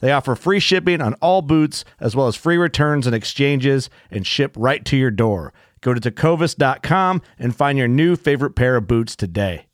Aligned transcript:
They 0.00 0.12
offer 0.12 0.34
free 0.34 0.60
shipping 0.60 1.00
on 1.00 1.14
all 1.14 1.42
boots, 1.42 1.84
as 2.00 2.14
well 2.14 2.26
as 2.26 2.36
free 2.36 2.56
returns 2.56 3.06
and 3.06 3.14
exchanges, 3.14 3.88
and 4.10 4.26
ship 4.26 4.54
right 4.56 4.84
to 4.84 4.96
your 4.96 5.10
door. 5.10 5.52
Go 5.80 5.94
to 5.94 6.00
tecovas.com 6.00 7.22
and 7.38 7.54
find 7.54 7.78
your 7.78 7.88
new 7.88 8.16
favorite 8.16 8.56
pair 8.56 8.76
of 8.76 8.86
boots 8.86 9.16
today. 9.16 9.66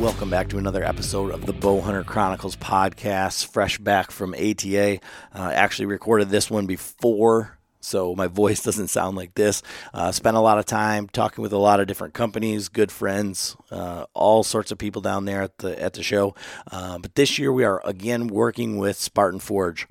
Welcome 0.00 0.30
back 0.30 0.48
to 0.48 0.56
another 0.58 0.82
episode 0.82 1.30
of 1.30 1.44
the 1.44 1.52
Bowhunter 1.52 2.06
Chronicles 2.06 2.56
podcast, 2.56 3.46
fresh 3.46 3.76
back 3.76 4.10
from 4.10 4.32
ATA. 4.32 4.98
Uh, 5.34 5.52
actually, 5.54 5.84
recorded 5.84 6.30
this 6.30 6.50
one 6.50 6.64
before 6.64 7.58
so 7.80 8.14
my 8.14 8.26
voice 8.40 8.62
doesn't 8.62 8.88
sound 8.88 9.16
like 9.16 9.34
this. 9.34 9.62
Uh, 9.92 10.12
spent 10.12 10.36
a 10.36 10.40
lot 10.40 10.58
of 10.58 10.66
time 10.66 11.08
talking 11.08 11.42
with 11.42 11.52
a 11.52 11.58
lot 11.58 11.80
of 11.80 11.86
different 11.86 12.14
companies, 12.14 12.68
good 12.68 12.92
friends, 12.92 13.56
uh, 13.70 14.06
all 14.14 14.42
sorts 14.42 14.70
of 14.70 14.78
people 14.78 15.02
down 15.02 15.24
there 15.24 15.42
at 15.42 15.58
the 15.58 15.80
at 15.82 15.94
the 15.94 16.02
show. 16.02 16.34
Uh, 16.70 16.98
but 16.98 17.14
this 17.14 17.38
year 17.38 17.52
we 17.52 17.64
are 17.64 17.80
again 17.84 18.28
working 18.28 18.76
with 18.76 18.96
Spartan 18.96 19.40
Forge. 19.40 19.86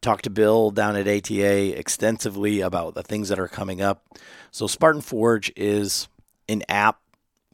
Talked 0.00 0.24
to 0.24 0.30
Bill 0.30 0.70
down 0.70 0.94
at 0.94 1.08
ATA 1.08 1.78
extensively 1.78 2.60
about 2.60 2.94
the 2.94 3.02
things 3.02 3.28
that 3.28 3.38
are 3.38 3.48
coming 3.48 3.80
up. 3.80 4.04
So 4.50 4.66
Spartan 4.66 5.00
Forge 5.00 5.52
is 5.56 6.08
an 6.48 6.62
app 6.68 7.00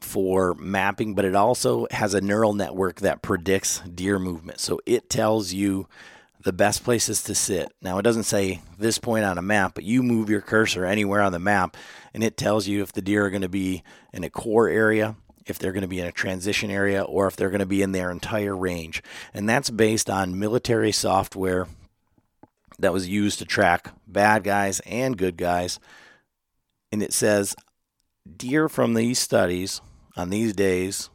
for 0.03 0.53
mapping, 0.55 1.15
but 1.15 1.25
it 1.25 1.35
also 1.35 1.87
has 1.89 2.13
a 2.13 2.21
neural 2.21 2.53
network 2.53 2.99
that 2.99 3.21
predicts 3.21 3.79
deer 3.79 4.19
movement. 4.19 4.59
So 4.59 4.79
it 4.85 5.09
tells 5.09 5.53
you 5.53 5.87
the 6.43 6.53
best 6.53 6.83
places 6.83 7.23
to 7.23 7.35
sit. 7.35 7.71
Now, 7.81 7.97
it 7.97 8.03
doesn't 8.03 8.23
say 8.23 8.61
this 8.77 8.97
point 8.97 9.23
on 9.23 9.37
a 9.37 9.41
map, 9.41 9.73
but 9.75 9.85
you 9.85 10.03
move 10.03 10.29
your 10.29 10.41
cursor 10.41 10.85
anywhere 10.85 11.21
on 11.21 11.31
the 11.31 11.39
map 11.39 11.77
and 12.13 12.23
it 12.23 12.37
tells 12.37 12.67
you 12.67 12.83
if 12.83 12.91
the 12.91 13.01
deer 13.01 13.25
are 13.25 13.29
going 13.29 13.41
to 13.41 13.49
be 13.49 13.81
in 14.11 14.23
a 14.23 14.29
core 14.29 14.67
area, 14.67 15.15
if 15.45 15.57
they're 15.57 15.71
going 15.71 15.81
to 15.81 15.87
be 15.87 15.99
in 15.99 16.05
a 16.05 16.11
transition 16.11 16.69
area, 16.69 17.01
or 17.01 17.27
if 17.27 17.35
they're 17.35 17.49
going 17.49 17.59
to 17.59 17.65
be 17.65 17.81
in 17.81 17.93
their 17.93 18.11
entire 18.11 18.55
range. 18.55 19.01
And 19.33 19.47
that's 19.47 19.69
based 19.69 20.09
on 20.09 20.39
military 20.39 20.91
software 20.91 21.67
that 22.79 22.93
was 22.93 23.07
used 23.07 23.39
to 23.39 23.45
track 23.45 23.91
bad 24.05 24.43
guys 24.43 24.79
and 24.81 25.17
good 25.17 25.37
guys. 25.37 25.79
And 26.91 27.01
it 27.01 27.13
says 27.13 27.55
deer 28.37 28.67
from 28.67 28.93
these 28.93 29.19
studies 29.19 29.81
on 30.15 30.29
these 30.29 30.53
days, 30.53 31.09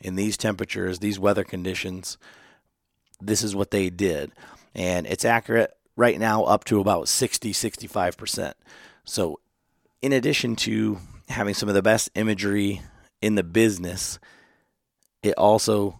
in 0.00 0.14
these 0.14 0.36
temperatures, 0.36 0.98
these 0.98 1.18
weather 1.18 1.42
conditions, 1.42 2.18
this 3.20 3.42
is 3.42 3.56
what 3.56 3.70
they 3.72 3.90
did 3.90 4.30
and 4.78 5.08
it's 5.08 5.24
accurate 5.24 5.74
right 5.96 6.18
now 6.18 6.44
up 6.44 6.64
to 6.64 6.80
about 6.80 7.08
60 7.08 7.52
65%. 7.52 8.52
So, 9.04 9.40
in 10.00 10.12
addition 10.12 10.54
to 10.56 10.98
having 11.28 11.52
some 11.52 11.68
of 11.68 11.74
the 11.74 11.82
best 11.82 12.10
imagery 12.14 12.80
in 13.20 13.34
the 13.34 13.42
business, 13.42 14.20
it 15.22 15.34
also 15.36 15.98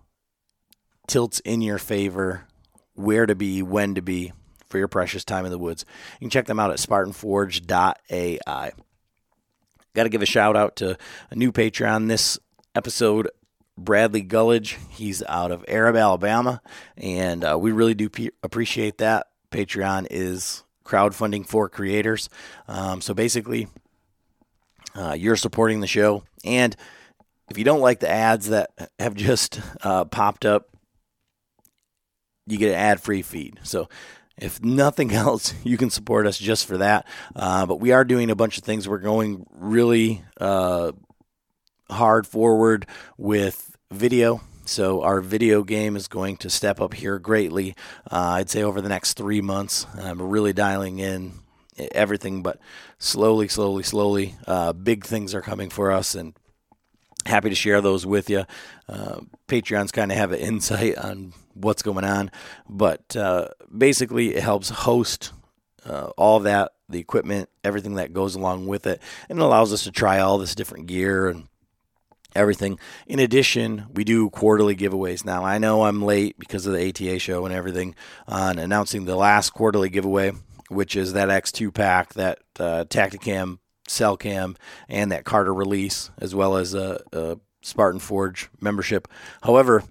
tilts 1.08 1.40
in 1.40 1.60
your 1.60 1.78
favor 1.78 2.46
where 2.94 3.26
to 3.26 3.34
be, 3.34 3.62
when 3.62 3.96
to 3.96 4.02
be 4.02 4.32
for 4.68 4.78
your 4.78 4.88
precious 4.88 5.24
time 5.24 5.44
in 5.44 5.50
the 5.50 5.58
woods. 5.58 5.84
You 6.20 6.26
can 6.26 6.30
check 6.30 6.46
them 6.46 6.60
out 6.60 6.70
at 6.70 6.78
spartanforge.ai. 6.78 8.72
Got 9.94 10.02
to 10.04 10.08
give 10.08 10.22
a 10.22 10.26
shout 10.26 10.56
out 10.56 10.76
to 10.76 10.96
a 11.30 11.34
new 11.34 11.50
Patreon 11.50 12.06
this 12.06 12.38
episode 12.76 13.28
Bradley 13.78 14.24
Gullidge. 14.24 14.76
He's 14.90 15.22
out 15.22 15.50
of 15.50 15.64
Arab, 15.68 15.96
Alabama, 15.96 16.60
and 16.96 17.44
uh, 17.44 17.58
we 17.58 17.72
really 17.72 17.94
do 17.94 18.08
pe- 18.08 18.30
appreciate 18.42 18.98
that. 18.98 19.28
Patreon 19.50 20.06
is 20.10 20.64
crowdfunding 20.84 21.46
for 21.46 21.68
creators. 21.68 22.28
Um, 22.66 23.00
so 23.00 23.14
basically, 23.14 23.68
uh, 24.94 25.14
you're 25.18 25.36
supporting 25.36 25.80
the 25.80 25.86
show. 25.86 26.24
And 26.44 26.74
if 27.50 27.58
you 27.58 27.64
don't 27.64 27.80
like 27.80 28.00
the 28.00 28.10
ads 28.10 28.48
that 28.48 28.70
have 28.98 29.14
just 29.14 29.60
uh, 29.82 30.04
popped 30.04 30.44
up, 30.44 30.68
you 32.46 32.58
get 32.58 32.70
an 32.70 32.76
ad 32.76 33.00
free 33.00 33.22
feed. 33.22 33.60
So 33.62 33.88
if 34.36 34.62
nothing 34.62 35.12
else, 35.14 35.54
you 35.64 35.76
can 35.76 35.90
support 35.90 36.26
us 36.26 36.38
just 36.38 36.66
for 36.66 36.78
that. 36.78 37.06
Uh, 37.34 37.66
but 37.66 37.80
we 37.80 37.92
are 37.92 38.04
doing 38.04 38.30
a 38.30 38.36
bunch 38.36 38.58
of 38.58 38.64
things. 38.64 38.88
We're 38.88 38.98
going 38.98 39.46
really 39.50 40.22
uh, 40.40 40.92
hard 41.91 42.26
forward 42.26 42.87
with 43.16 43.76
video. 43.91 44.41
So 44.65 45.03
our 45.03 45.21
video 45.21 45.62
game 45.62 45.97
is 45.97 46.09
going 46.09 46.37
to 46.38 46.50
step 46.50 46.81
up 46.81 46.93
here 46.93 47.19
greatly. 47.19 47.75
Uh, 48.10 48.37
I'd 48.37 48.50
say 48.50 48.62
over 48.62 48.81
the 48.81 48.88
next 48.91 49.15
three 49.15 49.41
months, 49.41 49.87
I'm 49.97 50.21
really 50.21 50.53
dialing 50.53 50.99
in 50.99 51.32
everything, 51.93 52.43
but 52.43 52.59
slowly, 52.99 53.49
slowly, 53.49 53.82
slowly, 53.82 54.34
uh, 54.47 54.72
big 54.72 55.04
things 55.04 55.34
are 55.34 55.41
coming 55.41 55.71
for 55.71 55.91
us, 55.91 56.15
and 56.15 56.34
happy 57.26 57.49
to 57.49 57.54
share 57.54 57.81
those 57.81 58.05
with 58.05 58.28
you. 58.28 58.44
Uh, 58.88 59.20
Patreons 59.47 59.93
kind 59.93 60.10
of 60.10 60.19
have 60.19 60.32
an 60.32 60.41
insight 60.41 60.99
on 60.99 61.32
what's 61.55 61.82
going 61.82 62.05
on, 62.05 62.31
but 62.69 63.16
uh, 63.16 63.49
basically, 63.76 64.34
it 64.34 64.43
helps 64.43 64.69
host 64.69 65.32
uh, 65.87 66.10
all 66.16 66.41
that, 66.41 66.72
the 66.88 66.99
equipment, 66.99 67.49
everything 67.65 67.94
that 67.94 68.12
goes 68.12 68.34
along 68.34 68.66
with 68.66 68.87
it, 68.87 69.00
and 69.28 69.38
it 69.38 69.43
allows 69.43 69.72
us 69.72 69.84
to 69.84 69.91
try 69.91 70.19
all 70.19 70.38
this 70.38 70.55
different 70.55 70.87
gear 70.87 71.28
and 71.28 71.49
everything. 72.34 72.78
In 73.06 73.18
addition, 73.18 73.86
we 73.92 74.04
do 74.04 74.30
quarterly 74.30 74.76
giveaways. 74.76 75.25
Now, 75.25 75.44
I 75.44 75.58
know 75.58 75.84
I'm 75.84 76.02
late 76.02 76.38
because 76.38 76.66
of 76.66 76.72
the 76.72 76.88
ATA 76.88 77.19
show 77.19 77.44
and 77.44 77.54
everything 77.54 77.94
on 78.26 78.58
announcing 78.58 79.04
the 79.04 79.16
last 79.16 79.50
quarterly 79.50 79.88
giveaway, 79.88 80.32
which 80.69 80.96
is 80.96 81.12
that 81.12 81.28
X2 81.28 81.72
pack, 81.72 82.14
that 82.14 82.38
uh, 82.58 82.84
Tactacam 82.88 83.58
cell 83.86 84.16
cam, 84.16 84.56
and 84.88 85.10
that 85.10 85.25
Carter 85.25 85.54
release, 85.54 86.10
as 86.19 86.34
well 86.34 86.56
as 86.56 86.75
a, 86.75 87.00
a 87.12 87.38
Spartan 87.62 88.00
Forge 88.00 88.48
membership. 88.60 89.08
However, 89.42 89.84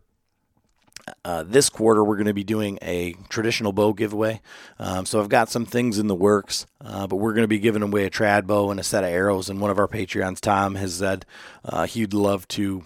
uh, 1.24 1.44
this 1.44 1.70
quarter 1.70 2.04
we're 2.04 2.16
going 2.16 2.28
to 2.28 2.34
be 2.34 2.44
doing 2.44 2.80
a 2.82 3.14
traditional 3.30 3.72
bow 3.72 3.94
giveaway. 3.94 4.42
Um, 4.80 5.06
so 5.06 5.20
I've 5.20 5.30
got 5.30 5.50
some 5.50 5.66
things 5.66 6.00
in 6.00 6.08
the 6.08 6.16
works, 6.16 6.66
uh, 6.82 7.08
but 7.08 7.18
we're 7.18 7.34
going 7.34 7.44
to 7.44 7.48
be 7.48 7.60
giving 7.60 7.82
away 7.82 8.06
a 8.06 8.10
trad 8.10 8.46
bow 8.46 8.72
and 8.72 8.80
a 8.80 8.84
set 8.84 9.04
of 9.04 9.10
arrows. 9.10 9.50
And 9.50 9.60
one 9.62 9.72
of 9.72 9.80
our 9.80 9.88
Patreons, 9.88 10.40
Tom, 10.40 10.76
has 10.76 10.96
said 10.96 11.26
uh, 11.66 11.86
he'd 11.88 12.14
love 12.14 12.48
to 12.50 12.84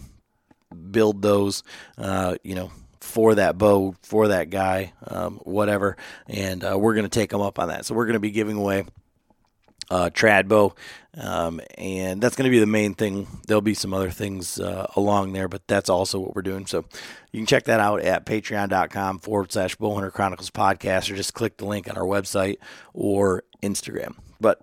build 0.92 1.22
those, 1.22 1.64
uh, 1.98 2.36
you 2.44 2.56
know, 2.56 2.72
for 3.00 3.36
that 3.36 3.58
bow, 3.58 3.96
for 4.04 4.30
that 4.30 4.50
guy, 4.50 4.94
um, 5.06 5.38
whatever. 5.44 5.98
And 6.28 6.64
uh, 6.64 6.78
we're 6.80 6.94
going 6.94 7.04
to 7.04 7.10
take 7.10 7.32
them 7.32 7.42
up 7.42 7.60
on 7.60 7.70
that. 7.70 7.86
So 7.86 7.96
we're 7.96 8.06
going 8.06 8.14
to 8.14 8.20
be 8.20 8.32
giving 8.32 8.58
away 8.58 8.86
uh, 9.92 10.10
trad 10.10 10.48
bow. 10.48 10.74
Um, 11.18 11.60
and 11.78 12.22
that's 12.22 12.38
going 12.38 12.46
to 12.46 12.52
be 12.52 12.60
the 12.60 12.66
main 12.66 12.94
thing. 12.94 13.28
There'll 13.46 13.62
be 13.62 13.74
some 13.74 13.94
other 13.94 14.10
things 14.10 14.60
uh, 14.60 14.88
along 14.96 15.34
there, 15.34 15.50
but 15.50 15.68
that's 15.68 15.90
also 15.90 16.20
what 16.20 16.34
we're 16.34 16.42
doing. 16.42 16.66
So 16.66 16.86
you 17.32 17.40
can 17.40 17.46
check 17.46 17.66
that 17.66 17.82
out 17.82 18.02
at 18.02 18.26
patreon.com 18.26 19.20
forward 19.20 19.52
slash 19.52 19.76
Bowhunter 19.76 20.12
Chronicles 20.12 20.50
podcast 20.50 21.12
or 21.12 21.16
just 21.18 21.34
click 21.34 21.58
the 21.58 21.66
link 21.66 21.90
on 21.90 21.98
our 21.98 22.06
website 22.06 22.56
or 22.94 23.44
Instagram. 23.62 24.16
But 24.40 24.62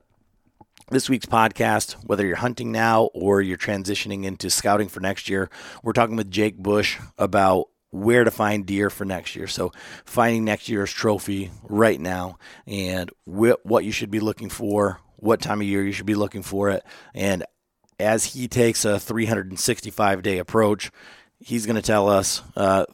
this 0.91 1.11
week's 1.11 1.27
podcast, 1.27 1.93
whether 2.07 2.27
you're 2.27 2.37
hunting 2.37 2.73
now 2.73 3.11
or 3.13 3.43
you're 3.43 3.59
transitioning 3.59 4.25
into 4.25 4.49
scouting 4.49 4.89
for 4.89 5.01
next 5.01 5.29
year, 5.29 5.51
we're 5.83 5.93
talking 5.93 6.17
with 6.17 6.31
Jake 6.31 6.57
Bush 6.57 6.99
about 7.19 7.67
where 7.91 8.25
to 8.25 8.31
find 8.31 8.65
deer 8.65 8.89
for 8.89 9.05
next 9.05 9.37
year. 9.37 9.47
So, 9.47 9.73
finding 10.05 10.45
next 10.45 10.69
year's 10.69 10.93
trophy 10.93 11.51
right 11.65 12.01
now 12.01 12.39
and 12.67 13.11
wh- 13.25 13.65
what 13.65 13.85
you 13.85 13.93
should 13.93 14.11
be 14.11 14.21
looking 14.21 14.51
for, 14.51 15.01
what 15.19 15.41
time 15.41 15.61
of 15.61 15.67
year 15.67 15.85
you 15.85 15.93
should 15.93 16.07
be 16.07 16.15
looking 16.15 16.43
for 16.43 16.71
it. 16.71 16.85
And 17.15 17.45
as 17.99 18.25
he 18.25 18.49
takes 18.49 18.85
a 18.85 18.99
365 19.01 20.23
day 20.23 20.39
approach, 20.39 20.91
he's 21.41 21.67
going 21.67 21.77
to 21.77 21.83
tell 21.83 22.09
us 22.09 22.43
uh, 22.57 22.87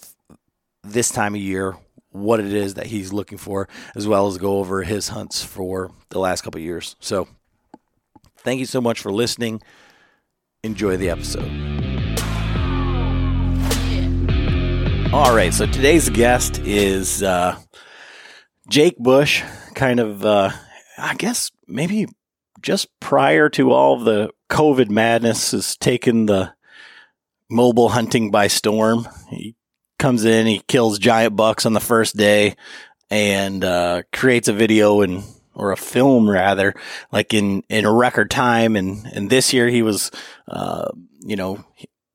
this 0.83 1.11
time 1.11 1.35
of 1.35 1.41
year 1.41 1.77
what 2.11 2.41
it 2.41 2.53
is 2.53 2.75
that 2.75 2.87
he's 2.87 3.13
looking 3.13 3.39
for, 3.39 3.69
as 3.97 4.07
well 4.07 4.29
as 4.29 4.39
go 4.39 4.59
over 4.59 4.83
his 4.83 5.09
hunts 5.09 5.43
for 5.43 5.91
the 6.11 6.19
last 6.21 6.43
couple 6.43 6.61
years. 6.61 6.95
So, 7.01 7.27
thank 8.39 8.61
you 8.61 8.67
so 8.67 8.81
much 8.81 9.01
for 9.01 9.13
listening. 9.13 9.61
Enjoy 10.63 10.97
the 10.97 11.11
episode. 11.11 11.51
All 15.13 15.35
right, 15.35 15.53
so 15.53 15.67
today's 15.67 16.09
guest 16.09 16.59
is 16.61 17.23
uh, 17.23 17.57
Jake 18.69 18.97
Bush, 18.99 19.43
kind 19.75 20.01
of, 20.01 20.25
uh, 20.25 20.51
I 20.97 21.15
guess, 21.15 21.51
maybe 21.67 22.07
just 22.63 22.89
prior 23.01 23.49
to 23.51 23.73
all 23.73 23.99
the 23.99 24.31
COVID 24.51 24.91
madness 24.91 25.51
has 25.51 25.77
taken 25.77 26.27
the 26.27 26.55
mobile 27.51 27.91
hunting 27.91 28.31
by 28.31 28.47
storm. 28.47 29.07
He 29.29 29.57
comes 29.99 30.25
in, 30.25 30.47
he 30.47 30.63
kills 30.67 30.99
giant 30.99 31.37
bucks 31.37 31.67
on 31.67 31.73
the 31.73 31.81
first 31.81 32.17
day, 32.17 32.57
and 33.11 33.65
uh, 33.65 34.03
creates 34.13 34.49
a 34.49 34.53
video 34.53 35.03
and 35.03 35.25
or 35.55 35.71
a 35.71 35.77
film 35.77 36.29
rather, 36.29 36.75
like 37.13 37.33
in 37.35 37.63
in 37.69 37.85
a 37.85 37.93
record 37.93 38.31
time. 38.31 38.77
And 38.77 39.07
and 39.13 39.31
this 39.31 39.53
year 39.53 39.69
he 39.69 39.83
was, 39.83 40.11
uh, 40.49 40.91
you 41.21 41.37
know, 41.37 41.65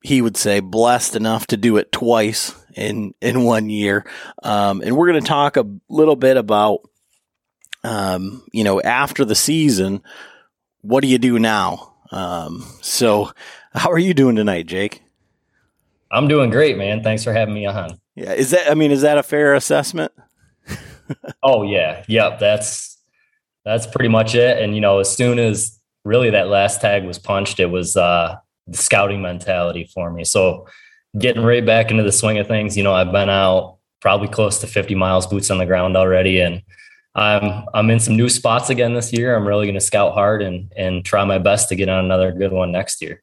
he 0.02 0.20
would 0.20 0.36
say 0.36 0.60
blessed 0.60 1.16
enough 1.16 1.46
to 1.48 1.56
do 1.56 1.76
it 1.76 1.92
twice 1.92 2.54
in 2.74 3.14
in 3.20 3.44
one 3.44 3.70
year. 3.70 4.04
Um, 4.42 4.82
and 4.82 4.96
we're 4.96 5.10
going 5.10 5.22
to 5.22 5.28
talk 5.28 5.56
a 5.56 5.66
little 5.88 6.16
bit 6.16 6.36
about, 6.36 6.80
um, 7.84 8.42
you 8.52 8.64
know, 8.64 8.80
after 8.80 9.24
the 9.24 9.34
season, 9.34 10.02
what 10.82 11.00
do 11.02 11.08
you 11.08 11.18
do 11.18 11.38
now? 11.38 11.94
Um, 12.10 12.64
so, 12.80 13.32
how 13.74 13.90
are 13.90 13.98
you 13.98 14.14
doing 14.14 14.36
tonight, 14.36 14.66
Jake? 14.66 15.02
I'm 16.10 16.26
doing 16.28 16.50
great, 16.50 16.76
man. 16.76 17.02
Thanks 17.02 17.22
for 17.22 17.32
having 17.32 17.54
me 17.54 17.66
on. 17.66 18.00
Yeah, 18.16 18.32
is 18.32 18.50
that? 18.50 18.70
I 18.70 18.74
mean, 18.74 18.90
is 18.90 19.02
that 19.02 19.18
a 19.18 19.22
fair 19.22 19.54
assessment? 19.54 20.12
oh 21.42 21.62
yeah, 21.62 22.04
yep. 22.08 22.38
That's 22.40 22.98
that's 23.64 23.86
pretty 23.86 24.08
much 24.08 24.34
it. 24.34 24.58
And 24.58 24.74
you 24.74 24.80
know, 24.80 24.98
as 24.98 25.14
soon 25.14 25.38
as 25.38 25.78
really 26.04 26.30
that 26.30 26.48
last 26.48 26.80
tag 26.80 27.04
was 27.04 27.18
punched, 27.18 27.60
it 27.60 27.66
was 27.66 27.96
uh, 27.96 28.36
the 28.66 28.76
scouting 28.76 29.22
mentality 29.22 29.88
for 29.94 30.10
me. 30.10 30.24
So 30.24 30.66
getting 31.18 31.42
right 31.42 31.64
back 31.64 31.90
into 31.90 32.02
the 32.02 32.12
swing 32.12 32.38
of 32.38 32.46
things. 32.46 32.76
You 32.76 32.82
know, 32.82 32.94
I've 32.94 33.12
been 33.12 33.30
out 33.30 33.78
probably 34.00 34.28
close 34.28 34.60
to 34.60 34.66
50 34.66 34.94
miles 34.94 35.26
boots 35.26 35.50
on 35.50 35.58
the 35.58 35.66
ground 35.66 35.96
already, 35.96 36.40
and 36.40 36.62
I'm 37.14 37.64
I'm 37.74 37.90
in 37.90 37.98
some 37.98 38.16
new 38.16 38.28
spots 38.28 38.70
again 38.70 38.94
this 38.94 39.12
year. 39.12 39.34
I'm 39.34 39.46
really 39.46 39.66
going 39.66 39.74
to 39.74 39.80
scout 39.80 40.14
hard 40.14 40.42
and 40.42 40.72
and 40.76 41.04
try 41.04 41.24
my 41.24 41.38
best 41.38 41.68
to 41.70 41.76
get 41.76 41.88
on 41.88 42.04
another 42.04 42.32
good 42.32 42.52
one 42.52 42.72
next 42.72 43.02
year. 43.02 43.22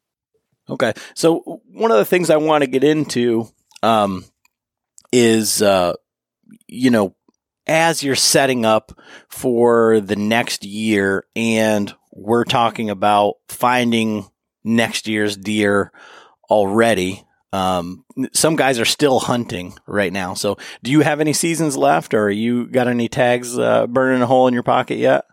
Okay, 0.70 0.94
so 1.16 1.62
one 1.72 1.92
of 1.92 1.98
the 1.98 2.06
things 2.06 2.30
I 2.30 2.38
want 2.38 2.64
to 2.64 2.70
get 2.70 2.84
into 2.84 3.48
um, 3.82 4.26
is 5.14 5.62
uh, 5.62 5.94
you 6.68 6.90
know 6.90 7.16
as 7.66 8.04
you're 8.04 8.16
setting 8.16 8.66
up 8.66 9.00
for 9.30 10.02
the 10.02 10.16
next 10.16 10.66
year, 10.66 11.26
and 11.36 11.94
we're 12.12 12.46
talking 12.46 12.90
about 12.90 13.36
finding 13.48 14.28
next 14.64 15.08
year's 15.08 15.38
deer 15.38 15.92
already. 16.50 17.24
Um, 17.54 18.04
some 18.34 18.56
guys 18.56 18.80
are 18.80 18.86
still 18.86 19.20
hunting 19.20 19.78
right 19.88 20.12
now. 20.12 20.34
So, 20.34 20.58
do 20.84 20.92
you 20.92 21.02
have 21.02 21.22
any 21.22 21.34
seasons 21.34 21.78
left, 21.78 22.14
or 22.14 22.30
you 22.30 22.68
got 22.68 22.88
any 22.88 23.08
tags 23.08 23.58
uh, 23.58 23.88
burning 23.88 24.22
a 24.22 24.28
hole 24.28 24.48
in 24.48 24.54
your 24.54 24.64
pocket 24.64 24.98
yet? 24.98 25.26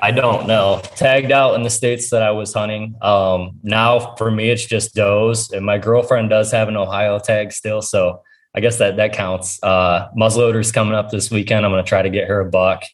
I 0.00 0.10
don't 0.10 0.46
know. 0.46 0.82
Tagged 0.96 1.32
out 1.32 1.54
in 1.54 1.62
the 1.62 1.70
states 1.70 2.10
that 2.10 2.22
I 2.22 2.30
was 2.30 2.52
hunting. 2.52 2.96
Um, 3.00 3.52
now 3.62 4.14
for 4.16 4.30
me, 4.30 4.50
it's 4.50 4.66
just 4.66 4.94
does, 4.94 5.50
and 5.50 5.64
my 5.64 5.78
girlfriend 5.78 6.30
does 6.30 6.50
have 6.50 6.68
an 6.68 6.76
Ohio 6.76 7.18
tag 7.18 7.52
still, 7.52 7.80
so 7.80 8.22
I 8.54 8.60
guess 8.60 8.78
that 8.78 8.96
that 8.96 9.12
counts. 9.12 9.62
Uh, 9.62 10.08
muzzleloader's 10.16 10.72
coming 10.72 10.94
up 10.94 11.10
this 11.10 11.30
weekend. 11.30 11.64
I'm 11.64 11.72
going 11.72 11.84
to 11.84 11.88
try 11.88 12.02
to 12.02 12.10
get 12.10 12.28
her 12.28 12.40
a 12.40 12.50
buck, 12.50 12.84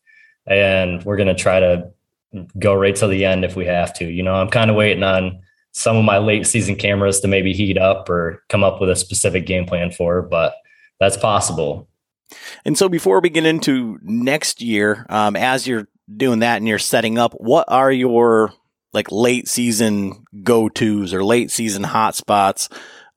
and 0.46 1.02
we're 1.04 1.16
going 1.16 1.28
to 1.28 1.34
try 1.34 1.60
to 1.60 1.90
go 2.58 2.74
right 2.74 2.96
to 2.96 3.06
the 3.06 3.24
end 3.24 3.44
if 3.44 3.56
we 3.56 3.66
have 3.66 3.92
to. 3.94 4.04
You 4.04 4.22
know, 4.22 4.34
I'm 4.34 4.48
kind 4.48 4.70
of 4.70 4.76
waiting 4.76 5.02
on 5.02 5.40
some 5.72 5.96
of 5.96 6.04
my 6.04 6.18
late 6.18 6.46
season 6.46 6.76
cameras 6.76 7.20
to 7.20 7.28
maybe 7.28 7.52
heat 7.52 7.78
up 7.78 8.08
or 8.08 8.42
come 8.48 8.64
up 8.64 8.80
with 8.80 8.90
a 8.90 8.96
specific 8.96 9.46
game 9.46 9.66
plan 9.66 9.90
for, 9.90 10.22
but 10.22 10.54
that's 10.98 11.16
possible. 11.16 11.88
And 12.64 12.76
so 12.76 12.88
before 12.88 13.20
we 13.20 13.30
get 13.30 13.46
into 13.46 13.98
next 14.02 14.60
year, 14.60 15.06
um, 15.08 15.36
as 15.36 15.66
you're 15.66 15.88
doing 16.14 16.40
that 16.40 16.56
and 16.56 16.68
you're 16.68 16.78
setting 16.78 17.18
up, 17.18 17.32
what 17.34 17.64
are 17.68 17.90
your 17.90 18.52
like 18.92 19.10
late 19.10 19.48
season 19.48 20.24
go 20.42 20.68
tos 20.68 21.14
or 21.14 21.24
late 21.24 21.50
season 21.50 21.82
hotspots? 21.82 22.70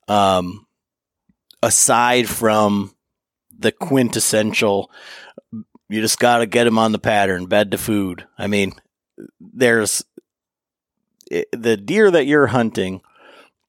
Um, 0.08 0.66
aside 1.62 2.28
from 2.28 2.94
the 3.58 3.72
quintessential, 3.72 4.90
you 5.88 6.00
just 6.00 6.18
got 6.18 6.38
to 6.38 6.46
get 6.46 6.64
them 6.64 6.78
on 6.78 6.92
the 6.92 6.98
pattern, 6.98 7.46
bed 7.46 7.70
to 7.72 7.78
food. 7.78 8.26
I 8.38 8.46
mean, 8.46 8.72
there's 9.40 10.04
the 11.52 11.76
deer 11.76 12.10
that 12.10 12.26
you're 12.26 12.48
hunting, 12.48 13.00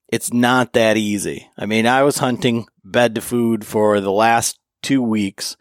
it's 0.07 0.31
not 0.31 0.73
that 0.73 0.97
easy. 0.97 1.49
I 1.57 1.65
mean, 1.65 1.87
I 1.87 2.03
was 2.03 2.17
hunting 2.17 2.67
bed 2.83 3.15
to 3.15 3.21
food 3.21 3.65
for 3.65 3.99
the 3.99 4.11
last 4.11 4.59
two 4.81 5.01
weeks, 5.01 5.57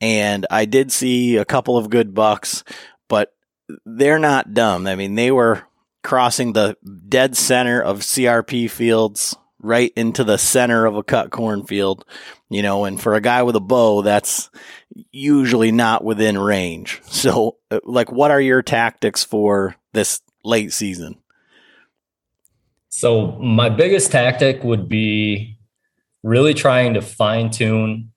and 0.00 0.46
I 0.50 0.64
did 0.64 0.92
see 0.92 1.36
a 1.36 1.44
couple 1.44 1.76
of 1.76 1.90
good 1.90 2.14
bucks, 2.14 2.64
but 3.08 3.34
they're 3.86 4.18
not 4.18 4.54
dumb. 4.54 4.86
I 4.86 4.96
mean, 4.96 5.14
they 5.14 5.30
were 5.30 5.62
crossing 6.02 6.52
the 6.52 6.76
dead 7.08 7.36
center 7.36 7.80
of 7.80 8.00
CRP 8.00 8.70
fields 8.70 9.36
right 9.64 9.92
into 9.96 10.22
the 10.22 10.36
center 10.36 10.84
of 10.84 10.96
a 10.96 11.02
cut 11.02 11.30
cornfield, 11.30 12.04
you 12.50 12.62
know, 12.62 12.84
and 12.84 13.00
for 13.00 13.14
a 13.14 13.20
guy 13.20 13.42
with 13.42 13.56
a 13.56 13.60
bow, 13.60 14.02
that's 14.02 14.50
usually 15.10 15.72
not 15.72 16.04
within 16.04 16.38
range. 16.38 17.00
So, 17.14 17.56
uh, 17.70 17.80
like, 17.84 18.12
what 18.12 18.30
are 18.30 18.40
your 18.40 18.60
tactics 18.60 19.24
for 19.24 19.76
this 19.94 20.20
late 20.44 20.74
season? 20.74 21.23
So 22.96 23.32
my 23.40 23.70
biggest 23.70 24.12
tactic 24.12 24.62
would 24.62 24.88
be 24.88 25.58
really 26.22 26.54
trying 26.54 26.94
to 26.94 27.02
fine 27.02 27.50
tune 27.50 28.12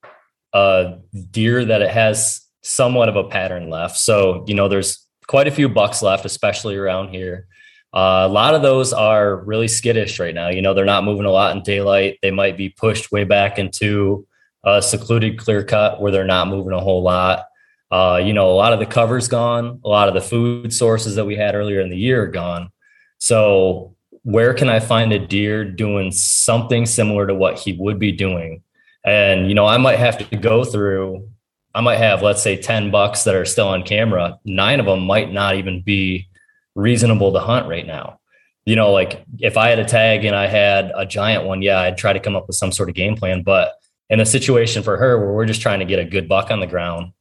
a 0.53 0.99
deer 1.31 1.65
that 1.65 1.81
it 1.81 1.89
has 1.89 2.45
somewhat 2.61 3.09
of 3.09 3.15
a 3.15 3.23
pattern 3.23 3.71
left. 3.71 3.97
So, 3.97 4.45
you 4.47 4.53
know, 4.53 4.67
there's 4.67 5.03
quite 5.25 5.47
a 5.47 5.51
few 5.51 5.67
bucks 5.67 6.03
left, 6.03 6.25
especially 6.25 6.75
around 6.75 7.09
here. 7.09 7.47
Uh, 7.91 8.25
a 8.25 8.27
lot 8.27 8.53
of 8.53 8.61
those 8.61 8.93
are 8.93 9.37
really 9.37 9.67
skittish 9.67 10.19
right 10.19 10.35
now. 10.35 10.49
You 10.49 10.61
know, 10.61 10.75
they're 10.75 10.85
not 10.85 11.03
moving 11.03 11.25
a 11.25 11.31
lot 11.31 11.55
in 11.55 11.63
daylight. 11.63 12.19
They 12.21 12.29
might 12.29 12.55
be 12.55 12.69
pushed 12.69 13.11
way 13.11 13.23
back 13.23 13.57
into 13.57 14.27
a 14.63 14.79
secluded 14.79 15.39
clear 15.39 15.63
cut 15.63 15.99
where 15.99 16.11
they're 16.11 16.23
not 16.23 16.49
moving 16.49 16.73
a 16.73 16.79
whole 16.79 17.01
lot. 17.01 17.45
Uh, 17.89 18.21
you 18.23 18.31
know, 18.31 18.51
a 18.51 18.53
lot 18.53 18.73
of 18.73 18.79
the 18.79 18.85
cover's 18.85 19.27
gone. 19.27 19.81
A 19.83 19.89
lot 19.89 20.07
of 20.07 20.13
the 20.13 20.21
food 20.21 20.71
sources 20.71 21.15
that 21.15 21.25
we 21.25 21.35
had 21.35 21.55
earlier 21.55 21.81
in 21.81 21.89
the 21.89 21.97
year 21.97 22.25
are 22.25 22.27
gone. 22.27 22.69
So 23.17 23.96
where 24.27 24.53
can 24.53 24.67
I 24.67 24.81
find 24.81 25.13
a 25.13 25.25
deer 25.25 25.63
doing 25.63 26.11
something 26.11 26.85
similar 26.85 27.25
to 27.27 27.33
what 27.33 27.57
he 27.57 27.71
would 27.79 27.97
be 27.97 28.11
doing? 28.11 28.61
And, 29.05 29.47
you 29.47 29.55
know, 29.55 29.65
I 29.65 29.77
might 29.77 29.99
have 29.99 30.17
to 30.17 30.35
go 30.35 30.65
through, 30.65 31.29
I 31.73 31.79
might 31.79 31.95
have, 31.95 32.21
let's 32.21 32.43
say, 32.43 32.57
10 32.57 32.91
bucks 32.91 33.23
that 33.23 33.35
are 33.35 33.45
still 33.45 33.69
on 33.69 33.83
camera. 33.83 34.37
Nine 34.43 34.81
of 34.81 34.85
them 34.85 35.05
might 35.05 35.31
not 35.31 35.55
even 35.55 35.81
be 35.81 36.27
reasonable 36.75 37.31
to 37.31 37.39
hunt 37.39 37.69
right 37.69 37.87
now. 37.87 38.19
You 38.65 38.75
know, 38.75 38.91
like 38.91 39.23
if 39.39 39.55
I 39.55 39.69
had 39.69 39.79
a 39.79 39.85
tag 39.85 40.25
and 40.25 40.35
I 40.35 40.47
had 40.47 40.91
a 40.93 41.05
giant 41.05 41.45
one, 41.45 41.61
yeah, 41.61 41.79
I'd 41.79 41.97
try 41.97 42.11
to 42.11 42.19
come 42.19 42.35
up 42.35 42.47
with 42.47 42.57
some 42.57 42.73
sort 42.73 42.89
of 42.89 42.95
game 42.95 43.15
plan. 43.15 43.43
But 43.43 43.75
in 44.09 44.19
a 44.19 44.25
situation 44.25 44.83
for 44.83 44.97
her 44.97 45.17
where 45.17 45.31
we're 45.31 45.45
just 45.45 45.61
trying 45.61 45.79
to 45.79 45.85
get 45.85 45.99
a 45.99 46.05
good 46.05 46.27
buck 46.27 46.51
on 46.51 46.59
the 46.59 46.67
ground, 46.67 47.13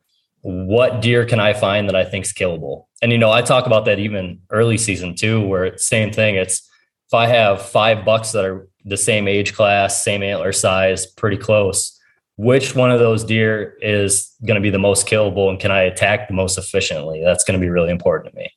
what 0.43 1.03
deer 1.03 1.25
can 1.25 1.39
I 1.39 1.53
find 1.53 1.89
that 1.89 1.95
I 1.95 2.05
think's 2.05 2.33
killable? 2.33 2.87
And 3.01 3.13
you 3.13 3.19
know, 3.19 3.31
I 3.31 3.43
talk 3.43 3.67
about 3.67 3.85
that 3.85 4.01
even 4.01 4.41
early 4.51 4.77
season 4.77 5.15
too, 5.15 5.47
where 5.47 5.79
same 5.79 6.13
thing. 6.13 6.35
It's 6.35 6.69
if 7.07 7.15
I 7.15 7.27
have 7.27 7.63
five 7.63 8.05
bucks 8.05 8.33
that 8.33 8.45
are 8.45 8.69
the 8.85 8.97
same 8.97 9.29
age 9.29 9.55
class, 9.55 10.03
same 10.03 10.23
antler 10.23 10.53
size, 10.53 11.07
pretty 11.07 11.37
close, 11.37 11.99
which 12.37 12.75
one 12.75 12.91
of 12.91 12.99
those 12.99 13.25
deer 13.25 13.77
is 13.81 14.35
going 14.45 14.57
to 14.57 14.61
be 14.61 14.71
the 14.71 14.79
most 14.79 15.07
killable 15.07 15.49
and 15.49 15.59
can 15.59 15.71
I 15.71 15.83
attack 15.83 16.29
the 16.29 16.35
most 16.35 16.59
efficiently? 16.59 17.23
That's 17.25 17.45
going 17.45 17.59
to 17.59 17.65
be 17.65 17.71
really 17.71 17.91
important 17.91 18.33
to 18.33 18.39
me. 18.39 18.51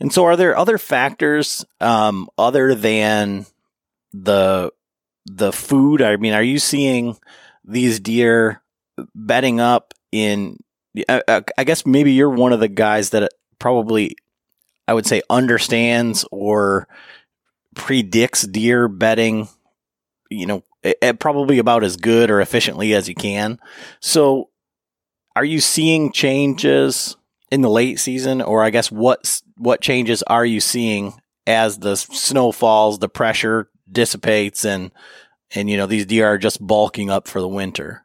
And 0.00 0.12
so, 0.12 0.24
are 0.24 0.36
there 0.36 0.56
other 0.56 0.78
factors 0.78 1.64
um, 1.80 2.28
other 2.36 2.74
than 2.74 3.46
the 4.12 4.70
the 5.26 5.52
food? 5.52 6.02
I 6.02 6.16
mean, 6.16 6.32
are 6.32 6.42
you 6.42 6.58
seeing 6.58 7.16
these 7.64 8.00
deer 8.00 8.62
bedding 9.14 9.60
up 9.60 9.94
in? 10.10 10.58
I, 11.08 11.42
I 11.58 11.64
guess 11.64 11.86
maybe 11.86 12.12
you're 12.12 12.30
one 12.30 12.52
of 12.52 12.60
the 12.60 12.68
guys 12.68 13.10
that 13.10 13.32
probably, 13.58 14.16
I 14.86 14.94
would 14.94 15.06
say, 15.06 15.22
understands 15.28 16.24
or 16.30 16.88
predicts 17.74 18.42
deer 18.46 18.88
bedding. 18.88 19.48
You 20.30 20.46
know, 20.46 20.62
probably 21.18 21.58
about 21.58 21.84
as 21.84 21.96
good 21.96 22.30
or 22.30 22.40
efficiently 22.40 22.94
as 22.94 23.08
you 23.08 23.14
can. 23.14 23.58
So, 24.00 24.50
are 25.36 25.44
you 25.44 25.60
seeing 25.60 26.12
changes 26.12 27.16
in 27.50 27.60
the 27.60 27.70
late 27.70 28.00
season, 28.00 28.42
or 28.42 28.64
I 28.64 28.70
guess 28.70 28.90
what 28.90 29.40
what 29.56 29.80
changes 29.80 30.22
are 30.24 30.44
you 30.44 30.60
seeing 30.60 31.14
as 31.46 31.78
the 31.78 31.96
snow 31.96 32.52
falls, 32.52 32.98
the 32.98 33.08
pressure 33.08 33.68
dissipates, 33.90 34.64
and 34.64 34.90
and 35.54 35.70
you 35.70 35.76
know 35.76 35.86
these 35.86 36.06
deer 36.06 36.26
are 36.26 36.38
just 36.38 36.64
bulking 36.64 37.10
up 37.10 37.28
for 37.28 37.40
the 37.40 37.48
winter? 37.48 38.04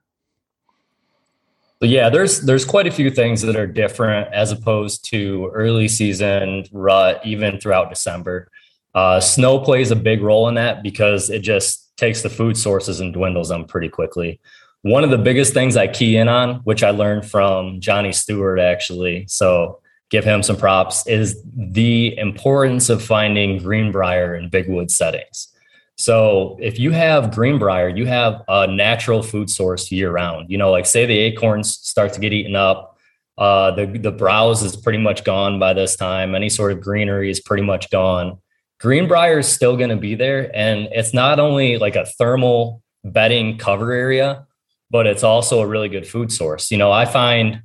Yeah, 1.81 2.09
there's 2.09 2.41
there's 2.41 2.65
quite 2.65 2.87
a 2.87 2.91
few 2.91 3.09
things 3.09 3.41
that 3.41 3.55
are 3.55 3.67
different 3.67 4.33
as 4.33 4.51
opposed 4.51 5.05
to 5.05 5.49
early 5.53 5.87
season 5.87 6.65
rut, 6.71 7.21
even 7.25 7.59
throughout 7.59 7.89
December. 7.89 8.49
Uh, 8.95 9.19
snow 9.19 9.59
plays 9.59 9.91
a 9.91 9.95
big 9.95 10.21
role 10.21 10.47
in 10.47 10.55
that 10.55 10.83
because 10.83 11.29
it 11.29 11.39
just 11.39 11.95
takes 11.97 12.21
the 12.21 12.29
food 12.29 12.57
sources 12.57 12.99
and 12.99 13.13
dwindles 13.13 13.49
them 13.49 13.65
pretty 13.65 13.89
quickly. 13.89 14.39
One 14.81 15.03
of 15.03 15.09
the 15.09 15.17
biggest 15.17 15.53
things 15.53 15.75
I 15.75 15.87
key 15.87 16.15
in 16.15 16.27
on, 16.27 16.55
which 16.63 16.83
I 16.83 16.91
learned 16.91 17.29
from 17.29 17.81
Johnny 17.81 18.13
Stewart 18.13 18.59
actually, 18.59 19.25
so 19.27 19.79
give 20.09 20.23
him 20.23 20.41
some 20.41 20.57
props, 20.57 21.05
is 21.05 21.43
the 21.55 22.17
importance 22.17 22.89
of 22.89 23.03
finding 23.03 23.57
greenbrier 23.57 24.35
in 24.35 24.49
big 24.49 24.69
wood 24.69 24.89
settings. 24.89 25.49
So 25.97 26.57
if 26.61 26.79
you 26.79 26.91
have 26.91 27.31
greenbrier, 27.35 27.89
you 27.89 28.05
have 28.05 28.41
a 28.47 28.65
natural 28.67 29.21
food 29.21 29.49
source 29.49 29.91
year 29.91 30.11
round. 30.11 30.49
You 30.49 30.57
know, 30.57 30.71
like 30.71 30.85
say 30.85 31.05
the 31.05 31.17
acorns 31.17 31.75
start 31.75 32.13
to 32.13 32.21
get 32.21 32.31
eaten 32.31 32.55
up, 32.55 32.97
uh, 33.37 33.71
the 33.71 33.85
the 33.85 34.11
browse 34.11 34.63
is 34.63 34.77
pretty 34.77 34.99
much 34.99 35.25
gone 35.25 35.59
by 35.59 35.73
this 35.73 35.97
time. 35.97 36.35
Any 36.35 36.47
sort 36.47 36.71
of 36.71 36.79
greenery 36.79 37.29
is 37.29 37.41
pretty 37.41 37.63
much 37.63 37.89
gone. 37.89 38.37
Greenbrier 38.79 39.39
is 39.39 39.47
still 39.47 39.75
going 39.75 39.89
to 39.89 39.97
be 39.97 40.15
there, 40.15 40.49
and 40.55 40.87
it's 40.91 41.13
not 41.13 41.39
only 41.39 41.77
like 41.77 41.95
a 41.95 42.05
thermal 42.05 42.81
bedding 43.03 43.57
cover 43.57 43.91
area, 43.91 44.45
but 44.91 45.05
it's 45.05 45.23
also 45.23 45.61
a 45.61 45.67
really 45.67 45.89
good 45.89 46.07
food 46.07 46.31
source. 46.31 46.71
You 46.71 46.77
know, 46.77 46.91
I 46.91 47.05
find 47.05 47.63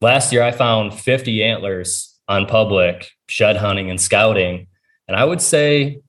last 0.00 0.32
year 0.32 0.42
I 0.42 0.52
found 0.52 0.94
50 0.94 1.42
antlers 1.42 2.18
on 2.28 2.46
public 2.46 3.10
shed 3.28 3.56
hunting 3.56 3.90
and 3.90 4.00
scouting. 4.00 4.66
And 5.08 5.16
I 5.16 5.24
would 5.24 5.40
say 5.40 6.00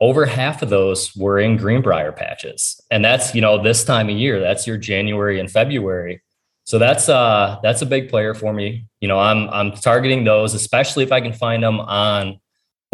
over 0.00 0.26
half 0.26 0.62
of 0.62 0.68
those 0.68 1.14
were 1.16 1.38
in 1.38 1.56
greenbrier 1.56 2.12
patches. 2.12 2.80
And 2.90 3.04
that's, 3.04 3.34
you 3.34 3.40
know, 3.40 3.62
this 3.62 3.84
time 3.84 4.08
of 4.08 4.16
year, 4.16 4.38
that's 4.38 4.66
your 4.66 4.76
January 4.76 5.40
and 5.40 5.50
February. 5.50 6.22
So 6.64 6.78
that's 6.78 7.08
uh 7.08 7.58
that's 7.62 7.82
a 7.82 7.86
big 7.86 8.08
player 8.08 8.34
for 8.34 8.52
me. 8.52 8.86
You 9.00 9.08
know, 9.08 9.18
I'm 9.18 9.48
I'm 9.50 9.72
targeting 9.72 10.24
those, 10.24 10.52
especially 10.52 11.04
if 11.04 11.12
I 11.12 11.20
can 11.20 11.32
find 11.32 11.62
them 11.62 11.80
on 11.80 12.40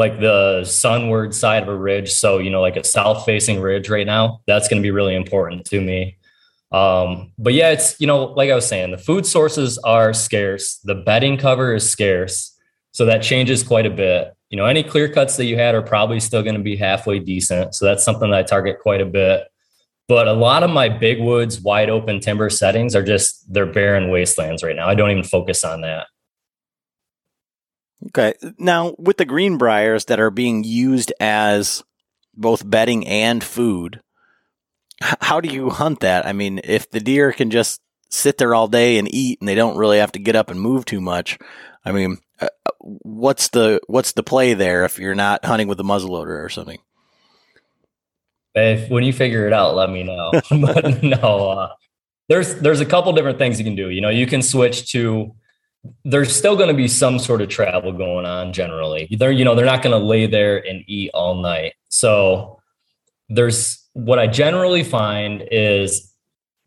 like 0.02 0.18
the 0.18 0.64
sunward 0.64 1.32
side 1.32 1.62
of 1.62 1.68
a 1.68 1.76
ridge. 1.76 2.10
So, 2.10 2.38
you 2.38 2.50
know, 2.50 2.60
like 2.60 2.76
a 2.76 2.82
south 2.82 3.24
facing 3.24 3.60
ridge 3.60 3.88
right 3.88 4.04
now, 4.04 4.40
that's 4.48 4.66
going 4.66 4.82
to 4.82 4.86
be 4.86 4.90
really 4.90 5.14
important 5.14 5.64
to 5.66 5.80
me. 5.80 6.16
Um, 6.72 7.32
but 7.38 7.54
yeah, 7.54 7.70
it's, 7.70 8.00
you 8.00 8.08
know, 8.08 8.24
like 8.24 8.50
I 8.50 8.56
was 8.56 8.66
saying, 8.66 8.90
the 8.90 8.98
food 8.98 9.26
sources 9.26 9.78
are 9.78 10.12
scarce, 10.12 10.78
the 10.78 10.96
bedding 10.96 11.36
cover 11.36 11.72
is 11.74 11.88
scarce. 11.88 12.58
So 12.90 13.04
that 13.06 13.22
changes 13.22 13.62
quite 13.62 13.86
a 13.86 13.90
bit. 13.90 14.34
You 14.50 14.56
know, 14.56 14.66
any 14.66 14.82
clear 14.82 15.08
cuts 15.08 15.36
that 15.36 15.44
you 15.44 15.56
had 15.56 15.76
are 15.76 15.82
probably 15.82 16.18
still 16.18 16.42
going 16.42 16.56
to 16.56 16.62
be 16.62 16.76
halfway 16.76 17.20
decent. 17.20 17.74
So 17.76 17.84
that's 17.84 18.04
something 18.04 18.30
that 18.30 18.38
I 18.40 18.42
target 18.42 18.80
quite 18.80 19.00
a 19.00 19.06
bit. 19.06 19.44
But 20.08 20.26
a 20.26 20.32
lot 20.32 20.64
of 20.64 20.70
my 20.70 20.88
big 20.88 21.20
woods, 21.20 21.60
wide 21.60 21.88
open 21.88 22.18
timber 22.18 22.50
settings 22.50 22.96
are 22.96 23.04
just, 23.04 23.50
they're 23.52 23.72
barren 23.72 24.10
wastelands 24.10 24.62
right 24.64 24.76
now. 24.76 24.88
I 24.88 24.96
don't 24.96 25.12
even 25.12 25.22
focus 25.22 25.64
on 25.64 25.82
that. 25.82 26.06
Okay. 28.08 28.34
Now, 28.58 28.94
with 28.98 29.16
the 29.16 29.24
greenbriers 29.24 30.06
that 30.06 30.20
are 30.20 30.30
being 30.30 30.64
used 30.64 31.12
as 31.20 31.82
both 32.34 32.68
bedding 32.68 33.06
and 33.06 33.42
food, 33.42 34.00
how 35.00 35.40
do 35.40 35.48
you 35.48 35.70
hunt 35.70 36.00
that? 36.00 36.26
I 36.26 36.32
mean, 36.32 36.60
if 36.64 36.90
the 36.90 37.00
deer 37.00 37.32
can 37.32 37.50
just 37.50 37.80
sit 38.08 38.38
there 38.38 38.54
all 38.54 38.68
day 38.68 38.98
and 38.98 39.12
eat 39.12 39.40
and 39.40 39.48
they 39.48 39.54
don't 39.54 39.76
really 39.76 39.98
have 39.98 40.12
to 40.12 40.18
get 40.18 40.36
up 40.36 40.50
and 40.50 40.60
move 40.60 40.84
too 40.84 41.00
much, 41.00 41.38
I 41.84 41.92
mean, 41.92 42.18
uh, 42.40 42.48
what's 42.78 43.48
the 43.48 43.80
what's 43.86 44.12
the 44.12 44.22
play 44.22 44.54
there 44.54 44.84
if 44.84 44.98
you're 44.98 45.14
not 45.14 45.44
hunting 45.44 45.68
with 45.68 45.80
a 45.80 45.84
muzzleloader 45.84 46.44
or 46.44 46.48
something? 46.48 46.78
If 48.54 48.90
when 48.90 49.04
you 49.04 49.12
figure 49.12 49.46
it 49.46 49.52
out, 49.52 49.74
let 49.74 49.90
me 49.90 50.02
know. 50.02 50.32
but 50.50 51.02
no, 51.02 51.50
uh, 51.50 51.72
there's 52.28 52.54
there's 52.56 52.80
a 52.80 52.86
couple 52.86 53.12
different 53.12 53.38
things 53.38 53.58
you 53.58 53.64
can 53.64 53.76
do. 53.76 53.90
You 53.90 54.00
know, 54.00 54.10
you 54.10 54.26
can 54.26 54.42
switch 54.42 54.90
to. 54.92 55.34
There's 56.04 56.34
still 56.34 56.56
going 56.56 56.68
to 56.68 56.74
be 56.74 56.88
some 56.88 57.18
sort 57.18 57.42
of 57.42 57.48
travel 57.48 57.92
going 57.92 58.24
on. 58.24 58.52
Generally, 58.52 59.16
they're 59.18 59.32
you 59.32 59.44
know 59.44 59.54
they're 59.54 59.66
not 59.66 59.82
going 59.82 59.98
to 59.98 60.04
lay 60.04 60.26
there 60.26 60.58
and 60.58 60.84
eat 60.86 61.10
all 61.12 61.42
night. 61.42 61.74
So 61.88 62.60
there's 63.28 63.82
what 63.94 64.18
I 64.18 64.26
generally 64.26 64.84
find 64.84 65.46
is 65.50 66.12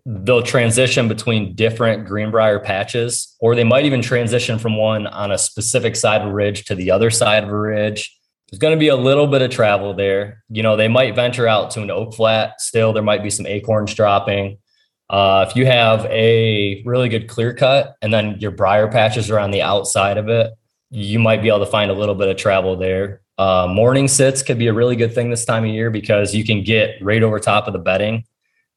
they'll 0.05 0.43
transition 0.43 1.07
between 1.07 1.55
different 1.55 2.05
greenbrier 2.05 2.59
patches, 2.59 3.35
or 3.39 3.55
they 3.55 3.63
might 3.63 3.85
even 3.85 4.01
transition 4.01 4.59
from 4.59 4.77
one 4.77 5.07
on 5.07 5.31
a 5.31 5.37
specific 5.37 5.95
side 5.95 6.21
of 6.21 6.27
a 6.27 6.33
ridge 6.33 6.65
to 6.65 6.75
the 6.75 6.91
other 6.91 7.09
side 7.09 7.43
of 7.43 7.49
a 7.49 7.57
ridge. 7.57 8.15
There's 8.49 8.59
going 8.59 8.75
to 8.75 8.79
be 8.79 8.89
a 8.89 8.95
little 8.95 9.25
bit 9.25 9.41
of 9.41 9.49
travel 9.49 9.95
there. 9.95 10.43
You 10.49 10.61
know, 10.61 10.75
they 10.75 10.87
might 10.87 11.15
venture 11.15 11.47
out 11.47 11.71
to 11.71 11.81
an 11.81 11.89
oak 11.89 12.13
flat. 12.13 12.61
Still, 12.61 12.93
there 12.93 13.01
might 13.01 13.23
be 13.23 13.31
some 13.31 13.47
acorns 13.47 13.93
dropping. 13.93 14.59
Uh, 15.09 15.45
if 15.47 15.55
you 15.55 15.65
have 15.65 16.05
a 16.05 16.81
really 16.83 17.09
good 17.09 17.27
clear 17.27 17.53
cut 17.53 17.95
and 18.01 18.13
then 18.13 18.37
your 18.39 18.51
briar 18.51 18.87
patches 18.87 19.29
are 19.29 19.39
on 19.39 19.51
the 19.51 19.61
outside 19.61 20.17
of 20.17 20.29
it, 20.29 20.53
you 20.89 21.19
might 21.19 21.41
be 21.41 21.47
able 21.47 21.59
to 21.59 21.65
find 21.65 21.91
a 21.91 21.93
little 21.93 22.15
bit 22.15 22.27
of 22.27 22.37
travel 22.37 22.75
there. 22.75 23.21
Uh, 23.37 23.67
morning 23.69 24.07
sits 24.07 24.41
could 24.41 24.57
be 24.57 24.67
a 24.67 24.73
really 24.73 24.95
good 24.95 25.13
thing 25.13 25.29
this 25.29 25.45
time 25.45 25.63
of 25.63 25.69
year 25.69 25.89
because 25.89 26.33
you 26.33 26.45
can 26.45 26.63
get 26.63 26.95
right 27.01 27.21
over 27.21 27.39
top 27.39 27.67
of 27.67 27.73
the 27.73 27.79
bedding 27.79 28.23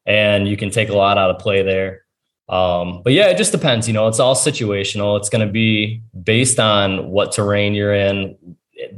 and 0.05 0.49
you 0.49 0.57
can 0.57 0.71
take 0.71 0.89
a 0.89 0.97
lot 0.97 1.17
out 1.17 1.31
of 1.31 1.39
play 1.39 1.63
there. 1.63 2.03
Um, 2.49 3.03
but 3.03 3.13
yeah, 3.13 3.29
it 3.29 3.37
just 3.37 3.53
depends. 3.53 3.87
You 3.87 3.95
know, 3.95 4.09
it's 4.09 4.19
all 4.19 4.35
situational. 4.35 5.19
It's 5.19 5.29
going 5.29 5.47
to 5.47 5.53
be 5.53 6.03
based 6.23 6.59
on 6.59 7.09
what 7.09 7.33
terrain 7.33 7.75
you're 7.75 7.95
in, 7.95 8.37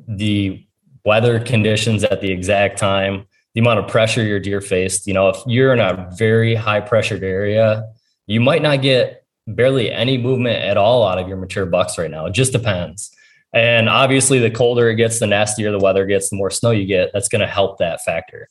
the 0.06 0.64
weather 1.04 1.40
conditions 1.40 2.04
at 2.04 2.20
the 2.20 2.30
exact 2.30 2.78
time, 2.78 3.26
the 3.54 3.60
amount 3.60 3.78
of 3.80 3.88
pressure 3.88 4.22
your 4.22 4.40
deer 4.40 4.60
faced. 4.60 5.06
You 5.06 5.14
know, 5.14 5.28
if 5.28 5.36
you're 5.46 5.72
in 5.72 5.80
a 5.80 6.08
very 6.16 6.54
high 6.54 6.80
pressured 6.80 7.24
area, 7.24 7.84
you 8.26 8.40
might 8.40 8.62
not 8.62 8.82
get 8.82 9.24
barely 9.46 9.90
any 9.90 10.18
movement 10.18 10.62
at 10.62 10.76
all 10.76 11.06
out 11.06 11.18
of 11.18 11.26
your 11.26 11.36
mature 11.36 11.66
bucks 11.66 11.98
right 11.98 12.10
now. 12.10 12.26
It 12.26 12.32
just 12.32 12.52
depends. 12.52 13.10
And 13.52 13.88
obviously, 13.88 14.38
the 14.38 14.50
colder 14.50 14.88
it 14.90 14.94
gets, 14.94 15.18
the 15.18 15.26
nastier 15.26 15.72
the 15.72 15.78
weather 15.78 16.06
gets, 16.06 16.30
the 16.30 16.36
more 16.36 16.50
snow 16.50 16.70
you 16.70 16.86
get. 16.86 17.10
That's 17.12 17.28
going 17.28 17.40
to 17.40 17.48
help 17.48 17.78
that 17.78 18.00
factor. 18.02 18.48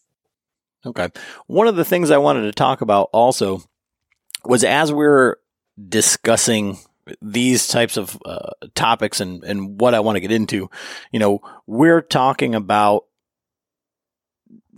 Okay. 0.85 1.09
One 1.47 1.67
of 1.67 1.77
the 1.77 1.85
things 1.85 2.11
I 2.11 2.17
wanted 2.17 2.41
to 2.43 2.51
talk 2.51 2.81
about 2.81 3.09
also 3.13 3.61
was 4.43 4.63
as 4.63 4.91
we 4.91 5.05
are 5.05 5.37
discussing 5.87 6.77
these 7.21 7.67
types 7.67 7.97
of 7.97 8.17
uh, 8.25 8.51
topics 8.75 9.19
and, 9.19 9.43
and 9.43 9.79
what 9.79 9.93
I 9.93 9.99
want 10.01 10.17
to 10.17 10.21
get 10.21 10.31
into, 10.31 10.69
you 11.11 11.19
know, 11.19 11.41
we're 11.65 12.01
talking 12.01 12.53
about, 12.53 13.05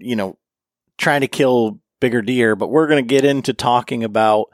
you 0.02 0.16
know, 0.16 0.38
trying 0.98 1.22
to 1.22 1.28
kill 1.28 1.80
bigger 2.00 2.22
deer, 2.22 2.56
but 2.56 2.70
we're 2.70 2.88
going 2.88 3.04
to 3.04 3.08
get 3.08 3.26
into 3.26 3.54
talking 3.54 4.04
about 4.04 4.48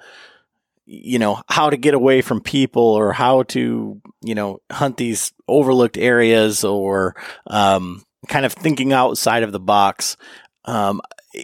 you 0.89 1.19
know, 1.19 1.41
how 1.49 1.69
to 1.69 1.75
get 1.75 1.93
away 1.93 2.21
from 2.21 2.39
people 2.39 2.81
or 2.81 3.11
how 3.11 3.43
to, 3.43 4.01
you 4.21 4.35
know, 4.35 4.61
hunt 4.71 4.95
these 4.95 5.33
overlooked 5.45 5.97
areas 5.97 6.63
or 6.63 7.13
um, 7.45 8.01
kind 8.29 8.45
of 8.45 8.53
thinking 8.53 8.93
outside 8.93 9.43
of 9.43 9.51
the 9.51 9.59
box. 9.59 10.15
Um, 10.63 11.01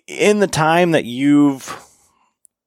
in 0.07 0.39
the 0.39 0.47
time 0.47 0.91
that 0.91 1.03
you've 1.03 1.77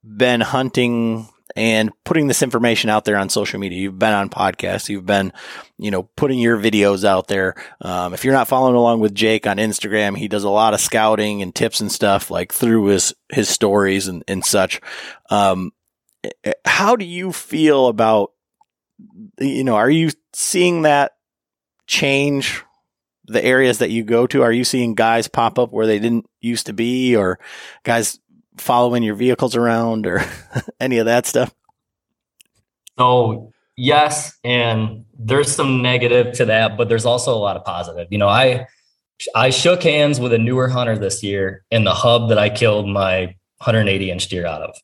been 0.04 0.42
hunting 0.42 1.28
and 1.56 1.90
putting 2.04 2.26
this 2.26 2.42
information 2.42 2.90
out 2.90 3.04
there 3.04 3.16
on 3.16 3.28
social 3.28 3.58
media. 3.58 3.80
You've 3.80 3.98
been 3.98 4.12
on 4.12 4.28
podcasts. 4.28 4.88
You've 4.88 5.06
been, 5.06 5.32
you 5.78 5.90
know, 5.90 6.04
putting 6.16 6.38
your 6.38 6.58
videos 6.58 7.04
out 7.04 7.26
there. 7.26 7.54
Um, 7.80 8.14
if 8.14 8.24
you're 8.24 8.34
not 8.34 8.48
following 8.48 8.76
along 8.76 9.00
with 9.00 9.14
Jake 9.14 9.46
on 9.46 9.56
Instagram, 9.56 10.16
he 10.16 10.28
does 10.28 10.44
a 10.44 10.50
lot 10.50 10.74
of 10.74 10.80
scouting 10.80 11.42
and 11.42 11.54
tips 11.54 11.80
and 11.80 11.90
stuff 11.90 12.30
like 12.30 12.52
through 12.52 12.86
his, 12.86 13.14
his 13.30 13.48
stories 13.48 14.06
and, 14.06 14.22
and 14.28 14.44
such. 14.44 14.80
Um, 15.30 15.72
how 16.64 16.96
do 16.96 17.04
you 17.04 17.32
feel 17.32 17.86
about 17.86 18.32
you 19.38 19.64
know 19.64 19.76
are 19.76 19.90
you 19.90 20.10
seeing 20.32 20.82
that 20.82 21.12
change 21.86 22.62
the 23.26 23.44
areas 23.44 23.78
that 23.78 23.90
you 23.90 24.04
go 24.04 24.26
to 24.26 24.42
are 24.42 24.52
you 24.52 24.64
seeing 24.64 24.94
guys 24.94 25.28
pop 25.28 25.58
up 25.58 25.72
where 25.72 25.86
they 25.86 25.98
didn't 25.98 26.26
used 26.40 26.66
to 26.66 26.72
be 26.72 27.16
or 27.16 27.38
guys 27.84 28.18
following 28.56 29.02
your 29.02 29.14
vehicles 29.14 29.54
around 29.54 30.06
or 30.06 30.22
any 30.80 30.98
of 30.98 31.06
that 31.06 31.26
stuff 31.26 31.54
so 32.98 33.52
yes, 33.76 34.36
and 34.42 35.04
there's 35.18 35.54
some 35.54 35.82
negative 35.82 36.34
to 36.34 36.46
that, 36.46 36.76
but 36.76 36.88
there's 36.88 37.06
also 37.06 37.34
a 37.34 37.38
lot 37.38 37.56
of 37.56 37.64
positive. 37.64 38.08
You 38.10 38.18
know, 38.18 38.28
I 38.28 38.66
I 39.34 39.50
shook 39.50 39.82
hands 39.82 40.20
with 40.20 40.32
a 40.32 40.38
newer 40.38 40.68
hunter 40.68 40.98
this 40.98 41.22
year 41.22 41.64
in 41.70 41.84
the 41.84 41.94
hub 41.94 42.28
that 42.28 42.38
I 42.38 42.50
killed 42.50 42.88
my 42.88 43.34
180 43.58 44.10
inch 44.10 44.28
deer 44.28 44.46
out 44.46 44.62
of. 44.62 44.76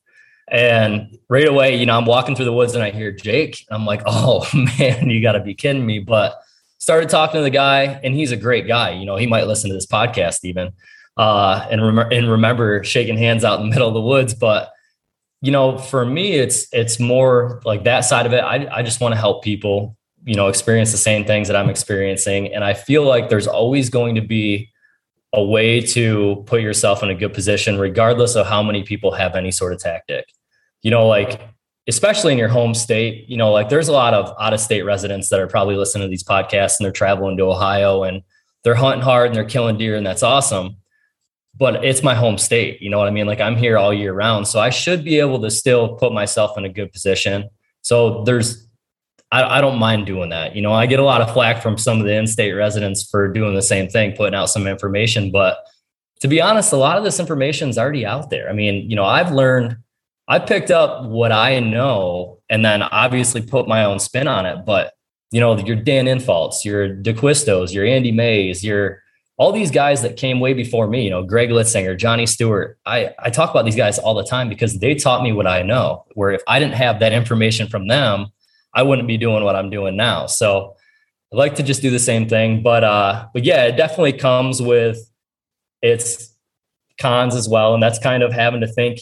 And 0.48 1.18
right 1.28 1.48
away, 1.48 1.76
you 1.76 1.86
know, 1.86 1.96
I'm 1.96 2.04
walking 2.04 2.34
through 2.34 2.46
the 2.46 2.52
woods 2.52 2.74
and 2.74 2.82
I 2.82 2.90
hear 2.90 3.12
Jake. 3.12 3.64
I'm 3.70 3.86
like, 3.86 4.02
oh 4.06 4.46
man, 4.52 5.08
you 5.08 5.22
got 5.22 5.32
to 5.32 5.40
be 5.40 5.54
kidding 5.54 5.86
me. 5.86 5.98
But 5.98 6.38
started 6.78 7.08
talking 7.08 7.38
to 7.38 7.42
the 7.42 7.50
guy, 7.50 8.00
and 8.02 8.14
he's 8.14 8.32
a 8.32 8.36
great 8.36 8.66
guy. 8.66 8.90
You 8.90 9.06
know, 9.06 9.16
he 9.16 9.26
might 9.26 9.46
listen 9.46 9.70
to 9.70 9.74
this 9.74 9.86
podcast 9.86 10.44
even, 10.44 10.72
uh, 11.16 11.66
and, 11.70 11.84
rem- 11.84 12.12
and 12.12 12.30
remember 12.30 12.82
shaking 12.84 13.18
hands 13.18 13.44
out 13.44 13.60
in 13.60 13.68
the 13.68 13.74
middle 13.74 13.88
of 13.88 13.94
the 13.94 14.00
woods. 14.00 14.34
But 14.34 14.72
you 15.40 15.50
know, 15.50 15.76
for 15.76 16.06
me, 16.06 16.34
it's 16.34 16.68
it's 16.72 17.00
more 17.00 17.60
like 17.64 17.84
that 17.84 18.00
side 18.00 18.26
of 18.26 18.32
it. 18.32 18.38
I 18.38 18.68
I 18.72 18.82
just 18.82 19.00
want 19.00 19.12
to 19.12 19.20
help 19.20 19.42
people, 19.42 19.96
you 20.24 20.36
know, 20.36 20.46
experience 20.48 20.92
the 20.92 20.98
same 20.98 21.24
things 21.24 21.48
that 21.48 21.56
I'm 21.56 21.68
experiencing, 21.68 22.54
and 22.54 22.62
I 22.62 22.74
feel 22.74 23.04
like 23.04 23.28
there's 23.28 23.48
always 23.48 23.90
going 23.90 24.14
to 24.14 24.20
be 24.20 24.70
a 25.32 25.42
way 25.42 25.80
to 25.80 26.44
put 26.46 26.60
yourself 26.60 27.02
in 27.02 27.10
a 27.10 27.14
good 27.14 27.34
position, 27.34 27.78
regardless 27.78 28.36
of 28.36 28.46
how 28.46 28.62
many 28.62 28.84
people 28.84 29.12
have 29.12 29.34
any 29.34 29.50
sort 29.50 29.72
of 29.72 29.80
tactic. 29.80 30.26
You 30.82 30.92
know, 30.92 31.08
like 31.08 31.40
especially 31.88 32.32
in 32.32 32.38
your 32.38 32.48
home 32.48 32.74
state, 32.74 33.28
you 33.28 33.36
know, 33.36 33.50
like 33.50 33.68
there's 33.68 33.88
a 33.88 33.92
lot 33.92 34.14
of 34.14 34.32
out 34.40 34.52
of 34.52 34.60
state 34.60 34.82
residents 34.82 35.28
that 35.30 35.40
are 35.40 35.48
probably 35.48 35.74
listening 35.74 36.06
to 36.06 36.10
these 36.10 36.22
podcasts 36.22 36.78
and 36.78 36.84
they're 36.84 36.92
traveling 36.92 37.36
to 37.36 37.44
Ohio 37.44 38.04
and 38.04 38.22
they're 38.62 38.74
hunting 38.76 39.02
hard 39.02 39.28
and 39.28 39.34
they're 39.34 39.44
killing 39.44 39.76
deer 39.76 39.96
and 39.96 40.06
that's 40.06 40.22
awesome. 40.22 40.76
But 41.56 41.84
it's 41.84 42.02
my 42.02 42.14
home 42.14 42.38
state. 42.38 42.80
You 42.80 42.90
know 42.90 42.98
what 42.98 43.08
I 43.08 43.10
mean? 43.10 43.26
Like 43.26 43.40
I'm 43.40 43.56
here 43.56 43.76
all 43.76 43.92
year 43.92 44.12
round. 44.12 44.48
So 44.48 44.58
I 44.58 44.70
should 44.70 45.04
be 45.04 45.18
able 45.18 45.40
to 45.42 45.50
still 45.50 45.96
put 45.96 46.12
myself 46.12 46.56
in 46.56 46.64
a 46.64 46.68
good 46.68 46.92
position. 46.92 47.48
So 47.82 48.24
there's, 48.24 48.66
I, 49.30 49.58
I 49.58 49.60
don't 49.60 49.78
mind 49.78 50.06
doing 50.06 50.30
that. 50.30 50.56
You 50.56 50.62
know, 50.62 50.72
I 50.72 50.86
get 50.86 50.98
a 50.98 51.04
lot 51.04 51.20
of 51.20 51.32
flack 51.32 51.62
from 51.62 51.76
some 51.76 52.00
of 52.00 52.06
the 52.06 52.14
in 52.14 52.26
state 52.26 52.52
residents 52.52 53.08
for 53.08 53.28
doing 53.32 53.54
the 53.54 53.62
same 53.62 53.88
thing, 53.88 54.16
putting 54.16 54.34
out 54.34 54.46
some 54.46 54.66
information. 54.66 55.30
But 55.30 55.58
to 56.20 56.28
be 56.28 56.40
honest, 56.40 56.72
a 56.72 56.76
lot 56.76 56.98
of 56.98 57.04
this 57.04 57.20
information 57.20 57.68
is 57.68 57.76
already 57.76 58.06
out 58.06 58.30
there. 58.30 58.48
I 58.48 58.52
mean, 58.52 58.88
you 58.88 58.96
know, 58.96 59.04
I've 59.04 59.32
learned 59.32 59.76
I 60.28 60.38
picked 60.38 60.70
up 60.70 61.04
what 61.04 61.32
I 61.32 61.60
know 61.60 62.38
and 62.48 62.64
then 62.64 62.82
obviously 62.82 63.42
put 63.42 63.68
my 63.68 63.84
own 63.84 63.98
spin 63.98 64.28
on 64.28 64.46
it. 64.46 64.64
But 64.64 64.92
you 65.32 65.40
know, 65.40 65.58
your 65.58 65.76
Dan 65.76 66.06
Infalts, 66.06 66.64
your 66.64 66.94
DeQuistos, 66.94 67.72
your 67.72 67.86
Andy 67.86 68.12
Mays, 68.12 68.62
your 68.62 69.02
all 69.38 69.52
these 69.52 69.70
guys 69.70 70.02
that 70.02 70.16
came 70.16 70.40
way 70.40 70.52
before 70.52 70.86
me, 70.86 71.04
you 71.04 71.10
know, 71.10 71.22
Greg 71.22 71.50
Litzinger, 71.50 71.96
Johnny 71.96 72.26
Stewart. 72.26 72.78
I, 72.84 73.10
I 73.18 73.30
talk 73.30 73.50
about 73.50 73.64
these 73.64 73.76
guys 73.76 73.98
all 73.98 74.14
the 74.14 74.24
time 74.24 74.48
because 74.48 74.78
they 74.78 74.94
taught 74.94 75.22
me 75.22 75.32
what 75.32 75.46
I 75.46 75.62
know. 75.62 76.04
Where 76.14 76.30
if 76.30 76.42
I 76.46 76.58
didn't 76.58 76.74
have 76.74 77.00
that 77.00 77.12
information 77.12 77.68
from 77.68 77.88
them, 77.88 78.26
I 78.74 78.82
wouldn't 78.82 79.08
be 79.08 79.16
doing 79.16 79.44
what 79.44 79.56
I'm 79.56 79.70
doing 79.70 79.96
now. 79.96 80.26
So 80.26 80.76
I 81.32 81.36
like 81.36 81.54
to 81.56 81.62
just 81.62 81.82
do 81.82 81.90
the 81.90 81.98
same 81.98 82.28
thing. 82.28 82.62
But 82.62 82.84
uh, 82.84 83.26
but 83.32 83.44
yeah, 83.44 83.64
it 83.64 83.76
definitely 83.76 84.12
comes 84.12 84.60
with 84.60 84.98
its 85.80 86.34
cons 86.98 87.34
as 87.34 87.48
well. 87.48 87.74
And 87.74 87.82
that's 87.82 87.98
kind 87.98 88.22
of 88.22 88.32
having 88.32 88.60
to 88.60 88.68
think 88.68 89.00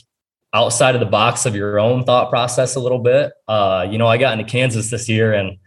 outside 0.52 0.94
of 0.94 1.00
the 1.00 1.06
box 1.06 1.46
of 1.46 1.54
your 1.54 1.78
own 1.78 2.04
thought 2.04 2.30
process 2.30 2.74
a 2.74 2.80
little 2.80 2.98
bit. 2.98 3.32
Uh, 3.46 3.86
you 3.90 3.98
know, 3.98 4.06
I 4.06 4.16
got 4.16 4.38
into 4.38 4.50
Kansas 4.50 4.90
this 4.90 5.08
year, 5.08 5.32
and 5.32 5.58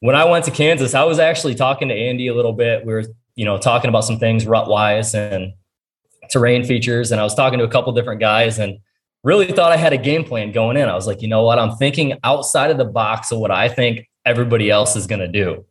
when 0.00 0.16
I 0.16 0.24
went 0.24 0.44
to 0.46 0.50
Kansas, 0.50 0.94
I 0.94 1.04
was 1.04 1.18
actually 1.18 1.54
talking 1.54 1.88
to 1.88 1.94
Andy 1.94 2.28
a 2.28 2.34
little 2.34 2.52
bit. 2.52 2.84
We 2.84 2.92
were, 2.92 3.04
you 3.36 3.44
know, 3.44 3.58
talking 3.58 3.88
about 3.88 4.04
some 4.04 4.18
things 4.18 4.46
rut 4.46 4.68
wise 4.68 5.14
and 5.14 5.52
terrain 6.30 6.64
features, 6.64 7.12
and 7.12 7.20
I 7.20 7.24
was 7.24 7.34
talking 7.34 7.58
to 7.60 7.64
a 7.64 7.70
couple 7.70 7.92
different 7.92 8.20
guys, 8.20 8.58
and 8.58 8.78
really 9.22 9.46
thought 9.46 9.72
I 9.72 9.76
had 9.76 9.92
a 9.92 9.98
game 9.98 10.24
plan 10.24 10.52
going 10.52 10.76
in. 10.76 10.88
I 10.88 10.94
was 10.94 11.06
like, 11.06 11.22
you 11.22 11.28
know 11.28 11.44
what, 11.44 11.58
I'm 11.58 11.76
thinking 11.76 12.18
outside 12.24 12.70
of 12.70 12.78
the 12.78 12.84
box 12.84 13.30
of 13.30 13.38
what 13.38 13.50
I 13.50 13.68
think 13.68 14.08
everybody 14.24 14.70
else 14.70 14.96
is 14.96 15.06
going 15.06 15.20
to 15.20 15.28
do. 15.28 15.64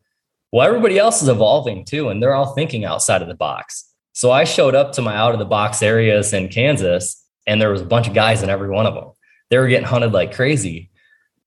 Well, 0.52 0.66
everybody 0.66 0.98
else 0.98 1.22
is 1.22 1.28
evolving 1.28 1.84
too, 1.84 2.10
and 2.10 2.22
they're 2.22 2.34
all 2.34 2.54
thinking 2.54 2.86
outside 2.86 3.22
of 3.22 3.28
the 3.28 3.36
box. 3.36 3.92
So 4.14 4.32
I 4.32 4.46
showed 4.46 4.76
up 4.76 4.94
to 4.94 5.02
my 5.02 5.16
out 5.16 5.34
of 5.34 5.40
the 5.40 5.46
box 5.46 5.84
areas 5.84 6.32
in 6.32 6.48
Kansas 6.48 7.22
and 7.48 7.62
there 7.62 7.70
was 7.70 7.82
a 7.82 7.86
bunch 7.86 8.08
of 8.08 8.14
guys 8.14 8.44
in 8.44 8.50
every 8.50 8.70
one 8.70 8.86
of 8.86 8.94
them. 8.94 9.12
They 9.50 9.58
were 9.58 9.68
getting 9.68 9.88
hunted 9.88 10.14
like 10.14 10.34
crazy. 10.34 10.90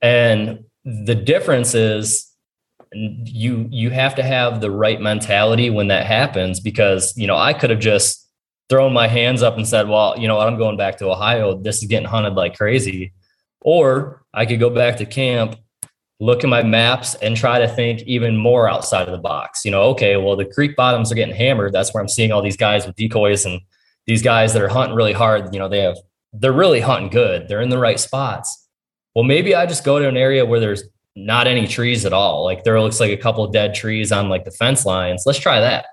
And 0.01 0.65
the 0.85 1.15
difference 1.15 1.75
is 1.75 2.28
you 2.93 3.69
you 3.71 3.91
have 3.91 4.15
to 4.15 4.23
have 4.23 4.61
the 4.61 4.71
right 4.71 5.01
mentality 5.01 5.71
when 5.71 5.89
that 5.89 6.07
happens 6.07 6.61
because 6.61 7.17
you 7.17 7.27
know 7.27 7.37
I 7.37 7.53
could 7.53 7.71
have 7.71 7.81
just 7.81 8.29
thrown 8.69 8.93
my 8.93 9.09
hands 9.09 9.43
up 9.43 9.57
and 9.57 9.67
said, 9.67 9.89
well, 9.89 10.19
you 10.19 10.29
know 10.29 10.37
what, 10.37 10.47
I'm 10.47 10.59
going 10.59 10.77
back 10.77 10.99
to 10.99 11.11
Ohio. 11.11 11.57
This 11.57 11.83
is 11.83 11.89
getting 11.89 12.09
hunted 12.09 12.35
like 12.35 12.57
crazy. 12.57 13.13
Or 13.61 14.23
I 14.35 14.47
could 14.47 14.61
go 14.61 14.71
back 14.71 14.99
to 14.99 15.07
camp, 15.07 15.57
look 16.21 16.45
at 16.45 16.51
my 16.51 16.63
maps 16.63 17.15
and 17.17 17.37
try 17.37 17.59
to 17.59 17.69
think 17.69 18.03
even 18.03 18.37
more 18.37 18.69
outside 18.69 19.09
of 19.09 19.13
the 19.13 19.19
box. 19.19 19.65
You 19.65 19.71
know, 19.71 19.83
okay, 19.85 20.17
well, 20.17 20.37
the 20.37 20.45
creek 20.45 20.77
bottoms 20.77 21.11
are 21.11 21.15
getting 21.15 21.35
hammered. 21.35 21.73
That's 21.73 21.93
where 21.93 22.03
I'm 22.03 22.09
seeing 22.09 22.31
all 22.31 22.43
these 22.43 22.57
guys 22.57 22.87
with 22.87 22.97
decoys 22.97 23.47
and 23.47 23.61
these 24.07 24.23
guys 24.23 24.53
that 24.53 24.63
are 24.63 24.69
hunting 24.69 24.97
really 24.97 25.13
hard, 25.13 25.53
you 25.53 25.59
know, 25.59 25.69
they 25.69 25.81
have 25.81 25.97
they're 26.33 26.53
really 26.53 26.81
hunting 26.81 27.11
good. 27.11 27.49
They're 27.49 27.63
in 27.63 27.71
the 27.71 27.79
right 27.79 27.99
spots. 27.99 28.69
Well, 29.15 29.25
maybe 29.25 29.55
I 29.55 29.67
just 29.67 29.85
go 29.85 29.99
to 29.99 30.09
an 30.09 30.17
area 30.17 30.45
where 30.45 30.61
there's 30.61 30.85
not 31.27 31.47
any 31.47 31.67
trees 31.67 32.05
at 32.05 32.13
all. 32.13 32.45
Like 32.45 32.65
there 32.65 32.81
looks 32.81 33.01
like 33.01 33.11
a 33.11 33.17
couple 33.17 33.47
dead 33.49 33.75
trees 33.75 34.13
on 34.13 34.29
like 34.29 34.45
the 34.45 34.51
fence 34.51 34.87
lines. 34.87 35.25
Let's 35.27 35.39
try 35.39 35.61
that. 35.61 35.87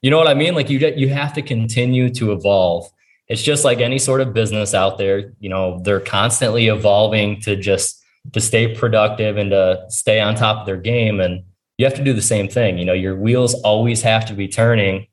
You 0.00 0.10
know 0.10 0.18
what 0.18 0.28
I 0.28 0.34
mean? 0.34 0.54
Like 0.54 0.70
you 0.70 0.78
get 0.78 0.98
you 0.98 1.08
have 1.10 1.32
to 1.34 1.42
continue 1.42 2.08
to 2.10 2.32
evolve. 2.32 2.90
It's 3.28 3.42
just 3.42 3.64
like 3.64 3.80
any 3.80 3.98
sort 3.98 4.20
of 4.20 4.34
business 4.34 4.74
out 4.74 4.98
there, 4.98 5.32
you 5.38 5.48
know, 5.48 5.80
they're 5.84 6.00
constantly 6.00 6.68
evolving 6.68 7.40
to 7.42 7.56
just 7.56 8.02
to 8.32 8.40
stay 8.40 8.74
productive 8.74 9.36
and 9.36 9.50
to 9.50 9.84
stay 9.88 10.20
on 10.20 10.34
top 10.34 10.60
of 10.60 10.66
their 10.66 10.76
game 10.76 11.20
and 11.20 11.44
you 11.78 11.86
have 11.86 11.94
to 11.94 12.04
do 12.04 12.12
the 12.12 12.22
same 12.22 12.48
thing. 12.48 12.78
You 12.78 12.84
know, 12.84 12.92
your 12.92 13.16
wheels 13.16 13.54
always 13.62 14.02
have 14.02 14.26
to 14.26 14.34
be 14.34 14.48
turning. 14.48 15.06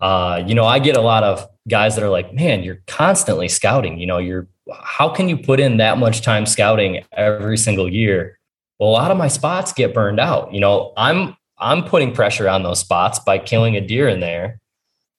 Uh, 0.00 0.42
you 0.46 0.54
know, 0.54 0.64
I 0.64 0.78
get 0.78 0.96
a 0.96 1.00
lot 1.00 1.24
of 1.24 1.46
guys 1.68 1.96
that 1.96 2.04
are 2.04 2.10
like, 2.10 2.32
man, 2.32 2.62
you're 2.62 2.82
constantly 2.86 3.48
scouting. 3.48 3.98
You 3.98 4.06
know, 4.06 4.18
you're 4.18 4.48
how 4.72 5.08
can 5.08 5.28
you 5.28 5.36
put 5.36 5.60
in 5.60 5.76
that 5.76 5.98
much 5.98 6.22
time 6.22 6.46
scouting 6.46 7.04
every 7.12 7.56
single 7.56 7.90
year? 7.90 8.35
Well, 8.78 8.90
a 8.90 8.92
lot 8.92 9.10
of 9.10 9.16
my 9.16 9.28
spots 9.28 9.72
get 9.72 9.94
burned 9.94 10.20
out. 10.20 10.52
You 10.52 10.60
know, 10.60 10.92
I'm 10.96 11.36
I'm 11.58 11.84
putting 11.84 12.12
pressure 12.12 12.48
on 12.48 12.62
those 12.62 12.80
spots 12.80 13.18
by 13.18 13.38
killing 13.38 13.76
a 13.76 13.80
deer 13.80 14.08
in 14.08 14.20
there. 14.20 14.60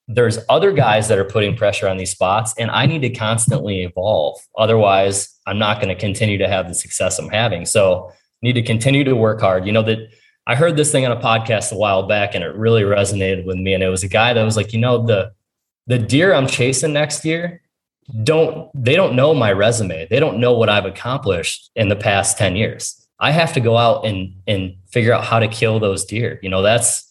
There's 0.08 0.40
other 0.48 0.72
guys 0.72 1.08
that 1.08 1.18
are 1.18 1.26
putting 1.26 1.58
pressure 1.58 1.88
on 1.88 1.98
these 1.98 2.12
spots, 2.12 2.54
and 2.58 2.72
I 2.72 2.86
need 2.86 3.02
to 3.02 3.10
constantly 3.10 3.84
evolve. 3.84 4.40
Otherwise, 4.58 5.36
I'm 5.46 5.60
not 5.60 5.82
going 5.82 5.90
to 5.90 6.00
continue 6.00 6.38
to 6.38 6.48
have 6.48 6.68
the 6.68 6.76
success 6.76 7.20
I'm 7.20 7.30
having. 7.30 7.66
So, 7.66 8.12
need 8.42 8.54
to 8.54 8.62
continue 8.62 9.04
to 9.04 9.16
work 9.16 9.42
hard. 9.42 9.66
You 9.66 9.74
know 9.74 9.84
that 9.84 10.00
I 10.46 10.56
heard 10.56 10.78
this 10.78 10.92
thing 10.92 11.06
on 11.06 11.12
a 11.12 11.20
podcast 11.20 11.72
a 11.72 11.78
while 11.78 12.08
back, 12.08 12.36
and 12.36 12.44
it 12.44 12.56
really 12.56 12.84
resonated 12.84 13.46
with 13.46 13.58
me. 13.58 13.74
And 13.74 13.84
it 13.84 13.90
was 13.90 14.04
a 14.04 14.08
guy 14.08 14.34
that 14.34 14.44
was 14.44 14.56
like, 14.56 14.72
you 14.72 14.80
know, 14.80 15.06
the 15.06 15.32
the 15.88 15.98
deer 15.98 16.34
I'm 16.34 16.48
chasing 16.48 16.94
next 16.94 17.26
year 17.26 17.62
don't 18.24 18.70
they 18.74 18.96
don't 18.96 19.16
know 19.16 19.34
my 19.34 19.52
resume. 19.52 20.08
They 20.10 20.20
don't 20.20 20.40
know 20.40 20.54
what 20.54 20.70
I've 20.70 20.86
accomplished 20.86 21.72
in 21.76 21.90
the 21.90 21.96
past 21.96 22.38
10 22.38 22.56
years. 22.56 23.07
I 23.20 23.32
have 23.32 23.54
to 23.54 23.60
go 23.60 23.78
out 23.78 24.06
and 24.06 24.34
and 24.48 24.76
figure 24.88 25.14
out 25.14 25.24
how 25.24 25.40
to 25.40 25.48
kill 25.48 25.80
those 25.80 26.06
deer. 26.06 26.40
You 26.42 26.50
know, 26.50 26.62
that's 26.62 27.08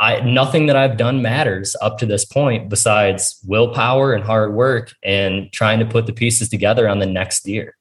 I 0.00 0.20
nothing 0.20 0.66
that 0.66 0.76
I've 0.76 0.96
done 0.96 1.22
matters 1.22 1.76
up 1.80 1.98
to 1.98 2.06
this 2.06 2.24
point 2.24 2.68
besides 2.68 3.38
willpower 3.46 4.12
and 4.12 4.24
hard 4.24 4.54
work 4.54 4.92
and 5.02 5.52
trying 5.52 5.80
to 5.80 5.86
put 5.86 6.06
the 6.06 6.12
pieces 6.12 6.48
together 6.48 6.88
on 6.88 6.98
the 6.98 7.06
next 7.06 7.44
deer. 7.44 7.76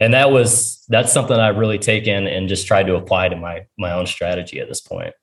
And 0.00 0.12
that 0.14 0.32
was 0.32 0.84
that's 0.88 1.12
something 1.12 1.36
I've 1.36 1.58
really 1.58 1.78
taken 1.78 2.26
and 2.26 2.48
just 2.48 2.66
tried 2.66 2.86
to 2.88 2.96
apply 2.96 3.28
to 3.28 3.36
my 3.36 3.66
my 3.78 3.92
own 3.92 4.06
strategy 4.06 4.60
at 4.60 4.68
this 4.68 4.80
point. 4.80 5.14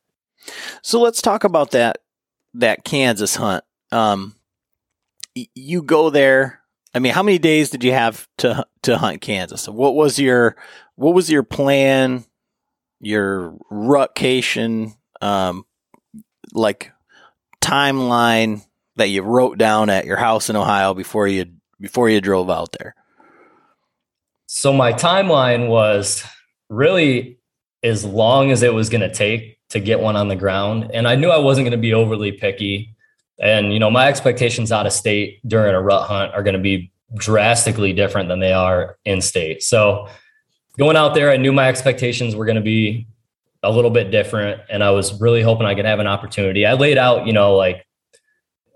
So 0.82 1.02
let's 1.02 1.22
talk 1.22 1.44
about 1.44 1.72
that 1.72 2.00
that 2.54 2.84
Kansas 2.84 3.36
hunt 3.36 3.64
um, 3.92 4.36
you 5.56 5.82
go 5.82 6.10
there. 6.10 6.62
I 6.94 7.00
mean, 7.00 7.14
how 7.14 7.24
many 7.24 7.38
days 7.38 7.70
did 7.70 7.84
you 7.84 7.92
have 7.92 8.28
to 8.40 8.66
to 8.84 8.98
hunt 8.98 9.22
Kansas? 9.22 9.68
What 9.68 9.96
was 9.96 10.20
your 10.20 10.56
what 11.00 11.16
was 11.16 11.32
your 11.32 11.44
plan? 11.44 12.26
Your 13.00 13.58
rutcation, 13.72 14.96
um, 15.22 15.66
like 16.54 16.92
timeline 17.62 18.66
that 18.98 19.08
you 19.08 19.22
wrote 19.22 19.58
down 19.58 19.90
at 19.90 20.06
your 20.06 20.18
house 20.18 20.50
in 20.50 20.58
Ohio 20.58 20.94
before 20.94 21.26
you 21.26 21.46
before 21.80 22.10
you 22.10 22.20
drove 22.20 22.50
out 22.50 22.76
there. 22.78 22.96
So 24.48 24.74
my 24.74 24.92
timeline 24.92 25.70
was 25.70 26.26
really 26.70 27.40
as 27.82 28.04
long 28.04 28.52
as 28.52 28.62
it 28.62 28.74
was 28.74 28.90
going 28.90 29.00
to 29.00 29.14
take 29.14 29.58
to 29.70 29.80
get 29.80 30.02
one 30.02 30.18
on 30.18 30.28
the 30.28 30.36
ground, 30.36 30.92
and 30.94 31.08
I 31.08 31.16
knew 31.16 31.30
I 31.30 31.38
wasn't 31.38 31.64
going 31.64 31.72
to 31.72 31.78
be 31.78 31.94
overly 31.94 32.34
picky. 32.34 32.94
And, 33.42 33.72
you 33.72 33.80
know, 33.80 33.90
my 33.90 34.10
expectations 34.10 34.70
out 34.70 34.86
of 34.86 34.92
state 34.92 35.40
during 35.48 35.74
a 35.74 35.82
rut 35.82 36.10
hunt 36.10 36.34
are 36.34 36.44
going 36.44 36.58
to 36.58 36.62
be 36.62 36.92
drastically 37.16 37.94
different 37.94 38.28
than 38.28 38.42
they 38.42 38.52
are 38.52 38.98
in 39.06 39.22
state. 39.22 39.64
So 39.64 40.10
going 40.80 40.96
out 40.96 41.14
there, 41.14 41.30
I 41.30 41.38
knew 41.38 41.54
my 41.54 41.70
expectations 41.70 42.36
were 42.36 42.46
going 42.46 42.56
to 42.56 42.62
be 42.62 43.08
a 43.62 43.72
little 43.72 43.92
bit 43.92 44.10
different. 44.10 44.62
And 44.70 44.84
I 44.84 44.90
was 44.92 45.20
really 45.22 45.44
hoping 45.44 45.68
I 45.68 45.76
could 45.76 45.86
have 45.86 46.00
an 46.00 46.08
opportunity. 46.08 46.66
I 46.66 46.74
laid 46.74 46.98
out, 46.98 47.28
you 47.28 47.34
know, 47.34 47.56
like 47.56 47.86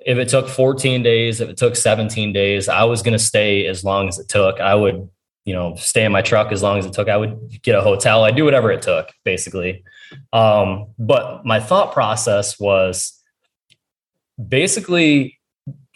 if 0.06 0.18
it 0.20 0.30
took 0.30 0.48
14 0.48 1.02
days, 1.02 1.42
if 1.42 1.50
it 1.50 1.58
took 1.58 1.76
17 1.76 2.34
days, 2.34 2.70
I 2.70 2.84
was 2.84 3.02
going 3.02 3.14
to 3.14 3.24
stay 3.24 3.66
as 3.66 3.84
long 3.84 4.10
as 4.10 4.20
it 4.20 4.28
took. 4.28 4.60
I 4.60 4.76
would 4.76 5.10
you 5.46 5.54
know, 5.54 5.76
stay 5.76 6.06
in 6.06 6.12
my 6.12 6.22
truck 6.22 6.52
as 6.52 6.64
long 6.64 6.80
as 6.80 6.86
it 6.86 6.94
took. 6.94 7.10
I 7.10 7.18
would 7.18 7.62
get 7.62 7.76
a 7.76 7.82
hotel. 7.82 8.24
I'd 8.24 8.36
do 8.36 8.46
whatever 8.46 8.72
it 8.72 8.82
took, 8.82 9.10
basically. 9.26 9.84
Um, 10.32 10.88
but 10.98 11.46
my 11.46 11.60
thought 11.60 11.92
process 11.94 12.60
was 12.60 13.22
basically, 14.48 15.40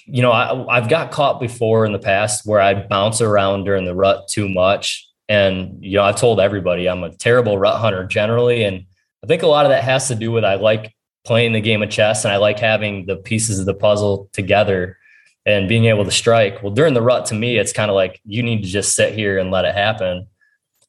you 0.06 0.22
know, 0.22 0.32
I, 0.32 0.78
I've 0.78 0.89
got 0.89 1.12
caught 1.12 1.39
before 1.39 1.86
in 1.86 1.93
the 1.93 2.00
past 2.00 2.46
where 2.46 2.60
I'd 2.60 2.89
bounce 2.89 3.22
around 3.22 3.63
during 3.63 3.86
the 3.86 3.96
rut 3.96 4.28
too 4.28 4.50
much. 4.50 5.07
And, 5.29 5.83
you 5.83 5.97
know, 5.97 6.03
I've 6.03 6.15
told 6.15 6.39
everybody 6.39 6.87
I'm 6.87 7.03
a 7.03 7.13
terrible 7.13 7.57
rut 7.57 7.79
hunter 7.79 8.05
generally. 8.05 8.63
And 8.63 8.85
I 9.23 9.27
think 9.27 9.43
a 9.43 9.47
lot 9.47 9.65
of 9.65 9.71
that 9.71 9.83
has 9.83 10.07
to 10.07 10.15
do 10.15 10.31
with 10.31 10.45
I 10.45 10.55
like 10.55 10.93
playing 11.25 11.53
the 11.53 11.61
game 11.61 11.83
of 11.83 11.89
chess 11.89 12.23
and 12.23 12.33
I 12.33 12.37
like 12.37 12.59
having 12.59 13.05
the 13.05 13.17
pieces 13.17 13.59
of 13.59 13.65
the 13.65 13.73
puzzle 13.73 14.29
together 14.31 14.97
and 15.45 15.67
being 15.67 15.85
able 15.85 16.05
to 16.05 16.11
strike. 16.11 16.61
Well, 16.63 16.73
during 16.73 16.93
the 16.93 17.01
rut, 17.01 17.25
to 17.27 17.35
me, 17.35 17.57
it's 17.57 17.73
kind 17.73 17.89
of 17.89 17.95
like 17.95 18.21
you 18.25 18.43
need 18.43 18.63
to 18.63 18.69
just 18.69 18.95
sit 18.95 19.13
here 19.13 19.37
and 19.37 19.51
let 19.51 19.65
it 19.65 19.75
happen. 19.75 20.27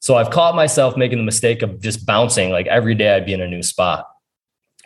So 0.00 0.16
I've 0.16 0.30
caught 0.30 0.54
myself 0.54 0.96
making 0.96 1.18
the 1.18 1.24
mistake 1.24 1.62
of 1.62 1.80
just 1.80 2.06
bouncing 2.06 2.50
like 2.50 2.66
every 2.68 2.94
day 2.94 3.14
I'd 3.14 3.26
be 3.26 3.32
in 3.32 3.40
a 3.40 3.48
new 3.48 3.62
spot. 3.62 4.06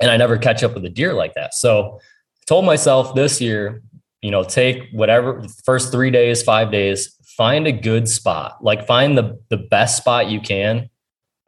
And 0.01 0.11
I 0.11 0.17
never 0.17 0.39
catch 0.39 0.63
up 0.63 0.75
with 0.75 0.85
a 0.85 0.89
deer 0.89 1.13
like 1.13 1.35
that. 1.35 1.55
So 1.55 1.99
I 2.01 2.45
told 2.47 2.65
myself 2.65 3.15
this 3.15 3.41
year, 3.41 3.83
you 4.23 4.31
know, 4.31 4.43
take 4.43 4.89
whatever 4.93 5.47
first 5.65 5.93
three 5.93 6.11
days, 6.11 6.43
five 6.43 6.71
days, 6.73 7.15
find 7.43 7.67
a 7.67 7.73
good 7.73 8.09
spot, 8.09 8.63
like 8.63 8.87
find 8.87 9.19
the 9.19 9.37
the 9.49 9.57
best 9.57 9.97
spot 9.97 10.31
you 10.31 10.41
can, 10.41 10.89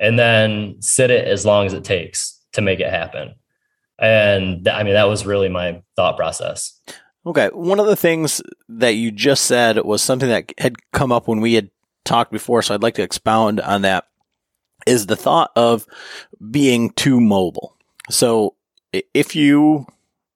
and 0.00 0.18
then 0.18 0.74
sit 0.80 1.09
it 1.09 1.28
as 1.28 1.46
long 1.46 1.66
as 1.66 1.72
it 1.72 1.85
takes 1.85 2.40
to 2.52 2.61
make 2.61 2.80
it 2.80 2.90
happen. 2.90 3.33
And 4.00 4.66
I 4.66 4.83
mean, 4.83 4.94
that 4.94 5.04
was 5.04 5.24
really 5.24 5.48
my 5.48 5.83
thought 5.94 6.16
process. 6.16 6.80
Okay. 7.24 7.48
One 7.52 7.78
of 7.78 7.87
the 7.87 7.94
things 7.94 8.42
that 8.68 8.96
you 8.96 9.12
just 9.12 9.44
said 9.44 9.78
was 9.85 10.02
something 10.02 10.28
that 10.28 10.52
had 10.59 10.74
come 10.90 11.12
up 11.12 11.28
when 11.28 11.40
we 11.40 11.54
had 11.54 11.70
talked 12.04 12.33
before. 12.33 12.61
So 12.61 12.74
I'd 12.74 12.83
like 12.83 12.94
to 12.94 13.02
expound 13.02 13.61
on 13.61 13.83
that 13.83 14.09
is 14.88 15.07
the 15.07 15.14
thought 15.14 15.52
of 15.54 15.87
being 16.50 16.90
too 16.90 17.20
mobile. 17.20 17.76
So 18.11 18.57
if 19.14 19.37
you, 19.37 19.87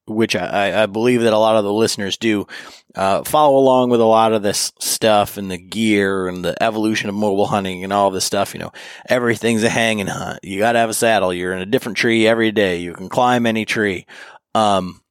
which 0.06 0.36
I, 0.36 0.84
I 0.84 0.86
believe 0.86 1.22
that 1.22 1.32
a 1.32 1.38
lot 1.38 1.56
of 1.56 1.64
the 1.64 1.72
listeners 1.72 2.16
do, 2.16 2.46
uh, 2.94 3.22
follow 3.24 3.58
along 3.58 3.90
with 3.90 4.00
a 4.00 4.04
lot 4.04 4.32
of 4.32 4.42
this 4.42 4.72
stuff 4.78 5.36
and 5.36 5.50
the 5.50 5.58
gear 5.58 6.26
and 6.26 6.44
the 6.44 6.60
evolution 6.62 7.08
of 7.08 7.14
mobile 7.14 7.46
hunting 7.46 7.84
and 7.84 7.92
all 7.92 8.10
this 8.10 8.24
stuff, 8.24 8.54
you 8.54 8.60
know, 8.60 8.72
everything's 9.06 9.62
a 9.62 9.68
hanging 9.68 10.06
hunt. 10.06 10.40
You 10.42 10.58
got 10.58 10.72
to 10.72 10.78
have 10.78 10.90
a 10.90 10.94
saddle. 10.94 11.32
You're 11.32 11.52
in 11.52 11.60
a 11.60 11.66
different 11.66 11.98
tree 11.98 12.26
every 12.26 12.50
day. 12.50 12.78
You 12.78 12.94
can 12.94 13.08
climb 13.08 13.46
any 13.46 13.64
tree. 13.64 14.06
Um, 14.54 15.02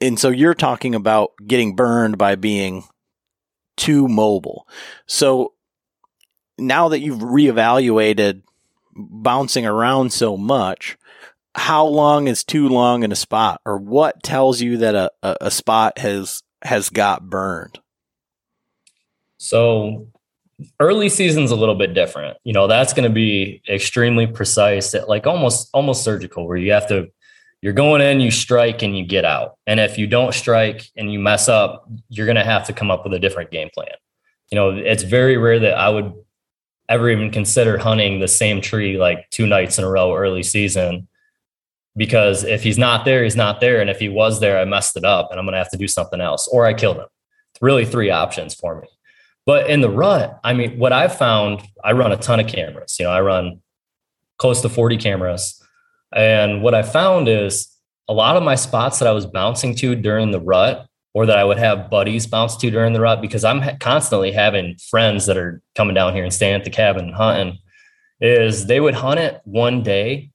and 0.00 0.18
so 0.18 0.30
you're 0.30 0.54
talking 0.54 0.94
about 0.94 1.32
getting 1.44 1.76
burned 1.76 2.16
by 2.16 2.36
being 2.36 2.84
too 3.76 4.08
mobile. 4.08 4.66
So 5.06 5.54
now 6.58 6.88
that 6.88 7.00
you've 7.00 7.20
reevaluated 7.20 8.42
bouncing 8.94 9.66
around 9.66 10.12
so 10.12 10.36
much, 10.36 10.96
how 11.54 11.86
long 11.86 12.28
is 12.28 12.44
too 12.44 12.68
long 12.68 13.02
in 13.02 13.12
a 13.12 13.16
spot, 13.16 13.60
or 13.66 13.76
what 13.76 14.22
tells 14.22 14.60
you 14.60 14.78
that 14.78 14.94
a, 14.94 15.10
a, 15.22 15.36
a 15.42 15.50
spot 15.50 15.98
has 15.98 16.42
has 16.62 16.90
got 16.90 17.28
burned? 17.28 17.78
So 19.38 20.08
early 20.78 21.08
season's 21.08 21.50
a 21.50 21.56
little 21.56 21.74
bit 21.74 21.94
different. 21.94 22.36
You 22.44 22.52
know, 22.52 22.66
that's 22.66 22.92
going 22.92 23.08
to 23.08 23.14
be 23.14 23.62
extremely 23.68 24.26
precise, 24.26 24.94
like 25.08 25.26
almost 25.26 25.70
almost 25.72 26.04
surgical, 26.04 26.46
where 26.46 26.56
you 26.56 26.72
have 26.72 26.88
to 26.88 27.08
you're 27.62 27.72
going 27.74 28.00
in, 28.00 28.20
you 28.20 28.30
strike, 28.30 28.82
and 28.82 28.96
you 28.96 29.04
get 29.04 29.24
out. 29.24 29.58
And 29.66 29.80
if 29.80 29.98
you 29.98 30.06
don't 30.06 30.32
strike 30.32 30.88
and 30.96 31.12
you 31.12 31.18
mess 31.18 31.48
up, 31.48 31.86
you're 32.08 32.26
going 32.26 32.36
to 32.36 32.44
have 32.44 32.66
to 32.66 32.72
come 32.72 32.90
up 32.90 33.04
with 33.04 33.12
a 33.12 33.18
different 33.18 33.50
game 33.50 33.68
plan. 33.74 33.92
You 34.50 34.56
know, 34.56 34.70
it's 34.70 35.02
very 35.02 35.36
rare 35.36 35.58
that 35.58 35.74
I 35.74 35.90
would 35.90 36.12
ever 36.88 37.10
even 37.10 37.30
consider 37.30 37.78
hunting 37.78 38.18
the 38.18 38.28
same 38.28 38.60
tree 38.60 38.98
like 38.98 39.28
two 39.30 39.46
nights 39.46 39.78
in 39.78 39.84
a 39.84 39.90
row 39.90 40.14
early 40.14 40.42
season 40.42 41.06
because 41.96 42.44
if 42.44 42.62
he's 42.62 42.78
not 42.78 43.04
there, 43.04 43.24
he's 43.24 43.36
not 43.36 43.60
there. 43.60 43.80
And 43.80 43.90
if 43.90 43.98
he 43.98 44.08
was 44.08 44.40
there, 44.40 44.58
I 44.58 44.64
messed 44.64 44.96
it 44.96 45.04
up 45.04 45.30
and 45.30 45.38
I'm 45.38 45.46
going 45.46 45.54
to 45.54 45.58
have 45.58 45.70
to 45.70 45.78
do 45.78 45.88
something 45.88 46.20
else 46.20 46.48
or 46.48 46.66
I 46.66 46.74
killed 46.74 46.98
him. 46.98 47.06
Really 47.60 47.84
three 47.84 48.10
options 48.10 48.54
for 48.54 48.80
me. 48.80 48.88
But 49.44 49.68
in 49.68 49.80
the 49.80 49.90
rut, 49.90 50.38
I 50.44 50.54
mean, 50.54 50.78
what 50.78 50.92
I've 50.92 51.16
found, 51.16 51.62
I 51.82 51.92
run 51.92 52.12
a 52.12 52.16
ton 52.16 52.40
of 52.40 52.46
cameras. 52.46 52.96
You 52.98 53.06
know, 53.06 53.10
I 53.10 53.20
run 53.20 53.60
close 54.38 54.62
to 54.62 54.68
40 54.68 54.96
cameras 54.96 55.60
and 56.12 56.62
what 56.62 56.74
I 56.74 56.82
found 56.82 57.28
is 57.28 57.68
a 58.08 58.12
lot 58.12 58.36
of 58.36 58.42
my 58.42 58.54
spots 58.54 58.98
that 58.98 59.08
I 59.08 59.12
was 59.12 59.26
bouncing 59.26 59.74
to 59.76 59.94
during 59.94 60.30
the 60.30 60.40
rut 60.40 60.86
or 61.14 61.26
that 61.26 61.38
I 61.38 61.44
would 61.44 61.58
have 61.58 61.90
buddies 61.90 62.26
bounce 62.26 62.56
to 62.56 62.70
during 62.70 62.92
the 62.92 63.00
rut 63.00 63.20
because 63.20 63.44
I'm 63.44 63.78
constantly 63.78 64.32
having 64.32 64.76
friends 64.90 65.26
that 65.26 65.36
are 65.36 65.62
coming 65.74 65.94
down 65.94 66.14
here 66.14 66.24
and 66.24 66.32
staying 66.32 66.54
at 66.54 66.64
the 66.64 66.70
cabin 66.70 67.06
and 67.06 67.14
hunting 67.14 67.58
is 68.20 68.66
they 68.66 68.80
would 68.80 68.94
hunt 68.94 69.20
it 69.20 69.40
one 69.44 69.82
day 69.82 70.29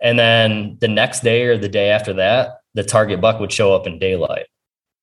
and 0.00 0.18
then 0.18 0.76
the 0.80 0.88
next 0.88 1.20
day 1.20 1.44
or 1.44 1.58
the 1.58 1.68
day 1.68 1.90
after 1.90 2.12
that 2.12 2.60
the 2.74 2.82
target 2.82 3.20
buck 3.20 3.40
would 3.40 3.52
show 3.52 3.74
up 3.74 3.86
in 3.86 3.98
daylight 3.98 4.46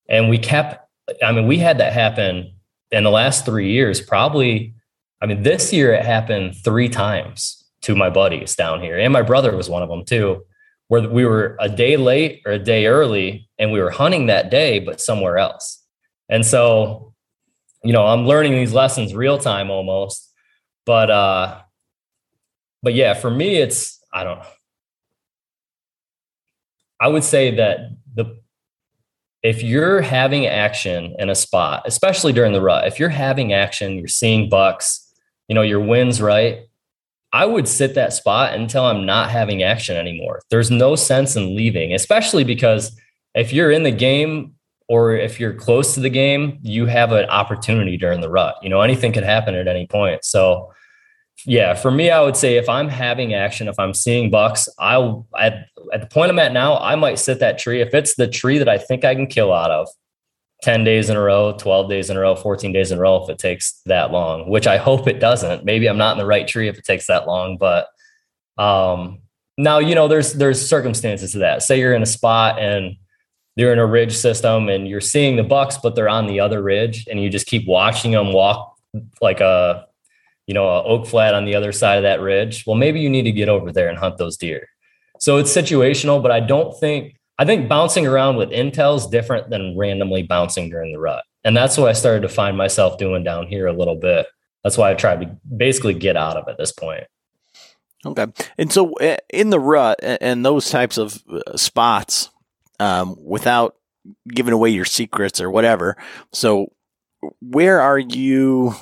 and 0.10 0.30
we 0.30 0.38
kept 0.38 0.80
i 1.24 1.32
mean 1.32 1.48
we 1.48 1.58
had 1.58 1.78
that 1.78 1.94
happen 1.94 2.52
in 2.92 3.04
the 3.04 3.12
last 3.12 3.46
3 3.46 3.72
years 3.72 4.02
probably 4.02 4.74
i 5.22 5.26
mean 5.26 5.44
this 5.44 5.74
year 5.74 5.94
it 5.94 6.06
happened 6.06 6.56
3 6.64 6.90
times 6.90 7.66
to 7.86 7.96
my 7.96 8.10
buddies 8.10 8.56
down 8.56 8.82
here. 8.82 8.98
And 8.98 9.14
my 9.14 9.22
brother 9.22 9.56
was 9.56 9.70
one 9.70 9.84
of 9.84 9.90
them 9.90 10.04
too, 10.04 10.44
where 10.88 11.08
we 11.08 11.24
were 11.24 11.56
a 11.60 11.70
day 11.70 11.98
late 11.98 12.42
or 12.44 12.54
a 12.54 12.60
day 12.60 12.88
early 12.88 13.48
and 13.60 13.72
we 13.72 13.80
were 13.80 13.92
hunting 13.92 14.26
that 14.26 14.50
day, 14.50 14.80
but 14.80 15.00
somewhere 15.00 15.38
else. 15.38 15.84
And 16.28 16.44
so, 16.44 17.14
you 17.84 17.94
know, 17.94 18.08
I'm 18.08 18.26
learning 18.26 18.54
these 18.54 18.74
lessons 18.74 19.14
real 19.14 19.38
time 19.38 19.70
almost. 19.70 20.32
But 20.86 21.12
uh 21.12 21.62
but 22.82 22.96
yeah, 22.96 23.14
for 23.14 23.30
me 23.30 23.58
it's 23.58 24.00
I 24.12 24.24
don't 24.24 24.40
know. 24.40 24.55
I 27.00 27.08
would 27.08 27.24
say 27.24 27.56
that 27.56 27.92
the 28.14 28.40
if 29.44 29.62
you're 29.62 30.02
having 30.02 30.48
action 30.48 31.16
in 31.20 31.30
a 31.30 31.36
spot, 31.36 31.84
especially 31.86 32.34
during 32.34 32.54
the 32.54 32.62
rut, 32.62 32.88
if 32.88 33.00
you're 33.00 33.10
having 33.10 33.54
action, 33.54 33.98
you're 33.98 34.08
seeing 34.08 34.50
bucks, 34.50 35.14
you 35.48 35.54
know, 35.54 35.62
your 35.62 35.80
wins 35.80 36.20
right, 36.20 36.62
I 37.32 37.46
would 37.46 37.68
sit 37.68 37.96
that 37.96 38.14
spot 38.14 38.56
until 38.56 38.86
I'm 38.86 39.06
not 39.06 39.30
having 39.30 39.62
action 39.62 39.98
anymore. 39.98 40.42
There's 40.50 40.72
no 40.72 40.96
sense 40.96 41.36
in 41.36 41.56
leaving, 41.56 41.94
especially 41.94 42.44
because 42.44 42.98
if 43.36 43.54
you're 43.54 43.72
in 43.72 43.84
the 43.84 43.92
game 43.92 44.56
or 44.88 45.14
if 45.14 45.40
you're 45.40 45.54
close 45.54 45.94
to 45.94 46.00
the 46.00 46.10
game, 46.10 46.60
you 46.62 46.86
have 46.86 47.12
an 47.12 47.26
opportunity 47.26 47.98
during 47.98 48.22
the 48.22 48.30
rut. 48.30 48.56
You 48.64 48.70
know, 48.70 48.82
anything 48.82 49.12
could 49.12 49.24
happen 49.24 49.54
at 49.54 49.68
any 49.68 49.86
point. 49.86 50.24
So, 50.24 50.72
yeah, 51.46 51.74
for 51.74 51.92
me, 51.92 52.10
I 52.10 52.22
would 52.22 52.38
say 52.38 52.58
if 52.58 52.70
I'm 52.70 52.88
having 52.88 53.34
action, 53.34 53.68
if 53.68 53.78
I'm 53.78 53.94
seeing 53.94 54.30
bucks, 54.32 54.70
I'll 54.80 55.28
at, 55.38 55.68
at 55.94 56.02
the 56.02 56.08
point 56.08 56.32
I'm 56.32 56.40
at 56.40 56.54
now, 56.54 56.78
I 56.78 56.96
might 56.96 57.20
sit 57.20 57.40
that 57.40 57.60
tree. 57.60 57.82
If 57.82 57.94
it's 57.94 58.16
the 58.16 58.28
tree 58.28 58.58
that 58.58 58.70
I 58.70 58.78
think 58.78 59.04
I 59.04 59.14
can 59.16 59.28
kill 59.28 59.54
out 59.54 59.72
of, 59.72 59.88
10 60.64 60.84
days 60.84 61.10
in 61.10 61.18
a 61.18 61.22
row, 61.22 61.56
12 61.58 61.90
days 61.90 62.10
in 62.10 62.18
a 62.18 62.20
row, 62.20 62.36
14 62.36 62.72
days 62.72 62.92
in 62.92 62.98
a 62.98 63.02
row 63.02 63.24
if 63.24 63.30
it 63.30 63.38
takes 63.38 63.82
that 63.86 64.12
long, 64.12 64.50
which 64.50 64.68
I 64.68 64.78
hope 64.78 65.08
it 65.08 65.20
doesn't. 65.20 65.66
Maybe 65.66 65.88
I'm 65.88 65.98
not 65.98 66.14
in 66.14 66.18
the 66.18 66.26
right 66.26 66.48
tree 66.48 66.68
if 66.68 66.78
it 66.78 66.86
takes 66.86 67.08
that 67.08 67.28
long, 67.28 67.58
but 67.58 67.88
um 68.58 69.20
now 69.58 69.80
you 69.80 69.96
know 69.96 70.08
there's 70.08 70.34
there's 70.34 70.68
circumstances 70.68 71.34
to 71.34 71.40
that. 71.40 71.62
Say 71.62 71.80
you're 71.80 71.94
in 71.94 72.02
a 72.02 72.08
spot 72.08 72.58
and 72.58 72.96
you're 73.56 73.74
in 73.74 73.80
a 73.80 73.86
ridge 73.86 74.16
system 74.16 74.70
and 74.70 74.88
you're 74.88 75.02
seeing 75.02 75.36
the 75.36 75.44
bucks 75.44 75.78
but 75.78 75.96
they're 75.96 76.10
on 76.10 76.28
the 76.28 76.40
other 76.40 76.62
ridge 76.64 77.06
and 77.10 77.22
you 77.22 77.30
just 77.30 77.48
keep 77.48 77.68
watching 77.68 78.12
them 78.12 78.34
walk 78.34 78.76
like 79.22 79.42
a 79.42 79.86
you 80.48 80.54
know, 80.54 80.68
a 80.68 80.84
oak 80.84 81.08
flat 81.08 81.34
on 81.34 81.46
the 81.46 81.56
other 81.56 81.72
side 81.72 81.98
of 81.98 82.04
that 82.04 82.22
ridge. 82.22 82.64
Well, 82.66 82.76
maybe 82.76 83.00
you 83.00 83.10
need 83.10 83.24
to 83.24 83.32
get 83.32 83.50
over 83.50 83.72
there 83.72 83.90
and 83.90 83.98
hunt 83.98 84.18
those 84.18 84.38
deer. 84.38 84.68
So 85.20 85.38
it's 85.38 85.56
situational, 85.56 86.22
but 86.22 86.32
I 86.32 86.40
don't 86.40 86.78
think 86.80 87.16
I 87.38 87.46
think 87.46 87.68
bouncing 87.68 88.08
around 88.08 88.38
with 88.38 88.50
intel 88.50 88.96
is 88.96 89.08
different 89.08 89.50
than 89.50 89.78
randomly 89.78 90.24
bouncing 90.24 90.70
during 90.70 90.94
the 90.94 91.00
rut. 91.00 91.24
And 91.44 91.56
that's 91.56 91.78
what 91.78 91.90
I 91.90 91.94
started 91.94 92.22
to 92.22 92.30
find 92.30 92.58
myself 92.58 92.98
doing 92.98 93.24
down 93.24 93.48
here 93.48 93.68
a 93.68 93.74
little 93.74 93.96
bit. 93.96 94.26
That's 94.64 94.78
why 94.78 94.92
I 94.92 94.94
tried 94.94 95.22
to 95.22 95.38
basically 95.56 95.94
get 95.94 96.18
out 96.18 96.38
of 96.38 96.48
at 96.48 96.58
this 96.58 96.72
point. 96.72 97.04
Okay. 98.06 98.28
And 98.58 98.72
so 98.72 98.94
eh, 98.94 99.18
in 99.30 99.50
the 99.50 99.60
rut 99.60 100.00
and 100.02 100.46
those 100.46 100.70
types 100.70 100.98
of 100.98 101.22
uh, 101.30 101.58
spots, 101.58 102.30
um, 102.80 103.16
without 103.20 103.76
giving 104.28 104.54
away 104.54 104.70
your 104.70 104.86
secrets 104.86 105.42
or 105.42 105.50
whatever. 105.50 105.98
So 106.34 106.72
where 107.42 107.82
are 107.82 108.00
you? 108.00 108.76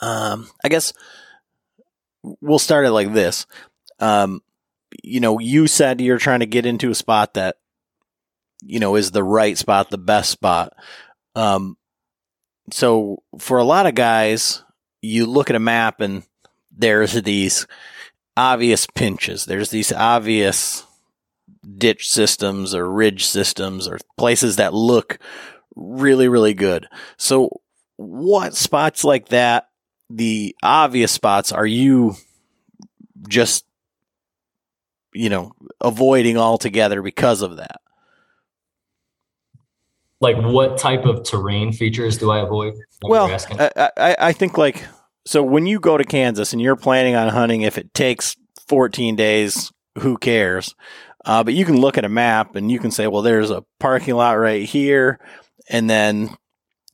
Um, 0.00 0.48
I 0.64 0.68
guess 0.68 0.92
we'll 2.22 2.58
start 2.58 2.86
it 2.86 2.92
like 2.92 3.12
this. 3.12 3.46
Um, 3.98 4.42
you 5.02 5.20
know, 5.20 5.38
you 5.38 5.66
said 5.66 6.00
you're 6.00 6.18
trying 6.18 6.40
to 6.40 6.46
get 6.46 6.66
into 6.66 6.90
a 6.90 6.94
spot 6.94 7.34
that, 7.34 7.56
you 8.62 8.80
know, 8.80 8.96
is 8.96 9.10
the 9.10 9.24
right 9.24 9.56
spot, 9.56 9.90
the 9.90 9.98
best 9.98 10.30
spot. 10.30 10.72
Um, 11.34 11.76
so 12.72 13.22
for 13.38 13.58
a 13.58 13.64
lot 13.64 13.86
of 13.86 13.94
guys, 13.94 14.62
you 15.02 15.26
look 15.26 15.50
at 15.50 15.56
a 15.56 15.60
map 15.60 16.00
and 16.00 16.22
there's 16.76 17.12
these 17.22 17.66
obvious 18.36 18.86
pinches. 18.86 19.44
There's 19.44 19.70
these 19.70 19.92
obvious 19.92 20.84
ditch 21.76 22.08
systems 22.08 22.74
or 22.74 22.90
ridge 22.90 23.26
systems 23.26 23.88
or 23.88 23.98
places 24.16 24.56
that 24.56 24.74
look 24.74 25.18
really, 25.76 26.28
really 26.28 26.54
good. 26.54 26.88
So 27.16 27.60
what 27.96 28.54
spots 28.54 29.04
like 29.04 29.28
that 29.28 29.67
the 30.10 30.56
obvious 30.62 31.12
spots 31.12 31.52
are 31.52 31.66
you 31.66 32.14
just 33.28 33.64
you 35.12 35.28
know 35.28 35.52
avoiding 35.80 36.36
altogether 36.36 37.02
because 37.02 37.42
of 37.42 37.56
that? 37.56 37.80
Like 40.20 40.36
what 40.36 40.78
type 40.78 41.04
of 41.04 41.22
terrain 41.24 41.72
features 41.72 42.18
do 42.18 42.30
I 42.30 42.40
avoid? 42.40 42.74
Well, 43.02 43.30
I, 43.50 43.90
I, 43.96 44.16
I 44.18 44.32
think 44.32 44.58
like 44.58 44.84
so 45.26 45.42
when 45.42 45.66
you 45.66 45.78
go 45.78 45.96
to 45.96 46.04
Kansas 46.04 46.52
and 46.52 46.60
you're 46.60 46.74
planning 46.74 47.14
on 47.14 47.28
hunting, 47.28 47.62
if 47.62 47.78
it 47.78 47.92
takes 47.94 48.34
14 48.66 49.14
days, 49.14 49.70
who 49.98 50.16
cares? 50.16 50.74
Uh, 51.24 51.44
but 51.44 51.54
you 51.54 51.64
can 51.64 51.80
look 51.80 51.98
at 51.98 52.04
a 52.04 52.08
map 52.08 52.56
and 52.56 52.70
you 52.70 52.78
can 52.78 52.90
say, 52.90 53.06
well, 53.06 53.22
there's 53.22 53.50
a 53.50 53.64
parking 53.78 54.14
lot 54.14 54.32
right 54.32 54.64
here, 54.64 55.18
and 55.68 55.88
then 55.90 56.30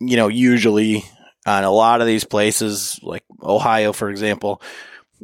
you 0.00 0.16
know 0.16 0.28
usually 0.28 1.04
on 1.46 1.64
a 1.64 1.70
lot 1.70 2.00
of 2.00 2.06
these 2.06 2.24
places, 2.24 2.98
like 3.02 3.24
Ohio, 3.42 3.92
for 3.92 4.10
example, 4.10 4.62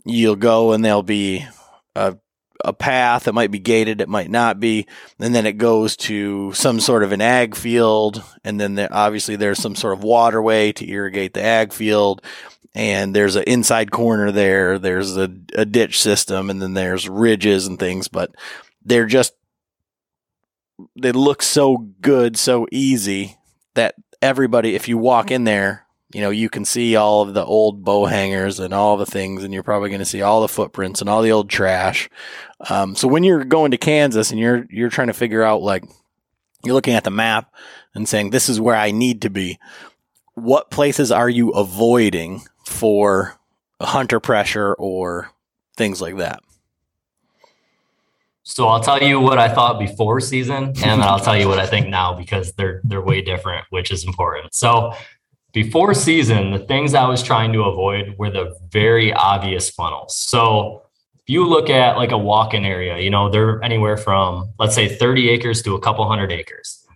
you'll 0.05 0.37
go 0.37 0.73
and 0.73 0.85
there'll 0.85 1.03
be 1.03 1.47
a 1.95 2.17
a 2.65 2.73
path. 2.73 3.27
It 3.27 3.33
might 3.33 3.51
be 3.51 3.59
gated, 3.59 4.01
it 4.01 4.09
might 4.09 4.31
not 4.31 4.61
be, 4.61 4.87
and 5.19 5.35
then 5.35 5.47
it 5.47 5.59
goes 5.59 5.97
to 5.99 6.53
some 6.53 6.81
sort 6.81 7.03
of 7.03 7.13
an 7.13 7.21
ag 7.21 7.55
field, 7.55 8.23
and 8.45 8.61
then 8.61 8.75
there, 8.75 8.89
obviously 8.93 9.37
there's 9.37 9.59
some 9.59 9.75
sort 9.75 9.95
of 9.95 10.05
waterway 10.05 10.73
to 10.73 10.89
irrigate 10.89 11.35
the 11.35 11.43
ag 11.43 11.73
field, 11.73 12.23
and 12.75 13.15
there's 13.15 13.37
an 13.37 13.45
inside 13.47 13.91
corner 13.91 14.31
there. 14.31 14.79
There's 14.79 15.17
a, 15.17 15.31
a 15.55 15.65
ditch 15.65 16.01
system, 16.01 16.51
and 16.51 16.61
then 16.61 16.75
there's 16.75 17.09
ridges 17.09 17.67
and 17.67 17.79
things, 17.79 18.09
but 18.09 18.31
they're 18.85 19.07
just 19.07 19.35
they 21.01 21.13
look 21.13 21.43
so 21.43 21.77
good, 22.01 22.39
so 22.39 22.67
easy 22.73 23.37
that 23.75 23.95
everybody, 24.23 24.75
if 24.75 24.89
you 24.89 24.99
walk 24.99 25.31
in 25.31 25.45
there, 25.45 25.87
you 26.13 26.21
know, 26.21 26.31
you 26.31 26.49
can 26.49 26.65
see 26.65 26.97
all 26.97 27.23
of 27.23 27.35
the 27.35 27.45
old 27.45 27.85
bow 27.85 28.07
hangers 28.07 28.59
and 28.59 28.75
all 28.75 28.97
the 28.97 29.07
things, 29.07 29.45
and 29.45 29.55
you're 29.55 29.63
probably 29.63 29.91
going 29.91 30.01
to 30.01 30.05
see 30.05 30.23
all 30.23 30.41
the 30.41 30.49
footprints 30.49 31.01
and 31.01 31.09
all 31.09 31.23
the 31.23 31.31
old 31.31 31.49
trash. 31.49 32.09
Um, 32.69 32.97
so 32.97 33.07
when 33.07 33.23
you're 33.23 33.45
going 33.45 33.71
to 33.71 33.79
Kansas 33.79 34.31
and 34.31 34.41
you're 34.41 34.67
you're 34.71 34.91
trying 34.91 35.07
to 35.07 35.13
figure 35.13 35.43
out 35.43 35.63
like 35.63 35.85
you're 36.65 36.75
looking 36.75 36.95
at 36.95 37.05
the 37.05 37.11
map 37.11 37.53
and 37.95 38.09
saying 38.09 38.31
this 38.31 38.49
is 38.49 38.61
where 38.61 38.75
I 38.75 38.91
need 38.91 39.23
to 39.23 39.31
be, 39.31 39.59
what 40.35 40.71
places 40.71 41.13
are 41.13 41.29
you 41.29 41.51
avoiding 41.51 42.43
for 42.67 43.37
hunter 43.81 44.21
pressure 44.21 44.75
or 44.75 45.31
things 45.77 46.01
like 46.01 46.17
that? 46.17 46.41
So 48.43 48.67
I'll 48.67 48.83
tell 48.83 49.01
you 49.01 49.21
what 49.21 49.39
I 49.39 49.49
thought 49.55 49.79
before 49.79 50.19
season, 50.19 50.65
and 50.65 50.77
then 50.77 51.03
I'll 51.03 51.21
tell 51.21 51.39
you 51.39 51.47
what 51.47 51.61
I 51.61 51.67
think 51.67 51.87
now 51.87 52.15
because 52.15 52.53
they're 52.55 52.81
they're 52.83 53.01
way 53.01 53.23
different, 53.23 53.65
which 53.71 53.93
is 53.93 54.05
important. 54.05 54.55
So 54.57 54.93
before 55.53 55.95
season, 55.95 56.53
the 56.53 56.59
things 56.59 56.95
I 56.95 57.07
was 57.09 57.23
trying 57.23 57.53
to 57.55 57.63
avoid 57.63 58.17
were 58.19 58.31
the 58.31 58.57
very 58.71 59.13
obvious 59.13 59.71
funnels. 59.71 60.17
So 60.17 60.83
if 61.17 61.29
you 61.29 61.47
look 61.47 61.71
at 61.71 61.97
like 61.97 62.13
a 62.13 62.19
walk-in 62.19 62.65
area, 62.65 62.99
you 62.99 63.11
know, 63.11 63.29
they're 63.29 63.63
anywhere 63.63 63.97
from 63.97 64.53
let's 64.59 64.75
say 64.75 64.89
30 64.89 65.29
acres 65.31 65.63
to 65.63 65.75
a 65.75 65.81
couple 65.81 66.07
hundred 66.09 66.33
acres. 66.33 66.87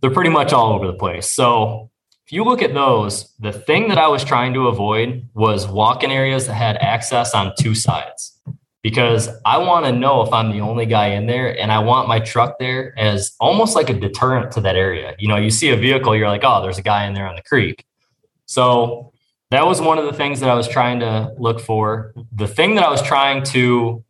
They're 0.00 0.10
pretty 0.10 0.30
much 0.30 0.52
all 0.52 0.72
over 0.72 0.86
the 0.86 0.94
place. 0.94 1.30
So 1.30 1.90
if 2.26 2.32
you 2.32 2.44
look 2.44 2.62
at 2.62 2.74
those, 2.74 3.34
the 3.38 3.52
thing 3.52 3.88
that 3.88 3.98
I 3.98 4.08
was 4.08 4.24
trying 4.24 4.54
to 4.54 4.68
avoid 4.68 5.28
was 5.34 5.66
walk-in 5.68 6.10
areas 6.10 6.46
that 6.46 6.54
had 6.54 6.76
access 6.78 7.34
on 7.34 7.52
two 7.58 7.74
sides 7.74 8.38
because 8.84 9.30
I 9.46 9.56
want 9.56 9.86
to 9.86 9.92
know 9.92 10.20
if 10.20 10.30
I'm 10.30 10.52
the 10.52 10.60
only 10.60 10.84
guy 10.84 11.08
in 11.08 11.26
there 11.26 11.58
and 11.58 11.72
I 11.72 11.78
want 11.78 12.06
my 12.06 12.20
truck 12.20 12.58
there 12.58 12.96
as 12.98 13.34
almost 13.40 13.74
like 13.74 13.88
a 13.88 13.94
deterrent 13.94 14.52
to 14.52 14.60
that 14.60 14.76
area. 14.76 15.14
You 15.18 15.26
know, 15.26 15.36
you 15.36 15.48
see 15.48 15.70
a 15.70 15.76
vehicle, 15.76 16.14
you're 16.14 16.28
like, 16.28 16.42
oh, 16.44 16.62
there's 16.62 16.76
a 16.76 16.82
guy 16.82 17.06
in 17.06 17.14
there 17.14 17.26
on 17.26 17.34
the 17.34 17.42
creek. 17.42 17.86
So 18.44 19.14
that 19.50 19.66
was 19.66 19.80
one 19.80 19.96
of 19.96 20.04
the 20.04 20.12
things 20.12 20.38
that 20.40 20.50
I 20.50 20.54
was 20.54 20.68
trying 20.68 21.00
to 21.00 21.32
look 21.38 21.60
for. 21.60 22.12
The 22.30 22.46
thing 22.46 22.74
that 22.74 22.84
I 22.84 22.90
was 22.90 23.00
trying 23.00 23.42
to, 23.44 24.04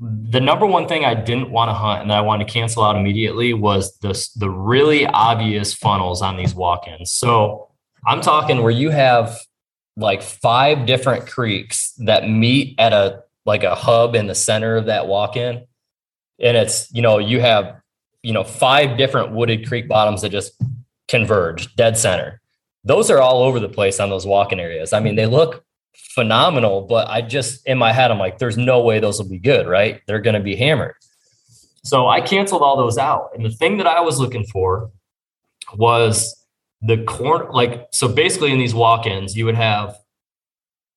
the 0.00 0.40
number 0.40 0.64
one 0.64 0.88
thing 0.88 1.04
I 1.04 1.12
didn't 1.12 1.50
want 1.50 1.68
to 1.68 1.74
hunt 1.74 2.00
and 2.00 2.10
that 2.10 2.16
I 2.16 2.22
wanted 2.22 2.48
to 2.48 2.52
cancel 2.54 2.82
out 2.82 2.96
immediately 2.96 3.52
was 3.52 3.98
the, 3.98 4.18
the 4.36 4.48
really 4.48 5.04
obvious 5.06 5.74
funnels 5.74 6.22
on 6.22 6.38
these 6.38 6.54
walk 6.54 6.88
ins. 6.88 7.12
So 7.12 7.68
I'm 8.06 8.22
talking 8.22 8.62
where 8.62 8.72
you 8.72 8.88
have 8.88 9.38
like 9.94 10.22
five 10.22 10.86
different 10.86 11.26
creeks 11.26 11.92
that 11.98 12.26
meet 12.26 12.74
at 12.78 12.94
a 12.94 13.21
like 13.44 13.64
a 13.64 13.74
hub 13.74 14.14
in 14.14 14.26
the 14.26 14.34
center 14.34 14.76
of 14.76 14.86
that 14.86 15.06
walk-in. 15.06 15.66
And 16.40 16.56
it's 16.56 16.92
you 16.92 17.02
know 17.02 17.18
you 17.18 17.40
have 17.40 17.76
you 18.22 18.32
know 18.32 18.44
five 18.44 18.96
different 18.96 19.32
wooded 19.32 19.66
creek 19.66 19.88
bottoms 19.88 20.22
that 20.22 20.30
just 20.30 20.60
converge 21.08 21.74
dead 21.76 21.96
center. 21.96 22.40
Those 22.84 23.10
are 23.10 23.20
all 23.20 23.42
over 23.42 23.60
the 23.60 23.68
place 23.68 24.00
on 24.00 24.10
those 24.10 24.26
walk-in 24.26 24.60
areas. 24.60 24.92
I 24.92 25.00
mean 25.00 25.16
they 25.16 25.26
look 25.26 25.64
phenomenal 25.94 26.82
but 26.82 27.06
i 27.08 27.20
just 27.20 27.66
in 27.66 27.76
my 27.76 27.92
head 27.92 28.10
i'm 28.10 28.18
like 28.18 28.38
there's 28.38 28.56
no 28.56 28.82
way 28.82 28.98
those 28.98 29.18
will 29.18 29.28
be 29.28 29.38
good 29.38 29.66
right? 29.66 30.00
They're 30.06 30.20
going 30.20 30.34
to 30.34 30.40
be 30.40 30.56
hammered. 30.56 30.94
So 31.84 32.08
i 32.08 32.20
canceled 32.20 32.62
all 32.62 32.76
those 32.76 32.98
out. 32.98 33.30
And 33.34 33.44
the 33.44 33.50
thing 33.50 33.76
that 33.78 33.86
i 33.86 34.00
was 34.00 34.18
looking 34.18 34.44
for 34.44 34.90
was 35.74 36.34
the 36.80 37.02
corner 37.04 37.50
like 37.52 37.88
so 37.92 38.08
basically 38.08 38.52
in 38.52 38.58
these 38.58 38.74
walk-ins 38.74 39.36
you 39.36 39.44
would 39.44 39.54
have 39.54 39.96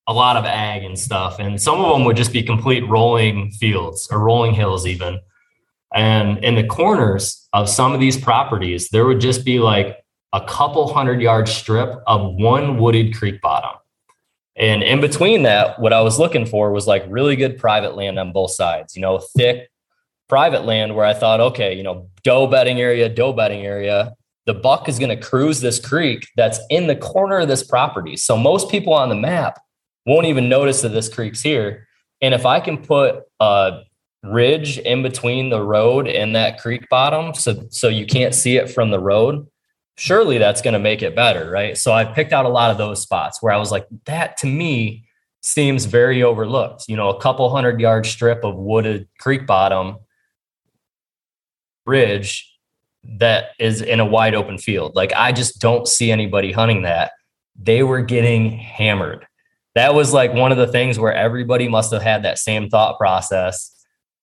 a 0.08 0.12
lot 0.12 0.36
of 0.36 0.44
ag 0.44 0.84
and 0.84 0.98
stuff. 0.98 1.38
And 1.38 1.60
some 1.60 1.80
of 1.80 1.92
them 1.92 2.04
would 2.04 2.16
just 2.16 2.32
be 2.32 2.42
complete 2.42 2.88
rolling 2.88 3.50
fields 3.50 4.08
or 4.10 4.20
rolling 4.20 4.54
hills, 4.54 4.86
even. 4.86 5.18
And 5.94 6.44
in 6.44 6.54
the 6.54 6.66
corners 6.66 7.48
of 7.52 7.68
some 7.68 7.92
of 7.92 8.00
these 8.00 8.16
properties, 8.16 8.88
there 8.90 9.04
would 9.04 9.20
just 9.20 9.44
be 9.44 9.58
like 9.58 9.96
a 10.32 10.44
couple 10.44 10.92
hundred 10.92 11.20
yard 11.20 11.48
strip 11.48 12.02
of 12.06 12.34
one 12.34 12.78
wooded 12.78 13.16
creek 13.16 13.40
bottom. 13.40 13.78
And 14.56 14.82
in 14.82 15.00
between 15.00 15.42
that, 15.42 15.78
what 15.78 15.92
I 15.92 16.00
was 16.00 16.18
looking 16.18 16.46
for 16.46 16.72
was 16.72 16.86
like 16.86 17.04
really 17.08 17.36
good 17.36 17.58
private 17.58 17.94
land 17.94 18.18
on 18.18 18.32
both 18.32 18.52
sides, 18.52 18.96
you 18.96 19.02
know, 19.02 19.18
thick 19.18 19.68
private 20.28 20.64
land 20.64 20.94
where 20.94 21.04
I 21.04 21.14
thought, 21.14 21.40
okay, 21.40 21.74
you 21.74 21.82
know, 21.82 22.08
doe 22.22 22.46
bedding 22.46 22.80
area, 22.80 23.08
doe 23.08 23.32
bedding 23.32 23.64
area. 23.64 24.14
The 24.46 24.54
buck 24.54 24.88
is 24.88 24.98
going 24.98 25.16
to 25.16 25.22
cruise 25.22 25.60
this 25.60 25.78
creek 25.78 26.26
that's 26.36 26.58
in 26.70 26.86
the 26.86 26.96
corner 26.96 27.38
of 27.38 27.48
this 27.48 27.62
property. 27.62 28.16
So 28.16 28.36
most 28.36 28.70
people 28.70 28.92
on 28.92 29.08
the 29.08 29.14
map 29.14 29.58
won't 30.06 30.26
even 30.26 30.48
notice 30.48 30.82
that 30.82 30.90
this 30.90 31.08
creek's 31.08 31.42
here. 31.42 31.86
And 32.22 32.32
if 32.32 32.46
I 32.46 32.60
can 32.60 32.78
put 32.78 33.24
a 33.40 33.82
ridge 34.22 34.78
in 34.78 35.02
between 35.02 35.50
the 35.50 35.62
road 35.62 36.08
and 36.08 36.34
that 36.34 36.60
creek 36.60 36.88
bottom 36.88 37.32
so 37.34 37.66
so 37.70 37.88
you 37.88 38.06
can't 38.06 38.34
see 38.34 38.56
it 38.56 38.70
from 38.70 38.90
the 38.90 39.00
road, 39.00 39.46
surely 39.96 40.38
that's 40.38 40.62
going 40.62 40.74
to 40.74 40.80
make 40.80 41.02
it 41.02 41.14
better, 41.14 41.50
right? 41.50 41.76
So 41.76 41.92
I 41.92 42.04
picked 42.04 42.32
out 42.32 42.44
a 42.44 42.50
lot 42.50 42.70
of 42.70 42.78
those 42.78 43.02
spots 43.02 43.42
where 43.42 43.52
I 43.52 43.58
was 43.58 43.70
like 43.70 43.86
that 44.06 44.36
to 44.38 44.46
me 44.46 45.04
seems 45.42 45.84
very 45.84 46.22
overlooked. 46.22 46.84
You 46.88 46.96
know, 46.96 47.10
a 47.10 47.20
couple 47.20 47.48
hundred 47.50 47.80
yard 47.80 48.06
strip 48.06 48.44
of 48.44 48.56
wooded 48.56 49.08
creek 49.18 49.46
bottom 49.46 49.98
ridge 51.84 52.52
that 53.18 53.50
is 53.60 53.80
in 53.80 54.00
a 54.00 54.04
wide 54.04 54.34
open 54.34 54.58
field. 54.58 54.96
Like 54.96 55.12
I 55.14 55.32
just 55.32 55.60
don't 55.60 55.86
see 55.86 56.10
anybody 56.10 56.52
hunting 56.52 56.82
that. 56.82 57.12
They 57.58 57.82
were 57.82 58.02
getting 58.02 58.50
hammered 58.50 59.26
that 59.76 59.94
was 59.94 60.14
like 60.14 60.32
one 60.32 60.52
of 60.52 60.58
the 60.58 60.66
things 60.66 60.98
where 60.98 61.12
everybody 61.12 61.68
must 61.68 61.92
have 61.92 62.00
had 62.00 62.22
that 62.22 62.38
same 62.38 62.70
thought 62.70 62.98
process. 62.98 63.70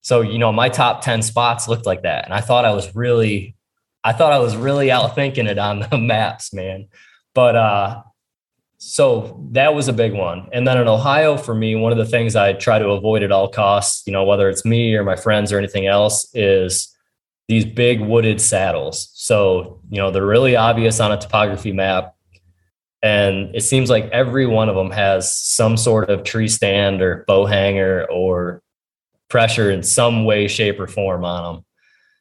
So, 0.02 0.22
you 0.22 0.40
know, 0.40 0.52
my 0.52 0.68
top 0.68 1.02
10 1.02 1.22
spots 1.22 1.68
looked 1.68 1.86
like 1.86 2.02
that. 2.02 2.26
And 2.26 2.34
I 2.34 2.42
thought 2.42 2.66
I 2.66 2.72
was 2.72 2.96
really, 2.96 3.56
I 4.04 4.14
thought 4.14 4.34
I 4.34 4.40
was 4.40 4.58
really 4.58 4.90
out 4.90 5.14
thinking 5.14 5.46
it 5.46 5.60
on 5.60 5.80
the 5.92 6.00
maps, 6.00 6.56
man. 6.56 6.88
But, 7.36 7.56
uh, 7.56 8.02
so 8.80 9.46
that 9.52 9.76
was 9.76 9.88
a 9.88 9.94
big 9.94 10.14
one. 10.14 10.50
And 10.52 10.68
then 10.68 10.80
in 10.80 10.88
Ohio, 10.88 11.38
for 11.38 11.54
me, 11.54 11.76
one 11.76 11.92
of 11.92 12.00
the 12.00 12.06
things 12.08 12.36
I 12.36 12.54
try 12.54 12.80
to 12.80 12.90
avoid 12.90 13.22
at 13.22 13.32
all 13.32 13.48
costs, 13.48 14.06
you 14.08 14.12
know, 14.12 14.26
whether 14.26 14.50
it's 14.50 14.66
me 14.66 14.96
or 14.96 15.04
my 15.04 15.16
friends 15.16 15.54
or 15.54 15.60
anything 15.60 15.86
else, 15.86 16.28
is 16.34 16.94
these 17.48 17.64
big 17.64 18.02
wooded 18.02 18.42
saddles. 18.42 19.12
So, 19.14 19.80
you 19.92 20.00
know, 20.00 20.10
they're 20.10 20.26
really 20.26 20.56
obvious 20.56 21.00
on 21.00 21.12
a 21.12 21.18
topography 21.18 21.72
map. 21.72 22.16
And 23.04 23.54
it 23.54 23.62
seems 23.62 23.90
like 23.90 24.06
every 24.12 24.46
one 24.46 24.70
of 24.70 24.76
them 24.76 24.90
has 24.92 25.38
some 25.38 25.76
sort 25.76 26.10
of 26.10 26.24
tree 26.24 26.48
stand 26.48 27.02
or 27.02 27.26
bow 27.28 27.46
hanger 27.46 28.10
or 28.10 28.64
pressure 29.30 29.70
in 29.70 29.84
some 29.84 30.24
way, 30.24 30.48
shape, 30.48 30.80
or 30.80 30.88
form 30.88 31.26
on 31.26 31.56
them. 31.56 31.66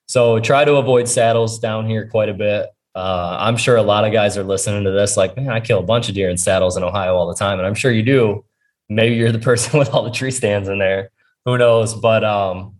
So 0.06 0.40
try 0.40 0.64
to 0.64 0.74
avoid 0.74 1.08
saddles 1.08 1.60
down 1.60 1.88
here 1.88 2.08
quite 2.08 2.28
a 2.28 2.34
bit. 2.34 2.66
Uh, 2.96 3.36
I'm 3.38 3.56
sure 3.56 3.76
a 3.76 3.82
lot 3.82 4.04
of 4.04 4.12
guys 4.12 4.36
are 4.36 4.42
listening 4.42 4.82
to 4.84 4.90
this 4.90 5.16
like, 5.16 5.36
man, 5.36 5.50
I 5.50 5.60
kill 5.60 5.78
a 5.78 5.84
bunch 5.84 6.08
of 6.08 6.16
deer 6.16 6.28
in 6.28 6.36
saddles 6.36 6.76
in 6.76 6.82
Ohio 6.82 7.14
all 7.14 7.28
the 7.28 7.36
time. 7.36 7.58
And 7.58 7.66
I'm 7.66 7.74
sure 7.74 7.92
you 7.92 8.02
do. 8.02 8.44
Maybe 8.88 9.14
you're 9.14 9.30
the 9.30 9.38
person 9.50 9.78
with 9.78 9.94
all 9.94 10.02
the 10.02 10.10
tree 10.10 10.32
stands 10.32 10.68
in 10.68 10.80
there. 10.80 11.10
Who 11.44 11.56
knows? 11.58 11.94
But 11.94 12.24
um, 12.24 12.74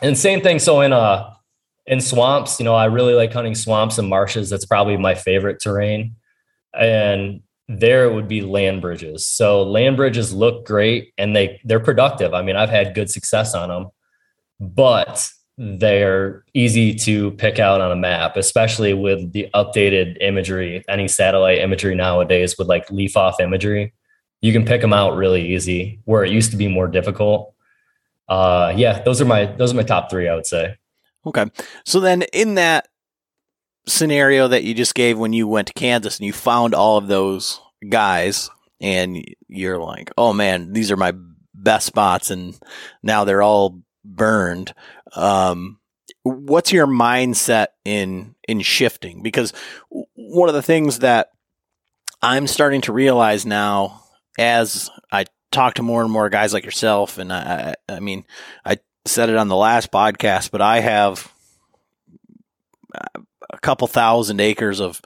and 0.00 0.16
same 0.16 0.40
thing. 0.40 0.60
So 0.60 0.82
in 0.82 0.92
uh 0.92 1.34
in 1.86 2.00
swamps, 2.00 2.60
you 2.60 2.64
know, 2.64 2.74
I 2.74 2.84
really 2.84 3.14
like 3.14 3.32
hunting 3.32 3.56
swamps 3.56 3.98
and 3.98 4.08
marshes. 4.08 4.50
That's 4.50 4.64
probably 4.64 4.96
my 4.96 5.16
favorite 5.16 5.60
terrain 5.60 6.14
and 6.78 7.40
there 7.68 8.04
it 8.04 8.14
would 8.14 8.28
be 8.28 8.42
land 8.42 8.82
bridges. 8.82 9.26
So 9.26 9.62
land 9.62 9.96
bridges 9.96 10.32
look 10.32 10.66
great 10.66 11.12
and 11.16 11.34
they 11.34 11.60
they're 11.64 11.80
productive. 11.80 12.34
I 12.34 12.42
mean, 12.42 12.56
I've 12.56 12.70
had 12.70 12.94
good 12.94 13.10
success 13.10 13.54
on 13.54 13.68
them. 13.68 13.90
But 14.60 15.28
they're 15.56 16.44
easy 16.52 16.94
to 16.94 17.30
pick 17.32 17.58
out 17.58 17.80
on 17.80 17.92
a 17.92 17.96
map, 17.96 18.36
especially 18.36 18.92
with 18.92 19.32
the 19.32 19.48
updated 19.54 20.16
imagery, 20.20 20.84
any 20.88 21.06
satellite 21.06 21.58
imagery 21.58 21.94
nowadays 21.94 22.56
with 22.58 22.68
like 22.68 22.90
leaf 22.90 23.16
off 23.16 23.40
imagery. 23.40 23.92
You 24.40 24.52
can 24.52 24.64
pick 24.64 24.80
them 24.80 24.92
out 24.92 25.16
really 25.16 25.54
easy 25.54 26.00
where 26.04 26.24
it 26.24 26.30
used 26.30 26.50
to 26.50 26.56
be 26.56 26.68
more 26.68 26.88
difficult. 26.88 27.54
Uh, 28.28 28.72
yeah, 28.76 29.00
those 29.02 29.20
are 29.20 29.24
my 29.24 29.46
those 29.46 29.72
are 29.72 29.76
my 29.76 29.82
top 29.82 30.10
three, 30.10 30.28
I 30.28 30.34
would 30.34 30.46
say. 30.46 30.76
Okay. 31.26 31.46
So 31.84 32.00
then 32.00 32.22
in 32.32 32.54
that 32.56 32.88
scenario 33.86 34.48
that 34.48 34.64
you 34.64 34.74
just 34.74 34.94
gave 34.94 35.18
when 35.18 35.32
you 35.32 35.46
went 35.46 35.68
to 35.68 35.74
Kansas 35.74 36.18
and 36.18 36.26
you 36.26 36.32
found 36.32 36.74
all 36.74 36.96
of 36.96 37.08
those 37.08 37.60
guys 37.88 38.50
and 38.80 39.22
you're 39.48 39.78
like, 39.78 40.10
oh 40.16 40.32
man, 40.32 40.72
these 40.72 40.90
are 40.90 40.96
my 40.96 41.12
best 41.54 41.86
spots 41.86 42.30
and 42.30 42.58
now 43.02 43.24
they're 43.24 43.42
all 43.42 43.80
burned. 44.04 44.74
Um, 45.14 45.78
what's 46.22 46.72
your 46.72 46.86
mindset 46.86 47.68
in, 47.84 48.34
in 48.48 48.60
shifting? 48.60 49.22
Because 49.22 49.52
one 50.14 50.48
of 50.48 50.54
the 50.54 50.62
things 50.62 51.00
that 51.00 51.30
I'm 52.22 52.46
starting 52.46 52.80
to 52.82 52.92
realize 52.92 53.44
now 53.44 54.02
as 54.38 54.90
I 55.12 55.26
talk 55.52 55.74
to 55.74 55.82
more 55.82 56.02
and 56.02 56.10
more 56.10 56.30
guys 56.30 56.52
like 56.52 56.64
yourself, 56.64 57.18
and 57.18 57.32
I, 57.32 57.74
I 57.88 58.00
mean, 58.00 58.24
I 58.64 58.78
said 59.04 59.28
it 59.28 59.36
on 59.36 59.48
the 59.48 59.56
last 59.56 59.92
podcast, 59.92 60.50
but 60.50 60.62
I 60.62 60.80
have 60.80 61.30
couple 63.64 63.88
thousand 63.88 64.40
acres 64.40 64.78
of 64.78 65.00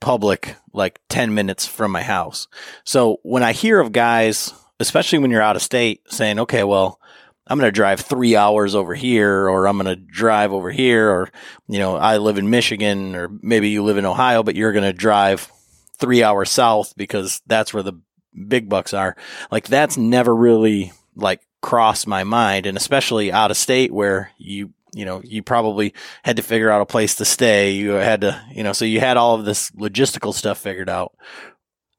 public 0.00 0.56
like 0.72 1.00
10 1.08 1.34
minutes 1.34 1.66
from 1.66 1.90
my 1.90 2.02
house. 2.02 2.46
So 2.84 3.18
when 3.22 3.42
I 3.42 3.52
hear 3.52 3.80
of 3.80 3.90
guys, 3.90 4.54
especially 4.78 5.18
when 5.18 5.30
you're 5.30 5.42
out 5.42 5.56
of 5.56 5.62
state, 5.62 6.02
saying, 6.08 6.38
okay, 6.38 6.62
well, 6.62 7.00
I'm 7.46 7.58
going 7.58 7.68
to 7.68 7.72
drive 7.72 8.00
three 8.00 8.36
hours 8.36 8.74
over 8.74 8.94
here, 8.94 9.48
or 9.48 9.66
I'm 9.66 9.76
going 9.76 9.94
to 9.94 10.02
drive 10.02 10.52
over 10.52 10.70
here, 10.70 11.10
or, 11.10 11.28
you 11.68 11.78
know, 11.78 11.96
I 11.96 12.18
live 12.18 12.38
in 12.38 12.48
Michigan, 12.48 13.14
or 13.16 13.28
maybe 13.42 13.68
you 13.68 13.82
live 13.82 13.98
in 13.98 14.06
Ohio, 14.06 14.42
but 14.42 14.54
you're 14.54 14.72
going 14.72 14.84
to 14.84 14.92
drive 14.92 15.50
three 15.98 16.22
hours 16.22 16.50
south 16.50 16.94
because 16.96 17.42
that's 17.46 17.74
where 17.74 17.82
the 17.82 18.00
big 18.48 18.68
bucks 18.68 18.94
are. 18.94 19.16
Like 19.50 19.66
that's 19.66 19.96
never 19.96 20.34
really 20.34 20.92
like 21.16 21.40
crossed 21.62 22.06
my 22.06 22.24
mind. 22.24 22.66
And 22.66 22.76
especially 22.76 23.32
out 23.32 23.50
of 23.50 23.56
state 23.56 23.92
where 23.92 24.30
you 24.38 24.70
you 24.94 25.04
know, 25.04 25.20
you 25.24 25.42
probably 25.42 25.92
had 26.22 26.36
to 26.36 26.42
figure 26.42 26.70
out 26.70 26.80
a 26.80 26.86
place 26.86 27.16
to 27.16 27.24
stay. 27.24 27.72
You 27.72 27.90
had 27.90 28.20
to, 28.22 28.40
you 28.52 28.62
know, 28.62 28.72
so 28.72 28.84
you 28.84 29.00
had 29.00 29.16
all 29.16 29.34
of 29.34 29.44
this 29.44 29.70
logistical 29.72 30.32
stuff 30.32 30.58
figured 30.58 30.88
out. 30.88 31.14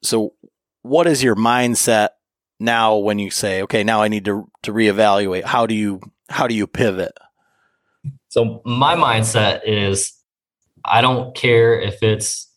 So 0.01 0.34
what 0.81 1.08
is 1.08 1.21
your 1.21 1.36
mindset 1.36 2.10
now 2.60 2.97
when 2.97 3.19
you 3.19 3.31
say, 3.31 3.62
okay, 3.63 3.84
now 3.84 4.01
I 4.01 4.08
need 4.08 4.25
to, 4.25 4.49
to 4.63 4.71
reevaluate? 4.71 5.43
How 5.43 5.65
do 5.65 5.75
you, 5.75 5.99
how 6.29 6.47
do 6.47 6.55
you 6.55 6.67
pivot? 6.67 7.12
So 8.29 8.62
my 8.65 8.95
mindset 8.95 9.62
is 9.65 10.13
I 10.84 11.01
don't 11.01 11.36
care 11.36 11.79
if 11.79 12.01
it's 12.01 12.49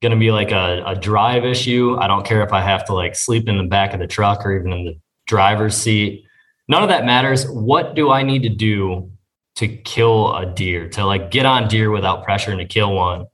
going 0.00 0.12
to 0.12 0.18
be 0.18 0.30
like 0.30 0.52
a, 0.52 0.82
a 0.86 0.94
drive 0.94 1.44
issue. 1.44 1.96
I 1.98 2.06
don't 2.06 2.26
care 2.26 2.42
if 2.42 2.52
I 2.52 2.60
have 2.60 2.84
to 2.86 2.94
like 2.94 3.14
sleep 3.14 3.48
in 3.48 3.58
the 3.58 3.64
back 3.64 3.94
of 3.94 4.00
the 4.00 4.06
truck 4.06 4.44
or 4.44 4.56
even 4.56 4.72
in 4.72 4.84
the 4.84 4.98
driver's 5.26 5.76
seat. 5.76 6.24
None 6.68 6.82
of 6.82 6.88
that 6.88 7.04
matters. 7.04 7.46
What 7.48 7.94
do 7.94 8.10
I 8.10 8.22
need 8.22 8.42
to 8.42 8.48
do 8.48 9.11
to 9.56 9.68
kill 9.68 10.34
a 10.34 10.46
deer, 10.46 10.88
to 10.90 11.04
like 11.04 11.30
get 11.30 11.46
on 11.46 11.68
deer 11.68 11.90
without 11.90 12.24
pressure 12.24 12.50
and 12.50 12.60
to 12.60 12.66
kill 12.66 12.94
one. 12.94 13.26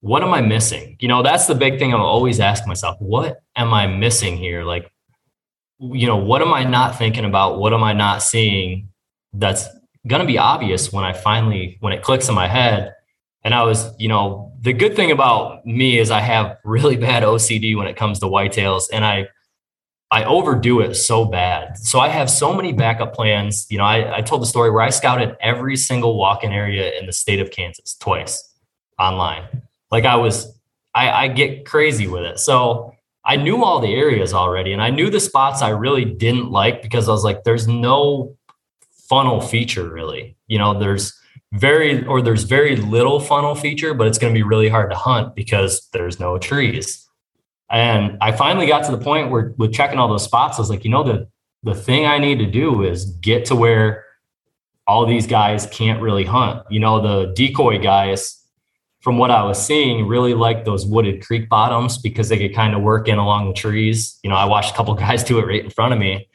What 0.00 0.22
am 0.22 0.34
I 0.34 0.40
missing? 0.40 0.96
You 1.00 1.08
know, 1.08 1.22
that's 1.22 1.46
the 1.46 1.54
big 1.54 1.78
thing 1.78 1.94
I'm 1.94 2.00
always 2.00 2.40
asking 2.40 2.68
myself. 2.68 2.96
What 2.98 3.40
am 3.56 3.72
I 3.72 3.86
missing 3.86 4.36
here? 4.36 4.64
Like, 4.64 4.90
you 5.78 6.06
know, 6.06 6.16
what 6.16 6.42
am 6.42 6.52
I 6.52 6.64
not 6.64 6.98
thinking 6.98 7.24
about? 7.24 7.58
What 7.58 7.72
am 7.72 7.82
I 7.84 7.92
not 7.92 8.22
seeing 8.22 8.88
that's 9.32 9.66
going 10.06 10.20
to 10.20 10.26
be 10.26 10.38
obvious 10.38 10.92
when 10.92 11.04
I 11.04 11.12
finally, 11.12 11.76
when 11.80 11.92
it 11.92 12.02
clicks 12.02 12.28
in 12.28 12.34
my 12.34 12.48
head? 12.48 12.94
And 13.44 13.54
I 13.54 13.62
was, 13.62 13.92
you 13.98 14.08
know, 14.08 14.52
the 14.60 14.72
good 14.72 14.94
thing 14.94 15.10
about 15.10 15.64
me 15.66 15.98
is 15.98 16.10
I 16.10 16.20
have 16.20 16.56
really 16.64 16.96
bad 17.08 17.22
OCD 17.22 17.76
when 17.76 17.86
it 17.86 17.96
comes 17.96 18.18
to 18.20 18.26
whitetails. 18.26 18.84
And 18.92 19.04
I, 19.04 19.28
I 20.12 20.24
overdo 20.24 20.80
it 20.80 20.94
so 20.94 21.24
bad. 21.24 21.78
So 21.78 21.98
I 21.98 22.08
have 22.08 22.28
so 22.28 22.52
many 22.52 22.74
backup 22.74 23.14
plans. 23.14 23.66
You 23.70 23.78
know, 23.78 23.84
I, 23.84 24.18
I 24.18 24.20
told 24.20 24.42
the 24.42 24.46
story 24.46 24.70
where 24.70 24.82
I 24.82 24.90
scouted 24.90 25.38
every 25.40 25.74
single 25.74 26.18
walk-in 26.18 26.52
area 26.52 26.92
in 27.00 27.06
the 27.06 27.14
state 27.14 27.40
of 27.40 27.50
Kansas 27.50 27.96
twice 27.96 28.46
online. 28.98 29.44
Like 29.90 30.04
I 30.04 30.16
was, 30.16 30.54
I, 30.94 31.10
I 31.10 31.28
get 31.28 31.64
crazy 31.64 32.08
with 32.08 32.24
it. 32.24 32.38
So 32.38 32.94
I 33.24 33.36
knew 33.36 33.64
all 33.64 33.80
the 33.80 33.94
areas 33.94 34.34
already, 34.34 34.74
and 34.74 34.82
I 34.82 34.90
knew 34.90 35.08
the 35.08 35.20
spots 35.20 35.62
I 35.62 35.70
really 35.70 36.04
didn't 36.04 36.50
like 36.50 36.82
because 36.82 37.08
I 37.08 37.12
was 37.12 37.24
like, 37.24 37.44
there's 37.44 37.66
no 37.66 38.36
funnel 39.08 39.40
feature 39.40 39.88
really. 39.88 40.36
You 40.46 40.58
know, 40.58 40.78
there's 40.78 41.18
very 41.52 42.04
or 42.06 42.20
there's 42.20 42.44
very 42.44 42.76
little 42.76 43.18
funnel 43.18 43.54
feature, 43.54 43.94
but 43.94 44.08
it's 44.08 44.18
going 44.18 44.34
to 44.34 44.38
be 44.38 44.42
really 44.42 44.68
hard 44.68 44.90
to 44.90 44.96
hunt 44.96 45.34
because 45.34 45.88
there's 45.92 46.20
no 46.20 46.36
trees. 46.36 47.08
And 47.72 48.18
I 48.20 48.32
finally 48.32 48.66
got 48.66 48.84
to 48.84 48.92
the 48.92 49.02
point 49.02 49.30
where 49.30 49.54
with 49.56 49.72
checking 49.72 49.98
all 49.98 50.06
those 50.06 50.24
spots, 50.24 50.58
I 50.58 50.60
was 50.60 50.68
like, 50.68 50.84
you 50.84 50.90
know, 50.90 51.02
the 51.02 51.26
the 51.64 51.74
thing 51.74 52.06
I 52.06 52.18
need 52.18 52.38
to 52.40 52.46
do 52.46 52.82
is 52.82 53.06
get 53.06 53.46
to 53.46 53.56
where 53.56 54.04
all 54.86 55.06
these 55.06 55.26
guys 55.26 55.66
can't 55.66 56.02
really 56.02 56.24
hunt. 56.24 56.64
You 56.70 56.80
know, 56.80 57.00
the 57.00 57.32
decoy 57.32 57.78
guys, 57.78 58.40
from 59.00 59.16
what 59.16 59.30
I 59.30 59.44
was 59.44 59.64
seeing, 59.64 60.06
really 60.06 60.34
like 60.34 60.64
those 60.64 60.84
wooded 60.84 61.24
creek 61.24 61.48
bottoms 61.48 61.98
because 61.98 62.28
they 62.28 62.36
could 62.36 62.54
kind 62.54 62.74
of 62.74 62.82
work 62.82 63.08
in 63.08 63.16
along 63.16 63.48
the 63.48 63.54
trees. 63.54 64.18
You 64.22 64.30
know, 64.30 64.36
I 64.36 64.44
watched 64.44 64.72
a 64.72 64.76
couple 64.76 64.94
guys 65.06 65.24
do 65.24 65.38
it 65.38 65.46
right 65.46 65.64
in 65.64 65.70
front 65.70 65.94
of 65.94 65.98
me. 65.98 66.28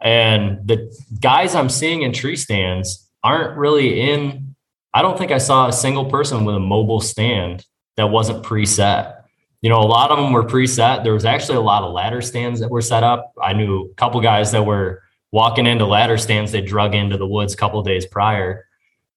And 0.00 0.66
the 0.66 0.96
guys 1.20 1.54
I'm 1.54 1.68
seeing 1.68 2.02
in 2.02 2.12
tree 2.12 2.36
stands 2.36 3.10
aren't 3.24 3.58
really 3.58 4.00
in. 4.12 4.54
I 4.94 5.02
don't 5.02 5.18
think 5.18 5.32
I 5.32 5.38
saw 5.38 5.68
a 5.68 5.72
single 5.72 6.06
person 6.06 6.44
with 6.44 6.54
a 6.54 6.60
mobile 6.60 7.00
stand 7.00 7.66
that 7.96 8.06
wasn't 8.06 8.44
preset 8.44 9.17
you 9.60 9.68
know, 9.68 9.80
a 9.80 9.86
lot 9.86 10.10
of 10.10 10.18
them 10.18 10.32
were 10.32 10.44
preset. 10.44 11.02
There 11.02 11.14
was 11.14 11.24
actually 11.24 11.56
a 11.56 11.62
lot 11.62 11.82
of 11.82 11.92
ladder 11.92 12.22
stands 12.22 12.60
that 12.60 12.70
were 12.70 12.80
set 12.80 13.02
up. 13.02 13.32
I 13.42 13.52
knew 13.52 13.90
a 13.90 13.94
couple 13.94 14.20
guys 14.20 14.52
that 14.52 14.64
were 14.64 15.02
walking 15.32 15.66
into 15.66 15.84
ladder 15.84 16.16
stands 16.16 16.52
they 16.52 16.60
drug 16.60 16.94
into 16.94 17.16
the 17.16 17.26
woods 17.26 17.54
a 17.54 17.56
couple 17.56 17.82
days 17.82 18.06
prior. 18.06 18.66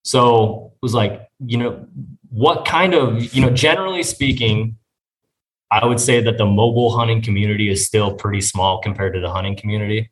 So 0.04 0.74
it 0.76 0.82
was 0.82 0.94
like, 0.94 1.30
you 1.46 1.58
know, 1.58 1.86
what 2.30 2.66
kind 2.66 2.94
of, 2.94 3.34
you 3.36 3.42
know, 3.42 3.52
generally 3.52 4.04
speaking, 4.04 4.78
I 5.70 5.86
would 5.86 6.00
say 6.00 6.22
that 6.22 6.38
the 6.38 6.46
mobile 6.46 6.90
hunting 6.98 7.22
community 7.22 7.70
is 7.70 7.86
still 7.86 8.14
pretty 8.14 8.42
small 8.42 8.82
compared 8.82 9.14
to 9.14 9.20
the 9.20 9.30
hunting 9.30 9.56
community. 9.56 10.10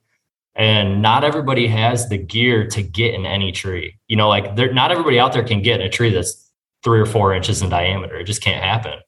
And 0.55 1.01
not 1.01 1.23
everybody 1.23 1.67
has 1.67 2.07
the 2.07 2.17
gear 2.17 2.67
to 2.67 2.83
get 2.83 3.13
in 3.13 3.25
any 3.25 3.51
tree. 3.51 3.97
You 4.07 4.15
know, 4.15 4.29
like 4.29 4.55
not 4.55 4.91
everybody 4.91 5.19
out 5.19 5.33
there 5.33 5.43
can 5.43 5.61
get 5.61 5.79
in 5.79 5.87
a 5.87 5.89
tree 5.89 6.13
that's 6.13 6.51
three 6.83 6.99
or 6.99 7.05
four 7.05 7.33
inches 7.33 7.61
in 7.61 7.69
diameter. 7.69 8.19
It 8.19 8.25
just 8.25 8.41
can't 8.41 8.63
happen 8.63 8.99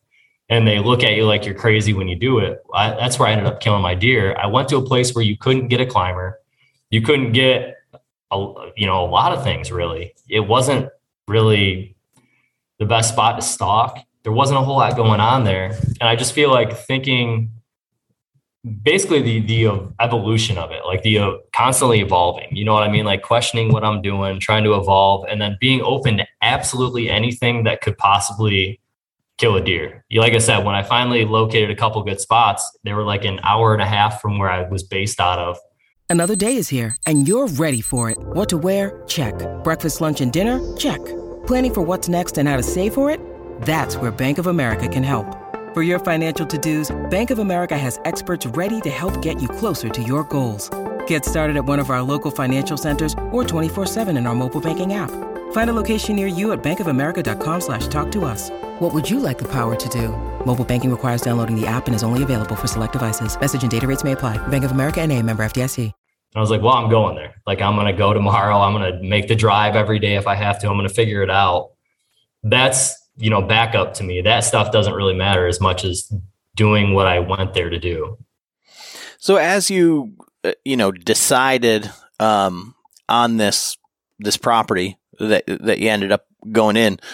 and 0.51 0.67
they 0.67 0.79
look 0.79 1.01
at 1.01 1.13
you 1.13 1.25
like 1.25 1.45
you're 1.45 1.55
crazy 1.55 1.93
when 1.93 2.09
you 2.09 2.15
do 2.15 2.39
it. 2.39 2.61
I, 2.73 2.89
that's 2.91 3.17
where 3.17 3.29
I 3.29 3.31
ended 3.31 3.47
up 3.47 3.61
killing 3.61 3.81
my 3.81 3.95
deer. 3.95 4.35
I 4.37 4.47
went 4.47 4.67
to 4.69 4.77
a 4.77 4.81
place 4.81 5.15
where 5.15 5.23
you 5.23 5.37
couldn't 5.37 5.69
get 5.69 5.79
a 5.79 5.85
climber, 5.85 6.39
you 6.91 7.01
couldn't 7.01 7.31
get 7.31 7.77
a, 8.31 8.53
you 8.75 8.85
know 8.85 9.03
a 9.03 9.09
lot 9.09 9.31
of 9.31 9.43
things 9.43 9.71
really. 9.71 10.13
It 10.29 10.41
wasn't 10.41 10.89
really 11.27 11.95
the 12.79 12.85
best 12.85 13.13
spot 13.13 13.39
to 13.39 13.41
stalk. 13.41 13.97
There 14.23 14.33
wasn't 14.33 14.59
a 14.59 14.61
whole 14.61 14.77
lot 14.77 14.95
going 14.95 15.21
on 15.21 15.45
there, 15.45 15.77
and 15.99 16.03
I 16.03 16.15
just 16.15 16.33
feel 16.33 16.51
like 16.51 16.77
thinking 16.77 17.51
basically 18.83 19.21
the 19.21 19.39
the 19.39 19.91
evolution 19.99 20.55
of 20.59 20.69
it 20.69 20.85
like 20.85 21.01
the 21.01 21.17
uh, 21.17 21.31
constantly 21.51 21.99
evolving 21.99 22.47
you 22.55 22.63
know 22.63 22.75
what 22.75 22.83
i 22.83 22.91
mean 22.91 23.03
like 23.03 23.23
questioning 23.23 23.71
what 23.71 23.83
i'm 23.83 24.03
doing 24.03 24.39
trying 24.39 24.63
to 24.63 24.75
evolve 24.75 25.25
and 25.27 25.41
then 25.41 25.57
being 25.59 25.81
open 25.81 26.17
to 26.17 26.27
absolutely 26.43 27.09
anything 27.09 27.63
that 27.63 27.81
could 27.81 27.97
possibly 27.97 28.79
kill 29.41 29.55
a 29.55 29.61
deer. 29.61 30.05
Like 30.13 30.33
I 30.33 30.37
said, 30.37 30.63
when 30.63 30.75
I 30.75 30.83
finally 30.83 31.25
located 31.25 31.71
a 31.71 31.75
couple 31.75 32.03
good 32.03 32.21
spots, 32.21 32.77
they 32.83 32.93
were 32.93 33.03
like 33.03 33.25
an 33.25 33.39
hour 33.43 33.73
and 33.73 33.81
a 33.81 33.87
half 33.87 34.21
from 34.21 34.37
where 34.37 34.51
I 34.51 34.69
was 34.69 34.83
based 34.83 35.19
out 35.19 35.39
of. 35.39 35.57
Another 36.09 36.35
day 36.35 36.57
is 36.57 36.69
here 36.69 36.95
and 37.07 37.27
you're 37.27 37.47
ready 37.47 37.81
for 37.81 38.11
it. 38.11 38.17
What 38.19 38.49
to 38.49 38.57
wear? 38.57 39.03
Check. 39.07 39.33
Breakfast, 39.63 39.99
lunch, 39.99 40.21
and 40.21 40.31
dinner? 40.31 40.59
Check. 40.77 41.03
Planning 41.47 41.73
for 41.73 41.81
what's 41.81 42.07
next 42.07 42.37
and 42.37 42.47
how 42.47 42.57
to 42.57 42.63
save 42.63 42.93
for 42.93 43.09
it? 43.09 43.19
That's 43.61 43.97
where 43.97 44.11
Bank 44.11 44.37
of 44.37 44.47
America 44.47 44.87
can 44.87 45.03
help. 45.03 45.25
For 45.73 45.81
your 45.81 45.99
financial 45.99 46.45
to-dos, 46.45 46.91
Bank 47.09 47.31
of 47.31 47.39
America 47.39 47.77
has 47.77 47.99
experts 48.05 48.45
ready 48.45 48.79
to 48.81 48.89
help 48.89 49.21
get 49.23 49.41
you 49.41 49.47
closer 49.47 49.89
to 49.89 50.03
your 50.03 50.23
goals. 50.25 50.69
Get 51.07 51.25
started 51.25 51.55
at 51.55 51.65
one 51.65 51.79
of 51.79 51.89
our 51.89 52.03
local 52.03 52.29
financial 52.29 52.77
centers 52.77 53.13
or 53.31 53.43
24-7 53.43 54.17
in 54.17 54.27
our 54.27 54.35
mobile 54.35 54.61
banking 54.61 54.93
app. 54.93 55.30
Find 55.51 55.69
a 55.69 55.73
location 55.73 56.17
near 56.17 56.27
you 56.27 56.51
at 56.51 56.61
bankofamerica.com 56.61 57.61
slash 57.61 57.87
talk 57.87 58.11
to 58.11 58.25
us. 58.25 58.49
What 58.79 58.93
would 58.93 59.09
you 59.09 59.21
like 59.21 59.37
the 59.37 59.47
power 59.47 59.75
to 59.75 59.89
do? 59.89 60.09
Mobile 60.45 60.65
banking 60.65 60.91
requires 60.91 61.21
downloading 61.21 61.55
the 61.55 61.65
app 61.65 61.87
and 61.87 61.95
is 61.95 62.03
only 62.03 62.23
available 62.23 62.55
for 62.57 62.67
select 62.67 62.93
devices. 62.93 63.39
Message 63.39 63.61
and 63.61 63.71
data 63.71 63.87
rates 63.87 64.03
may 64.03 64.11
apply. 64.11 64.45
Bank 64.47 64.65
of 64.65 64.71
America 64.71 64.99
and 64.99 65.09
a 65.13 65.21
member 65.21 65.45
FDIC. 65.45 65.93
I 66.33 66.39
was 66.39 66.49
like, 66.49 66.61
well, 66.61 66.73
I'm 66.73 66.89
going 66.89 67.15
there. 67.15 67.35
Like, 67.45 67.61
I'm 67.61 67.75
going 67.75 67.87
to 67.87 67.93
go 67.93 68.13
tomorrow. 68.13 68.57
I'm 68.57 68.73
going 68.73 68.93
to 68.93 69.03
make 69.03 69.27
the 69.27 69.35
drive 69.35 69.75
every 69.75 69.99
day 69.99 70.15
if 70.15 70.27
I 70.27 70.35
have 70.35 70.59
to. 70.59 70.69
I'm 70.69 70.77
going 70.77 70.87
to 70.87 70.93
figure 70.93 71.21
it 71.21 71.29
out. 71.29 71.71
That's, 72.41 72.95
you 73.17 73.29
know, 73.29 73.41
backup 73.41 73.95
to 73.95 74.03
me. 74.03 74.21
That 74.21 74.45
stuff 74.45 74.71
doesn't 74.71 74.93
really 74.93 75.13
matter 75.13 75.45
as 75.45 75.59
much 75.59 75.83
as 75.83 76.09
doing 76.55 76.93
what 76.93 77.05
I 77.05 77.19
went 77.19 77.53
there 77.53 77.69
to 77.69 77.77
do. 77.77 78.17
So 79.17 79.35
as 79.35 79.69
you, 79.69 80.13
uh, 80.45 80.53
you 80.63 80.77
know, 80.77 80.91
decided 80.91 81.91
um, 82.19 82.75
on 83.09 83.35
this 83.35 83.77
this 84.19 84.37
property 84.37 84.97
that 85.27 85.45
that 85.47 85.79
you 85.79 85.89
ended 85.89 86.11
up 86.11 86.25
going 86.51 86.77
in. 86.77 86.99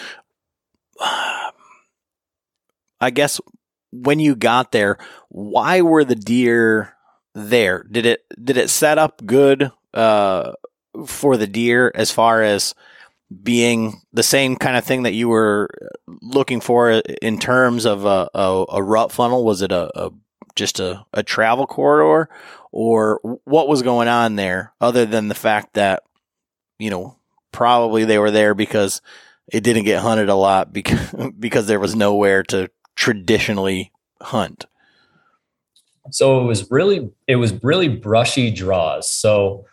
I 3.00 3.10
guess 3.12 3.40
when 3.92 4.20
you 4.20 4.34
got 4.34 4.72
there, 4.72 4.98
why 5.28 5.80
were 5.82 6.04
the 6.04 6.16
deer 6.16 6.94
there? 7.34 7.84
Did 7.90 8.06
it 8.06 8.24
did 8.42 8.56
it 8.56 8.70
set 8.70 8.98
up 8.98 9.24
good 9.24 9.70
uh, 9.94 10.52
for 11.06 11.36
the 11.36 11.46
deer 11.46 11.92
as 11.94 12.10
far 12.10 12.42
as 12.42 12.74
being 13.42 14.00
the 14.12 14.22
same 14.22 14.56
kind 14.56 14.76
of 14.76 14.84
thing 14.84 15.02
that 15.02 15.12
you 15.12 15.28
were 15.28 15.68
looking 16.06 16.60
for 16.60 16.90
in 16.90 17.38
terms 17.38 17.84
of 17.84 18.04
a, 18.04 18.28
a, 18.34 18.64
a 18.70 18.82
rut 18.82 19.12
funnel? 19.12 19.44
Was 19.44 19.62
it 19.62 19.72
a, 19.72 19.90
a 19.94 20.10
just 20.56 20.80
a, 20.80 21.04
a 21.12 21.22
travel 21.22 21.66
corridor, 21.66 22.28
or 22.72 23.20
what 23.44 23.68
was 23.68 23.82
going 23.82 24.08
on 24.08 24.36
there? 24.36 24.72
Other 24.80 25.06
than 25.06 25.28
the 25.28 25.34
fact 25.34 25.74
that 25.74 26.02
you 26.78 26.90
know 26.90 27.16
probably 27.52 28.04
they 28.04 28.18
were 28.18 28.30
there 28.30 28.54
because 28.54 29.00
it 29.50 29.64
didn't 29.64 29.84
get 29.84 30.02
hunted 30.02 30.28
a 30.28 30.34
lot 30.34 30.72
because 30.72 31.14
because 31.38 31.66
there 31.66 31.80
was 31.80 31.94
nowhere 31.94 32.42
to 32.44 32.70
traditionally 32.96 33.92
hunt. 34.20 34.66
So 36.10 36.40
it 36.40 36.44
was 36.44 36.70
really 36.70 37.10
it 37.26 37.36
was 37.36 37.52
really 37.62 37.88
brushy 37.88 38.50
draws. 38.50 39.10
So 39.10 39.66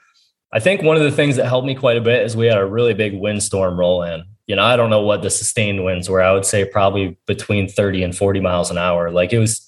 I 0.51 0.59
think 0.59 0.81
one 0.81 0.97
of 0.97 1.03
the 1.03 1.11
things 1.11 1.35
that 1.37 1.47
helped 1.47 1.67
me 1.67 1.75
quite 1.75 1.97
a 1.97 2.01
bit 2.01 2.25
is 2.25 2.35
we 2.35 2.47
had 2.47 2.57
a 2.57 2.65
really 2.65 2.93
big 2.93 3.13
windstorm 3.13 3.79
roll 3.79 4.03
in. 4.03 4.23
You 4.47 4.55
know, 4.55 4.63
I 4.63 4.75
don't 4.75 4.89
know 4.89 5.01
what 5.01 5.21
the 5.21 5.29
sustained 5.29 5.83
winds 5.83 6.09
were. 6.09 6.21
I 6.21 6.31
would 6.31 6.45
say 6.45 6.65
probably 6.65 7.17
between 7.25 7.67
30 7.67 8.03
and 8.03 8.15
40 8.15 8.41
miles 8.41 8.69
an 8.69 8.77
hour. 8.77 9.11
Like 9.11 9.33
it 9.33 9.39
was 9.39 9.67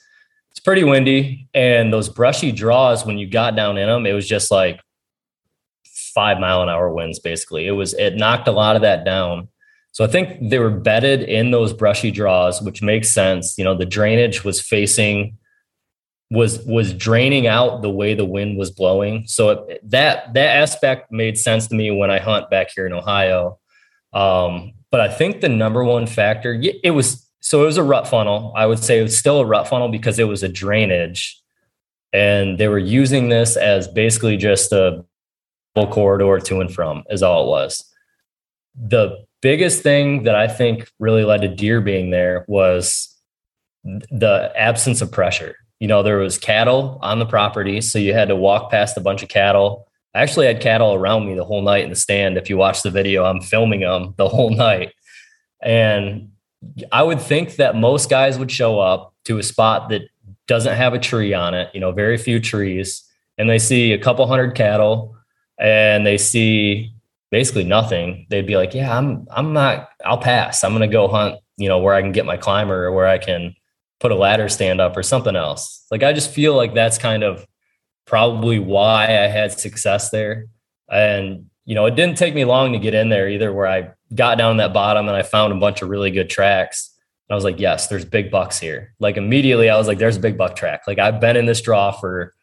it's 0.52 0.60
pretty 0.60 0.84
windy 0.84 1.48
and 1.54 1.92
those 1.92 2.10
brushy 2.10 2.52
draws 2.52 3.06
when 3.06 3.18
you 3.18 3.28
got 3.30 3.56
down 3.56 3.78
in 3.78 3.88
them, 3.88 4.06
it 4.06 4.14
was 4.14 4.28
just 4.28 4.52
like 4.52 4.80
5 6.18 6.40
mile 6.40 6.64
an 6.64 6.70
hour 6.70 6.92
winds 6.92 7.20
basically. 7.20 7.68
It 7.68 7.74
was 7.74 7.94
it 7.94 8.16
knocked 8.16 8.48
a 8.48 8.52
lot 8.52 8.76
of 8.76 8.82
that 8.82 9.06
down. 9.06 9.50
So 9.92 10.04
I 10.04 10.08
think 10.08 10.50
they 10.50 10.58
were 10.58 10.72
bedded 10.72 11.22
in 11.22 11.52
those 11.52 11.74
brushy 11.74 12.10
draws, 12.10 12.60
which 12.60 12.82
makes 12.82 13.14
sense. 13.14 13.56
You 13.56 13.64
know, 13.64 13.78
the 13.78 13.86
drainage 13.86 14.44
was 14.44 14.60
facing 14.60 15.38
was 16.32 16.58
was 16.66 16.92
draining 16.92 17.46
out 17.46 17.84
the 17.84 17.92
way 17.92 18.16
the 18.16 18.26
wind 18.26 18.58
was 18.58 18.72
blowing. 18.72 19.28
So 19.28 19.50
it, 19.50 19.92
that 19.92 20.34
that 20.34 20.56
aspect 20.56 21.12
made 21.12 21.38
sense 21.38 21.68
to 21.68 21.76
me 21.76 21.92
when 21.92 22.10
I 22.10 22.18
hunt 22.18 22.50
back 22.50 22.70
here 22.76 22.88
in 22.88 22.94
Ohio. 22.94 23.60
Um, 24.12 24.74
but 24.90 25.00
I 25.00 25.14
think 25.14 25.42
the 25.42 25.50
number 25.50 25.84
one 25.84 26.08
factor 26.08 26.60
it 26.84 26.96
was 26.96 27.30
so 27.42 27.62
it 27.62 27.66
was 27.68 27.78
a 27.78 27.84
rut 27.84 28.08
funnel. 28.08 28.54
I 28.58 28.66
would 28.66 28.80
say 28.80 29.00
it 29.00 29.04
was 29.04 29.16
still 29.16 29.40
a 29.42 29.46
rut 29.46 29.68
funnel 29.68 29.90
because 29.90 30.18
it 30.18 30.28
was 30.28 30.42
a 30.42 30.50
drainage, 30.50 31.40
and 32.12 32.58
they 32.58 32.70
were 32.70 32.80
using 32.80 33.30
this 33.30 33.56
as 33.56 33.88
basically 33.88 34.36
just 34.36 34.72
a 34.72 35.06
corridor 35.86 36.40
to 36.40 36.62
and 36.62 36.74
from 36.74 37.04
is 37.10 37.22
all 37.22 37.44
it 37.44 37.50
was. 37.50 37.84
The 38.74 39.24
biggest 39.42 39.84
thing 39.84 40.24
that 40.24 40.36
I 40.36 40.48
think 40.48 40.90
really 40.98 41.24
led 41.24 41.42
to 41.42 41.48
deer 41.48 41.82
being 41.82 42.10
there 42.10 42.46
was 42.48 43.14
the 43.84 44.52
absence 44.56 45.02
of 45.02 45.12
pressure 45.12 45.56
you 45.80 45.88
know, 45.88 46.02
there 46.02 46.18
was 46.18 46.38
cattle 46.38 46.98
on 47.02 47.20
the 47.20 47.26
property. 47.26 47.82
So 47.82 48.00
you 48.00 48.14
had 48.14 48.30
to 48.30 48.36
walk 48.36 48.72
past 48.72 48.98
a 48.98 49.02
bunch 49.02 49.22
of 49.22 49.30
cattle. 49.30 49.88
I 50.16 50.22
actually 50.22 50.48
had 50.48 50.62
cattle 50.62 50.94
around 50.94 51.28
me 51.28 51.36
the 51.36 51.46
whole 51.46 51.62
night 51.62 51.84
in 51.84 51.90
the 51.90 51.96
stand. 51.96 52.38
If 52.38 52.50
you 52.50 52.58
watch 52.58 52.82
the 52.82 52.90
video, 52.90 53.26
I'm 53.26 53.42
filming 53.42 53.82
them 53.82 54.16
the 54.18 54.28
whole 54.28 54.50
night. 54.50 54.94
And 55.62 56.32
I 56.92 57.04
would 57.04 57.22
think 57.22 57.58
that 57.58 57.76
most 57.76 58.10
guys 58.10 58.40
would 58.40 58.52
show 58.52 58.80
up 58.80 59.14
to 59.26 59.38
a 59.38 59.44
spot 59.44 59.90
that 59.90 60.04
doesn't 60.48 60.76
have 60.76 60.94
a 60.94 61.00
tree 61.00 61.34
on 61.34 61.54
it, 61.54 61.70
you 61.74 61.80
know, 61.80 61.92
very 61.92 62.18
few 62.18 62.40
trees, 62.40 63.04
and 63.38 63.50
they 63.50 63.60
see 63.60 63.92
a 63.92 64.00
couple 64.00 64.26
hundred 64.26 64.56
cattle 64.56 65.17
and 65.60 66.06
they 66.06 66.18
see 66.18 66.94
basically 67.32 67.64
nothing. 67.64 68.26
They'd 68.30 68.48
be 68.48 68.58
like, 68.58 68.74
"Yeah, 68.74 68.98
I'm 68.98 69.28
I'm 69.32 69.54
not 69.54 69.90
I'll 70.06 70.18
pass. 70.18 70.64
I'm 70.64 70.72
going 70.72 70.88
to 70.88 70.94
go 70.94 71.08
hunt, 71.08 71.40
you 71.58 71.70
know, 71.70 71.80
where 71.80 71.94
I 71.94 72.02
can 72.02 72.12
get 72.12 72.26
my 72.26 72.38
climber 72.38 72.86
or 72.86 72.92
where 72.92 73.08
I 73.08 73.18
can 73.18 73.56
put 74.00 74.12
a 74.12 74.16
ladder 74.16 74.50
stand 74.50 74.80
up 74.80 74.96
or 74.96 75.04
something 75.04 75.36
else. 75.36 75.86
Like 75.92 76.04
I 76.04 76.14
just 76.14 76.32
feel 76.32 76.56
like 76.56 76.74
that's 76.74 76.98
kind 76.98 77.24
of 77.24 77.46
probably 78.06 78.60
why 78.60 79.06
I 79.06 79.28
had 79.28 79.52
success 79.52 80.10
there. 80.10 80.48
And 80.90 81.50
you 81.66 81.76
know, 81.76 81.86
it 81.86 81.96
didn't 81.96 82.18
take 82.18 82.34
me 82.34 82.46
long 82.46 82.74
to 82.74 82.80
get 82.80 82.94
in 82.94 83.10
there 83.10 83.28
either 83.28 83.52
where 83.52 83.68
I 83.68 83.92
got 84.16 84.38
down 84.38 84.58
that 84.58 84.74
bottom 84.74 85.08
and 85.08 85.18
I 85.18 85.24
found 85.24 85.52
a 85.52 85.58
bunch 85.58 85.82
of 85.82 85.90
really 85.90 86.12
good 86.12 86.30
tracks. 86.30 86.94
And 87.28 87.34
I 87.34 87.36
was 87.36 87.44
like, 87.44 87.60
yes, 87.60 87.88
there's 87.88 88.06
big 88.06 88.32
bucks 88.32 88.58
here. 88.58 88.94
Like 89.00 89.18
immediately 89.18 89.70
I 89.70 89.78
was 89.78 89.88
like, 89.88 89.98
there's 89.98 90.16
a 90.16 90.22
big 90.22 90.38
buck 90.38 90.56
track. 90.56 90.84
Like 90.88 91.00
I've 91.00 91.20
been 91.20 91.36
in 91.36 91.46
this 91.46 91.62
draw 91.62 91.92
for 91.92 92.34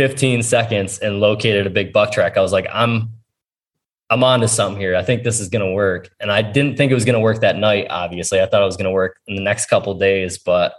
15 0.00 0.42
seconds 0.42 0.98
and 1.00 1.20
located 1.20 1.66
a 1.66 1.70
big 1.70 1.92
buck 1.92 2.10
track. 2.10 2.38
I 2.38 2.40
was 2.40 2.52
like, 2.52 2.66
I'm 2.72 3.10
I'm 4.08 4.24
on 4.24 4.40
to 4.40 4.48
something 4.48 4.80
here. 4.80 4.96
I 4.96 5.02
think 5.02 5.24
this 5.24 5.40
is 5.40 5.50
going 5.50 5.62
to 5.62 5.72
work. 5.74 6.08
And 6.18 6.32
I 6.32 6.40
didn't 6.40 6.78
think 6.78 6.90
it 6.90 6.94
was 6.94 7.04
going 7.04 7.16
to 7.16 7.20
work 7.20 7.42
that 7.42 7.58
night. 7.58 7.86
Obviously, 7.90 8.40
I 8.40 8.46
thought 8.46 8.62
it 8.62 8.64
was 8.64 8.78
going 8.78 8.86
to 8.86 8.92
work 8.92 9.20
in 9.26 9.36
the 9.36 9.42
next 9.42 9.66
couple 9.66 9.92
days, 9.92 10.38
but 10.38 10.72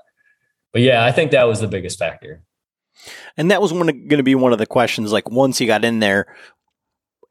but 0.73 0.81
yeah, 0.81 1.05
I 1.05 1.11
think 1.11 1.29
that 1.31 1.43
was 1.43 1.61
the 1.61 1.67
biggest 1.67 1.99
factor. 1.99 2.41
And 3.37 3.51
that 3.51 3.61
was 3.61 3.71
going 3.71 4.09
to 4.09 4.23
be 4.23 4.33
one 4.33 4.53
of 4.53 4.57
the 4.57 4.65
questions. 4.65 5.11
Like 5.11 5.29
once 5.29 5.61
you 5.61 5.67
got 5.67 5.85
in 5.85 5.99
there, 5.99 6.35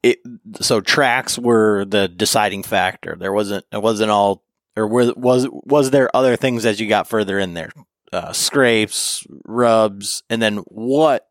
it 0.01 0.19
so 0.61 0.79
tracks 0.79 1.37
were 1.37 1.83
the 1.83 2.07
deciding 2.07 2.63
factor. 2.63 3.17
There 3.19 3.33
wasn't 3.33 3.65
it 3.69 3.81
wasn't 3.81 4.11
all 4.11 4.45
or 4.77 4.87
was 4.87 5.13
was 5.17 5.45
was 5.51 5.91
there 5.91 6.09
other 6.15 6.37
things 6.37 6.65
as 6.65 6.79
you 6.79 6.87
got 6.87 7.09
further 7.09 7.37
in 7.37 7.53
there? 7.53 7.73
Uh, 8.13 8.31
scrapes, 8.31 9.27
rubs, 9.43 10.23
and 10.29 10.41
then 10.41 10.59
what? 10.67 11.27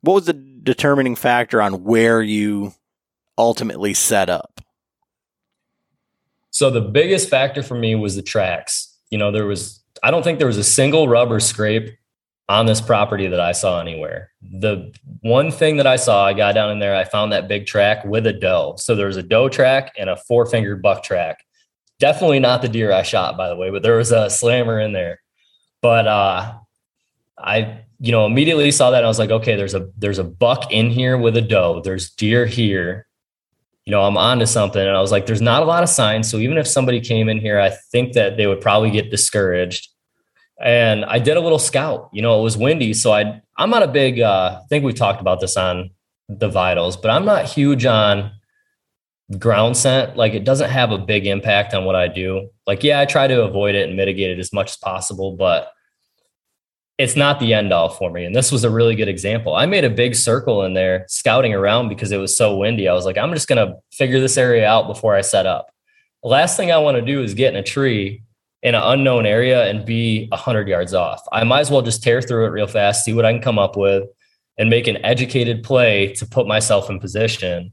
What 0.00 0.14
was 0.14 0.26
the 0.26 0.32
determining 0.32 1.16
factor 1.16 1.60
on 1.62 1.84
where 1.84 2.22
you 2.22 2.74
ultimately 3.38 3.94
set 3.94 4.28
up? 4.28 4.60
So 6.50 6.70
the 6.70 6.80
biggest 6.80 7.28
factor 7.28 7.62
for 7.62 7.74
me 7.74 7.94
was 7.94 8.16
the 8.16 8.22
tracks. 8.22 8.96
You 9.10 9.18
know, 9.18 9.30
there 9.30 9.46
was 9.46 9.82
I 10.02 10.10
don't 10.10 10.22
think 10.22 10.38
there 10.38 10.46
was 10.46 10.58
a 10.58 10.64
single 10.64 11.08
rubber 11.08 11.40
scrape 11.40 11.96
on 12.48 12.66
this 12.66 12.80
property 12.80 13.26
that 13.26 13.40
I 13.40 13.52
saw 13.52 13.80
anywhere. 13.80 14.30
The 14.40 14.94
one 15.20 15.50
thing 15.50 15.78
that 15.78 15.86
I 15.86 15.96
saw, 15.96 16.24
I 16.24 16.32
got 16.32 16.54
down 16.54 16.70
in 16.70 16.78
there, 16.78 16.94
I 16.94 17.04
found 17.04 17.32
that 17.32 17.48
big 17.48 17.66
track 17.66 18.04
with 18.04 18.26
a 18.26 18.32
doe. 18.32 18.76
So 18.78 18.94
there 18.94 19.08
was 19.08 19.16
a 19.16 19.22
doe 19.22 19.48
track 19.48 19.92
and 19.98 20.08
a 20.08 20.16
four 20.16 20.46
fingered 20.46 20.80
buck 20.80 21.02
track. 21.02 21.40
Definitely 21.98 22.40
not 22.40 22.62
the 22.62 22.68
deer 22.68 22.92
I 22.92 23.02
shot, 23.02 23.36
by 23.36 23.48
the 23.48 23.56
way, 23.56 23.70
but 23.70 23.82
there 23.82 23.96
was 23.96 24.12
a 24.12 24.30
slammer 24.30 24.78
in 24.78 24.92
there. 24.92 25.20
But 25.82 26.06
uh, 26.06 26.54
I, 27.38 27.80
you 28.00 28.12
know, 28.12 28.26
immediately 28.26 28.70
saw 28.70 28.90
that. 28.90 29.04
I 29.04 29.08
was 29.08 29.18
like, 29.18 29.30
okay, 29.30 29.56
there's 29.56 29.74
a 29.74 29.90
there's 29.96 30.18
a 30.18 30.24
buck 30.24 30.72
in 30.72 30.90
here 30.90 31.16
with 31.16 31.36
a 31.36 31.42
doe. 31.42 31.80
There's 31.82 32.10
deer 32.10 32.46
here 32.46 33.06
you 33.86 33.92
know, 33.92 34.02
I'm 34.02 34.16
onto 34.16 34.46
something. 34.46 34.84
And 34.84 34.96
I 34.96 35.00
was 35.00 35.12
like, 35.12 35.26
there's 35.26 35.40
not 35.40 35.62
a 35.62 35.64
lot 35.64 35.84
of 35.84 35.88
signs. 35.88 36.28
So 36.28 36.38
even 36.38 36.58
if 36.58 36.66
somebody 36.66 37.00
came 37.00 37.28
in 37.28 37.38
here, 37.38 37.60
I 37.60 37.70
think 37.70 38.14
that 38.14 38.36
they 38.36 38.48
would 38.48 38.60
probably 38.60 38.90
get 38.90 39.10
discouraged. 39.10 39.88
And 40.60 41.04
I 41.04 41.20
did 41.20 41.36
a 41.36 41.40
little 41.40 41.58
scout. 41.58 42.10
You 42.12 42.20
know, 42.20 42.38
it 42.38 42.42
was 42.42 42.56
windy. 42.56 42.92
So 42.94 43.12
I 43.12 43.40
I'm 43.56 43.70
not 43.70 43.84
a 43.84 43.88
big 43.88 44.20
uh 44.20 44.60
I 44.62 44.66
think 44.68 44.84
we 44.84 44.92
talked 44.92 45.20
about 45.20 45.40
this 45.40 45.56
on 45.56 45.90
the 46.28 46.48
vitals, 46.48 46.96
but 46.96 47.10
I'm 47.10 47.24
not 47.24 47.44
huge 47.44 47.86
on 47.86 48.32
ground 49.38 49.76
scent. 49.76 50.16
Like 50.16 50.34
it 50.34 50.44
doesn't 50.44 50.70
have 50.70 50.90
a 50.90 50.98
big 50.98 51.26
impact 51.26 51.72
on 51.72 51.84
what 51.84 51.94
I 51.94 52.08
do. 52.08 52.48
Like, 52.66 52.82
yeah, 52.82 52.98
I 52.98 53.04
try 53.04 53.28
to 53.28 53.44
avoid 53.44 53.76
it 53.76 53.86
and 53.86 53.96
mitigate 53.96 54.30
it 54.30 54.40
as 54.40 54.52
much 54.52 54.70
as 54.70 54.76
possible, 54.78 55.36
but 55.36 55.70
it's 56.98 57.16
not 57.16 57.40
the 57.40 57.52
end 57.52 57.72
all 57.72 57.90
for 57.90 58.10
me. 58.10 58.24
And 58.24 58.34
this 58.34 58.50
was 58.50 58.64
a 58.64 58.70
really 58.70 58.94
good 58.94 59.08
example. 59.08 59.54
I 59.54 59.66
made 59.66 59.84
a 59.84 59.90
big 59.90 60.14
circle 60.14 60.62
in 60.64 60.74
there 60.74 61.04
scouting 61.08 61.52
around 61.52 61.88
because 61.88 62.10
it 62.10 62.16
was 62.16 62.36
so 62.36 62.56
windy. 62.56 62.88
I 62.88 62.94
was 62.94 63.04
like, 63.04 63.18
I'm 63.18 63.34
just 63.34 63.48
going 63.48 63.66
to 63.66 63.76
figure 63.92 64.18
this 64.18 64.38
area 64.38 64.66
out 64.66 64.86
before 64.86 65.14
I 65.14 65.20
set 65.20 65.44
up. 65.44 65.70
The 66.22 66.30
last 66.30 66.56
thing 66.56 66.72
I 66.72 66.78
want 66.78 66.96
to 66.96 67.02
do 67.02 67.22
is 67.22 67.34
get 67.34 67.52
in 67.52 67.60
a 67.60 67.62
tree 67.62 68.22
in 68.62 68.74
an 68.74 68.82
unknown 68.82 69.26
area 69.26 69.68
and 69.68 69.84
be 69.84 70.26
100 70.28 70.68
yards 70.68 70.94
off. 70.94 71.20
I 71.32 71.44
might 71.44 71.60
as 71.60 71.70
well 71.70 71.82
just 71.82 72.02
tear 72.02 72.22
through 72.22 72.46
it 72.46 72.50
real 72.50 72.66
fast, 72.66 73.04
see 73.04 73.12
what 73.12 73.26
I 73.26 73.32
can 73.32 73.42
come 73.42 73.58
up 73.58 73.76
with, 73.76 74.08
and 74.56 74.70
make 74.70 74.86
an 74.86 75.04
educated 75.04 75.62
play 75.62 76.14
to 76.14 76.26
put 76.26 76.46
myself 76.46 76.88
in 76.88 76.98
position. 76.98 77.72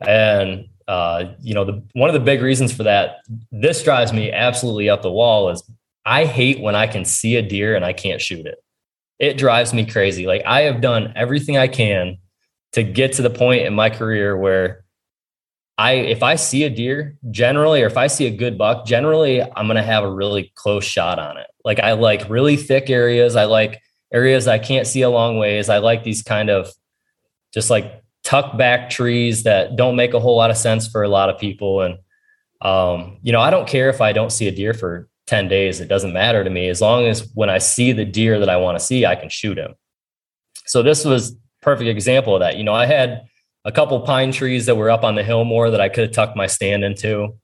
And 0.00 0.68
uh, 0.88 1.34
you 1.40 1.52
know, 1.52 1.64
the 1.64 1.82
one 1.92 2.08
of 2.08 2.14
the 2.14 2.20
big 2.20 2.42
reasons 2.42 2.72
for 2.72 2.84
that, 2.84 3.18
this 3.50 3.82
drives 3.82 4.12
me 4.12 4.30
absolutely 4.32 4.88
up 4.88 5.02
the 5.02 5.10
wall 5.10 5.50
is 5.50 5.62
I 6.06 6.24
hate 6.24 6.60
when 6.60 6.76
I 6.76 6.86
can 6.86 7.04
see 7.04 7.34
a 7.34 7.42
deer 7.42 7.74
and 7.74 7.84
I 7.84 7.92
can't 7.92 8.20
shoot 8.20 8.46
it. 8.46 8.58
It 9.18 9.36
drives 9.36 9.74
me 9.74 9.84
crazy. 9.84 10.26
Like 10.26 10.42
I 10.46 10.62
have 10.62 10.80
done 10.80 11.12
everything 11.16 11.58
I 11.58 11.66
can 11.66 12.18
to 12.72 12.84
get 12.84 13.14
to 13.14 13.22
the 13.22 13.30
point 13.30 13.66
in 13.66 13.74
my 13.74 13.90
career 13.90 14.36
where 14.36 14.84
I 15.76 15.92
if 15.94 16.22
I 16.22 16.36
see 16.36 16.62
a 16.62 16.70
deer 16.70 17.18
generally 17.30 17.82
or 17.82 17.86
if 17.86 17.96
I 17.96 18.06
see 18.06 18.26
a 18.26 18.36
good 18.36 18.56
buck, 18.56 18.86
generally 18.86 19.42
I'm 19.42 19.66
going 19.66 19.76
to 19.76 19.82
have 19.82 20.04
a 20.04 20.10
really 20.10 20.52
close 20.54 20.84
shot 20.84 21.18
on 21.18 21.38
it. 21.38 21.48
Like 21.64 21.80
I 21.80 21.92
like 21.92 22.30
really 22.30 22.56
thick 22.56 22.88
areas. 22.88 23.34
I 23.34 23.44
like 23.44 23.82
areas 24.12 24.46
I 24.46 24.58
can't 24.58 24.86
see 24.86 25.02
a 25.02 25.10
long 25.10 25.38
ways. 25.38 25.68
I 25.68 25.78
like 25.78 26.04
these 26.04 26.22
kind 26.22 26.50
of 26.50 26.70
just 27.52 27.68
like 27.68 28.04
tuck 28.22 28.56
back 28.56 28.90
trees 28.90 29.42
that 29.42 29.74
don't 29.74 29.96
make 29.96 30.14
a 30.14 30.20
whole 30.20 30.36
lot 30.36 30.50
of 30.50 30.56
sense 30.56 30.86
for 30.86 31.02
a 31.02 31.08
lot 31.08 31.30
of 31.30 31.38
people 31.38 31.80
and 31.80 31.98
um, 32.62 33.18
you 33.22 33.32
know, 33.32 33.40
I 33.40 33.50
don't 33.50 33.68
care 33.68 33.90
if 33.90 34.00
I 34.00 34.12
don't 34.12 34.32
see 34.32 34.48
a 34.48 34.50
deer 34.50 34.72
for 34.72 35.08
10 35.26 35.48
days, 35.48 35.80
it 35.80 35.88
doesn't 35.88 36.12
matter 36.12 36.44
to 36.44 36.50
me 36.50 36.68
as 36.68 36.80
long 36.80 37.06
as 37.06 37.28
when 37.34 37.50
I 37.50 37.58
see 37.58 37.92
the 37.92 38.04
deer 38.04 38.38
that 38.38 38.48
I 38.48 38.56
want 38.56 38.78
to 38.78 38.84
see, 38.84 39.04
I 39.04 39.16
can 39.16 39.28
shoot 39.28 39.58
him. 39.58 39.74
So 40.66 40.82
this 40.82 41.04
was 41.04 41.36
perfect 41.62 41.88
example 41.88 42.34
of 42.34 42.40
that. 42.40 42.56
You 42.56 42.64
know, 42.64 42.74
I 42.74 42.86
had 42.86 43.26
a 43.64 43.72
couple 43.72 44.00
pine 44.00 44.30
trees 44.30 44.66
that 44.66 44.76
were 44.76 44.90
up 44.90 45.02
on 45.02 45.16
the 45.16 45.24
hill 45.24 45.44
more 45.44 45.70
that 45.70 45.80
I 45.80 45.88
could 45.88 46.04
have 46.04 46.12
tucked 46.12 46.36
my 46.36 46.46
stand 46.46 46.84
into, 46.84 47.34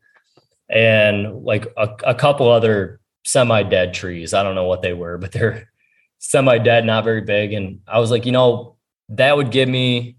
and 0.70 1.42
like 1.44 1.66
a, 1.76 1.88
a 2.04 2.14
couple 2.14 2.50
other 2.50 3.00
semi 3.24 3.62
dead 3.64 3.94
trees. 3.94 4.32
I 4.32 4.42
don't 4.42 4.54
know 4.54 4.66
what 4.66 4.82
they 4.82 4.92
were, 4.92 5.18
but 5.18 5.32
they're 5.32 5.68
semi 6.18 6.58
dead, 6.58 6.86
not 6.86 7.04
very 7.04 7.22
big. 7.22 7.52
And 7.52 7.80
I 7.86 7.98
was 7.98 8.10
like, 8.10 8.24
you 8.24 8.32
know, 8.32 8.76
that 9.10 9.36
would 9.36 9.50
give 9.50 9.68
me 9.68 10.16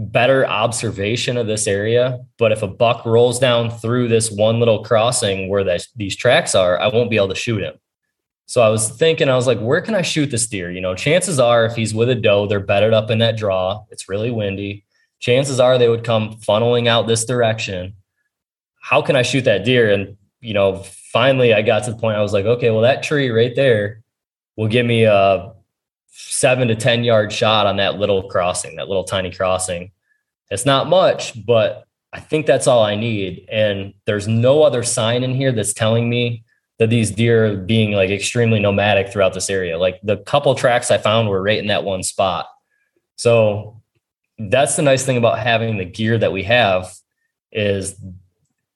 better 0.00 0.46
observation 0.46 1.36
of 1.36 1.46
this 1.46 1.66
area. 1.66 2.20
But 2.38 2.52
if 2.52 2.62
a 2.62 2.66
buck 2.66 3.04
rolls 3.04 3.38
down 3.38 3.70
through 3.70 4.08
this 4.08 4.30
one 4.30 4.58
little 4.58 4.82
crossing 4.82 5.48
where 5.48 5.62
that, 5.64 5.86
these 5.94 6.16
tracks 6.16 6.54
are, 6.54 6.80
I 6.80 6.88
won't 6.88 7.10
be 7.10 7.16
able 7.16 7.28
to 7.28 7.34
shoot 7.34 7.62
him. 7.62 7.74
So 8.46 8.62
I 8.62 8.68
was 8.70 8.88
thinking, 8.88 9.28
I 9.28 9.36
was 9.36 9.46
like, 9.46 9.60
where 9.60 9.80
can 9.80 9.94
I 9.94 10.02
shoot 10.02 10.30
this 10.30 10.48
deer? 10.48 10.70
You 10.70 10.80
know, 10.80 10.94
chances 10.94 11.38
are 11.38 11.66
if 11.66 11.76
he's 11.76 11.94
with 11.94 12.08
a 12.08 12.14
doe, 12.14 12.46
they're 12.46 12.60
bedded 12.60 12.92
up 12.92 13.10
in 13.10 13.18
that 13.18 13.36
draw. 13.36 13.84
It's 13.90 14.08
really 14.08 14.30
windy. 14.30 14.84
Chances 15.20 15.60
are 15.60 15.78
they 15.78 15.88
would 15.88 16.02
come 16.02 16.34
funneling 16.40 16.88
out 16.88 17.06
this 17.06 17.24
direction. 17.24 17.94
How 18.80 19.02
can 19.02 19.14
I 19.14 19.22
shoot 19.22 19.44
that 19.44 19.64
deer? 19.64 19.92
And, 19.92 20.16
you 20.40 20.54
know, 20.54 20.82
finally 21.12 21.52
I 21.52 21.62
got 21.62 21.84
to 21.84 21.92
the 21.92 21.98
point 21.98 22.16
I 22.16 22.22
was 22.22 22.32
like, 22.32 22.46
okay, 22.46 22.70
well, 22.70 22.80
that 22.80 23.02
tree 23.02 23.28
right 23.28 23.54
there 23.54 24.02
will 24.56 24.68
give 24.68 24.86
me 24.86 25.04
a 25.04 25.52
seven 26.10 26.68
to 26.68 26.74
10 26.74 27.04
yard 27.04 27.32
shot 27.32 27.66
on 27.66 27.76
that 27.76 27.98
little 27.98 28.28
crossing, 28.28 28.76
that 28.76 28.88
little 28.88 29.04
tiny 29.04 29.30
crossing. 29.30 29.92
It's 30.50 30.66
not 30.66 30.88
much, 30.88 31.44
but 31.46 31.86
I 32.12 32.20
think 32.20 32.46
that's 32.46 32.66
all 32.66 32.82
I 32.82 32.96
need. 32.96 33.46
And 33.50 33.94
there's 34.04 34.26
no 34.26 34.62
other 34.62 34.82
sign 34.82 35.22
in 35.22 35.34
here 35.34 35.52
that's 35.52 35.72
telling 35.72 36.08
me 36.08 36.44
that 36.78 36.90
these 36.90 37.10
deer 37.10 37.46
are 37.46 37.56
being 37.56 37.92
like 37.92 38.10
extremely 38.10 38.58
nomadic 38.58 39.12
throughout 39.12 39.34
this 39.34 39.50
area. 39.50 39.78
Like 39.78 40.00
the 40.02 40.16
couple 40.16 40.54
tracks 40.54 40.90
I 40.90 40.98
found 40.98 41.28
were 41.28 41.42
right 41.42 41.58
in 41.58 41.68
that 41.68 41.84
one 41.84 42.02
spot. 42.02 42.48
So 43.16 43.80
that's 44.38 44.76
the 44.76 44.82
nice 44.82 45.04
thing 45.04 45.18
about 45.18 45.38
having 45.38 45.76
the 45.76 45.84
gear 45.84 46.16
that 46.16 46.32
we 46.32 46.42
have 46.44 46.92
is 47.52 48.00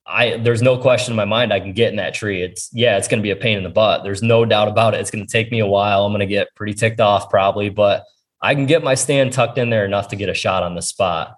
I 0.06 0.36
there's 0.36 0.62
no 0.62 0.76
question 0.76 1.12
in 1.12 1.16
my 1.16 1.24
mind 1.24 1.52
I 1.52 1.60
can 1.60 1.72
get 1.72 1.90
in 1.90 1.96
that 1.96 2.14
tree. 2.14 2.42
It's 2.42 2.68
yeah, 2.72 2.98
it's 2.98 3.08
going 3.08 3.20
to 3.20 3.22
be 3.22 3.30
a 3.30 3.36
pain 3.36 3.56
in 3.56 3.64
the 3.64 3.70
butt. 3.70 4.04
There's 4.04 4.22
no 4.22 4.44
doubt 4.44 4.68
about 4.68 4.94
it. 4.94 5.00
It's 5.00 5.10
going 5.10 5.24
to 5.24 5.30
take 5.30 5.50
me 5.50 5.60
a 5.60 5.66
while. 5.66 6.04
I'm 6.04 6.12
going 6.12 6.20
to 6.20 6.26
get 6.26 6.54
pretty 6.54 6.74
ticked 6.74 7.00
off 7.00 7.30
probably, 7.30 7.70
but 7.70 8.04
I 8.42 8.54
can 8.54 8.66
get 8.66 8.84
my 8.84 8.94
stand 8.94 9.32
tucked 9.32 9.56
in 9.56 9.70
there 9.70 9.86
enough 9.86 10.08
to 10.08 10.16
get 10.16 10.28
a 10.28 10.34
shot 10.34 10.62
on 10.62 10.74
the 10.74 10.82
spot. 10.82 11.36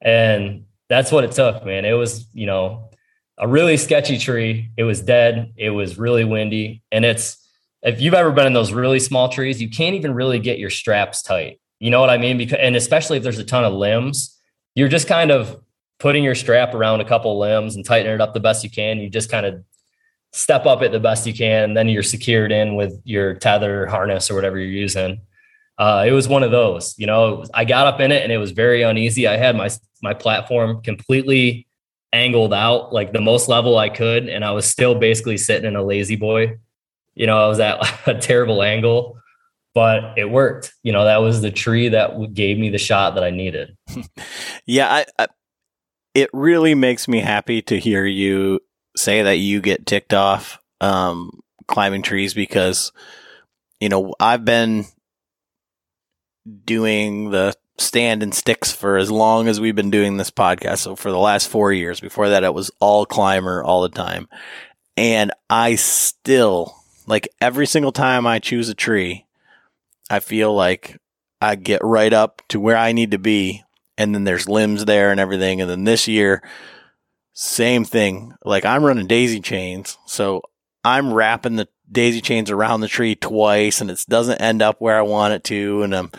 And 0.00 0.64
that's 0.88 1.12
what 1.12 1.24
it 1.24 1.32
took, 1.32 1.64
man. 1.66 1.84
It 1.84 1.92
was, 1.92 2.26
you 2.32 2.46
know, 2.46 2.90
a 3.36 3.46
really 3.46 3.76
sketchy 3.76 4.18
tree. 4.18 4.70
It 4.76 4.84
was 4.84 5.02
dead. 5.02 5.52
It 5.56 5.70
was 5.70 5.98
really 5.98 6.24
windy. 6.24 6.82
And 6.90 7.04
it's 7.04 7.36
if 7.82 8.00
you've 8.00 8.14
ever 8.14 8.32
been 8.32 8.46
in 8.46 8.54
those 8.54 8.72
really 8.72 8.98
small 8.98 9.28
trees, 9.28 9.60
you 9.60 9.68
can't 9.68 9.94
even 9.94 10.14
really 10.14 10.38
get 10.38 10.58
your 10.58 10.70
straps 10.70 11.22
tight. 11.22 11.60
You 11.78 11.90
know 11.90 12.00
what 12.00 12.10
I 12.10 12.18
mean? 12.18 12.38
Because 12.38 12.58
and 12.60 12.74
especially 12.74 13.18
if 13.18 13.22
there's 13.22 13.38
a 13.38 13.44
ton 13.44 13.64
of 13.64 13.74
limbs, 13.74 14.36
you're 14.74 14.88
just 14.88 15.06
kind 15.06 15.30
of 15.30 15.60
putting 15.98 16.24
your 16.24 16.34
strap 16.34 16.74
around 16.74 17.00
a 17.00 17.04
couple 17.04 17.38
limbs 17.38 17.76
and 17.76 17.84
tightening 17.84 18.14
it 18.14 18.20
up 18.20 18.34
the 18.34 18.40
best 18.40 18.62
you 18.64 18.70
can. 18.70 18.98
You 18.98 19.10
just 19.10 19.30
kind 19.30 19.46
of 19.46 19.62
step 20.32 20.66
up 20.66 20.82
it 20.82 20.92
the 20.92 21.00
best 21.00 21.26
you 21.26 21.34
can. 21.34 21.64
And 21.64 21.76
then 21.76 21.88
you're 21.88 22.02
secured 22.02 22.52
in 22.52 22.76
with 22.76 23.00
your 23.04 23.34
tether 23.34 23.86
harness 23.86 24.30
or 24.30 24.34
whatever 24.34 24.58
you're 24.58 24.68
using. 24.68 25.20
Uh, 25.78 26.04
it 26.06 26.12
was 26.12 26.26
one 26.28 26.42
of 26.42 26.50
those, 26.50 26.94
you 26.98 27.06
know, 27.06 27.44
I 27.54 27.64
got 27.64 27.86
up 27.86 28.00
in 28.00 28.10
it 28.10 28.22
and 28.22 28.32
it 28.32 28.38
was 28.38 28.50
very 28.50 28.82
uneasy. 28.82 29.28
I 29.28 29.36
had 29.36 29.56
my, 29.56 29.70
my 30.02 30.12
platform 30.12 30.82
completely 30.82 31.68
angled 32.12 32.52
out 32.52 32.92
like 32.92 33.12
the 33.12 33.20
most 33.20 33.48
level 33.48 33.78
I 33.78 33.88
could. 33.88 34.28
And 34.28 34.44
I 34.44 34.50
was 34.50 34.64
still 34.64 34.96
basically 34.96 35.36
sitting 35.36 35.66
in 35.66 35.76
a 35.76 35.82
lazy 35.82 36.16
boy. 36.16 36.58
You 37.14 37.26
know, 37.26 37.42
I 37.42 37.48
was 37.48 37.60
at 37.60 37.78
a 38.08 38.14
terrible 38.14 38.62
angle, 38.62 39.18
but 39.72 40.18
it 40.18 40.30
worked. 40.30 40.74
You 40.82 40.92
know, 40.92 41.04
that 41.04 41.18
was 41.18 41.42
the 41.42 41.50
tree 41.50 41.88
that 41.90 42.34
gave 42.34 42.58
me 42.58 42.70
the 42.70 42.78
shot 42.78 43.14
that 43.14 43.24
I 43.24 43.30
needed. 43.30 43.76
yeah. 44.66 44.92
I, 44.92 45.06
I 45.18 45.26
it 46.18 46.30
really 46.32 46.74
makes 46.74 47.06
me 47.06 47.20
happy 47.20 47.62
to 47.62 47.78
hear 47.78 48.04
you 48.04 48.58
say 48.96 49.22
that 49.22 49.36
you 49.36 49.60
get 49.60 49.86
ticked 49.86 50.12
off 50.12 50.58
um, 50.80 51.30
climbing 51.68 52.02
trees 52.02 52.34
because 52.34 52.90
you 53.78 53.88
know 53.88 54.14
I've 54.18 54.44
been 54.44 54.86
doing 56.64 57.30
the 57.30 57.54
stand 57.78 58.24
and 58.24 58.34
sticks 58.34 58.72
for 58.72 58.96
as 58.96 59.12
long 59.12 59.46
as 59.46 59.60
we've 59.60 59.76
been 59.76 59.92
doing 59.92 60.16
this 60.16 60.32
podcast. 60.32 60.78
So 60.78 60.96
for 60.96 61.12
the 61.12 61.18
last 61.18 61.46
four 61.46 61.72
years. 61.72 62.00
Before 62.00 62.30
that, 62.30 62.42
it 62.42 62.52
was 62.52 62.72
all 62.80 63.06
climber 63.06 63.62
all 63.62 63.82
the 63.82 63.88
time, 63.88 64.28
and 64.96 65.30
I 65.48 65.76
still 65.76 66.74
like 67.06 67.28
every 67.40 67.68
single 67.68 67.92
time 67.92 68.26
I 68.26 68.40
choose 68.40 68.68
a 68.68 68.74
tree, 68.74 69.24
I 70.10 70.18
feel 70.18 70.52
like 70.52 70.98
I 71.40 71.54
get 71.54 71.80
right 71.84 72.12
up 72.12 72.42
to 72.48 72.58
where 72.58 72.76
I 72.76 72.90
need 72.90 73.12
to 73.12 73.18
be 73.18 73.62
and 73.98 74.14
then 74.14 74.24
there's 74.24 74.48
limbs 74.48 74.84
there 74.84 75.10
and 75.10 75.18
everything. 75.20 75.60
And 75.60 75.68
then 75.68 75.84
this 75.84 76.06
year, 76.06 76.42
same 77.34 77.84
thing. 77.84 78.32
Like 78.44 78.64
I'm 78.64 78.84
running 78.84 79.08
daisy 79.08 79.40
chains. 79.40 79.98
So 80.06 80.42
I'm 80.84 81.12
wrapping 81.12 81.56
the 81.56 81.68
daisy 81.90 82.20
chains 82.20 82.50
around 82.50 82.80
the 82.80 82.88
tree 82.88 83.16
twice 83.16 83.80
and 83.80 83.90
it 83.90 84.02
doesn't 84.08 84.40
end 84.40 84.62
up 84.62 84.80
where 84.80 84.96
I 84.96 85.02
want 85.02 85.34
it 85.34 85.44
to. 85.44 85.82
And 85.82 85.94
um, 85.94 86.12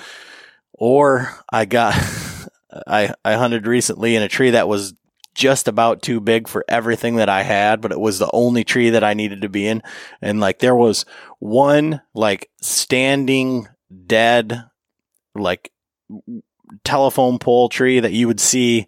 or 0.73 1.34
I 1.51 1.63
got, 1.65 1.95
I, 2.86 3.13
I 3.23 3.34
hunted 3.34 3.65
recently 3.65 4.15
in 4.15 4.23
a 4.23 4.27
tree 4.27 4.51
that 4.51 4.67
was 4.67 4.93
just 5.34 5.69
about 5.69 6.01
too 6.01 6.19
big 6.19 6.49
for 6.49 6.65
everything 6.67 7.15
that 7.15 7.30
I 7.30 7.43
had, 7.43 7.80
but 7.80 7.93
it 7.93 7.99
was 7.99 8.19
the 8.19 8.30
only 8.34 8.65
tree 8.65 8.89
that 8.89 9.05
I 9.05 9.13
needed 9.13 9.41
to 9.41 9.49
be 9.49 9.67
in. 9.67 9.82
And 10.21 10.41
like 10.41 10.59
there 10.59 10.75
was 10.75 11.05
one 11.39 12.01
like 12.13 12.49
standing 12.59 13.69
dead, 14.05 14.65
like 15.34 15.71
telephone 16.84 17.39
pole 17.39 17.70
tree 17.70 17.99
that 17.99 18.13
you 18.13 18.28
would 18.28 18.39
see 18.39 18.88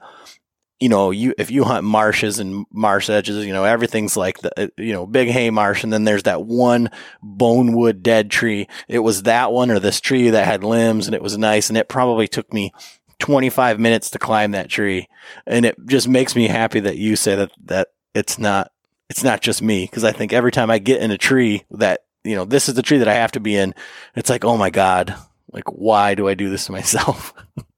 you 0.82 0.90
know, 0.90 1.12
you 1.12 1.36
if 1.38 1.52
you 1.52 1.64
hunt 1.64 1.86
marshes 1.86 2.40
and 2.40 2.66
marsh 2.74 3.08
edges, 3.08 3.46
you 3.46 3.54
know 3.54 3.66
everything's 3.66 4.18
like 4.18 4.40
the 4.40 4.64
uh, 4.64 4.68
you 4.78 4.94
know 4.94 5.06
big 5.06 5.30
hay 5.30 5.52
marsh, 5.52 5.84
and 5.84 5.94
then 5.94 6.06
there's 6.06 6.24
that 6.24 6.44
one 6.44 6.90
bonewood 7.22 8.02
dead 8.02 8.32
tree. 8.32 8.68
It 8.88 9.00
was 9.00 9.24
that 9.24 9.52
one 9.52 9.70
or 9.70 9.80
this 9.80 10.02
tree 10.02 10.32
that 10.32 10.48
had 10.48 10.64
limbs, 10.64 11.06
and 11.06 11.14
it 11.14 11.22
was 11.22 11.38
nice, 11.38 11.70
and 11.70 11.78
it 11.78 11.88
probably 11.88 12.28
took 12.28 12.52
me 12.52 12.74
25 13.20 13.80
minutes 13.80 14.10
to 14.10 14.20
climb 14.20 14.52
that 14.52 14.70
tree, 14.70 15.08
and 15.46 15.66
it 15.68 15.76
just 15.86 16.08
makes 16.08 16.36
me 16.36 16.48
happy 16.48 16.80
that 16.80 16.98
you 16.98 17.16
say 17.16 17.36
that 17.36 17.52
that 17.66 17.90
it's 18.16 18.40
not 18.40 18.72
it's 19.08 19.24
not 19.24 19.42
just 19.42 19.62
me 19.62 19.86
because 19.86 20.04
I 20.04 20.12
think 20.12 20.34
every 20.34 20.52
time 20.52 20.72
I 20.72 20.80
get 20.80 21.04
in 21.04 21.12
a 21.12 21.18
tree 21.18 21.64
that 21.70 22.02
you 22.24 22.36
know 22.36 22.46
this 22.46 22.68
is 22.68 22.74
the 22.74 22.82
tree 22.82 22.98
that 22.98 23.08
I 23.08 23.14
have 23.14 23.34
to 23.34 23.40
be 23.40 23.56
in, 23.56 23.76
it's 24.16 24.32
like 24.32 24.44
oh 24.44 24.58
my 24.58 24.72
god, 24.72 25.16
like 25.52 25.72
why 25.72 26.16
do 26.16 26.28
I 26.28 26.34
do 26.34 26.50
this 26.50 26.66
to 26.66 26.72
myself? 26.72 27.36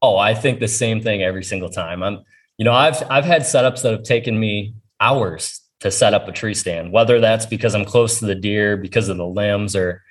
Oh, 0.00 0.16
I 0.16 0.34
think 0.34 0.60
the 0.60 0.68
same 0.68 1.00
thing 1.00 1.22
every 1.22 1.44
single 1.44 1.70
time. 1.70 2.02
I'm, 2.02 2.20
you 2.56 2.64
know, 2.64 2.72
I've 2.72 3.02
I've 3.10 3.24
had 3.24 3.42
setups 3.42 3.82
that 3.82 3.92
have 3.92 4.02
taken 4.04 4.38
me 4.38 4.74
hours 5.00 5.60
to 5.80 5.90
set 5.90 6.14
up 6.14 6.26
a 6.28 6.32
tree 6.32 6.54
stand, 6.54 6.92
whether 6.92 7.20
that's 7.20 7.46
because 7.46 7.74
I'm 7.74 7.84
close 7.84 8.18
to 8.18 8.26
the 8.26 8.34
deer, 8.34 8.76
because 8.76 9.08
of 9.08 9.16
the 9.16 9.26
limbs, 9.26 9.76
or 9.76 10.02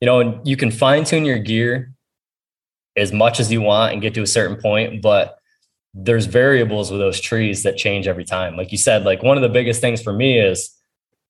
you 0.00 0.06
know, 0.06 0.20
and 0.20 0.46
you 0.46 0.56
can 0.56 0.70
fine 0.70 1.04
tune 1.04 1.24
your 1.24 1.38
gear 1.38 1.92
as 2.96 3.12
much 3.12 3.40
as 3.40 3.50
you 3.50 3.60
want 3.60 3.92
and 3.92 4.02
get 4.02 4.14
to 4.14 4.22
a 4.22 4.26
certain 4.26 4.56
point, 4.56 5.00
but 5.00 5.38
there's 5.94 6.26
variables 6.26 6.90
with 6.90 7.00
those 7.00 7.20
trees 7.20 7.62
that 7.62 7.76
change 7.76 8.06
every 8.06 8.24
time. 8.24 8.56
Like 8.56 8.72
you 8.72 8.78
said, 8.78 9.04
like 9.04 9.22
one 9.22 9.36
of 9.36 9.42
the 9.42 9.48
biggest 9.48 9.80
things 9.80 10.02
for 10.02 10.12
me 10.12 10.38
is 10.38 10.74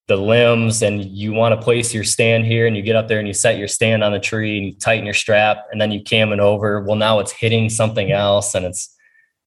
the 0.08 0.16
limbs 0.16 0.82
and 0.82 1.04
you 1.04 1.32
want 1.32 1.58
to 1.58 1.64
place 1.64 1.94
your 1.94 2.04
stand 2.04 2.44
here 2.44 2.66
and 2.66 2.76
you 2.76 2.82
get 2.82 2.96
up 2.96 3.08
there 3.08 3.18
and 3.18 3.28
you 3.28 3.34
set 3.34 3.56
your 3.56 3.68
stand 3.68 4.02
on 4.02 4.12
the 4.12 4.18
tree 4.18 4.58
and 4.58 4.66
you 4.66 4.74
tighten 4.74 5.04
your 5.04 5.14
strap 5.14 5.64
and 5.70 5.80
then 5.80 5.92
you 5.92 6.02
cam 6.02 6.32
it 6.32 6.40
over. 6.40 6.82
Well, 6.82 6.96
now 6.96 7.20
it's 7.20 7.32
hitting 7.32 7.68
something 7.70 8.10
else 8.10 8.54
and 8.54 8.66
it's 8.66 8.94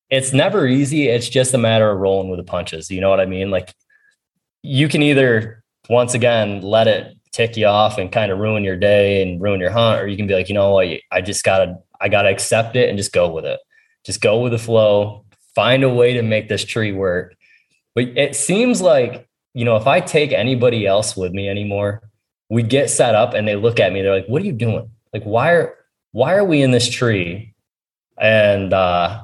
it's 0.10 0.34
never 0.34 0.68
easy. 0.68 1.08
It's 1.08 1.30
just 1.30 1.54
a 1.54 1.58
matter 1.58 1.90
of 1.90 2.00
rolling 2.00 2.30
with 2.30 2.40
the 2.40 2.44
punches. 2.44 2.90
You 2.90 3.02
know 3.02 3.10
what 3.10 3.20
I 3.20 3.26
mean? 3.26 3.52
Like 3.52 3.74
you 4.62 4.88
can 4.88 5.02
either 5.02 5.64
once 5.90 6.14
again 6.14 6.62
let 6.62 6.88
it 6.88 7.18
tick 7.32 7.58
you 7.58 7.66
off 7.66 7.98
and 7.98 8.12
kind 8.12 8.32
of 8.32 8.40
ruin 8.40 8.64
your 8.64 8.78
day 8.78 9.22
and 9.22 9.42
ruin 9.42 9.60
your 9.60 9.72
hunt, 9.72 10.02
or 10.02 10.08
you 10.08 10.16
can 10.16 10.28
be 10.28 10.34
like, 10.34 10.48
you 10.48 10.56
know 10.56 10.72
what, 10.72 10.88
I 11.12 11.22
just 11.22 11.44
gotta 11.44 11.78
I 12.00 12.08
gotta 12.08 12.30
accept 12.30 12.76
it 12.76 12.88
and 12.88 12.98
just 12.98 13.12
go 13.12 13.30
with 13.30 13.46
it. 13.46 13.60
Just 14.06 14.22
go 14.22 14.40
with 14.40 14.54
the 14.54 14.58
flow. 14.58 15.26
Find 15.54 15.84
a 15.84 15.90
way 15.90 16.14
to 16.14 16.22
make 16.22 16.48
this 16.48 16.64
tree 16.64 16.92
work. 16.92 17.36
But 17.94 18.18
it 18.18 18.36
seems 18.36 18.82
like 18.82 19.28
you 19.56 19.64
know, 19.64 19.78
if 19.78 19.88
I 19.88 20.02
take 20.02 20.34
anybody 20.34 20.86
else 20.86 21.16
with 21.16 21.32
me 21.32 21.48
anymore, 21.48 22.02
we 22.50 22.62
get 22.62 22.90
set 22.90 23.16
up 23.16 23.34
and 23.34 23.48
they 23.48 23.56
look 23.56 23.80
at 23.80 23.94
me, 23.94 24.02
they're 24.02 24.14
like, 24.14 24.28
what 24.28 24.42
are 24.42 24.46
you 24.46 24.52
doing? 24.52 24.92
Like, 25.14 25.24
why 25.24 25.54
are, 25.54 25.76
why 26.12 26.36
are 26.36 26.44
we 26.44 26.62
in 26.62 26.72
this 26.72 26.90
tree? 26.90 27.56
And, 28.18 28.74
uh, 28.74 29.24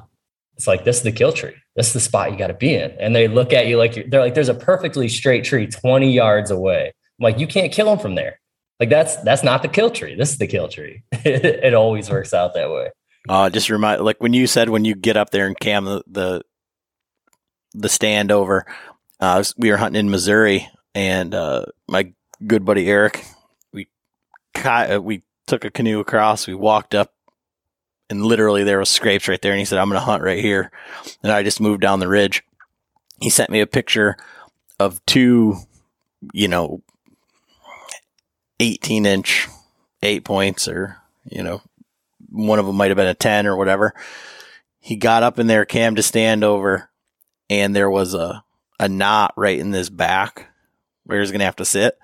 it's 0.56 0.66
like, 0.66 0.84
this 0.84 0.96
is 0.96 1.02
the 1.02 1.12
kill 1.12 1.32
tree. 1.32 1.54
This 1.76 1.88
is 1.88 1.92
the 1.92 2.00
spot 2.00 2.32
you 2.32 2.38
got 2.38 2.46
to 2.46 2.54
be 2.54 2.74
in. 2.74 2.92
And 2.92 3.14
they 3.14 3.28
look 3.28 3.52
at 3.52 3.66
you 3.66 3.76
like, 3.76 4.10
they're 4.10 4.20
like, 4.20 4.34
there's 4.34 4.48
a 4.48 4.54
perfectly 4.54 5.06
straight 5.08 5.44
tree 5.44 5.66
20 5.66 6.10
yards 6.10 6.50
away. 6.50 6.86
I'm 6.86 7.22
like, 7.22 7.38
you 7.38 7.46
can't 7.46 7.70
kill 7.70 7.86
them 7.86 7.98
from 7.98 8.14
there. 8.14 8.40
Like 8.80 8.88
that's, 8.88 9.16
that's 9.16 9.42
not 9.42 9.60
the 9.60 9.68
kill 9.68 9.90
tree. 9.90 10.14
This 10.14 10.30
is 10.30 10.38
the 10.38 10.46
kill 10.46 10.68
tree. 10.68 11.02
it 11.12 11.74
always 11.74 12.10
works 12.10 12.32
out 12.32 12.54
that 12.54 12.70
way. 12.70 12.90
Uh, 13.28 13.50
just 13.50 13.68
remind, 13.68 14.02
like 14.02 14.20
when 14.22 14.32
you 14.32 14.46
said, 14.46 14.70
when 14.70 14.86
you 14.86 14.94
get 14.94 15.18
up 15.18 15.30
there 15.30 15.46
and 15.46 15.58
cam 15.60 15.84
the, 15.84 16.02
the, 16.06 16.42
the 17.74 17.88
stand 17.88 18.32
over, 18.32 18.66
uh, 19.22 19.42
we 19.56 19.70
were 19.70 19.78
hunting 19.78 20.00
in 20.00 20.10
Missouri, 20.10 20.68
and 20.94 21.34
uh, 21.34 21.64
my 21.88 22.12
good 22.46 22.64
buddy 22.64 22.88
Eric, 22.88 23.24
we 23.72 23.88
uh, 24.64 25.00
we 25.00 25.22
took 25.46 25.64
a 25.64 25.70
canoe 25.70 26.00
across. 26.00 26.46
We 26.46 26.54
walked 26.54 26.94
up 26.94 27.14
and 28.12 28.26
literally 28.26 28.62
there 28.62 28.78
was 28.78 28.90
scrapes 28.90 29.26
right 29.26 29.40
there. 29.40 29.52
And 29.52 29.58
he 29.58 29.64
said, 29.64 29.78
I'm 29.78 29.88
going 29.88 29.98
to 29.98 30.04
hunt 30.04 30.22
right 30.22 30.38
here. 30.38 30.70
And 31.22 31.32
I 31.32 31.42
just 31.42 31.62
moved 31.62 31.80
down 31.80 31.98
the 31.98 32.08
ridge. 32.08 32.42
He 33.20 33.30
sent 33.30 33.48
me 33.48 33.60
a 33.60 33.66
picture 33.66 34.18
of 34.78 35.04
two, 35.06 35.56
you 36.34 36.46
know, 36.46 36.82
18 38.60 39.06
inch 39.06 39.48
eight 40.02 40.24
points 40.24 40.68
or, 40.68 40.98
you 41.24 41.42
know, 41.42 41.62
one 42.28 42.58
of 42.58 42.66
them 42.66 42.76
might 42.76 42.90
have 42.90 42.96
been 42.96 43.06
a 43.06 43.14
10 43.14 43.46
or 43.46 43.56
whatever. 43.56 43.94
He 44.78 44.96
got 44.96 45.22
up 45.22 45.38
in 45.38 45.46
there, 45.46 45.64
cam 45.64 45.94
to 45.94 46.02
stand 46.02 46.44
over, 46.44 46.90
and 47.48 47.74
there 47.74 47.88
was 47.88 48.12
a, 48.12 48.44
a 48.82 48.88
knot 48.88 49.32
right 49.36 49.58
in 49.58 49.70
this 49.70 49.88
back 49.88 50.48
where 51.04 51.20
he's 51.20 51.30
going 51.30 51.38
to 51.38 51.44
have 51.44 51.56
to 51.56 51.64
sit. 51.64 51.96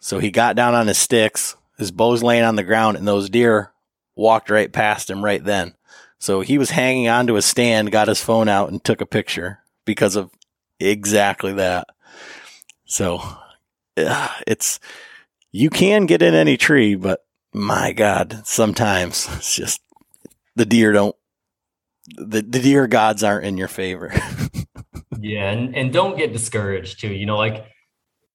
So 0.00 0.18
he 0.18 0.30
got 0.30 0.54
down 0.54 0.74
on 0.74 0.86
his 0.86 0.98
sticks, 0.98 1.56
his 1.78 1.90
bow's 1.90 2.22
laying 2.22 2.44
on 2.44 2.56
the 2.56 2.62
ground, 2.62 2.98
and 2.98 3.08
those 3.08 3.30
deer 3.30 3.72
walked 4.14 4.50
right 4.50 4.70
past 4.70 5.08
him 5.08 5.24
right 5.24 5.42
then. 5.42 5.74
So 6.18 6.42
he 6.42 6.58
was 6.58 6.70
hanging 6.70 7.08
onto 7.08 7.34
his 7.34 7.46
stand, 7.46 7.90
got 7.90 8.08
his 8.08 8.22
phone 8.22 8.48
out, 8.48 8.70
and 8.70 8.84
took 8.84 9.00
a 9.00 9.06
picture 9.06 9.60
because 9.86 10.14
of 10.14 10.30
exactly 10.78 11.54
that. 11.54 11.88
So 12.84 13.22
it's 13.96 14.78
you 15.52 15.70
can 15.70 16.04
get 16.04 16.20
in 16.20 16.34
any 16.34 16.58
tree, 16.58 16.96
but 16.96 17.24
my 17.54 17.92
God, 17.92 18.42
sometimes 18.44 19.26
it's 19.36 19.56
just 19.56 19.80
the 20.54 20.66
deer 20.66 20.92
don't 20.92 21.16
the, 22.14 22.42
the 22.42 22.60
deer 22.60 22.86
gods 22.86 23.24
aren't 23.24 23.46
in 23.46 23.56
your 23.56 23.68
favor. 23.68 24.12
yeah, 25.26 25.50
and, 25.50 25.76
and 25.76 25.92
don't 25.92 26.16
get 26.16 26.32
discouraged 26.32 27.00
too. 27.00 27.12
You 27.12 27.26
know, 27.26 27.36
like 27.36 27.66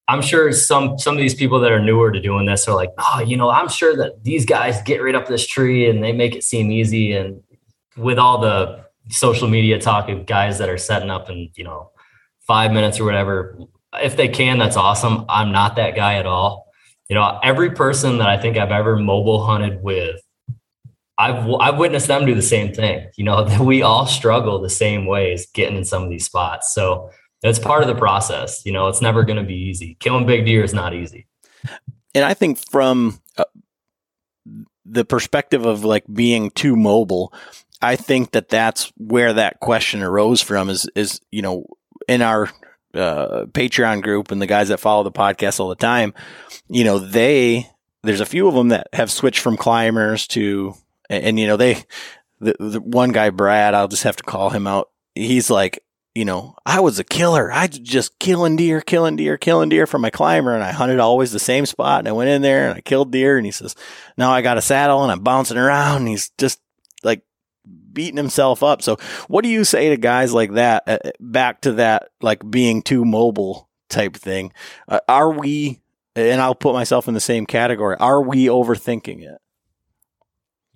I'm 0.07 0.21
sure 0.21 0.51
some 0.51 0.97
some 0.97 1.15
of 1.15 1.21
these 1.21 1.35
people 1.35 1.59
that 1.61 1.71
are 1.71 1.79
newer 1.79 2.11
to 2.11 2.19
doing 2.19 2.45
this 2.45 2.67
are 2.67 2.75
like, 2.75 2.89
oh, 2.97 3.21
you 3.25 3.37
know, 3.37 3.49
I'm 3.49 3.69
sure 3.69 3.95
that 3.95 4.23
these 4.23 4.45
guys 4.45 4.81
get 4.81 5.01
right 5.01 5.15
up 5.15 5.27
this 5.27 5.47
tree 5.47 5.89
and 5.89 6.03
they 6.03 6.11
make 6.11 6.35
it 6.35 6.43
seem 6.43 6.69
easy. 6.69 7.13
And 7.13 7.41
with 7.95 8.19
all 8.19 8.41
the 8.41 8.83
social 9.09 9.47
media 9.47 9.79
talk 9.79 10.09
of 10.09 10.25
guys 10.25 10.57
that 10.57 10.67
are 10.67 10.77
setting 10.77 11.09
up 11.09 11.29
in, 11.29 11.49
you 11.55 11.63
know, 11.63 11.91
five 12.41 12.71
minutes 12.73 12.99
or 12.99 13.05
whatever, 13.05 13.57
if 14.03 14.17
they 14.17 14.27
can, 14.27 14.57
that's 14.57 14.75
awesome. 14.75 15.23
I'm 15.29 15.53
not 15.53 15.77
that 15.77 15.95
guy 15.95 16.15
at 16.15 16.25
all. 16.25 16.67
You 17.07 17.15
know, 17.15 17.39
every 17.41 17.71
person 17.71 18.17
that 18.17 18.27
I 18.27 18.37
think 18.37 18.57
I've 18.57 18.71
ever 18.71 18.97
mobile 18.97 19.45
hunted 19.45 19.81
with, 19.81 20.21
I've 21.22 21.47
I've 21.59 21.78
witnessed 21.78 22.07
them 22.07 22.26
do 22.26 22.34
the 22.34 22.41
same 22.41 22.74
thing. 22.74 23.07
You 23.15 23.24
know, 23.24 23.45
that 23.47 23.59
we 23.59 23.82
all 23.82 24.07
struggle 24.07 24.59
the 24.59 24.69
same 24.69 25.05
ways 25.05 25.47
getting 25.53 25.78
in 25.78 25.86
some 25.86 26.03
of 26.03 26.09
these 26.09 26.26
spots. 26.26 26.74
So 26.74 27.11
it's 27.43 27.59
part 27.59 27.82
of 27.82 27.88
the 27.88 27.95
process. 27.95 28.65
You 28.65 28.72
know, 28.72 28.88
it's 28.88 29.01
never 29.01 29.24
going 29.24 29.38
to 29.38 29.43
be 29.43 29.55
easy. 29.55 29.97
Killing 29.99 30.26
big 30.26 30.45
deer 30.45 30.63
is 30.63 30.74
not 30.74 30.93
easy. 30.93 31.28
And 32.13 32.26
I 32.26 32.34
think 32.34 32.59
from 32.69 33.22
uh, 33.38 33.45
the 34.86 35.05
perspective 35.05 35.65
of 35.65 35.84
like 35.84 36.03
being 36.11 36.51
too 36.51 36.76
mobile, 36.76 37.34
I 37.82 37.95
think 37.95 38.32
that 38.32 38.49
that's 38.49 38.91
where 38.97 39.34
that 39.34 39.59
question 39.59 40.01
arose 40.01 40.41
from. 40.41 40.69
Is 40.69 40.89
is 40.95 41.22
you 41.32 41.41
know 41.41 41.65
in 42.07 42.22
our 42.22 42.49
uh, 42.93 43.45
Patreon 43.45 44.01
group 44.01 44.32
and 44.32 44.41
the 44.41 44.47
guys 44.47 44.69
that 44.69 44.80
follow 44.80 45.03
the 45.03 45.11
podcast 45.11 45.59
all 45.59 45.69
the 45.69 45.76
time, 45.76 46.13
you 46.67 46.84
know 46.84 46.99
they 46.99 47.69
there's 48.03 48.22
a 48.22 48.26
few 48.26 48.47
of 48.47 48.55
them 48.55 48.69
that 48.69 48.88
have 48.93 49.11
switched 49.11 49.39
from 49.39 49.57
climbers 49.57 50.28
to 50.28 50.74
and, 51.12 51.24
and 51.24 51.39
you 51.39 51.45
know 51.45 51.57
they 51.57 51.84
the, 52.39 52.55
the 52.59 52.82
one 52.82 53.12
guy 53.12 53.30
Brad 53.30 53.76
I'll 53.76 53.88
just 53.88 54.03
have 54.03 54.16
to 54.16 54.24
call 54.24 54.49
him 54.49 54.66
out. 54.66 54.89
He's 55.14 55.49
like 55.49 55.84
you 56.14 56.26
know, 56.26 56.55
I 56.66 56.82
was 56.82 56.99
a 56.99 57.05
killer. 57.05 57.51
I 57.51 57.68
just 57.68 58.20
killing 58.20 58.57
deer, 58.57 58.82
killing 58.82 59.16
deer, 59.16 59.38
killing 59.38 59.70
deer 59.70 59.88
for 59.88 59.97
my 59.97 60.09
climber. 60.09 60.53
And 60.53 60.64
I 60.64 60.72
hunted 60.72 60.99
always 60.99 61.32
the 61.32 61.39
same 61.39 61.66
spot. 61.66 61.99
And 61.99 62.07
I 62.07 62.12
went 62.12 62.30
in 62.30 62.41
there 62.41 62.68
and 62.68 62.78
I 62.78 62.82
killed 62.82 63.12
deer. 63.12 63.38
And 63.38 63.45
he 63.45 63.51
says, 63.51 63.76
now 64.18 64.32
I 64.32 64.41
got 64.41 64.57
a 64.57 64.62
saddle 64.62 65.03
and 65.03 65.12
I'm 65.12 65.22
bouncing 65.22 65.57
around. 65.57 65.99
And 65.99 66.07
he's 66.09 66.32
just 66.38 66.59
like 67.01 67.22
beating 67.93 68.18
himself 68.18 68.62
up. 68.62 68.82
So 68.82 68.97
what 69.30 69.43
do 69.43 69.49
you 69.49 69.64
say 69.64 69.89
to 69.89 69.97
guys 69.97 70.34
like 70.34 70.53
that? 70.53 70.84
Uh, 70.86 70.97
back 71.22 71.62
to 71.62 71.74
that, 71.74 72.09
like 72.22 72.49
being 72.49 72.82
too 72.82 73.05
mobile 73.05 73.70
type 73.89 74.18
thing. 74.18 74.51
Uh, 74.89 74.99
are 75.07 75.32
we, 75.32 75.80
and 76.14 76.41
I'll 76.41 76.55
put 76.55 76.74
myself 76.74 77.07
in 77.07 77.14
the 77.14 77.22
same 77.22 77.45
category. 77.45 77.95
Are 77.97 78.22
we 78.22 78.47
overthinking 78.47 79.22
it? 79.22 79.40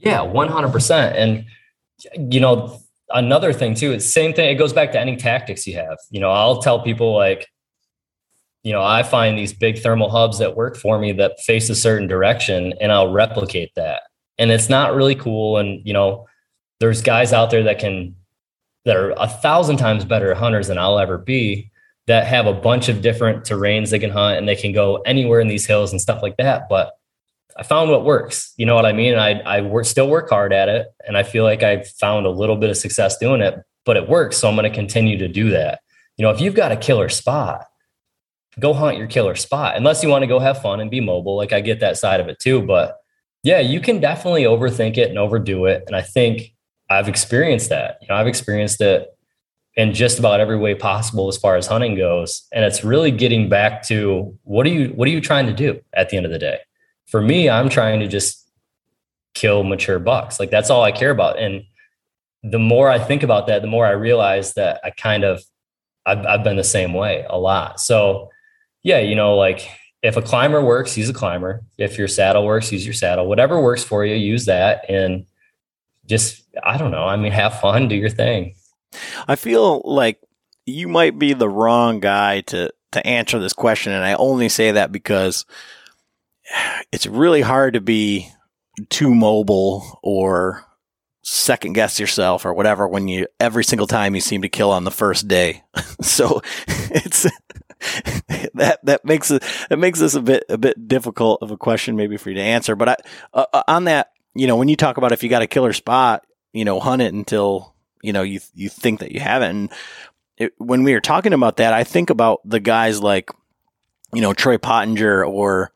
Yeah, 0.06 0.20
100%. 0.20 1.14
And, 1.16 1.46
you 2.32 2.40
know, 2.40 2.80
another 3.10 3.52
thing 3.52 3.74
too, 3.74 3.92
it's 3.92 4.06
same 4.06 4.34
thing. 4.34 4.50
It 4.50 4.56
goes 4.56 4.72
back 4.72 4.92
to 4.92 5.00
any 5.00 5.16
tactics 5.16 5.66
you 5.66 5.76
have. 5.76 5.98
You 6.12 6.20
know, 6.20 6.30
I'll 6.30 6.62
tell 6.62 6.82
people 6.82 7.16
like, 7.16 7.48
you 8.64 8.72
know, 8.72 8.84
I 8.84 9.04
find 9.04 9.38
these 9.38 9.54
big 9.54 9.80
thermal 9.80 10.10
hubs 10.10 10.40
that 10.40 10.56
work 10.56 10.78
for 10.78 10.98
me 11.00 11.12
that 11.14 11.40
face 11.40 11.70
a 11.70 11.76
certain 11.76 12.08
direction 12.08 12.74
and 12.80 12.92
I'll 12.92 13.12
replicate 13.12 13.72
that. 13.76 14.04
And 14.38 14.52
it's 14.52 14.70
not 14.70 14.96
really 14.96 15.16
cool. 15.16 15.58
And, 15.58 15.86
you 15.86 15.94
know, 15.94 16.28
there's 16.80 17.02
guys 17.02 17.32
out 17.34 17.52
there 17.52 17.64
that 17.64 17.80
can, 17.80 18.16
that 18.86 18.98
are 18.98 19.12
a 19.12 19.28
thousand 19.28 19.78
times 19.78 20.06
better 20.06 20.34
hunters 20.36 20.68
than 20.68 20.78
I'll 20.78 21.00
ever 21.00 21.18
be 21.18 21.72
that 22.08 22.28
have 22.28 22.46
a 22.46 22.54
bunch 22.54 22.90
of 22.90 23.02
different 23.02 23.44
terrains 23.44 23.90
they 23.90 24.00
can 24.00 24.12
hunt 24.12 24.38
and 24.38 24.48
they 24.48 24.56
can 24.56 24.72
go 24.72 24.98
anywhere 24.98 25.40
in 25.40 25.48
these 25.48 25.66
hills 25.66 25.92
and 25.92 26.00
stuff 26.00 26.22
like 26.22 26.38
that. 26.38 26.70
But 26.70 26.92
I 27.58 27.64
found 27.64 27.90
what 27.90 28.04
works. 28.04 28.54
You 28.58 28.66
know 28.66 28.76
what 28.76 28.86
I 28.86 28.94
mean? 28.94 29.16
I 29.16 29.40
I 29.42 29.62
work, 29.62 29.86
still 29.86 30.10
work 30.10 30.30
hard 30.30 30.54
at 30.54 30.70
it, 30.70 30.88
and 31.08 31.18
I 31.18 31.24
feel 31.24 31.44
like 31.44 31.64
I've 31.64 31.88
found 31.88 32.26
a 32.26 32.30
little 32.30 32.58
bit 32.58 32.70
of 32.70 32.78
success 32.78 33.18
doing 33.18 33.42
it. 33.42 33.56
But 33.86 33.98
it 33.98 34.10
works, 34.10 34.38
so 34.38 34.50
I'm 34.50 34.56
going 34.56 34.70
to 34.70 34.76
continue 34.76 35.18
to 35.20 35.28
do 35.28 35.52
that. 35.52 35.80
You 36.18 36.24
know, 36.24 36.32
if 36.32 36.42
you've 36.42 36.56
got 36.56 36.72
a 36.72 36.76
killer 36.76 37.08
spot, 37.08 37.66
go 38.60 38.74
hunt 38.74 38.98
your 38.98 39.08
killer 39.08 39.36
spot. 39.36 39.76
Unless 39.76 40.02
you 40.02 40.10
want 40.10 40.24
to 40.24 40.28
go 40.28 40.40
have 40.40 40.62
fun 40.62 40.80
and 40.80 40.90
be 40.90 41.02
mobile, 41.02 41.38
like 41.38 41.54
I 41.54 41.62
get 41.62 41.80
that 41.82 41.98
side 41.98 42.20
of 42.20 42.28
it 42.28 42.40
too. 42.40 42.62
But 42.62 42.98
yeah, 43.44 43.60
you 43.60 43.80
can 43.80 44.00
definitely 44.00 44.44
overthink 44.44 44.98
it 44.98 45.10
and 45.10 45.20
overdo 45.20 45.66
it. 45.66 45.84
And 45.88 45.96
I 45.96 46.02
think 46.02 46.54
I've 46.90 47.08
experienced 47.08 47.70
that. 47.70 47.98
You 48.02 48.08
know, 48.10 48.16
I've 48.16 48.28
experienced 48.28 48.82
it 48.82 49.08
in 49.76 49.94
just 49.94 50.20
about 50.20 50.40
every 50.40 50.58
way 50.58 50.74
possible 50.74 51.28
as 51.28 51.38
far 51.38 51.58
as 51.58 51.68
hunting 51.68 51.96
goes. 51.96 52.48
And 52.54 52.64
it's 52.64 52.84
really 52.84 53.12
getting 53.12 53.50
back 53.50 53.84
to 53.84 54.36
what 54.44 54.66
are 54.66 54.70
you 54.70 54.90
what 54.90 55.08
are 55.08 55.12
you 55.12 55.22
trying 55.22 55.46
to 55.48 55.54
do 55.54 55.80
at 55.94 56.10
the 56.10 56.18
end 56.18 56.26
of 56.26 56.32
the 56.32 56.40
day? 56.40 56.60
For 57.06 57.22
me, 57.22 57.50
I'm 57.50 57.70
trying 57.70 58.00
to 58.00 58.08
just 58.08 58.48
kill 59.34 59.64
mature 59.64 60.00
bucks. 60.00 60.40
Like 60.40 60.50
that's 60.50 60.70
all 60.70 60.84
I 60.84 60.92
care 60.92 61.12
about. 61.12 61.38
And 61.40 61.64
the 62.44 62.60
more 62.60 62.90
I 62.90 63.00
think 63.00 63.24
about 63.24 63.48
that, 63.48 63.62
the 63.62 63.68
more 63.68 63.86
I 63.86 63.92
realize 63.92 64.54
that 64.54 64.80
I 64.84 64.92
kind 64.92 65.24
of 65.24 65.44
I've, 66.06 66.26
I've 66.26 66.44
been 66.44 66.56
the 66.56 66.64
same 66.64 66.94
way 66.94 67.26
a 67.30 67.38
lot. 67.38 67.80
So 67.80 68.30
yeah, 68.84 69.00
you 69.00 69.16
know, 69.16 69.36
like 69.36 69.68
if 70.04 70.18
a 70.18 70.22
climber 70.22 70.64
works, 70.64 70.98
use 70.98 71.10
a 71.10 71.14
climber. 71.14 71.64
If 71.78 71.98
your 71.98 72.08
saddle 72.08 72.46
works, 72.46 72.72
use 72.72 72.86
your 72.86 72.94
saddle. 72.94 73.28
Whatever 73.28 73.60
works 73.60 73.84
for 73.84 74.06
you, 74.06 74.16
use 74.16 74.46
that. 74.46 74.86
And 74.90 75.26
just 76.06 76.44
I 76.64 76.78
don't 76.78 76.92
know. 76.92 77.06
I 77.06 77.18
mean, 77.18 77.32
have 77.32 77.60
fun, 77.60 77.88
do 77.88 77.96
your 77.96 78.10
thing. 78.10 78.56
I 79.28 79.36
feel 79.36 79.82
like 79.84 80.22
you 80.66 80.88
might 80.88 81.20
be 81.20 81.34
the 81.34 81.50
wrong 81.50 82.00
guy 82.00 82.42
to 82.42 82.72
to 82.92 83.06
answer 83.06 83.40
this 83.40 83.54
question, 83.54 83.92
and 83.92 84.06
I 84.06 84.14
only 84.14 84.48
say 84.48 84.72
that 84.72 84.92
because 84.92 85.46
it's 86.92 87.08
really 87.08 87.42
hard 87.42 87.74
to 87.74 87.82
be 87.82 88.32
too 88.90 89.14
mobile 89.14 90.00
or 90.04 90.66
second 91.22 91.74
guess 91.74 92.00
yourself 92.00 92.46
or 92.46 92.54
whatever 92.54 92.88
when 92.88 93.08
you 93.08 93.26
every 93.40 93.64
single 93.64 93.88
time 93.88 94.14
you 94.14 94.22
seem 94.22 94.44
to 94.44 94.50
kill 94.50 94.72
on 94.72 94.84
the 94.84 94.92
first 94.92 95.28
day. 95.28 95.64
so 96.02 96.42
it's 96.68 97.24
that 98.54 98.80
that 98.84 99.06
makes 99.06 99.32
it 99.32 99.44
that 99.70 99.80
makes 99.80 100.00
this 100.00 100.16
a 100.16 100.22
bit 100.22 100.44
a 100.50 100.58
bit 100.58 100.88
difficult 100.88 101.42
of 101.42 101.52
a 101.52 101.58
question 101.58 101.96
maybe 101.96 102.18
for 102.18 102.30
you 102.30 102.36
to 102.36 102.42
answer. 102.42 102.76
But 102.76 102.90
I, 102.90 102.96
uh, 103.34 103.46
uh 103.54 103.64
on 103.68 103.86
that, 103.86 104.12
you 104.34 104.48
know, 104.48 104.56
when 104.56 104.68
you 104.68 104.76
talk 104.76 104.98
about 104.98 105.12
if 105.12 105.24
you 105.24 105.30
got 105.30 105.42
a 105.42 105.48
killer 105.48 105.74
spot, 105.74 106.26
you 106.54 106.66
know, 106.66 106.80
hunt 106.80 107.02
it 107.02 107.14
until 107.14 107.74
you 108.02 108.14
know 108.14 108.22
you 108.22 108.40
you 108.54 108.70
think 108.70 109.00
that 109.00 109.12
you 109.12 109.20
haven't. 109.20 109.50
And 109.50 109.72
it, 110.38 110.54
when 110.58 110.84
we 110.84 110.94
are 110.94 111.02
talking 111.02 111.34
about 111.34 111.58
that, 111.58 111.74
I 111.74 111.84
think 111.84 112.10
about 112.10 112.42
the 112.46 112.60
guys 112.60 113.02
like 113.02 113.30
you 114.14 114.22
know 114.22 114.34
Troy 114.34 114.58
Pottinger 114.58 115.26
or 115.26 115.72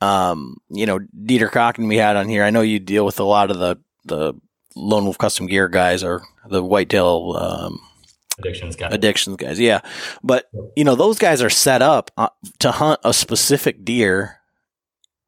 um, 0.00 0.56
you 0.68 0.86
know, 0.86 0.98
Dieter 0.98 1.50
Cocken 1.50 1.88
we 1.88 1.96
had 1.96 2.16
on 2.16 2.28
here. 2.28 2.44
I 2.44 2.50
know 2.50 2.60
you 2.60 2.78
deal 2.78 3.04
with 3.04 3.20
a 3.20 3.24
lot 3.24 3.50
of 3.50 3.58
the, 3.58 3.78
the 4.04 4.34
Lone 4.76 5.04
Wolf 5.04 5.18
Custom 5.18 5.46
Gear 5.46 5.68
guys 5.68 6.02
or 6.02 6.22
the 6.48 6.62
whitetail, 6.62 7.36
um, 7.36 7.80
addictions 8.38 8.76
guys. 8.76 8.92
Addictions 8.92 9.36
guys, 9.36 9.60
yeah. 9.60 9.80
But 10.22 10.48
you 10.76 10.84
know, 10.84 10.94
those 10.94 11.18
guys 11.18 11.42
are 11.42 11.50
set 11.50 11.82
up 11.82 12.10
uh, 12.16 12.28
to 12.60 12.72
hunt 12.72 13.00
a 13.04 13.14
specific 13.14 13.84
deer 13.84 14.40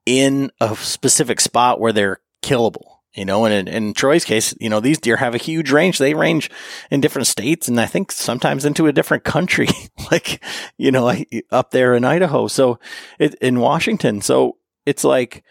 in 0.04 0.50
a 0.60 0.76
specific 0.76 1.40
spot 1.40 1.80
where 1.80 1.92
they're 1.92 2.20
killable. 2.42 2.95
You 3.16 3.24
know, 3.24 3.46
and 3.46 3.66
in, 3.66 3.74
in, 3.74 3.94
Troy's 3.94 4.26
case, 4.26 4.54
you 4.60 4.68
know, 4.68 4.78
these 4.78 4.98
deer 4.98 5.16
have 5.16 5.34
a 5.34 5.38
huge 5.38 5.72
range. 5.72 5.96
They 5.96 6.12
range 6.12 6.50
in 6.90 7.00
different 7.00 7.26
states 7.26 7.66
and 7.66 7.80
I 7.80 7.86
think 7.86 8.12
sometimes 8.12 8.66
into 8.66 8.88
a 8.88 8.92
different 8.92 9.24
country, 9.24 9.68
like, 10.12 10.44
you 10.76 10.90
know, 10.90 11.14
up 11.50 11.70
there 11.70 11.94
in 11.94 12.04
Idaho. 12.04 12.46
So 12.46 12.78
it, 13.18 13.34
in 13.36 13.58
Washington. 13.58 14.20
So 14.20 14.58
it's 14.84 15.02
like, 15.02 15.42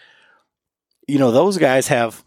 you 1.07 1.18
know, 1.18 1.32
those 1.32 1.57
guys 1.57 1.88
have 1.88 2.24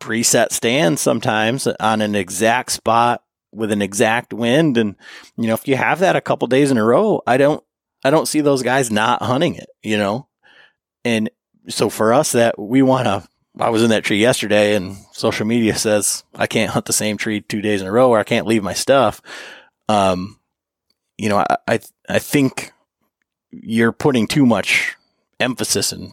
preset 0.00 0.52
stands 0.52 1.00
sometimes 1.00 1.66
on 1.66 2.00
an 2.00 2.14
exact 2.14 2.70
spot 2.70 3.24
with 3.52 3.72
an 3.72 3.82
exact 3.82 4.32
wind. 4.32 4.78
And, 4.78 4.94
you 5.36 5.48
know, 5.48 5.54
if 5.54 5.66
you 5.66 5.74
have 5.74 5.98
that 5.98 6.14
a 6.14 6.20
couple 6.20 6.46
days 6.46 6.70
in 6.70 6.78
a 6.78 6.84
row, 6.84 7.20
I 7.26 7.36
don't, 7.36 7.64
I 8.04 8.10
don't 8.10 8.28
see 8.28 8.42
those 8.42 8.62
guys 8.62 8.92
not 8.92 9.22
hunting 9.22 9.56
it, 9.56 9.68
you 9.82 9.98
know? 9.98 10.28
And 11.04 11.30
so 11.68 11.90
for 11.90 12.12
us 12.12 12.32
that 12.32 12.56
we 12.58 12.80
want 12.80 13.06
to 13.06 13.28
I 13.60 13.70
was 13.70 13.82
in 13.82 13.90
that 13.90 14.04
tree 14.04 14.18
yesterday 14.18 14.74
and 14.74 14.96
social 15.12 15.46
media 15.46 15.76
says 15.76 16.24
I 16.34 16.46
can't 16.46 16.70
hunt 16.70 16.86
the 16.86 16.92
same 16.92 17.16
tree 17.16 17.40
two 17.40 17.60
days 17.60 17.80
in 17.80 17.86
a 17.86 17.92
row 17.92 18.10
or 18.10 18.18
I 18.18 18.24
can't 18.24 18.46
leave 18.46 18.62
my 18.62 18.72
stuff. 18.72 19.20
Um, 19.88 20.38
you 21.18 21.28
know, 21.28 21.38
I, 21.38 21.56
I, 21.66 21.80
I 22.08 22.18
think 22.18 22.72
you're 23.50 23.92
putting 23.92 24.26
too 24.26 24.46
much 24.46 24.96
emphasis 25.38 25.92
in, 25.92 26.12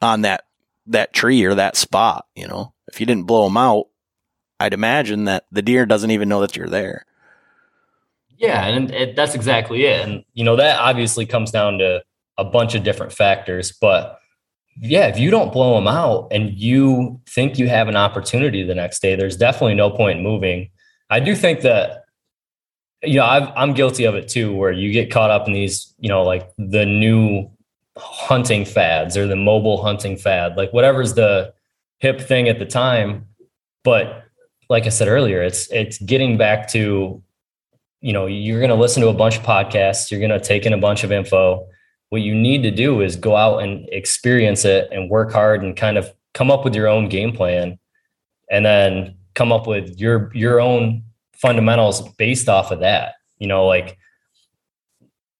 on 0.00 0.22
that, 0.22 0.44
that 0.86 1.12
tree 1.12 1.44
or 1.44 1.54
that 1.54 1.76
spot. 1.76 2.26
You 2.34 2.48
know, 2.48 2.72
if 2.88 3.00
you 3.00 3.06
didn't 3.06 3.26
blow 3.26 3.44
them 3.44 3.56
out, 3.56 3.86
I'd 4.60 4.74
imagine 4.74 5.24
that 5.24 5.44
the 5.50 5.62
deer 5.62 5.84
doesn't 5.84 6.10
even 6.10 6.28
know 6.28 6.40
that 6.40 6.56
you're 6.56 6.68
there. 6.68 7.04
Yeah. 8.36 8.64
And 8.64 8.90
it, 8.90 9.16
that's 9.16 9.34
exactly 9.34 9.84
it. 9.84 10.06
And, 10.06 10.24
you 10.32 10.44
know, 10.44 10.56
that 10.56 10.80
obviously 10.80 11.26
comes 11.26 11.50
down 11.50 11.78
to 11.78 12.02
a 12.38 12.44
bunch 12.44 12.74
of 12.74 12.82
different 12.82 13.12
factors, 13.12 13.72
but 13.72 14.18
yeah, 14.80 15.06
if 15.06 15.18
you 15.18 15.30
don't 15.30 15.52
blow 15.52 15.74
them 15.76 15.86
out 15.86 16.28
and 16.30 16.50
you 16.50 17.20
think 17.28 17.58
you 17.58 17.68
have 17.68 17.88
an 17.88 17.96
opportunity 17.96 18.62
the 18.62 18.74
next 18.74 19.00
day, 19.00 19.14
there's 19.14 19.36
definitely 19.36 19.74
no 19.74 19.90
point 19.90 20.18
in 20.18 20.24
moving. 20.24 20.70
I 21.10 21.20
do 21.20 21.36
think 21.36 21.60
that, 21.60 22.04
you 23.02 23.16
know, 23.16 23.24
i 23.24 23.62
am 23.62 23.74
guilty 23.74 24.04
of 24.04 24.14
it 24.14 24.28
too, 24.28 24.54
where 24.54 24.72
you 24.72 24.92
get 24.92 25.10
caught 25.10 25.30
up 25.30 25.46
in 25.46 25.52
these, 25.52 25.94
you 25.98 26.08
know, 26.08 26.22
like 26.22 26.50
the 26.58 26.84
new 26.86 27.48
hunting 27.96 28.64
fads 28.64 29.16
or 29.16 29.26
the 29.26 29.36
mobile 29.36 29.82
hunting 29.82 30.16
fad, 30.16 30.56
like 30.56 30.72
whatever's 30.72 31.14
the 31.14 31.52
hip 31.98 32.20
thing 32.20 32.48
at 32.48 32.58
the 32.58 32.66
time. 32.66 33.26
But 33.84 34.24
like 34.68 34.86
I 34.86 34.88
said 34.88 35.08
earlier, 35.08 35.42
it's 35.42 35.70
it's 35.70 35.98
getting 35.98 36.36
back 36.36 36.68
to, 36.68 37.22
you 38.00 38.12
know, 38.12 38.26
you're 38.26 38.58
going 38.58 38.70
to 38.70 38.76
listen 38.76 39.02
to 39.02 39.08
a 39.08 39.14
bunch 39.14 39.36
of 39.36 39.44
podcasts, 39.44 40.10
you're 40.10 40.20
going 40.20 40.30
to 40.30 40.40
take 40.40 40.66
in 40.66 40.72
a 40.72 40.78
bunch 40.78 41.04
of 41.04 41.12
info 41.12 41.68
what 42.10 42.22
you 42.22 42.34
need 42.34 42.62
to 42.62 42.70
do 42.70 43.00
is 43.00 43.16
go 43.16 43.36
out 43.36 43.62
and 43.62 43.88
experience 43.90 44.64
it 44.64 44.88
and 44.92 45.10
work 45.10 45.32
hard 45.32 45.62
and 45.62 45.76
kind 45.76 45.98
of 45.98 46.12
come 46.32 46.50
up 46.50 46.64
with 46.64 46.74
your 46.74 46.88
own 46.88 47.08
game 47.08 47.32
plan 47.32 47.78
and 48.50 48.64
then 48.64 49.16
come 49.34 49.52
up 49.52 49.66
with 49.66 49.98
your 49.98 50.30
your 50.34 50.60
own 50.60 51.02
fundamentals 51.32 52.02
based 52.16 52.48
off 52.48 52.70
of 52.70 52.80
that. 52.80 53.14
You 53.38 53.48
know 53.48 53.66
like 53.66 53.98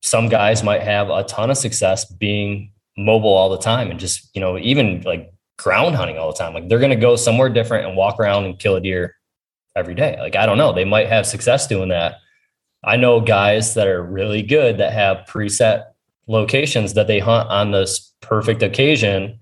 some 0.03 0.29
guys 0.29 0.63
might 0.63 0.83
have 0.83 1.09
a 1.11 1.25
ton 1.25 1.51
of 1.51 1.57
success 1.57 2.05
being 2.05 2.73
mobile 2.97 3.33
all 3.33 3.49
the 3.49 3.59
time 3.59 3.91
and 3.91 3.99
just 3.99 4.31
you 4.35 4.41
know 4.41 4.59
even 4.59 5.01
like 5.03 5.33
ground 5.59 5.95
hunting 5.95 6.19
all 6.19 6.33
the 6.33 6.39
time. 6.39 6.55
Like 6.55 6.69
they're 6.69 6.79
going 6.79 6.91
to 6.91 6.97
go 6.97 7.17
somewhere 7.17 7.49
different 7.49 7.87
and 7.87 7.97
walk 7.97 8.19
around 8.19 8.45
and 8.45 8.59
kill 8.59 8.77
a 8.77 8.81
deer 8.81 9.17
every 9.77 9.95
day. 9.95 10.17
Like 10.19 10.37
i 10.37 10.47
don't 10.47 10.59
know. 10.59 10.73
They 10.73 10.85
might 10.85 11.09
have 11.09 11.27
success 11.27 11.67
doing 11.67 11.89
that. 11.89 12.17
I 12.85 12.97
know 12.97 13.21
guys 13.21 13.75
that 13.75 13.87
are 13.87 14.03
really 14.03 14.43
good 14.43 14.79
that 14.79 14.93
have 14.93 15.27
preset 15.27 15.85
locations 16.27 16.95
that 16.95 17.07
they 17.07 17.19
hunt 17.19 17.49
on 17.51 17.71
this 17.71 18.13
perfect 18.21 18.63
occasion 18.63 19.39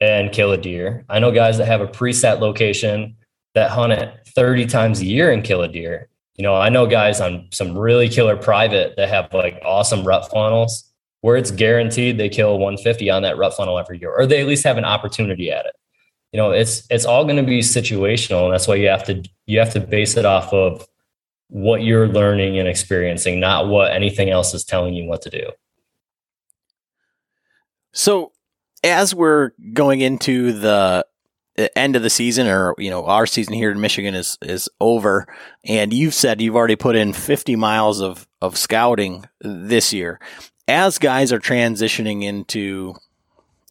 and 0.00 0.32
kill 0.32 0.52
a 0.52 0.58
deer. 0.58 1.04
I 1.08 1.18
know 1.18 1.30
guys 1.30 1.58
that 1.58 1.66
have 1.66 1.80
a 1.80 1.86
preset 1.86 2.40
location 2.40 3.16
that 3.54 3.70
hunt 3.70 3.92
it 3.92 4.14
30 4.34 4.66
times 4.66 5.00
a 5.00 5.06
year 5.06 5.32
and 5.32 5.42
kill 5.42 5.62
a 5.62 5.68
deer. 5.68 6.08
You 6.34 6.42
know, 6.42 6.54
I 6.54 6.68
know 6.68 6.86
guys 6.86 7.20
on 7.20 7.48
some 7.50 7.76
really 7.76 8.08
killer 8.08 8.36
private 8.36 8.94
that 8.96 9.08
have 9.08 9.32
like 9.32 9.60
awesome 9.64 10.04
rut 10.04 10.30
funnels 10.30 10.92
where 11.22 11.36
it's 11.36 11.50
guaranteed 11.50 12.18
they 12.18 12.28
kill 12.28 12.58
150 12.58 13.10
on 13.10 13.22
that 13.22 13.38
rut 13.38 13.54
funnel 13.54 13.78
every 13.78 13.98
year, 13.98 14.14
or 14.14 14.26
they 14.26 14.40
at 14.40 14.46
least 14.46 14.64
have 14.64 14.76
an 14.76 14.84
opportunity 14.84 15.50
at 15.50 15.66
it. 15.66 15.74
You 16.32 16.36
know, 16.36 16.50
it's 16.50 16.86
it's 16.90 17.06
all 17.06 17.24
going 17.24 17.36
to 17.36 17.42
be 17.42 17.60
situational, 17.60 18.44
and 18.44 18.52
that's 18.52 18.68
why 18.68 18.74
you 18.74 18.88
have 18.88 19.04
to 19.04 19.24
you 19.46 19.58
have 19.58 19.72
to 19.72 19.80
base 19.80 20.16
it 20.16 20.26
off 20.26 20.52
of 20.52 20.86
what 21.48 21.82
you're 21.82 22.08
learning 22.08 22.58
and 22.58 22.68
experiencing, 22.68 23.40
not 23.40 23.68
what 23.68 23.92
anything 23.92 24.30
else 24.30 24.52
is 24.52 24.64
telling 24.64 24.94
you 24.94 25.08
what 25.08 25.22
to 25.22 25.30
do. 25.30 25.50
So, 27.96 28.32
as 28.84 29.14
we're 29.14 29.52
going 29.72 30.02
into 30.02 30.52
the 30.52 31.06
end 31.74 31.96
of 31.96 32.02
the 32.02 32.10
season, 32.10 32.46
or 32.46 32.74
you 32.76 32.90
know, 32.90 33.06
our 33.06 33.24
season 33.26 33.54
here 33.54 33.70
in 33.70 33.80
Michigan 33.80 34.14
is 34.14 34.36
is 34.42 34.68
over, 34.82 35.26
and 35.64 35.94
you've 35.94 36.12
said 36.12 36.42
you've 36.42 36.56
already 36.56 36.76
put 36.76 36.94
in 36.94 37.14
50 37.14 37.56
miles 37.56 38.02
of 38.02 38.28
of 38.42 38.58
scouting 38.58 39.24
this 39.40 39.94
year. 39.94 40.20
As 40.68 40.98
guys 40.98 41.32
are 41.32 41.40
transitioning 41.40 42.22
into, 42.22 42.96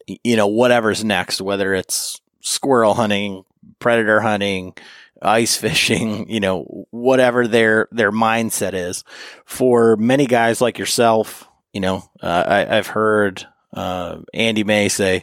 you 0.08 0.34
know, 0.34 0.48
whatever's 0.48 1.04
next, 1.04 1.40
whether 1.40 1.72
it's 1.72 2.20
squirrel 2.40 2.94
hunting, 2.94 3.44
predator 3.78 4.20
hunting, 4.20 4.74
ice 5.22 5.56
fishing, 5.60 6.28
you 6.28 6.40
know, 6.40 6.86
whatever 6.90 7.46
their 7.46 7.86
their 7.92 8.10
mindset 8.10 8.72
is. 8.74 9.04
For 9.44 9.96
many 9.96 10.26
guys 10.26 10.60
like 10.60 10.80
yourself, 10.80 11.46
you 11.72 11.80
know, 11.80 12.02
uh, 12.20 12.44
I, 12.44 12.76
I've 12.76 12.88
heard 12.88 13.46
uh, 13.76 14.22
Andy 14.34 14.64
May 14.64 14.88
say, 14.88 15.22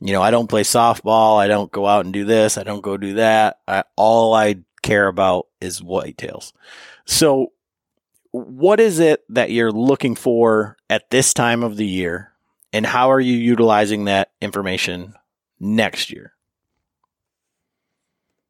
you 0.00 0.12
know, 0.12 0.22
I 0.22 0.30
don't 0.30 0.48
play 0.48 0.62
softball. 0.62 1.38
I 1.38 1.48
don't 1.48 1.72
go 1.72 1.86
out 1.86 2.04
and 2.04 2.12
do 2.12 2.24
this. 2.24 2.58
I 2.58 2.62
don't 2.62 2.82
go 2.82 2.96
do 2.96 3.14
that. 3.14 3.58
I, 3.66 3.84
all 3.96 4.34
I 4.34 4.56
care 4.82 5.08
about 5.08 5.48
is 5.60 5.80
whitetails. 5.80 6.52
So, 7.06 7.52
what 8.30 8.80
is 8.80 8.98
it 8.98 9.24
that 9.28 9.50
you're 9.50 9.72
looking 9.72 10.14
for 10.16 10.76
at 10.90 11.08
this 11.10 11.32
time 11.32 11.62
of 11.62 11.76
the 11.76 11.86
year, 11.86 12.32
and 12.72 12.84
how 12.84 13.10
are 13.10 13.20
you 13.20 13.34
utilizing 13.34 14.04
that 14.04 14.32
information 14.40 15.14
next 15.60 16.10
year? 16.10 16.34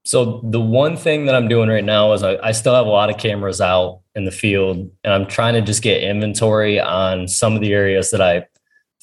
So 0.07 0.41
the 0.43 0.61
one 0.61 0.97
thing 0.97 1.27
that 1.27 1.35
I'm 1.35 1.49
doing 1.49 1.71
right 1.71 1.85
now 1.85 2.13
is 2.13 2.23
I, 2.23 2.37
I, 2.37 2.53
still 2.53 2.75
have 2.75 2.85
a 2.87 2.91
lot 2.91 3.09
of 3.09 3.17
cameras 3.17 3.63
out 3.63 4.01
in 4.15 4.27
the 4.27 4.31
field, 4.31 4.91
and 5.03 5.13
I'm 5.13 5.27
trying 5.27 5.55
to 5.55 5.63
just 5.63 5.83
get 5.83 6.03
inventory 6.03 6.79
on 6.79 7.27
some 7.27 7.55
of 7.55 7.63
the 7.63 7.73
areas 7.73 8.11
that 8.11 8.21
I 8.21 8.47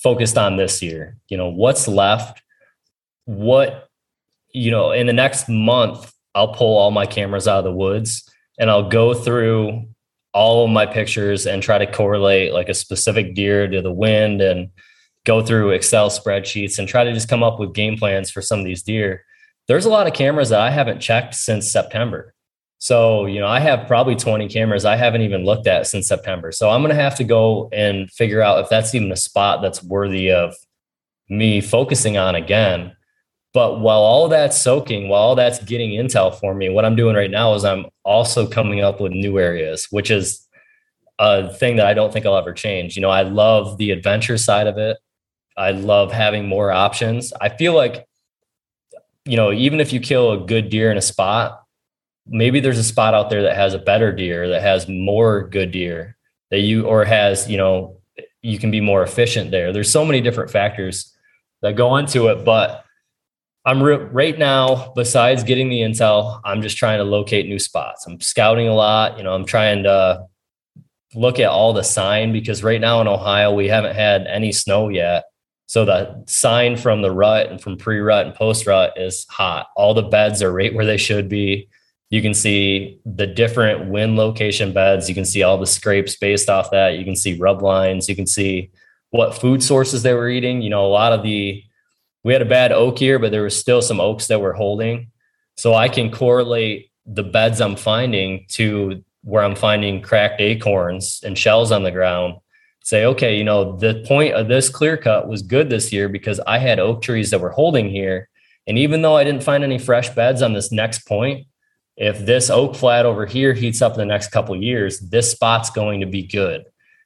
focused 0.02 0.38
on 0.38 0.58
this 0.58 0.82
year. 0.82 1.18
You 1.30 1.38
know, 1.38 1.50
what's 1.50 1.88
left? 1.88 2.42
What, 3.26 3.90
you 4.54 4.72
know, 4.72 4.92
in 4.92 5.08
the 5.08 5.14
next 5.14 5.48
month, 5.48 6.12
I'll 6.34 6.54
pull 6.54 6.78
all 6.78 6.92
my 6.92 7.06
cameras 7.06 7.48
out 7.48 7.60
of 7.60 7.66
the 7.66 7.72
woods 7.72 8.30
and 8.60 8.70
I'll 8.70 8.90
go 8.90 9.14
through 9.14 9.88
all 10.34 10.64
of 10.64 10.72
my 10.72 10.86
pictures 10.86 11.46
and 11.46 11.62
try 11.62 11.78
to 11.78 11.92
correlate 11.92 12.54
like 12.54 12.70
a 12.70 12.74
specific 12.74 13.36
deer 13.36 13.68
to 13.68 13.82
the 13.82 13.92
wind 13.92 14.42
and 14.42 14.70
go 15.26 15.46
through 15.46 15.72
Excel 15.72 16.10
spreadsheets 16.10 16.80
and 16.80 16.88
try 16.88 17.04
to 17.04 17.14
just 17.14 17.30
come 17.30 17.44
up 17.44 17.60
with 17.60 17.74
game 17.74 17.98
plans 17.98 18.32
for 18.32 18.42
some 18.42 18.60
of 18.60 18.66
these 18.66 18.82
deer. 18.82 19.26
There's 19.68 19.86
a 19.86 19.90
lot 19.90 20.08
of 20.08 20.14
cameras 20.14 20.50
that 20.50 20.62
I 20.62 20.72
haven't 20.72 21.00
checked 21.00 21.36
since 21.36 21.70
September. 21.70 22.34
So, 22.82 23.28
you 23.28 23.40
know, 23.40 23.46
I 23.46 23.60
have 23.60 23.86
probably 23.86 24.16
20 24.16 24.48
cameras 24.48 24.86
I 24.86 24.96
haven't 24.96 25.22
even 25.22 25.46
looked 25.46 25.68
at 25.68 25.86
since 25.86 26.08
September. 26.08 26.52
So 26.52 26.72
I'm 26.72 26.82
going 26.82 26.90
to 26.90 27.00
have 27.00 27.16
to 27.18 27.24
go 27.24 27.70
and 27.72 28.12
figure 28.12 28.42
out 28.42 28.58
if 28.58 28.70
that's 28.70 28.96
even 28.96 29.12
a 29.12 29.16
spot 29.16 29.62
that's 29.62 29.84
worthy 29.84 30.32
of 30.32 30.56
me 31.30 31.62
focusing 31.62 32.18
on 32.18 32.34
again. 32.34 32.96
But 33.54 33.82
while 33.82 34.00
all 34.00 34.28
that's 34.30 34.60
soaking, 34.60 35.10
while 35.10 35.22
all 35.22 35.36
that's 35.36 35.64
getting 35.64 35.92
intel 35.92 36.34
for 36.34 36.56
me, 36.56 36.70
what 36.70 36.84
I'm 36.84 36.96
doing 36.96 37.16
right 37.16 37.30
now 37.30 37.54
is 37.54 37.64
I'm 37.64 37.86
also 38.04 38.48
coming 38.48 38.82
up 38.82 39.00
with 39.00 39.12
new 39.12 39.38
areas, 39.38 39.86
which 39.92 40.10
is 40.10 40.48
a 41.20 41.54
thing 41.54 41.76
that 41.76 41.86
I 41.86 41.94
don't 41.94 42.12
think 42.12 42.26
I'll 42.26 42.36
ever 42.36 42.52
change. 42.52 42.96
You 42.96 43.04
know, 43.04 43.12
I 43.12 43.22
love 43.22 43.78
the 43.78 43.92
adventure 43.92 44.40
side 44.40 44.66
of 44.66 44.80
it. 44.80 44.98
I 45.56 45.70
love 45.70 46.12
having 46.12 46.48
more 46.48 46.72
options. 46.72 47.32
I 47.40 47.50
feel 47.50 47.76
like, 47.76 48.08
you 49.26 49.38
know, 49.38 49.52
even 49.52 49.80
if 49.80 49.94
you 49.94 50.00
kill 50.00 50.32
a 50.32 50.40
good 50.40 50.70
deer 50.70 50.90
in 50.90 50.98
a 50.98 51.02
spot, 51.02 51.61
maybe 52.28 52.60
there's 52.60 52.78
a 52.78 52.84
spot 52.84 53.14
out 53.14 53.30
there 53.30 53.44
that 53.44 53.56
has 53.56 53.74
a 53.74 53.80
better 53.80 54.12
deer 54.12 54.50
that 54.50 54.62
has 54.62 54.88
more 54.88 55.48
good 55.48 55.72
deer 55.72 56.18
that 56.50 56.60
you 56.60 56.86
or 56.86 57.06
has 57.06 57.50
you 57.50 57.58
know 57.58 57.98
you 58.42 58.58
can 58.58 58.72
be 58.72 58.82
more 58.82 59.04
efficient 59.04 59.52
there. 59.52 59.72
There's 59.72 59.92
so 59.92 60.04
many 60.04 60.20
different 60.22 60.52
factors 60.52 61.16
that 61.62 61.76
go 61.76 61.98
into 61.98 62.28
it 62.28 62.44
but 62.44 62.84
i'm 63.66 63.82
re- 63.82 63.96
right 63.96 64.40
now 64.40 64.92
besides 64.96 65.44
getting 65.44 65.70
the 65.70 65.82
intel 65.82 66.42
i'm 66.44 66.62
just 66.62 66.78
trying 66.78 66.98
to 66.98 67.04
locate 67.04 67.48
new 67.48 67.60
spots. 67.60 68.06
I'm 68.08 68.20
scouting 68.20 68.68
a 68.68 68.74
lot 68.74 69.18
you 69.18 69.24
know 69.24 69.34
i'm 69.34 69.46
trying 69.46 69.84
to 69.84 70.26
look 71.14 71.40
at 71.40 71.50
all 71.50 71.74
the 71.74 71.84
sign 71.84 72.32
because 72.32 72.64
right 72.64 72.82
now 72.82 73.02
in 73.02 73.08
ohio 73.08 73.54
we 73.54 73.68
haven't 73.68 73.96
had 73.96 74.28
any 74.28 74.52
snow 74.52 74.90
yet. 74.90 75.26
So 75.68 75.86
the 75.86 76.24
sign 76.28 76.76
from 76.76 77.02
the 77.02 77.12
rut 77.12 77.50
and 77.50 77.62
from 77.62 77.78
pre-rut 77.78 78.26
and 78.26 78.36
post-rut 78.36 78.94
is 78.98 79.26
hot. 79.30 79.68
All 79.78 79.94
the 79.94 80.02
beds 80.02 80.42
are 80.42 80.52
right 80.52 80.74
where 80.74 80.86
they 80.86 80.98
should 80.98 81.30
be 81.30 81.70
you 82.12 82.22
can 82.22 82.34
see 82.34 83.00
the 83.06 83.26
different 83.26 83.90
wind 83.90 84.18
location 84.18 84.74
beds. 84.74 85.08
You 85.08 85.16
can 85.16 85.24
see 85.24 85.44
all 85.44 85.58
the 85.58 85.66
scrapes 85.66 86.18
based 86.18 86.50
off 86.50 86.70
that. 86.72 86.98
You 86.98 87.06
can 87.06 87.16
see 87.16 87.38
rub 87.38 87.62
lines. 87.62 88.10
You 88.10 88.18
can 88.18 88.28
see 88.28 88.70
what 89.12 89.40
food 89.40 89.64
sources 89.64 90.04
they 90.04 90.14
were 90.14 90.28
eating. 90.28 90.62
You 90.62 90.70
know, 90.70 90.86
a 90.86 90.92
lot 90.92 91.14
of 91.14 91.24
the, 91.24 91.64
we 92.26 92.34
had 92.34 92.42
a 92.42 92.46
bad 92.46 92.74
oak 92.74 93.00
year, 93.00 93.18
but 93.18 93.32
there 93.32 93.44
was 93.44 93.58
still 93.58 93.82
some 93.82 94.02
oaks 94.02 94.28
that 94.28 94.42
were 94.42 94.52
holding. 94.52 95.10
So 95.56 95.74
I 95.74 95.88
can 95.88 96.12
correlate 96.12 96.92
the 97.06 97.24
beds 97.24 97.62
I'm 97.62 97.78
finding 97.78 98.46
to 98.50 99.02
where 99.24 99.44
I'm 99.44 99.56
finding 99.56 100.02
cracked 100.02 100.42
acorns 100.42 101.22
and 101.24 101.38
shells 101.38 101.72
on 101.72 101.84
the 101.84 101.92
ground. 101.92 102.36
Say, 102.84 103.06
okay, 103.06 103.38
you 103.38 103.46
know, 103.46 103.78
the 103.78 104.04
point 104.06 104.34
of 104.34 104.50
this 104.50 104.68
clear 104.68 104.98
cut 104.98 105.30
was 105.30 105.44
good 105.44 105.70
this 105.70 105.94
year 105.94 106.10
because 106.10 106.42
I 106.42 106.58
had 106.58 106.78
oak 106.78 107.02
trees 107.02 107.30
that 107.30 107.40
were 107.40 107.52
holding 107.52 107.90
here. 107.90 108.28
And 108.68 108.78
even 108.78 109.02
though 109.02 109.16
I 109.16 109.24
didn't 109.24 109.44
find 109.44 109.64
any 109.64 109.78
fresh 109.78 110.10
beds 110.10 110.42
on 110.42 110.52
this 110.52 110.74
next 110.74 111.08
point, 111.08 111.48
if 111.98 112.26
this 112.26 112.50
oak 112.50 112.76
flat 112.76 113.06
over 113.06 113.26
here 113.26 113.54
heats 113.54 113.82
up 113.82 113.94
in 113.94 114.00
the 114.00 114.06
next 114.06 114.30
couple 114.30 114.56
years, 114.56 115.00
this 115.00 115.32
spot's 115.32 115.70
going 115.70 116.00
to 116.02 116.06
be 116.06 116.24
good. 116.24 116.64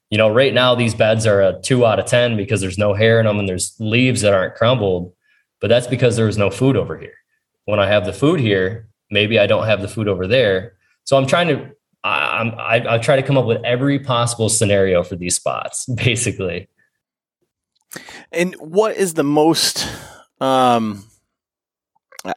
You 0.10 0.18
know, 0.18 0.30
right 0.30 0.54
now 0.54 0.76
these 0.76 0.94
beds 0.94 1.26
are 1.26 1.42
a 1.42 1.60
two 1.62 1.86
out 1.86 2.00
of 2.00 2.06
10 2.06 2.38
because 2.38 2.62
there's 2.62 2.78
no 2.78 2.94
hair 2.94 3.20
in 3.20 3.26
them 3.26 3.40
and 3.40 3.50
there's 3.50 3.76
leaves 3.80 4.22
that 4.22 4.34
aren't 4.34 4.56
crumbled. 4.56 5.14
but 5.62 5.68
that's 5.68 5.88
because 5.88 6.16
there 6.16 6.28
was 6.28 6.38
no 6.38 6.50
food 6.50 6.78
over 6.78 6.98
here. 6.98 7.16
When 7.66 7.80
I 7.80 7.88
have 7.88 8.06
the 8.06 8.14
food 8.14 8.40
here, 8.40 8.88
maybe 9.10 9.40
I 9.40 9.48
don't 9.48 9.66
have 9.66 9.82
the 9.82 9.88
food 9.88 10.08
over 10.08 10.28
there. 10.28 10.74
So 11.06 11.18
I'm 11.18 11.26
trying 11.26 11.48
to, 11.48 11.72
I, 12.04 12.40
I'm, 12.40 12.52
I, 12.60 12.96
I 12.96 12.98
try 13.00 13.16
to 13.16 13.24
come 13.24 13.38
up 13.38 13.46
with 13.46 13.64
every 13.64 14.00
possible 14.00 14.50
scenario 14.50 15.04
for 15.04 15.16
these 15.16 15.36
spots, 15.36 15.86
basically. 15.96 16.70
And 18.32 18.54
what 18.56 18.96
is 18.96 19.16
the 19.16 19.24
most, 19.24 19.88
um, 20.40 21.04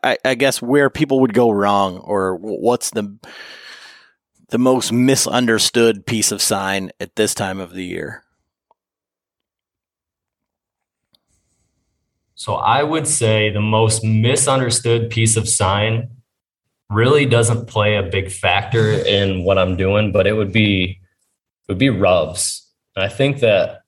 I, 0.02 0.18
I 0.24 0.34
guess 0.34 0.60
where 0.60 0.90
people 0.90 1.20
would 1.20 1.34
go 1.34 1.50
wrong, 1.50 1.98
or 1.98 2.36
what's 2.36 2.90
the 2.90 3.18
the 4.50 4.58
most 4.58 4.92
misunderstood 4.92 6.06
piece 6.06 6.32
of 6.32 6.40
sign 6.40 6.90
at 7.00 7.16
this 7.16 7.34
time 7.34 7.60
of 7.60 7.72
the 7.72 7.84
year? 7.84 8.24
So 12.34 12.54
I 12.54 12.82
would 12.82 13.06
say 13.06 13.50
the 13.50 13.60
most 13.60 14.04
misunderstood 14.04 15.10
piece 15.10 15.36
of 15.36 15.48
sign 15.48 16.08
really 16.88 17.26
doesn't 17.26 17.66
play 17.66 17.96
a 17.96 18.02
big 18.02 18.30
factor 18.30 18.92
in 18.92 19.44
what 19.44 19.58
I'm 19.58 19.76
doing, 19.76 20.12
but 20.12 20.26
it 20.26 20.34
would 20.34 20.52
be 20.52 21.00
it 21.68 21.72
would 21.72 21.78
be 21.78 21.90
rubs. 21.90 22.66
And 22.96 23.04
I 23.04 23.08
think 23.08 23.40
that 23.40 23.82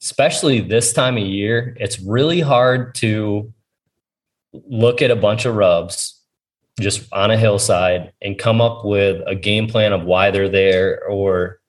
especially 0.00 0.60
this 0.60 0.92
time 0.92 1.16
of 1.16 1.24
year, 1.24 1.76
it's 1.80 2.00
really 2.00 2.40
hard 2.40 2.94
to 2.96 3.52
look 4.68 5.02
at 5.02 5.10
a 5.10 5.16
bunch 5.16 5.44
of 5.44 5.54
rubs 5.54 6.20
just 6.80 7.10
on 7.12 7.30
a 7.30 7.36
hillside 7.36 8.12
and 8.20 8.38
come 8.38 8.60
up 8.60 8.84
with 8.84 9.22
a 9.26 9.34
game 9.34 9.66
plan 9.66 9.92
of 9.92 10.04
why 10.04 10.30
they're 10.30 10.48
there 10.48 11.02
or 11.08 11.60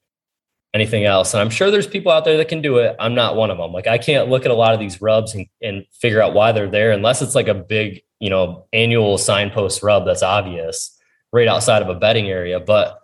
anything 0.73 1.05
else. 1.05 1.33
And 1.33 1.41
I'm 1.41 1.49
sure 1.49 1.71
there's 1.71 1.87
people 1.87 2.11
out 2.11 2.25
there 2.25 2.37
that 2.37 2.49
can 2.49 2.61
do 2.61 2.77
it. 2.77 2.95
I'm 2.99 3.15
not 3.15 3.35
one 3.35 3.49
of 3.49 3.57
them. 3.57 3.71
Like 3.71 3.87
I 3.87 3.97
can't 3.97 4.29
look 4.29 4.45
at 4.45 4.51
a 4.51 4.55
lot 4.55 4.73
of 4.73 4.79
these 4.79 5.01
rubs 5.01 5.33
and, 5.33 5.47
and 5.61 5.85
figure 5.91 6.21
out 6.21 6.33
why 6.33 6.51
they're 6.51 6.69
there 6.69 6.91
unless 6.91 7.21
it's 7.21 7.35
like 7.35 7.47
a 7.47 7.53
big, 7.53 8.03
you 8.19 8.29
know, 8.29 8.65
annual 8.73 9.17
signpost 9.17 9.81
rub 9.81 10.05
that's 10.05 10.23
obvious 10.23 10.97
right 11.31 11.47
outside 11.47 11.81
of 11.81 11.89
a 11.89 11.95
bedding 11.95 12.27
area. 12.27 12.59
But 12.59 12.99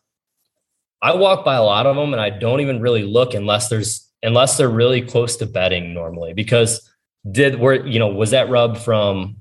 I 1.02 1.16
walk 1.16 1.44
by 1.46 1.56
a 1.56 1.64
lot 1.64 1.86
of 1.86 1.96
them 1.96 2.14
and 2.14 2.22
I 2.22 2.30
don't 2.30 2.62
even 2.62 2.82
really 2.82 3.04
look 3.04 3.34
unless 3.34 3.70
there's 3.70 4.10
unless 4.22 4.58
they're 4.58 4.70
really 4.70 5.02
close 5.02 5.36
to 5.38 5.46
bedding 5.46 5.94
normally 5.94 6.34
because 6.34 6.90
did 7.30 7.60
where 7.60 7.86
you 7.86 8.00
know 8.00 8.08
was 8.08 8.32
that 8.32 8.50
rub 8.50 8.78
from 8.78 9.38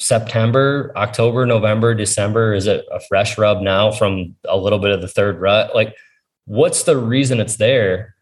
September, 0.00 0.92
October, 0.96 1.44
November, 1.44 1.94
December? 1.94 2.54
Is 2.54 2.66
it 2.66 2.86
a 2.90 3.00
fresh 3.00 3.36
rub 3.36 3.60
now 3.60 3.90
from 3.90 4.36
a 4.44 4.56
little 4.56 4.78
bit 4.78 4.92
of 4.92 5.00
the 5.00 5.08
third 5.08 5.40
rut? 5.40 5.74
Like, 5.74 5.94
what's 6.44 6.84
the 6.84 6.96
reason 6.96 7.40
it's 7.40 7.56
there? 7.56 8.14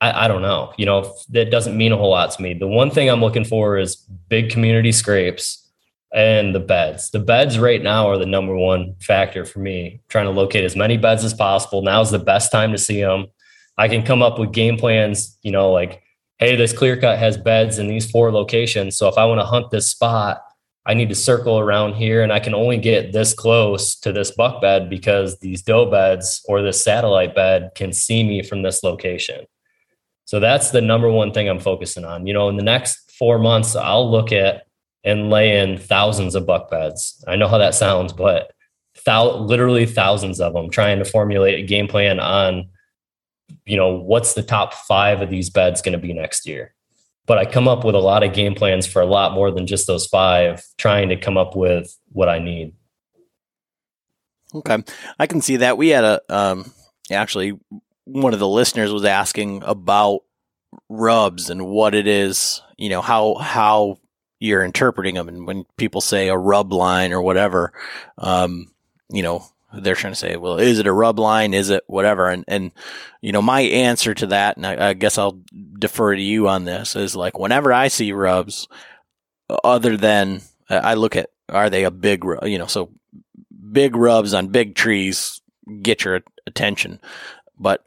I, 0.00 0.24
I 0.24 0.28
don't 0.28 0.42
know. 0.42 0.72
You 0.76 0.86
know, 0.86 1.14
that 1.30 1.50
doesn't 1.50 1.76
mean 1.76 1.92
a 1.92 1.96
whole 1.96 2.10
lot 2.10 2.32
to 2.32 2.42
me. 2.42 2.54
The 2.54 2.66
one 2.66 2.90
thing 2.90 3.08
I'm 3.08 3.20
looking 3.20 3.44
for 3.44 3.78
is 3.78 3.96
big 4.28 4.50
community 4.50 4.92
scrapes 4.92 5.70
and 6.12 6.54
the 6.54 6.60
beds. 6.60 7.10
The 7.10 7.20
beds 7.20 7.58
right 7.58 7.82
now 7.82 8.08
are 8.08 8.18
the 8.18 8.26
number 8.26 8.54
one 8.54 8.94
factor 9.00 9.46
for 9.46 9.60
me. 9.60 10.02
Trying 10.08 10.26
to 10.26 10.32
locate 10.32 10.64
as 10.64 10.76
many 10.76 10.98
beds 10.98 11.24
as 11.24 11.32
possible. 11.32 11.80
Now's 11.80 12.10
the 12.10 12.18
best 12.18 12.52
time 12.52 12.72
to 12.72 12.78
see 12.78 13.00
them. 13.00 13.26
I 13.78 13.88
can 13.88 14.02
come 14.02 14.22
up 14.22 14.38
with 14.38 14.52
game 14.52 14.76
plans, 14.76 15.38
you 15.42 15.50
know, 15.50 15.72
like, 15.72 16.02
hey, 16.38 16.56
this 16.56 16.74
clear 16.74 17.00
cut 17.00 17.18
has 17.18 17.38
beds 17.38 17.78
in 17.78 17.86
these 17.86 18.10
four 18.10 18.30
locations. 18.30 18.96
So 18.96 19.08
if 19.08 19.16
I 19.16 19.24
want 19.24 19.40
to 19.40 19.46
hunt 19.46 19.70
this 19.70 19.88
spot, 19.88 20.42
I 20.84 20.94
need 20.94 21.10
to 21.10 21.14
circle 21.14 21.58
around 21.58 21.94
here 21.94 22.22
and 22.22 22.32
I 22.32 22.40
can 22.40 22.54
only 22.54 22.76
get 22.76 23.12
this 23.12 23.34
close 23.34 23.94
to 24.00 24.12
this 24.12 24.32
buck 24.32 24.60
bed 24.60 24.90
because 24.90 25.38
these 25.38 25.62
doe 25.62 25.88
beds 25.88 26.44
or 26.48 26.60
this 26.60 26.82
satellite 26.82 27.34
bed 27.34 27.70
can 27.74 27.92
see 27.92 28.24
me 28.24 28.42
from 28.42 28.62
this 28.62 28.82
location. 28.82 29.46
So 30.24 30.40
that's 30.40 30.70
the 30.70 30.80
number 30.80 31.10
one 31.10 31.32
thing 31.32 31.48
I'm 31.48 31.60
focusing 31.60 32.04
on. 32.04 32.26
You 32.26 32.34
know, 32.34 32.48
in 32.48 32.56
the 32.56 32.64
next 32.64 33.12
four 33.12 33.38
months, 33.38 33.76
I'll 33.76 34.10
look 34.10 34.32
at 34.32 34.66
and 35.04 35.30
lay 35.30 35.58
in 35.58 35.78
thousands 35.78 36.34
of 36.34 36.46
buck 36.46 36.70
beds. 36.70 37.24
I 37.28 37.36
know 37.36 37.48
how 37.48 37.58
that 37.58 37.74
sounds, 37.74 38.12
but 38.12 38.52
thou- 39.04 39.36
literally 39.36 39.86
thousands 39.86 40.40
of 40.40 40.52
them 40.52 40.70
trying 40.70 40.98
to 40.98 41.04
formulate 41.04 41.58
a 41.58 41.66
game 41.66 41.86
plan 41.86 42.18
on, 42.18 42.68
you 43.66 43.76
know, 43.76 43.94
what's 43.94 44.34
the 44.34 44.42
top 44.42 44.74
five 44.74 45.20
of 45.20 45.30
these 45.30 45.50
beds 45.50 45.82
going 45.82 45.92
to 45.92 45.98
be 45.98 46.12
next 46.12 46.46
year 46.46 46.74
but 47.26 47.38
I 47.38 47.44
come 47.44 47.68
up 47.68 47.84
with 47.84 47.94
a 47.94 48.00
lot 48.00 48.22
of 48.22 48.32
game 48.32 48.54
plans 48.54 48.86
for 48.86 49.00
a 49.00 49.06
lot 49.06 49.32
more 49.32 49.50
than 49.50 49.66
just 49.66 49.86
those 49.86 50.06
five, 50.06 50.62
trying 50.76 51.08
to 51.10 51.16
come 51.16 51.36
up 51.36 51.54
with 51.56 51.96
what 52.10 52.28
I 52.28 52.38
need. 52.38 52.74
Okay, 54.54 54.78
I 55.18 55.26
can 55.26 55.40
see 55.40 55.56
that. 55.56 55.78
We 55.78 55.88
had 55.88 56.04
a 56.04 56.20
um, 56.28 56.72
actually 57.10 57.58
one 58.04 58.34
of 58.34 58.40
the 58.40 58.48
listeners 58.48 58.92
was 58.92 59.04
asking 59.04 59.62
about 59.64 60.20
rubs 60.88 61.48
and 61.48 61.66
what 61.66 61.94
it 61.94 62.06
is, 62.06 62.60
you 62.76 62.88
know, 62.88 63.00
how 63.00 63.34
how 63.34 63.98
you're 64.40 64.64
interpreting 64.64 65.14
them, 65.14 65.28
and 65.28 65.46
when 65.46 65.64
people 65.76 66.00
say 66.00 66.28
a 66.28 66.36
rub 66.36 66.72
line 66.72 67.12
or 67.12 67.22
whatever, 67.22 67.72
um, 68.18 68.66
you 69.10 69.22
know, 69.22 69.46
they're 69.74 69.94
trying 69.94 70.12
to 70.12 70.18
say, 70.18 70.36
well, 70.36 70.58
is 70.58 70.78
it 70.78 70.86
a 70.86 70.92
rub 70.92 71.18
line? 71.18 71.54
Is 71.54 71.70
it 71.70 71.84
whatever? 71.86 72.28
And, 72.28 72.44
and, 72.48 72.72
you 73.20 73.32
know, 73.32 73.42
my 73.42 73.60
answer 73.60 74.14
to 74.14 74.26
that, 74.28 74.56
and 74.56 74.66
I, 74.66 74.90
I 74.90 74.92
guess 74.94 75.18
I'll 75.18 75.40
defer 75.78 76.14
to 76.14 76.20
you 76.22 76.48
on 76.48 76.64
this 76.64 76.96
is 76.96 77.16
like, 77.16 77.38
whenever 77.38 77.72
I 77.72 77.88
see 77.88 78.12
rubs, 78.12 78.68
other 79.64 79.96
than 79.96 80.42
uh, 80.68 80.80
I 80.82 80.94
look 80.94 81.16
at, 81.16 81.30
are 81.48 81.70
they 81.70 81.84
a 81.84 81.90
big, 81.90 82.24
you 82.44 82.58
know, 82.58 82.66
so 82.66 82.90
big 83.70 83.96
rubs 83.96 84.34
on 84.34 84.48
big 84.48 84.74
trees 84.74 85.40
get 85.82 86.04
your 86.04 86.20
attention. 86.46 87.00
But 87.58 87.84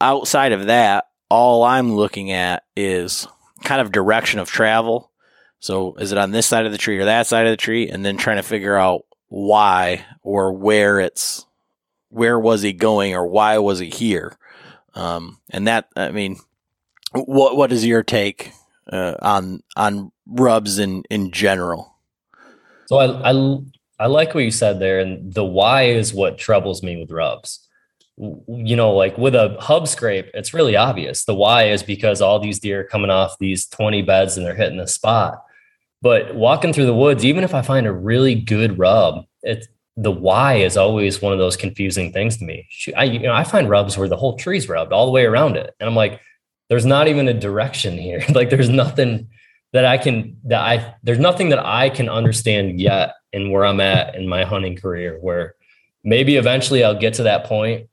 outside 0.00 0.52
of 0.52 0.66
that, 0.66 1.06
all 1.28 1.64
I'm 1.64 1.94
looking 1.94 2.30
at 2.30 2.64
is 2.76 3.26
kind 3.64 3.80
of 3.80 3.92
direction 3.92 4.38
of 4.38 4.50
travel. 4.50 5.10
So 5.58 5.94
is 5.96 6.12
it 6.12 6.18
on 6.18 6.30
this 6.30 6.46
side 6.46 6.66
of 6.66 6.72
the 6.72 6.78
tree 6.78 6.98
or 6.98 7.06
that 7.06 7.26
side 7.26 7.46
of 7.46 7.50
the 7.50 7.56
tree? 7.56 7.88
And 7.88 8.04
then 8.04 8.16
trying 8.16 8.36
to 8.36 8.42
figure 8.42 8.76
out 8.76 9.02
why 9.28 10.04
or 10.22 10.52
where 10.52 11.00
it's 11.00 11.46
where 12.08 12.38
was 12.38 12.62
he 12.62 12.72
going 12.72 13.14
or 13.14 13.26
why 13.26 13.58
was 13.58 13.78
he 13.78 13.90
here? 13.90 14.38
Um, 14.94 15.38
and 15.50 15.66
that 15.66 15.88
i 15.94 16.10
mean 16.10 16.38
what 17.12 17.56
what 17.56 17.72
is 17.72 17.84
your 17.84 18.02
take 18.02 18.52
uh, 18.92 19.14
on 19.22 19.62
on 19.76 20.12
rubs 20.26 20.78
in 20.78 21.04
in 21.10 21.30
general? 21.30 21.94
So 22.86 22.96
I, 22.98 23.32
I 23.32 23.58
i 23.98 24.06
like 24.06 24.34
what 24.34 24.44
you 24.44 24.50
said 24.50 24.78
there 24.78 25.00
and 25.00 25.32
the 25.32 25.44
why 25.44 25.84
is 25.84 26.12
what 26.12 26.38
troubles 26.38 26.82
me 26.82 26.96
with 26.98 27.10
rubs. 27.10 27.66
You 28.16 28.76
know 28.76 28.92
like 28.92 29.16
with 29.18 29.34
a 29.34 29.56
hub 29.60 29.88
scrape 29.88 30.30
it's 30.34 30.54
really 30.54 30.76
obvious. 30.76 31.24
The 31.24 31.34
why 31.34 31.64
is 31.64 31.82
because 31.82 32.20
all 32.20 32.38
these 32.38 32.60
deer 32.60 32.80
are 32.80 32.84
coming 32.84 33.10
off 33.10 33.38
these 33.38 33.66
20 33.66 34.02
beds 34.02 34.36
and 34.36 34.46
they're 34.46 34.54
hitting 34.54 34.78
the 34.78 34.86
spot 34.86 35.42
but 36.02 36.34
walking 36.34 36.72
through 36.72 36.86
the 36.86 36.94
woods, 36.94 37.24
even 37.24 37.44
if 37.44 37.54
I 37.54 37.62
find 37.62 37.86
a 37.86 37.92
really 37.92 38.34
good 38.34 38.78
rub, 38.78 39.24
it's 39.42 39.66
the 39.96 40.10
why 40.10 40.56
is 40.56 40.76
always 40.76 41.22
one 41.22 41.32
of 41.32 41.38
those 41.38 41.56
confusing 41.56 42.12
things 42.12 42.36
to 42.36 42.44
me. 42.44 42.68
I 42.96 43.04
you 43.04 43.20
know 43.20 43.32
I 43.32 43.44
find 43.44 43.68
rubs 43.68 43.96
where 43.96 44.08
the 44.08 44.16
whole 44.16 44.36
tree's 44.36 44.68
rubbed 44.68 44.92
all 44.92 45.06
the 45.06 45.12
way 45.12 45.24
around 45.24 45.56
it, 45.56 45.74
and 45.80 45.88
I'm 45.88 45.96
like, 45.96 46.20
there's 46.68 46.84
not 46.84 47.08
even 47.08 47.28
a 47.28 47.34
direction 47.34 47.96
here. 47.96 48.22
like 48.34 48.50
there's 48.50 48.68
nothing 48.68 49.28
that 49.72 49.84
I 49.84 49.98
can 49.98 50.36
that 50.44 50.60
I 50.60 50.94
there's 51.02 51.18
nothing 51.18 51.48
that 51.48 51.64
I 51.64 51.88
can 51.88 52.08
understand 52.08 52.80
yet 52.80 53.14
in 53.32 53.50
where 53.50 53.64
I'm 53.64 53.80
at 53.80 54.14
in 54.14 54.28
my 54.28 54.44
hunting 54.44 54.76
career. 54.76 55.18
Where 55.20 55.54
maybe 56.04 56.36
eventually 56.36 56.84
I'll 56.84 56.98
get 56.98 57.14
to 57.14 57.24
that 57.24 57.44
point 57.44 57.88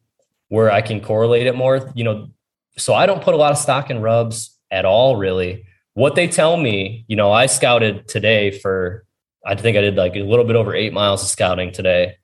where 0.49 0.71
I 0.71 0.81
can 0.81 0.99
correlate 0.99 1.47
it 1.47 1.55
more. 1.55 1.89
You 1.95 2.03
know, 2.03 2.29
so 2.77 2.93
I 2.93 3.05
don't 3.05 3.23
put 3.23 3.33
a 3.33 3.37
lot 3.37 3.53
of 3.53 3.57
stock 3.57 3.89
in 3.89 4.01
rubs 4.01 4.57
at 4.71 4.83
all, 4.85 5.15
really 5.15 5.65
what 5.93 6.15
they 6.15 6.27
tell 6.27 6.57
me, 6.57 7.05
you 7.07 7.15
know, 7.15 7.31
I 7.31 7.45
scouted 7.45 8.07
today 8.07 8.51
for, 8.51 9.05
I 9.45 9.55
think 9.55 9.77
I 9.77 9.81
did 9.81 9.95
like 9.95 10.15
a 10.15 10.23
little 10.23 10.45
bit 10.45 10.55
over 10.55 10.73
eight 10.73 10.93
miles 10.93 11.21
of 11.21 11.29
scouting 11.29 11.71
today. 11.71 12.17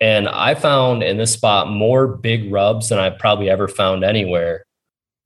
And 0.00 0.28
I 0.28 0.54
found 0.54 1.02
in 1.02 1.18
this 1.18 1.32
spot 1.32 1.68
more 1.68 2.06
big 2.06 2.52
rubs 2.52 2.88
than 2.88 2.98
I've 2.98 3.18
probably 3.18 3.48
ever 3.48 3.68
found 3.68 4.04
anywhere. 4.04 4.66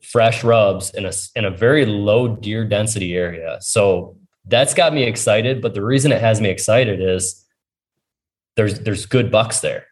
Fresh 0.03 0.45
rubs 0.45 0.91
in 0.95 1.05
a 1.05 1.13
in 1.35 1.45
a 1.45 1.51
very 1.51 1.85
low 1.85 2.29
deer 2.29 2.65
density 2.65 3.17
area. 3.17 3.59
So 3.61 4.17
that's 4.45 4.75
got 4.75 4.95
me 4.95 5.03
excited. 5.03 5.61
But 5.61 5.75
the 5.75 5.85
reason 5.85 6.13
it 6.13 6.21
has 6.21 6.41
me 6.41 6.51
excited 6.51 7.01
is 7.01 7.45
there's 8.57 8.81
there's 8.81 9.07
good 9.07 9.33
bucks 9.33 9.61
there. 9.61 9.87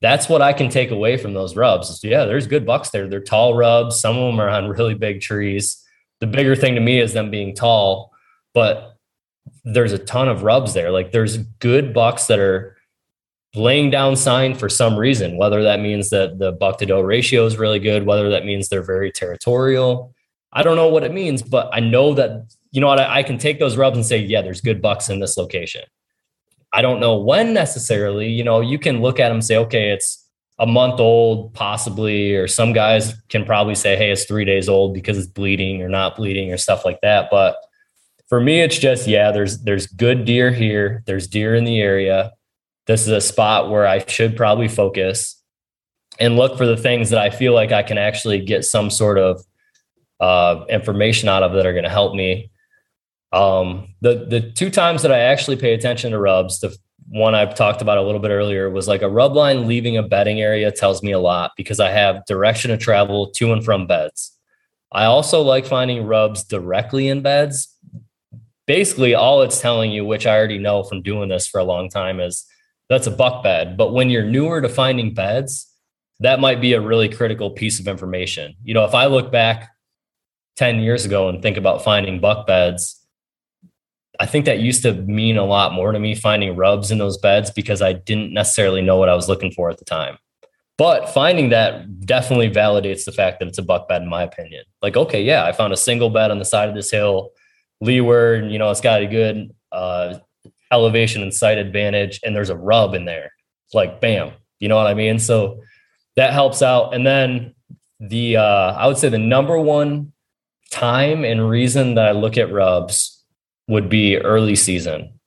That's 0.00 0.28
what 0.28 0.40
I 0.40 0.54
can 0.54 0.70
take 0.70 0.90
away 0.90 1.18
from 1.18 1.34
those 1.34 1.56
rubs. 1.56 2.00
Yeah, 2.02 2.24
there's 2.24 2.46
good 2.46 2.64
bucks 2.64 2.90
there. 2.90 3.06
They're 3.06 3.20
tall 3.20 3.54
rubs. 3.54 4.00
Some 4.00 4.16
of 4.16 4.30
them 4.30 4.40
are 4.40 4.48
on 4.48 4.68
really 4.68 4.94
big 4.94 5.20
trees 5.20 5.83
the 6.20 6.26
bigger 6.26 6.56
thing 6.56 6.74
to 6.74 6.80
me 6.80 7.00
is 7.00 7.12
them 7.12 7.30
being 7.30 7.54
tall, 7.54 8.12
but 8.52 8.96
there's 9.64 9.92
a 9.92 9.98
ton 9.98 10.28
of 10.28 10.42
rubs 10.42 10.74
there. 10.74 10.90
Like 10.90 11.12
there's 11.12 11.38
good 11.38 11.92
bucks 11.92 12.26
that 12.26 12.38
are 12.38 12.76
laying 13.54 13.90
down 13.90 14.16
sign 14.16 14.54
for 14.54 14.68
some 14.68 14.96
reason, 14.96 15.36
whether 15.36 15.62
that 15.62 15.80
means 15.80 16.10
that 16.10 16.38
the 16.38 16.52
buck 16.52 16.78
to 16.78 16.86
doe 16.86 17.00
ratio 17.00 17.46
is 17.46 17.56
really 17.56 17.78
good, 17.78 18.06
whether 18.06 18.30
that 18.30 18.44
means 18.44 18.68
they're 18.68 18.82
very 18.82 19.12
territorial. 19.12 20.12
I 20.52 20.62
don't 20.62 20.76
know 20.76 20.88
what 20.88 21.04
it 21.04 21.12
means, 21.12 21.42
but 21.42 21.68
I 21.72 21.80
know 21.80 22.14
that, 22.14 22.54
you 22.70 22.80
know 22.80 22.88
what, 22.88 23.00
I, 23.00 23.18
I 23.18 23.22
can 23.22 23.38
take 23.38 23.58
those 23.58 23.76
rubs 23.76 23.96
and 23.96 24.06
say, 24.06 24.18
yeah, 24.18 24.42
there's 24.42 24.60
good 24.60 24.82
bucks 24.82 25.08
in 25.08 25.20
this 25.20 25.36
location. 25.36 25.82
I 26.72 26.82
don't 26.82 27.00
know 27.00 27.16
when 27.16 27.54
necessarily, 27.54 28.28
you 28.28 28.42
know, 28.42 28.60
you 28.60 28.78
can 28.78 29.00
look 29.00 29.20
at 29.20 29.28
them 29.28 29.40
say, 29.40 29.56
okay, 29.58 29.90
it's 29.90 30.23
a 30.58 30.66
month 30.66 31.00
old, 31.00 31.52
possibly, 31.54 32.34
or 32.34 32.46
some 32.46 32.72
guys 32.72 33.14
can 33.28 33.44
probably 33.44 33.74
say, 33.74 33.96
hey, 33.96 34.10
it's 34.10 34.24
three 34.24 34.44
days 34.44 34.68
old 34.68 34.94
because 34.94 35.18
it's 35.18 35.26
bleeding 35.26 35.82
or 35.82 35.88
not 35.88 36.16
bleeding 36.16 36.52
or 36.52 36.56
stuff 36.56 36.84
like 36.84 37.00
that. 37.00 37.28
But 37.30 37.56
for 38.28 38.40
me, 38.40 38.60
it's 38.60 38.78
just 38.78 39.06
yeah. 39.06 39.32
There's 39.32 39.58
there's 39.58 39.86
good 39.86 40.24
deer 40.24 40.50
here. 40.50 41.02
There's 41.06 41.26
deer 41.26 41.54
in 41.54 41.64
the 41.64 41.80
area. 41.80 42.32
This 42.86 43.02
is 43.02 43.08
a 43.08 43.20
spot 43.20 43.70
where 43.70 43.86
I 43.86 44.04
should 44.06 44.36
probably 44.36 44.68
focus 44.68 45.40
and 46.20 46.36
look 46.36 46.56
for 46.56 46.66
the 46.66 46.76
things 46.76 47.10
that 47.10 47.18
I 47.18 47.30
feel 47.30 47.54
like 47.54 47.72
I 47.72 47.82
can 47.82 47.98
actually 47.98 48.44
get 48.44 48.64
some 48.64 48.90
sort 48.90 49.18
of 49.18 49.42
uh, 50.20 50.64
information 50.68 51.28
out 51.28 51.42
of 51.42 51.52
that 51.52 51.66
are 51.66 51.72
going 51.72 51.84
to 51.84 51.90
help 51.90 52.14
me. 52.14 52.50
Um, 53.32 53.94
the 54.00 54.26
the 54.26 54.40
two 54.40 54.70
times 54.70 55.02
that 55.02 55.12
I 55.12 55.18
actually 55.18 55.56
pay 55.56 55.74
attention 55.74 56.12
to 56.12 56.18
rubs, 56.18 56.60
the 56.60 56.76
one 57.14 57.36
I've 57.36 57.54
talked 57.54 57.80
about 57.80 57.96
a 57.96 58.02
little 58.02 58.20
bit 58.20 58.32
earlier 58.32 58.68
was 58.68 58.88
like 58.88 59.02
a 59.02 59.08
rub 59.08 59.36
line 59.36 59.68
leaving 59.68 59.96
a 59.96 60.02
bedding 60.02 60.40
area 60.40 60.72
tells 60.72 61.00
me 61.00 61.12
a 61.12 61.18
lot 61.20 61.52
because 61.56 61.78
I 61.78 61.90
have 61.90 62.26
direction 62.26 62.72
of 62.72 62.80
travel 62.80 63.30
to 63.36 63.52
and 63.52 63.64
from 63.64 63.86
beds. 63.86 64.36
I 64.90 65.04
also 65.04 65.40
like 65.40 65.64
finding 65.64 66.08
rubs 66.08 66.42
directly 66.42 67.06
in 67.06 67.22
beds. 67.22 67.72
Basically, 68.66 69.14
all 69.14 69.42
it's 69.42 69.60
telling 69.60 69.92
you, 69.92 70.04
which 70.04 70.26
I 70.26 70.36
already 70.36 70.58
know 70.58 70.82
from 70.82 71.02
doing 71.02 71.28
this 71.28 71.46
for 71.46 71.60
a 71.60 71.64
long 71.64 71.88
time, 71.88 72.18
is 72.18 72.46
that's 72.88 73.06
a 73.06 73.12
buck 73.12 73.44
bed. 73.44 73.76
But 73.76 73.92
when 73.92 74.10
you're 74.10 74.24
newer 74.24 74.60
to 74.60 74.68
finding 74.68 75.14
beds, 75.14 75.72
that 76.18 76.40
might 76.40 76.60
be 76.60 76.72
a 76.72 76.80
really 76.80 77.08
critical 77.08 77.50
piece 77.50 77.78
of 77.78 77.86
information. 77.86 78.56
You 78.64 78.74
know, 78.74 78.86
if 78.86 78.94
I 78.94 79.06
look 79.06 79.30
back 79.30 79.70
10 80.56 80.80
years 80.80 81.04
ago 81.04 81.28
and 81.28 81.40
think 81.40 81.58
about 81.58 81.84
finding 81.84 82.18
buck 82.18 82.48
beds, 82.48 83.03
I 84.20 84.26
think 84.26 84.44
that 84.44 84.60
used 84.60 84.82
to 84.82 84.94
mean 84.94 85.36
a 85.36 85.44
lot 85.44 85.72
more 85.72 85.92
to 85.92 85.98
me 85.98 86.14
finding 86.14 86.56
rubs 86.56 86.90
in 86.90 86.98
those 86.98 87.18
beds 87.18 87.50
because 87.50 87.82
I 87.82 87.92
didn't 87.92 88.32
necessarily 88.32 88.80
know 88.80 88.96
what 88.96 89.08
I 89.08 89.14
was 89.14 89.28
looking 89.28 89.50
for 89.50 89.70
at 89.70 89.78
the 89.78 89.84
time. 89.84 90.18
But 90.76 91.08
finding 91.08 91.50
that 91.50 92.00
definitely 92.00 92.50
validates 92.50 93.04
the 93.04 93.12
fact 93.12 93.38
that 93.38 93.48
it's 93.48 93.58
a 93.58 93.62
buck 93.62 93.88
bed, 93.88 94.02
in 94.02 94.08
my 94.08 94.22
opinion. 94.22 94.64
Like, 94.82 94.96
okay, 94.96 95.22
yeah, 95.22 95.44
I 95.44 95.52
found 95.52 95.72
a 95.72 95.76
single 95.76 96.10
bed 96.10 96.30
on 96.30 96.38
the 96.38 96.44
side 96.44 96.68
of 96.68 96.74
this 96.74 96.90
hill, 96.90 97.30
leeward, 97.80 98.50
you 98.50 98.58
know, 98.58 98.70
it's 98.70 98.80
got 98.80 99.02
a 99.02 99.06
good 99.06 99.54
uh, 99.70 100.18
elevation 100.72 101.22
and 101.22 101.32
sight 101.32 101.58
advantage, 101.58 102.20
and 102.24 102.34
there's 102.34 102.50
a 102.50 102.56
rub 102.56 102.94
in 102.94 103.04
there. 103.04 103.32
Like, 103.72 104.00
bam, 104.00 104.32
you 104.58 104.68
know 104.68 104.76
what 104.76 104.88
I 104.88 104.94
mean? 104.94 105.18
So 105.18 105.60
that 106.16 106.32
helps 106.32 106.60
out. 106.60 106.92
And 106.92 107.06
then 107.06 107.54
the, 108.00 108.36
uh, 108.36 108.74
I 108.74 108.86
would 108.86 108.98
say 108.98 109.08
the 109.08 109.18
number 109.18 109.58
one 109.58 110.12
time 110.70 111.24
and 111.24 111.48
reason 111.48 111.94
that 111.94 112.06
I 112.06 112.12
look 112.12 112.36
at 112.36 112.52
rubs 112.52 113.13
would 113.68 113.88
be 113.88 114.18
early 114.18 114.56
season. 114.56 115.18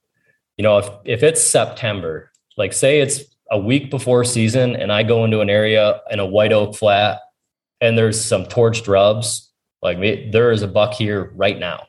You 0.57 0.63
know, 0.63 0.77
if 0.79 0.89
if 1.05 1.23
it's 1.23 1.41
September, 1.41 2.31
like 2.57 2.73
say 2.73 2.99
it's 2.99 3.21
a 3.51 3.59
week 3.59 3.89
before 3.89 4.23
season 4.23 4.75
and 4.75 4.91
I 4.91 5.03
go 5.03 5.23
into 5.23 5.41
an 5.41 5.49
area 5.49 6.01
in 6.09 6.19
a 6.19 6.25
white 6.25 6.51
oak 6.51 6.75
flat 6.75 7.21
and 7.79 7.97
there's 7.97 8.23
some 8.23 8.45
torched 8.45 8.87
rubs, 8.87 9.51
like 9.81 9.99
there 10.31 10.51
is 10.51 10.63
a 10.63 10.67
buck 10.67 10.93
here 10.93 11.31
right 11.35 11.57
now. 11.57 11.85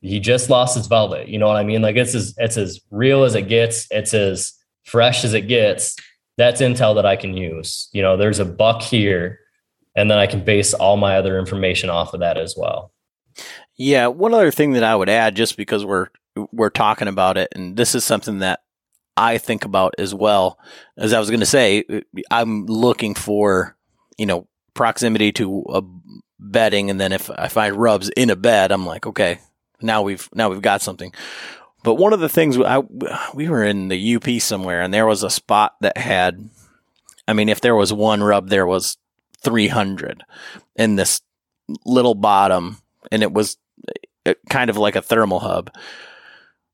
He 0.00 0.20
just 0.20 0.48
lost 0.48 0.76
his 0.76 0.86
velvet. 0.86 1.28
You 1.28 1.38
know 1.38 1.48
what 1.48 1.56
I 1.56 1.64
mean? 1.64 1.82
Like 1.82 1.96
it's 1.96 2.14
as 2.14 2.34
it's 2.38 2.56
as 2.56 2.80
real 2.90 3.24
as 3.24 3.34
it 3.34 3.48
gets, 3.48 3.86
it's 3.90 4.14
as 4.14 4.52
fresh 4.84 5.24
as 5.24 5.34
it 5.34 5.42
gets. 5.42 5.96
That's 6.36 6.60
intel 6.60 6.94
that 6.94 7.06
I 7.06 7.16
can 7.16 7.36
use. 7.36 7.88
You 7.92 8.00
know, 8.00 8.16
there's 8.16 8.38
a 8.38 8.44
buck 8.44 8.80
here, 8.80 9.40
and 9.96 10.08
then 10.08 10.18
I 10.18 10.28
can 10.28 10.44
base 10.44 10.72
all 10.72 10.96
my 10.96 11.16
other 11.16 11.36
information 11.36 11.90
off 11.90 12.14
of 12.14 12.20
that 12.20 12.38
as 12.38 12.54
well. 12.56 12.92
Yeah, 13.78 14.08
one 14.08 14.34
other 14.34 14.50
thing 14.50 14.72
that 14.72 14.82
I 14.82 14.94
would 14.94 15.08
add, 15.08 15.36
just 15.36 15.56
because 15.56 15.84
we're 15.84 16.08
we're 16.52 16.70
talking 16.70 17.08
about 17.08 17.36
it, 17.36 17.48
and 17.54 17.76
this 17.76 17.94
is 17.94 18.04
something 18.04 18.40
that 18.40 18.60
I 19.16 19.38
think 19.38 19.64
about 19.64 19.94
as 19.98 20.12
well. 20.12 20.58
As 20.96 21.12
I 21.12 21.20
was 21.20 21.30
going 21.30 21.40
to 21.40 21.46
say, 21.46 21.84
I'm 22.30 22.66
looking 22.66 23.14
for 23.14 23.76
you 24.18 24.26
know 24.26 24.48
proximity 24.74 25.30
to 25.32 25.64
a 25.68 25.82
bedding, 26.40 26.90
and 26.90 27.00
then 27.00 27.12
if 27.12 27.30
I 27.30 27.46
find 27.46 27.76
rubs 27.76 28.08
in 28.10 28.30
a 28.30 28.36
bed, 28.36 28.72
I'm 28.72 28.84
like, 28.84 29.06
okay, 29.06 29.38
now 29.80 30.02
we've 30.02 30.28
now 30.34 30.50
we've 30.50 30.62
got 30.62 30.82
something. 30.82 31.12
But 31.84 31.94
one 31.94 32.12
of 32.12 32.18
the 32.18 32.28
things 32.28 32.58
I, 32.58 32.82
we 33.34 33.48
were 33.48 33.62
in 33.64 33.86
the 33.86 34.16
UP 34.16 34.28
somewhere, 34.40 34.80
and 34.82 34.92
there 34.92 35.06
was 35.06 35.22
a 35.22 35.30
spot 35.30 35.76
that 35.80 35.96
had, 35.96 36.50
I 37.28 37.32
mean, 37.32 37.48
if 37.48 37.60
there 37.60 37.76
was 37.76 37.92
one 37.92 38.22
rub, 38.24 38.48
there 38.48 38.66
was 38.66 38.96
300 39.44 40.24
in 40.74 40.96
this 40.96 41.20
little 41.86 42.16
bottom, 42.16 42.78
and 43.12 43.22
it 43.22 43.32
was 43.32 43.56
kind 44.48 44.70
of 44.70 44.76
like 44.76 44.96
a 44.96 45.02
thermal 45.02 45.40
hub. 45.40 45.70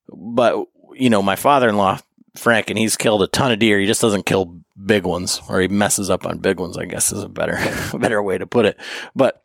But 0.09 0.67
you 0.95 1.11
know, 1.11 1.23
my 1.23 1.37
father-in-law 1.37 2.01
Frank, 2.37 2.69
and 2.69 2.79
he's 2.79 2.97
killed 2.97 3.23
a 3.23 3.29
ton 3.29 3.53
of 3.53 3.59
deer. 3.59 3.79
He 3.79 3.87
just 3.87 4.01
doesn't 4.01 4.27
kill 4.27 4.61
big 4.85 5.05
ones, 5.05 5.41
or 5.49 5.61
he 5.61 5.69
messes 5.69 6.11
up 6.11 6.27
on 6.27 6.39
big 6.39 6.59
ones. 6.59 6.77
I 6.77 6.85
guess 6.85 7.13
is 7.13 7.23
a 7.23 7.29
better 7.29 7.59
better 7.99 8.23
way 8.23 8.39
to 8.39 8.47
put 8.47 8.67
it. 8.67 8.79
But 9.15 9.43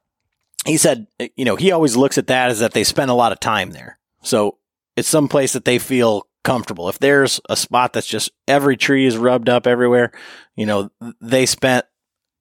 he 0.66 0.78
said, 0.78 1.07
you 1.36 1.45
know, 1.45 1.55
he 1.55 1.72
always 1.72 1.95
looks 1.95 2.18
at 2.18 2.28
that 2.28 2.49
as 2.49 2.60
that 2.60 2.74
they 2.74 2.84
spend 2.84 3.12
a 3.12 3.16
lot 3.16 3.32
of 3.32 3.39
time 3.39 3.72
there. 3.72 3.99
So 4.22 4.57
it's 4.95 5.07
some 5.07 5.28
place 5.28 5.53
that 5.53 5.66
they 5.66 5.80
feel 5.80 6.28
comfortable. 6.43 6.89
If 6.89 6.99
there's 6.99 7.39
a 7.47 7.55
spot 7.55 7.93
that's 7.93 8.07
just 8.07 8.32
every 8.47 8.76
tree 8.76 9.05
is 9.05 9.18
rubbed 9.18 9.49
up 9.49 9.68
everywhere, 9.68 10.12
you 10.55 10.66
know, 10.66 10.89
they 11.22 11.45
spent 11.45 11.86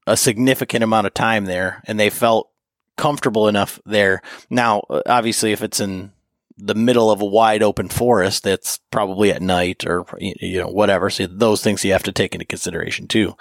a 0.06 0.16
significant 0.16 0.82
amount 0.82 1.06
of 1.06 1.14
time 1.14 1.44
there 1.44 1.82
and 1.86 2.00
they 2.00 2.10
felt 2.10 2.50
comfortable 2.98 3.48
enough 3.48 3.80
there. 3.86 4.20
Now, 4.50 4.82
obviously, 5.06 5.52
if 5.52 5.62
it's 5.62 5.80
in 5.80 6.12
the 6.58 6.74
middle 6.74 7.10
of 7.10 7.22
a 7.22 7.24
wide 7.24 7.62
open 7.62 7.88
forest, 7.88 8.42
that's 8.42 8.78
probably 8.90 9.32
at 9.32 9.40
night 9.40 9.86
or 9.86 10.04
you 10.18 10.58
know 10.58 10.68
whatever. 10.68 11.08
So 11.08 11.26
those 11.26 11.62
things 11.62 11.84
you 11.84 11.92
have 11.92 12.02
to 12.02 12.12
take 12.12 12.34
into 12.34 12.44
consideration 12.44 13.06
too. 13.06 13.36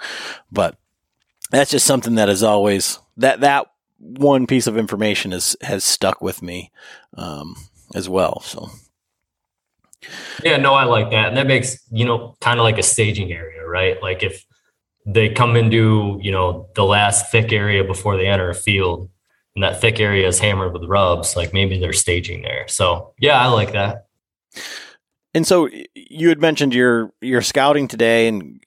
But 0.50 0.78
that's 1.50 1.70
just 1.70 1.86
something 1.86 2.14
that 2.14 2.30
is 2.30 2.42
always 2.42 2.98
that 3.18 3.40
that 3.40 3.66
one 3.98 4.46
piece 4.46 4.66
of 4.66 4.78
information 4.78 5.32
is 5.34 5.56
has 5.60 5.84
stuck 5.84 6.22
with 6.22 6.40
me 6.40 6.72
um, 7.14 7.56
as 7.94 8.08
well. 8.08 8.40
So. 8.40 8.70
Yeah, 10.44 10.58
no, 10.58 10.74
I 10.74 10.84
like 10.84 11.10
that. 11.10 11.28
And 11.28 11.36
that 11.36 11.48
makes, 11.48 11.76
you 11.90 12.04
know, 12.04 12.36
kind 12.40 12.60
of 12.60 12.62
like 12.62 12.78
a 12.78 12.84
staging 12.84 13.32
area, 13.32 13.66
right? 13.66 14.00
Like 14.00 14.22
if 14.22 14.46
they 15.04 15.28
come 15.30 15.56
into, 15.56 16.20
you 16.22 16.30
know, 16.30 16.68
the 16.76 16.84
last 16.84 17.32
thick 17.32 17.52
area 17.52 17.82
before 17.82 18.16
they 18.16 18.28
enter 18.28 18.48
a 18.48 18.54
field, 18.54 19.10
and 19.58 19.64
that 19.64 19.80
thick 19.80 19.98
area 19.98 20.28
is 20.28 20.38
hammered 20.38 20.72
with 20.72 20.84
rubs, 20.84 21.34
like 21.34 21.52
maybe 21.52 21.80
they're 21.80 21.92
staging 21.92 22.42
there. 22.42 22.68
So 22.68 23.12
yeah, 23.18 23.40
I 23.40 23.48
like 23.48 23.72
that. 23.72 24.06
And 25.34 25.44
so 25.44 25.68
you 25.96 26.28
had 26.28 26.40
mentioned 26.40 26.72
your 26.72 27.12
your 27.20 27.42
scouting 27.42 27.88
today 27.88 28.28
and 28.28 28.62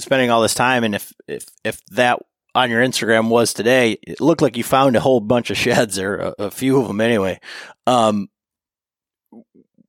spending 0.00 0.30
all 0.30 0.42
this 0.42 0.54
time, 0.54 0.82
and 0.82 0.96
if 0.96 1.12
if 1.28 1.46
if 1.62 1.80
that 1.92 2.18
on 2.56 2.70
your 2.70 2.82
Instagram 2.82 3.28
was 3.28 3.54
today, 3.54 3.98
it 4.02 4.20
looked 4.20 4.42
like 4.42 4.56
you 4.56 4.64
found 4.64 4.96
a 4.96 5.00
whole 5.00 5.20
bunch 5.20 5.50
of 5.50 5.56
sheds 5.56 5.96
or 5.96 6.16
a, 6.16 6.34
a 6.46 6.50
few 6.50 6.80
of 6.80 6.88
them 6.88 7.00
anyway. 7.00 7.38
Um, 7.86 8.28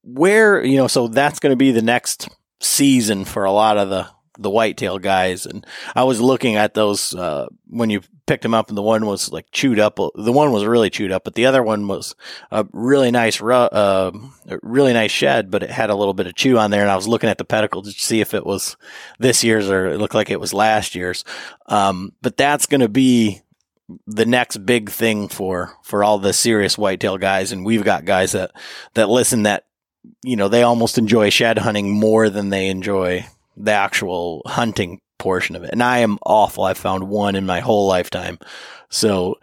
where 0.03 0.63
you 0.63 0.77
know, 0.77 0.87
so 0.87 1.07
that's 1.07 1.39
going 1.39 1.51
to 1.51 1.57
be 1.57 1.71
the 1.71 1.81
next 1.81 2.29
season 2.61 3.25
for 3.25 3.43
a 3.43 3.51
lot 3.51 3.79
of 3.79 3.89
the 3.89 4.07
the 4.37 4.49
whitetail 4.49 4.99
guys. 4.99 5.45
And 5.45 5.65
I 5.95 6.03
was 6.03 6.21
looking 6.21 6.55
at 6.55 6.73
those 6.73 7.13
uh, 7.13 7.47
when 7.67 7.89
you 7.89 8.01
picked 8.25 8.43
them 8.43 8.53
up, 8.53 8.69
and 8.69 8.77
the 8.77 8.81
one 8.81 9.05
was 9.05 9.31
like 9.31 9.47
chewed 9.51 9.79
up. 9.79 9.95
The 9.97 10.31
one 10.31 10.51
was 10.51 10.65
really 10.65 10.89
chewed 10.89 11.11
up, 11.11 11.23
but 11.23 11.35
the 11.35 11.45
other 11.45 11.63
one 11.63 11.87
was 11.87 12.15
a 12.51 12.65
really 12.71 13.11
nice, 13.11 13.41
uh, 13.41 14.11
really 14.61 14.93
nice 14.93 15.11
shed, 15.11 15.51
but 15.51 15.63
it 15.63 15.69
had 15.69 15.89
a 15.89 15.95
little 15.95 16.13
bit 16.13 16.27
of 16.27 16.35
chew 16.35 16.57
on 16.57 16.71
there. 16.71 16.81
And 16.81 16.91
I 16.91 16.95
was 16.95 17.07
looking 17.07 17.29
at 17.29 17.37
the 17.37 17.45
pedicle 17.45 17.81
to 17.83 17.91
see 17.91 18.21
if 18.21 18.33
it 18.33 18.45
was 18.45 18.77
this 19.19 19.43
year's 19.43 19.69
or 19.69 19.87
it 19.87 19.97
looked 19.97 20.15
like 20.15 20.29
it 20.29 20.39
was 20.39 20.53
last 20.53 20.95
year's. 20.95 21.23
Um, 21.67 22.13
but 22.21 22.37
that's 22.37 22.65
going 22.65 22.81
to 22.81 22.89
be 22.89 23.41
the 24.07 24.25
next 24.25 24.65
big 24.65 24.89
thing 24.89 25.27
for 25.27 25.73
for 25.83 26.03
all 26.03 26.17
the 26.17 26.33
serious 26.33 26.77
whitetail 26.77 27.17
guys 27.17 27.51
and 27.51 27.65
we've 27.65 27.83
got 27.83 28.05
guys 28.05 28.31
that 28.31 28.51
that 28.93 29.09
listen 29.09 29.43
that 29.43 29.65
you 30.23 30.35
know 30.35 30.47
they 30.47 30.63
almost 30.63 30.97
enjoy 30.97 31.29
shed 31.29 31.57
hunting 31.57 31.91
more 31.91 32.29
than 32.29 32.49
they 32.49 32.69
enjoy 32.69 33.25
the 33.55 33.71
actual 33.71 34.41
hunting 34.45 34.99
portion 35.19 35.55
of 35.55 35.63
it. 35.63 35.69
And 35.71 35.81
I 35.81 35.99
am 35.99 36.17
awful. 36.25 36.63
I've 36.63 36.77
found 36.77 37.07
one 37.07 37.35
in 37.35 37.45
my 37.45 37.59
whole 37.59 37.87
lifetime. 37.87 38.39
So, 38.89 39.35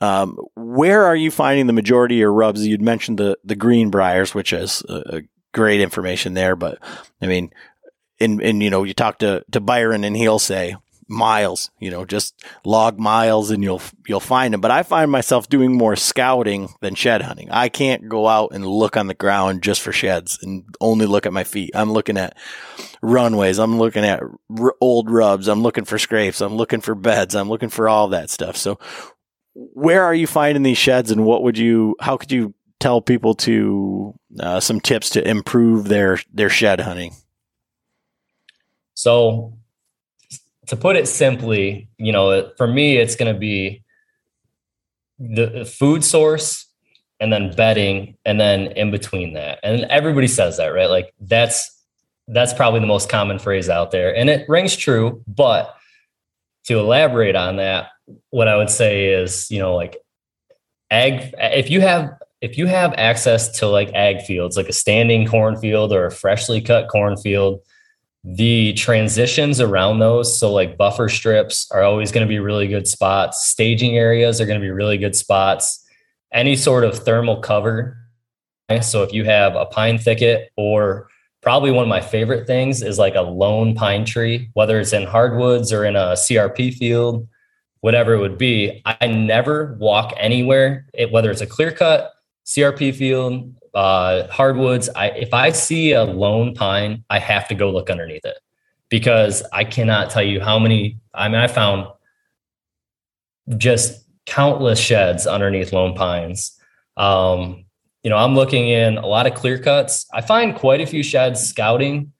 um, 0.00 0.38
where 0.54 1.04
are 1.04 1.16
you 1.16 1.30
finding 1.30 1.66
the 1.66 1.72
majority 1.72 2.16
of 2.16 2.20
your 2.20 2.32
rubs? 2.32 2.66
You'd 2.66 2.82
mentioned 2.82 3.18
the, 3.18 3.36
the 3.44 3.56
greenbriers, 3.56 4.34
which 4.34 4.52
is 4.52 4.82
a 4.88 5.22
great 5.52 5.80
information 5.80 6.34
there. 6.34 6.54
But 6.54 6.78
I 7.20 7.26
mean, 7.26 7.50
in, 8.18 8.40
in, 8.40 8.60
you 8.60 8.70
know, 8.70 8.84
you 8.84 8.94
talk 8.94 9.18
to, 9.18 9.44
to 9.50 9.60
Byron 9.60 10.04
and 10.04 10.16
he'll 10.16 10.38
say, 10.38 10.76
miles, 11.08 11.70
you 11.78 11.90
know, 11.90 12.04
just 12.04 12.44
log 12.64 12.98
miles 12.98 13.50
and 13.50 13.64
you'll, 13.64 13.80
you'll 14.06 14.20
find 14.20 14.52
them. 14.52 14.60
But 14.60 14.70
I 14.70 14.82
find 14.82 15.10
myself 15.10 15.48
doing 15.48 15.72
more 15.72 15.96
scouting 15.96 16.68
than 16.80 16.94
shed 16.94 17.22
hunting. 17.22 17.50
I 17.50 17.70
can't 17.70 18.08
go 18.08 18.28
out 18.28 18.50
and 18.52 18.66
look 18.66 18.96
on 18.96 19.06
the 19.06 19.14
ground 19.14 19.62
just 19.62 19.80
for 19.80 19.90
sheds 19.90 20.38
and 20.42 20.64
only 20.80 21.06
look 21.06 21.24
at 21.24 21.32
my 21.32 21.44
feet. 21.44 21.70
I'm 21.74 21.92
looking 21.92 22.18
at 22.18 22.36
runways. 23.00 23.58
I'm 23.58 23.78
looking 23.78 24.04
at 24.04 24.22
r- 24.58 24.74
old 24.80 25.10
rubs. 25.10 25.48
I'm 25.48 25.62
looking 25.62 25.84
for 25.84 25.98
scrapes. 25.98 26.42
I'm 26.42 26.56
looking 26.56 26.82
for 26.82 26.94
beds. 26.94 27.34
I'm 27.34 27.48
looking 27.48 27.70
for 27.70 27.88
all 27.88 28.08
that 28.08 28.28
stuff. 28.28 28.56
So 28.56 28.78
where 29.54 30.04
are 30.04 30.14
you 30.14 30.26
finding 30.26 30.62
these 30.62 30.78
sheds 30.78 31.10
and 31.10 31.24
what 31.24 31.42
would 31.42 31.56
you, 31.56 31.96
how 32.00 32.18
could 32.18 32.30
you 32.30 32.54
tell 32.80 33.00
people 33.00 33.34
to, 33.34 34.14
uh, 34.38 34.60
some 34.60 34.80
tips 34.80 35.10
to 35.10 35.26
improve 35.26 35.88
their, 35.88 36.18
their 36.32 36.50
shed 36.50 36.80
hunting? 36.80 37.14
So 38.94 39.54
to 40.68 40.76
put 40.76 40.96
it 40.96 41.08
simply, 41.08 41.88
you 41.98 42.12
know, 42.12 42.50
for 42.56 42.66
me, 42.66 42.96
it's 42.96 43.16
going 43.16 43.32
to 43.32 43.38
be 43.38 43.82
the 45.18 45.64
food 45.64 46.04
source 46.04 46.66
and 47.20 47.32
then 47.32 47.54
bedding 47.54 48.16
and 48.24 48.40
then 48.40 48.68
in 48.72 48.90
between 48.90 49.32
that. 49.34 49.58
And 49.62 49.84
everybody 49.84 50.28
says 50.28 50.58
that, 50.58 50.68
right? 50.68 50.88
Like 50.88 51.12
that's 51.20 51.74
that's 52.28 52.52
probably 52.52 52.80
the 52.80 52.86
most 52.86 53.08
common 53.08 53.38
phrase 53.38 53.68
out 53.70 53.90
there. 53.90 54.14
And 54.14 54.28
it 54.28 54.46
rings 54.48 54.76
true, 54.76 55.22
but 55.26 55.74
to 56.64 56.78
elaborate 56.78 57.34
on 57.34 57.56
that, 57.56 57.88
what 58.28 58.48
I 58.48 58.56
would 58.56 58.68
say 58.68 59.06
is, 59.06 59.50
you 59.50 59.58
know, 59.58 59.74
like 59.74 59.96
ag 60.90 61.34
if 61.38 61.70
you 61.70 61.80
have 61.80 62.10
if 62.40 62.56
you 62.56 62.66
have 62.66 62.94
access 62.94 63.58
to 63.58 63.66
like 63.66 63.92
ag 63.94 64.20
fields, 64.20 64.56
like 64.56 64.68
a 64.68 64.72
standing 64.72 65.26
cornfield 65.26 65.92
or 65.92 66.06
a 66.06 66.12
freshly 66.12 66.60
cut 66.60 66.88
cornfield, 66.88 67.60
the 68.30 68.74
transitions 68.74 69.58
around 69.58 70.00
those, 70.00 70.38
so 70.38 70.52
like 70.52 70.76
buffer 70.76 71.08
strips 71.08 71.66
are 71.70 71.82
always 71.82 72.12
going 72.12 72.26
to 72.26 72.28
be 72.28 72.38
really 72.38 72.66
good 72.66 72.86
spots. 72.86 73.48
Staging 73.48 73.96
areas 73.96 74.38
are 74.38 74.44
going 74.44 74.60
to 74.60 74.64
be 74.64 74.70
really 74.70 74.98
good 74.98 75.16
spots. 75.16 75.82
Any 76.30 76.54
sort 76.54 76.84
of 76.84 76.98
thermal 76.98 77.40
cover. 77.40 77.96
So 78.82 79.02
if 79.02 79.14
you 79.14 79.24
have 79.24 79.54
a 79.54 79.64
pine 79.64 79.96
thicket 79.96 80.50
or 80.58 81.08
probably 81.40 81.70
one 81.70 81.84
of 81.84 81.88
my 81.88 82.02
favorite 82.02 82.46
things 82.46 82.82
is 82.82 82.98
like 82.98 83.14
a 83.14 83.22
lone 83.22 83.74
pine 83.74 84.04
tree, 84.04 84.50
whether 84.52 84.78
it's 84.78 84.92
in 84.92 85.04
hardwoods 85.04 85.72
or 85.72 85.86
in 85.86 85.96
a 85.96 86.12
CRP 86.12 86.74
field, 86.74 87.26
whatever 87.80 88.12
it 88.12 88.20
would 88.20 88.36
be. 88.36 88.82
I 88.84 89.06
never 89.06 89.74
walk 89.80 90.12
anywhere, 90.18 90.84
it, 90.92 91.10
whether 91.10 91.30
it's 91.30 91.40
a 91.40 91.46
clear 91.46 91.72
cut, 91.72 92.12
CRP 92.48 92.96
field, 92.96 93.54
uh, 93.74 94.26
hardwoods. 94.28 94.88
I 94.88 95.08
if 95.08 95.34
I 95.34 95.52
see 95.52 95.92
a 95.92 96.02
lone 96.02 96.54
pine, 96.54 97.04
I 97.10 97.18
have 97.18 97.46
to 97.48 97.54
go 97.54 97.70
look 97.70 97.90
underneath 97.90 98.24
it 98.24 98.38
because 98.88 99.42
I 99.52 99.64
cannot 99.64 100.10
tell 100.10 100.22
you 100.22 100.40
how 100.40 100.58
many. 100.58 100.98
I 101.12 101.28
mean, 101.28 101.40
I 101.40 101.46
found 101.46 101.88
just 103.58 104.06
countless 104.24 104.80
sheds 104.80 105.26
underneath 105.26 105.74
lone 105.74 105.94
pines. 105.94 106.58
Um, 106.96 107.66
you 108.02 108.08
know, 108.08 108.16
I'm 108.16 108.34
looking 108.34 108.68
in 108.68 108.96
a 108.96 109.06
lot 109.06 109.26
of 109.26 109.34
clear 109.34 109.58
cuts. 109.58 110.06
I 110.12 110.22
find 110.22 110.54
quite 110.54 110.80
a 110.80 110.86
few 110.86 111.02
sheds 111.02 111.46
scouting, 111.46 112.12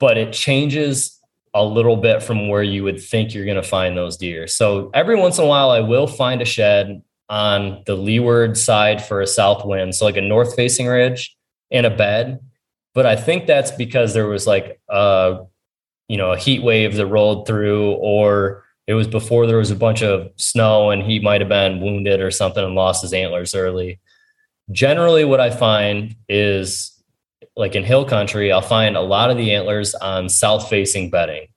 but 0.00 0.18
it 0.18 0.32
changes 0.32 1.20
a 1.52 1.64
little 1.64 1.96
bit 1.96 2.20
from 2.20 2.48
where 2.48 2.64
you 2.64 2.82
would 2.82 3.00
think 3.00 3.32
you're 3.32 3.44
going 3.44 3.56
to 3.56 3.62
find 3.62 3.96
those 3.96 4.16
deer. 4.16 4.48
So 4.48 4.90
every 4.92 5.14
once 5.14 5.38
in 5.38 5.44
a 5.44 5.46
while, 5.46 5.70
I 5.70 5.80
will 5.80 6.08
find 6.08 6.42
a 6.42 6.44
shed 6.44 7.02
on 7.28 7.82
the 7.86 7.94
leeward 7.94 8.56
side 8.56 9.04
for 9.04 9.20
a 9.20 9.26
south 9.26 9.64
wind, 9.64 9.94
so 9.94 10.04
like 10.04 10.16
a 10.16 10.22
north 10.22 10.54
facing 10.54 10.86
ridge 10.86 11.36
in 11.70 11.84
a 11.84 11.94
bed. 11.94 12.40
But 12.94 13.06
I 13.06 13.16
think 13.16 13.46
that's 13.46 13.70
because 13.72 14.14
there 14.14 14.26
was 14.26 14.46
like 14.46 14.80
a 14.88 15.38
you 16.08 16.16
know 16.16 16.32
a 16.32 16.38
heat 16.38 16.62
wave 16.62 16.96
that 16.96 17.06
rolled 17.06 17.46
through, 17.46 17.92
or 17.92 18.64
it 18.86 18.94
was 18.94 19.08
before 19.08 19.46
there 19.46 19.56
was 19.56 19.70
a 19.70 19.76
bunch 19.76 20.02
of 20.02 20.30
snow 20.36 20.90
and 20.90 21.02
he 21.02 21.18
might 21.18 21.40
have 21.40 21.48
been 21.48 21.80
wounded 21.80 22.20
or 22.20 22.30
something 22.30 22.62
and 22.62 22.74
lost 22.74 23.02
his 23.02 23.12
antlers 23.12 23.54
early. 23.54 23.98
Generally, 24.70 25.24
what 25.24 25.40
I 25.40 25.50
find 25.50 26.14
is 26.28 27.02
like 27.56 27.74
in 27.74 27.84
hill 27.84 28.04
country, 28.04 28.52
I'll 28.52 28.60
find 28.60 28.96
a 28.96 29.00
lot 29.00 29.30
of 29.30 29.36
the 29.36 29.52
antlers 29.54 29.94
on 29.94 30.28
south 30.28 30.68
facing 30.68 31.10
bedding. 31.10 31.48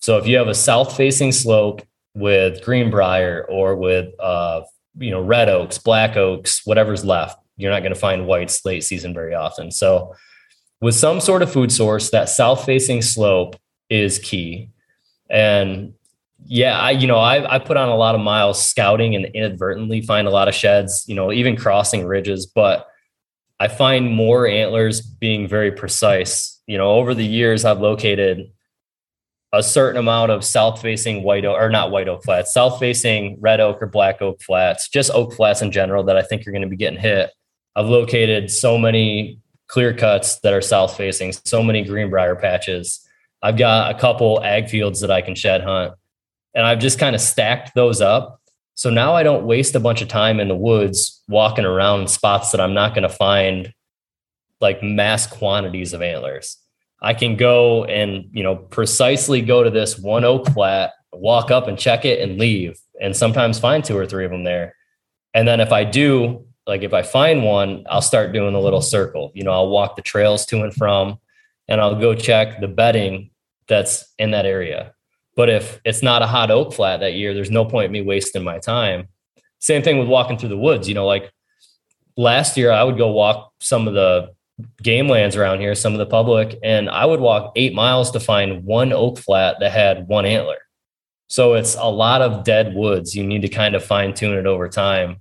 So 0.00 0.18
if 0.18 0.26
you 0.26 0.36
have 0.36 0.48
a 0.48 0.54
south 0.54 0.96
facing 0.96 1.32
slope 1.32 1.82
with 2.14 2.64
greenbrier 2.64 3.46
or 3.48 3.76
with 3.76 4.12
uh, 4.20 4.62
you 4.98 5.10
know 5.10 5.20
red 5.20 5.48
oaks 5.48 5.78
black 5.78 6.16
oaks 6.16 6.66
whatever's 6.66 7.04
left 7.04 7.38
you're 7.56 7.70
not 7.70 7.80
going 7.80 7.94
to 7.94 7.98
find 7.98 8.26
whites 8.26 8.64
late 8.64 8.82
season 8.82 9.14
very 9.14 9.34
often. 9.34 9.70
So 9.70 10.14
with 10.80 10.94
some 10.94 11.20
sort 11.20 11.42
of 11.42 11.52
food 11.52 11.70
source 11.70 12.10
that 12.10 12.28
south 12.28 12.64
facing 12.64 13.02
slope 13.02 13.56
is 13.88 14.18
key. 14.18 14.70
And 15.30 15.94
yeah 16.44 16.76
i 16.78 16.90
you 16.90 17.06
know 17.06 17.18
I, 17.18 17.54
I 17.54 17.58
put 17.60 17.76
on 17.76 17.88
a 17.88 17.94
lot 17.94 18.16
of 18.16 18.20
miles 18.20 18.64
scouting 18.64 19.14
and 19.14 19.26
inadvertently 19.26 20.02
find 20.02 20.26
a 20.26 20.30
lot 20.30 20.48
of 20.48 20.54
sheds 20.56 21.04
you 21.06 21.14
know 21.14 21.30
even 21.30 21.54
crossing 21.56 22.04
ridges 22.04 22.46
but 22.46 22.88
i 23.60 23.68
find 23.68 24.10
more 24.10 24.48
antlers 24.48 25.00
being 25.00 25.46
very 25.46 25.70
precise. 25.70 26.60
You 26.66 26.78
know 26.78 26.90
over 26.92 27.14
the 27.14 27.24
years 27.24 27.64
i've 27.64 27.80
located 27.80 28.50
a 29.52 29.62
certain 29.62 29.98
amount 29.98 30.30
of 30.30 30.44
south 30.44 30.80
facing 30.80 31.22
white 31.22 31.44
oak 31.44 31.60
or 31.60 31.68
not 31.68 31.90
white 31.90 32.08
oak 32.08 32.24
flats, 32.24 32.54
south 32.54 32.78
facing 32.78 33.36
red 33.40 33.60
oak 33.60 33.82
or 33.82 33.86
black 33.86 34.22
oak 34.22 34.40
flats, 34.40 34.88
just 34.88 35.10
oak 35.12 35.34
flats 35.34 35.60
in 35.60 35.70
general 35.70 36.02
that 36.04 36.16
I 36.16 36.22
think 36.22 36.44
you're 36.44 36.52
going 36.52 36.62
to 36.62 36.68
be 36.68 36.76
getting 36.76 36.98
hit. 36.98 37.30
I've 37.76 37.86
located 37.86 38.50
so 38.50 38.78
many 38.78 39.38
clear 39.68 39.94
cuts 39.94 40.40
that 40.40 40.52
are 40.52 40.60
south 40.60 40.96
facing, 40.96 41.32
so 41.32 41.62
many 41.62 41.84
greenbrier 41.84 42.36
patches. 42.36 43.06
I've 43.42 43.56
got 43.56 43.94
a 43.94 43.98
couple 43.98 44.42
ag 44.42 44.68
fields 44.68 45.00
that 45.00 45.10
I 45.10 45.20
can 45.20 45.34
shed 45.34 45.62
hunt. 45.62 45.94
And 46.54 46.66
I've 46.66 46.78
just 46.78 46.98
kind 46.98 47.14
of 47.14 47.20
stacked 47.20 47.74
those 47.74 48.00
up. 48.00 48.40
So 48.74 48.90
now 48.90 49.14
I 49.14 49.22
don't 49.22 49.44
waste 49.44 49.74
a 49.74 49.80
bunch 49.80 50.02
of 50.02 50.08
time 50.08 50.40
in 50.40 50.48
the 50.48 50.56
woods 50.56 51.22
walking 51.28 51.64
around 51.64 52.08
spots 52.08 52.52
that 52.52 52.60
I'm 52.60 52.74
not 52.74 52.94
going 52.94 53.02
to 53.02 53.08
find 53.08 53.72
like 54.60 54.82
mass 54.82 55.26
quantities 55.26 55.92
of 55.92 56.02
antlers. 56.02 56.56
I 57.02 57.14
can 57.14 57.36
go 57.36 57.84
and, 57.84 58.30
you 58.32 58.44
know, 58.44 58.54
precisely 58.56 59.42
go 59.42 59.64
to 59.64 59.70
this 59.70 59.98
one 59.98 60.24
oak 60.24 60.48
flat, 60.50 60.92
walk 61.12 61.50
up 61.50 61.66
and 61.66 61.76
check 61.76 62.04
it 62.04 62.20
and 62.20 62.38
leave, 62.38 62.78
and 63.00 63.14
sometimes 63.14 63.58
find 63.58 63.84
two 63.84 63.98
or 63.98 64.06
three 64.06 64.24
of 64.24 64.30
them 64.30 64.44
there. 64.44 64.76
And 65.34 65.46
then 65.46 65.60
if 65.60 65.72
I 65.72 65.82
do, 65.82 66.46
like 66.66 66.82
if 66.82 66.94
I 66.94 67.02
find 67.02 67.42
one, 67.42 67.84
I'll 67.90 68.02
start 68.02 68.32
doing 68.32 68.54
a 68.54 68.60
little 68.60 68.80
circle. 68.80 69.32
You 69.34 69.42
know, 69.42 69.50
I'll 69.50 69.68
walk 69.68 69.96
the 69.96 70.02
trails 70.02 70.46
to 70.46 70.62
and 70.62 70.72
from, 70.72 71.18
and 71.66 71.80
I'll 71.80 71.98
go 71.98 72.14
check 72.14 72.60
the 72.60 72.68
bedding 72.68 73.30
that's 73.66 74.04
in 74.18 74.30
that 74.30 74.46
area. 74.46 74.94
But 75.34 75.48
if 75.48 75.80
it's 75.84 76.02
not 76.02 76.22
a 76.22 76.26
hot 76.26 76.50
oak 76.50 76.72
flat 76.72 77.00
that 77.00 77.14
year, 77.14 77.34
there's 77.34 77.50
no 77.50 77.64
point 77.64 77.86
in 77.86 77.92
me 77.92 78.02
wasting 78.02 78.44
my 78.44 78.58
time. 78.58 79.08
Same 79.58 79.82
thing 79.82 79.98
with 79.98 80.08
walking 80.08 80.38
through 80.38 80.50
the 80.50 80.56
woods. 80.56 80.88
You 80.88 80.94
know, 80.94 81.06
like 81.06 81.32
last 82.16 82.56
year, 82.56 82.70
I 82.70 82.84
would 82.84 82.98
go 82.98 83.10
walk 83.10 83.52
some 83.60 83.88
of 83.88 83.94
the 83.94 84.34
game 84.82 85.08
lands 85.08 85.36
around 85.36 85.60
here, 85.60 85.74
some 85.74 85.92
of 85.92 85.98
the 85.98 86.06
public, 86.06 86.58
and 86.62 86.88
I 86.90 87.04
would 87.04 87.20
walk 87.20 87.52
eight 87.56 87.74
miles 87.74 88.10
to 88.12 88.20
find 88.20 88.64
one 88.64 88.92
oak 88.92 89.18
flat 89.18 89.56
that 89.60 89.72
had 89.72 90.08
one 90.08 90.26
antler. 90.26 90.58
So 91.28 91.54
it's 91.54 91.76
a 91.76 91.90
lot 91.90 92.20
of 92.20 92.44
dead 92.44 92.74
woods. 92.74 93.14
You 93.14 93.24
need 93.26 93.42
to 93.42 93.48
kind 93.48 93.74
of 93.74 93.84
fine 93.84 94.12
tune 94.12 94.36
it 94.36 94.46
over 94.46 94.68
time. 94.68 95.16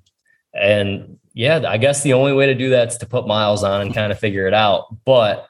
And 0.54 1.18
yeah, 1.34 1.62
I 1.66 1.78
guess 1.78 2.04
the 2.04 2.14
only 2.14 2.34
way 2.34 2.48
to 2.48 2.56
do 2.56 2.72
that 2.72 2.90
is 2.90 2.98
to 2.98 3.06
put 3.06 3.28
miles 3.28 3.64
on 3.64 3.82
and 3.82 3.94
kind 3.94 4.12
of 4.12 4.20
figure 4.20 4.48
it 4.48 4.54
out. 4.54 4.88
But 5.06 5.48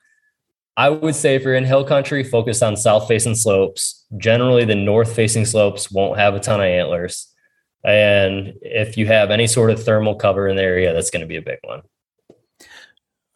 I 0.78 0.90
would 0.90 1.16
say 1.16 1.36
if 1.36 1.44
you're 1.44 1.56
in 1.56 1.66
hill 1.66 1.84
country, 1.84 2.24
focus 2.24 2.62
on 2.62 2.78
south 2.78 3.08
facing 3.08 3.36
slopes. 3.36 4.06
Generally, 4.18 4.66
the 4.66 4.76
north 4.76 5.16
facing 5.16 5.46
slopes 5.46 5.92
won't 5.92 6.20
have 6.20 6.36
a 6.36 6.40
ton 6.40 6.60
of 6.60 6.66
antlers. 6.66 7.28
And 7.84 8.54
if 8.62 8.98
you 8.98 9.08
have 9.08 9.32
any 9.32 9.48
sort 9.48 9.72
of 9.72 9.84
thermal 9.84 10.16
cover 10.16 10.48
in 10.48 10.56
the 10.56 10.64
area, 10.64 10.94
that's 10.94 11.10
going 11.10 11.22
to 11.22 11.28
be 11.28 11.38
a 11.38 11.42
big 11.42 11.60
one. 11.64 11.82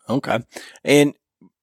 Okay. 0.10 0.40
And 0.84 1.14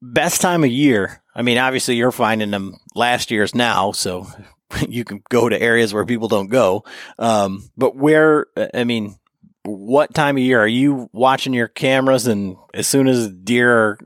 best 0.00 0.40
time 0.40 0.64
of 0.64 0.70
year. 0.70 1.22
I 1.34 1.42
mean, 1.42 1.58
obviously 1.58 1.96
you're 1.96 2.12
finding 2.12 2.50
them 2.50 2.76
last 2.94 3.30
year's 3.30 3.54
now, 3.54 3.92
so 3.92 4.26
you 4.88 5.04
can 5.04 5.22
go 5.30 5.48
to 5.48 5.60
areas 5.60 5.94
where 5.94 6.04
people 6.04 6.28
don't 6.28 6.48
go. 6.48 6.84
Um, 7.18 7.70
but 7.76 7.96
where, 7.96 8.46
I 8.74 8.84
mean, 8.84 9.16
what 9.64 10.12
time 10.12 10.36
of 10.36 10.42
year 10.42 10.60
are 10.60 10.68
you 10.68 11.08
watching 11.12 11.54
your 11.54 11.68
cameras 11.68 12.26
and 12.26 12.56
as 12.74 12.88
soon 12.88 13.06
as 13.06 13.28
deer 13.28 13.72
are 13.72 13.98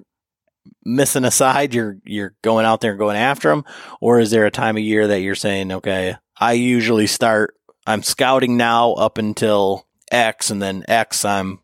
missing 0.85 1.25
a 1.25 1.31
side, 1.31 1.75
you're, 1.75 1.97
you're 2.05 2.35
going 2.43 2.67
out 2.67 2.81
there 2.81 2.93
and 2.93 2.99
going 2.99 3.17
after 3.17 3.49
them? 3.49 3.65
Or 4.01 4.21
is 4.21 4.31
there 4.31 4.45
a 4.45 4.51
time 4.51 4.77
of 4.77 4.83
year 4.83 5.09
that 5.09 5.21
you're 5.21 5.35
saying, 5.35 5.73
okay, 5.73 6.17
I 6.39 6.53
usually 6.53 7.07
start, 7.07 7.55
I'm 7.87 8.03
scouting 8.03 8.57
now 8.57 8.93
up 8.93 9.17
until 9.19 9.87
X 10.13 10.51
and 10.51 10.61
then 10.61 10.85
X 10.87 11.25
I'm 11.25 11.61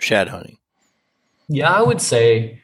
shed 0.00 0.28
hunting? 0.28 0.56
Yeah, 1.48 1.70
I 1.70 1.82
would 1.82 2.00
say 2.00 2.60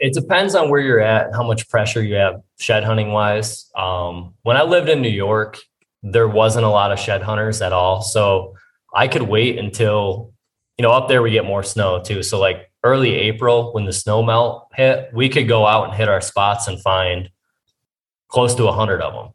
it 0.00 0.12
depends 0.12 0.54
on 0.54 0.70
where 0.70 0.80
you're 0.80 1.00
at, 1.00 1.32
how 1.32 1.42
much 1.46 1.68
pressure 1.68 2.02
you 2.02 2.14
have 2.16 2.42
shed 2.58 2.84
hunting 2.84 3.12
wise. 3.12 3.70
Um, 3.76 4.34
when 4.42 4.56
I 4.56 4.62
lived 4.62 4.88
in 4.88 5.02
New 5.02 5.08
York, 5.08 5.58
there 6.02 6.28
wasn't 6.28 6.64
a 6.64 6.68
lot 6.68 6.92
of 6.92 6.98
shed 6.98 7.22
hunters 7.22 7.62
at 7.62 7.72
all. 7.72 8.02
So 8.02 8.56
I 8.94 9.08
could 9.08 9.22
wait 9.22 9.58
until, 9.58 10.32
you 10.76 10.82
know, 10.82 10.90
up 10.90 11.08
there 11.08 11.22
we 11.22 11.30
get 11.30 11.44
more 11.44 11.62
snow 11.62 12.02
too. 12.02 12.22
So 12.22 12.38
like 12.40 12.70
early 12.84 13.14
April 13.14 13.72
when 13.72 13.84
the 13.84 13.92
snow 13.92 14.22
melt 14.22 14.68
hit, 14.74 15.10
we 15.12 15.28
could 15.28 15.48
go 15.48 15.66
out 15.66 15.84
and 15.84 15.94
hit 15.94 16.08
our 16.08 16.20
spots 16.20 16.66
and 16.66 16.80
find 16.80 17.30
close 18.28 18.54
to 18.56 18.66
a 18.66 18.72
hundred 18.72 19.00
of 19.00 19.14
them. 19.14 19.32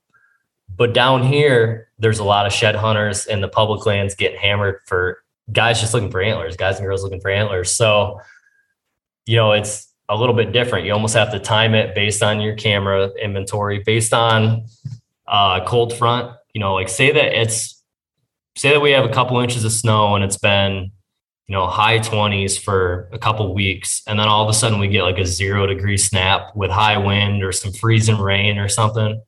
But 0.75 0.93
down 0.93 1.23
here, 1.23 1.89
there's 1.97 2.19
a 2.19 2.23
lot 2.23 2.45
of 2.45 2.53
shed 2.53 2.75
hunters 2.75 3.25
and 3.25 3.41
the 3.41 3.47
public 3.47 3.85
lands 3.85 4.13
getting 4.15 4.39
hammered 4.39 4.81
for 4.85 5.23
guys 5.51 5.79
just 5.79 5.93
looking 5.93 6.11
for 6.11 6.21
antlers, 6.21 6.57
guys 6.57 6.77
and 6.77 6.85
girls 6.85 7.03
looking 7.03 7.21
for 7.21 7.31
antlers. 7.31 7.71
So, 7.71 8.21
you 9.25 9.35
know, 9.35 9.53
it's 9.53 9.93
a 10.09 10.15
little 10.15 10.35
bit 10.35 10.51
different. 10.51 10.85
You 10.85 10.93
almost 10.93 11.15
have 11.15 11.31
to 11.31 11.39
time 11.39 11.73
it 11.73 11.95
based 11.95 12.23
on 12.23 12.39
your 12.41 12.55
camera 12.55 13.09
inventory, 13.21 13.83
based 13.85 14.13
on 14.13 14.65
uh, 15.27 15.65
cold 15.65 15.93
front. 15.97 16.35
You 16.53 16.61
know, 16.61 16.73
like 16.73 16.89
say 16.89 17.11
that 17.11 17.39
it's 17.39 17.83
say 18.57 18.71
that 18.71 18.79
we 18.79 18.91
have 18.91 19.05
a 19.05 19.13
couple 19.13 19.39
inches 19.39 19.63
of 19.63 19.71
snow 19.71 20.15
and 20.15 20.23
it's 20.23 20.37
been 20.37 20.91
you 21.47 21.55
know 21.55 21.67
high 21.67 21.99
20s 21.99 22.59
for 22.59 23.09
a 23.13 23.19
couple 23.19 23.53
weeks 23.53 24.01
and 24.07 24.19
then 24.19 24.27
all 24.27 24.43
of 24.43 24.49
a 24.49 24.53
sudden 24.53 24.79
we 24.79 24.87
get 24.87 25.03
like 25.03 25.17
a 25.17 25.25
zero 25.25 25.65
degree 25.65 25.97
snap 25.97 26.55
with 26.55 26.71
high 26.71 26.97
wind 26.97 27.43
or 27.43 27.51
some 27.51 27.71
freezing 27.71 28.17
rain 28.17 28.57
or 28.57 28.67
something 28.67 29.21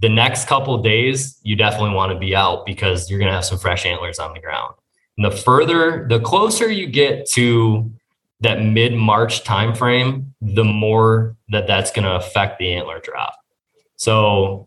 the 0.00 0.08
next 0.08 0.48
couple 0.48 0.76
days 0.82 1.38
you 1.42 1.56
definitely 1.56 1.94
want 1.94 2.12
to 2.12 2.18
be 2.18 2.34
out 2.34 2.66
because 2.66 3.08
you're 3.08 3.18
going 3.18 3.30
to 3.30 3.34
have 3.34 3.44
some 3.44 3.58
fresh 3.58 3.86
antlers 3.86 4.18
on 4.18 4.34
the 4.34 4.40
ground 4.40 4.74
And 5.20 5.30
the 5.30 5.36
further, 5.36 6.06
the 6.08 6.18
closer 6.18 6.70
you 6.70 6.86
get 6.86 7.28
to 7.32 7.92
that 8.40 8.62
mid 8.62 8.94
March 8.94 9.44
timeframe, 9.44 10.24
the 10.40 10.64
more 10.64 11.36
that 11.50 11.66
that's 11.66 11.90
going 11.90 12.06
to 12.06 12.14
affect 12.14 12.58
the 12.58 12.72
antler 12.72 13.00
drop. 13.00 13.34
So, 13.96 14.66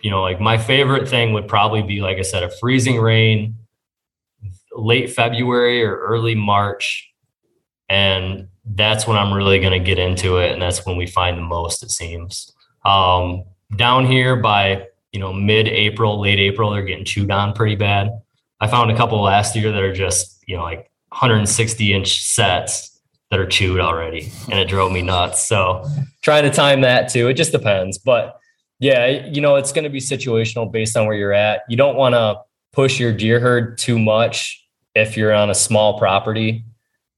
you 0.00 0.08
know, 0.08 0.22
like 0.22 0.40
my 0.40 0.58
favorite 0.58 1.08
thing 1.08 1.32
would 1.32 1.48
probably 1.48 1.82
be, 1.82 2.00
like 2.02 2.18
I 2.18 2.22
said, 2.22 2.44
a 2.44 2.50
freezing 2.60 3.00
rain, 3.00 3.56
late 4.76 5.10
February 5.10 5.82
or 5.82 5.98
early 5.98 6.36
March. 6.36 7.10
And 7.88 8.46
that's 8.64 9.08
when 9.08 9.16
I'm 9.16 9.34
really 9.34 9.58
going 9.58 9.72
to 9.72 9.84
get 9.84 9.98
into 9.98 10.36
it. 10.36 10.52
And 10.52 10.62
that's 10.62 10.86
when 10.86 10.96
we 10.96 11.08
find 11.08 11.36
the 11.36 11.42
most, 11.42 11.82
it 11.82 11.90
seems. 11.90 12.52
Um, 12.84 13.42
down 13.74 14.06
here 14.06 14.36
by, 14.36 14.86
you 15.10 15.18
know, 15.18 15.32
mid 15.32 15.66
April, 15.66 16.20
late 16.20 16.38
April, 16.38 16.70
they're 16.70 16.84
getting 16.84 17.04
chewed 17.04 17.32
on 17.32 17.54
pretty 17.54 17.74
bad. 17.74 18.20
I 18.60 18.66
found 18.66 18.90
a 18.90 18.96
couple 18.96 19.20
last 19.22 19.56
year 19.56 19.72
that 19.72 19.82
are 19.82 19.94
just, 19.94 20.42
you 20.46 20.56
know, 20.56 20.62
like 20.62 20.90
160 21.10 21.92
inch 21.92 22.22
sets 22.22 23.00
that 23.30 23.38
are 23.40 23.46
chewed 23.46 23.80
already. 23.80 24.30
And 24.50 24.58
it 24.58 24.68
drove 24.68 24.92
me 24.92 25.02
nuts. 25.02 25.46
So 25.46 25.86
trying 26.22 26.44
to 26.44 26.50
time 26.50 26.80
that 26.82 27.08
too. 27.08 27.28
It 27.28 27.34
just 27.34 27.52
depends. 27.52 27.98
But 27.98 28.38
yeah, 28.78 29.26
you 29.28 29.40
know, 29.40 29.56
it's 29.56 29.72
going 29.72 29.84
to 29.84 29.90
be 29.90 30.00
situational 30.00 30.70
based 30.70 30.96
on 30.96 31.06
where 31.06 31.16
you're 31.16 31.32
at. 31.32 31.62
You 31.68 31.76
don't 31.76 31.96
want 31.96 32.14
to 32.14 32.40
push 32.72 32.98
your 32.98 33.12
deer 33.12 33.40
herd 33.40 33.78
too 33.78 33.98
much 33.98 34.66
if 34.94 35.16
you're 35.16 35.32
on 35.32 35.50
a 35.50 35.54
small 35.54 35.98
property. 35.98 36.64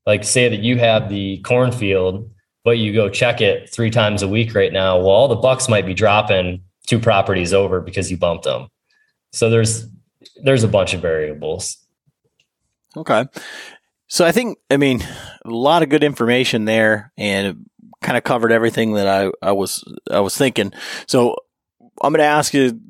Like 0.07 0.25
say 0.25 0.49
that 0.49 0.61
you 0.61 0.79
have 0.79 1.09
the 1.09 1.39
cornfield, 1.39 2.31
but 2.65 2.79
you 2.79 2.93
go 2.93 3.09
check 3.09 3.41
it 3.41 3.71
three 3.71 3.91
times 3.91 4.23
a 4.23 4.29
week 4.29 4.55
right 4.55 4.73
now. 4.73 4.99
Well, 4.99 5.09
all 5.09 5.29
the 5.29 5.37
bucks 5.37 5.69
might 5.69 5.87
be 5.87 5.95
dropping 5.95 6.63
two 6.87 6.99
properties 6.99 7.53
over 7.53 7.81
because 7.81 8.11
you 8.11 8.17
bumped 8.17 8.45
them. 8.45 8.69
So 9.33 9.49
there's 9.49 9.87
there's 10.43 10.65
a 10.65 10.69
bunch 10.69 10.95
of 10.95 11.01
variables. 11.01 11.79
Okay. 12.97 13.27
So 14.09 14.25
I 14.25 14.33
think 14.33 14.59
I 14.71 14.77
mean 14.77 15.03
a 15.45 15.51
lot 15.51 15.83
of 15.83 15.89
good 15.89 16.05
information 16.05 16.65
there 16.65 17.13
and 17.17 17.67
kind 18.03 18.19
of 18.19 18.25
covered 18.25 18.53
everything 18.53 18.95
that 18.95 19.07
I, 19.07 19.31
I 19.41 19.53
was 19.53 19.85
I 20.11 20.21
was 20.21 20.37
thinking. 20.37 20.73
So 21.07 21.37
I'm 22.03 22.13
going 22.13 22.19
to 22.19 22.25
ask 22.25 22.53
you 22.53 22.81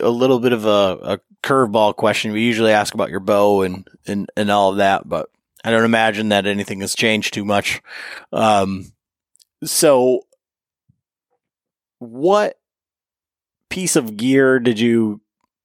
a 0.00 0.10
little 0.10 0.38
bit 0.38 0.52
of 0.52 0.66
a, 0.66 0.98
a 1.02 1.20
curveball 1.42 1.96
question. 1.96 2.32
We 2.32 2.42
usually 2.42 2.72
ask 2.72 2.94
about 2.94 3.10
your 3.10 3.20
bow 3.20 3.62
and, 3.62 3.86
and, 4.06 4.28
and 4.36 4.50
all 4.50 4.70
of 4.70 4.76
that, 4.78 5.08
but 5.08 5.30
I 5.64 5.70
don't 5.70 5.84
imagine 5.84 6.28
that 6.28 6.46
anything 6.46 6.80
has 6.80 6.94
changed 6.94 7.32
too 7.32 7.44
much. 7.44 7.80
Um, 8.32 8.92
so 9.64 10.26
what 11.98 12.58
piece 13.70 13.96
of 13.96 14.16
gear 14.16 14.58
did 14.58 14.78
you 14.78 15.20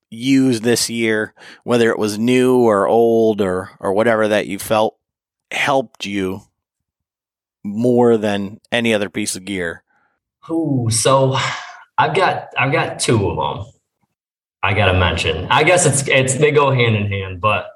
use 0.10 0.62
this 0.62 0.90
year, 0.90 1.34
whether 1.64 1.90
it 1.90 2.00
was 2.00 2.18
new 2.18 2.60
or 2.60 2.88
old 2.88 3.42
or, 3.42 3.70
or 3.80 3.94
whatever 3.94 4.28
that 4.28 4.48
you 4.48 4.60
felt 4.60 4.98
helped 5.52 6.06
you 6.06 6.42
more 7.64 8.18
than 8.18 8.60
any 8.72 8.94
other 8.94 9.10
piece 9.10 9.36
of 9.36 9.46
gear? 9.46 9.84
Ooh, 10.50 10.88
so 10.90 11.38
I've 11.98 12.16
got 12.16 12.50
I've 12.58 12.72
got 12.72 13.00
two 13.00 13.30
of 13.30 13.36
them. 13.38 13.74
I 14.64 14.74
gotta 14.74 14.98
mention. 14.98 15.48
I 15.50 15.64
guess 15.64 15.86
it's 15.86 16.08
it's 16.08 16.36
they 16.36 16.52
go 16.52 16.72
hand 16.72 16.96
in 16.96 17.08
hand, 17.08 17.42
but 17.42 17.68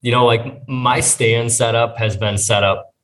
you 0.00 0.12
know, 0.12 0.24
like 0.24 0.66
my 0.68 1.00
stand 1.00 1.52
setup 1.52 1.98
has 1.98 2.16
been 2.16 2.38
set 2.38 2.62
up 2.62 2.94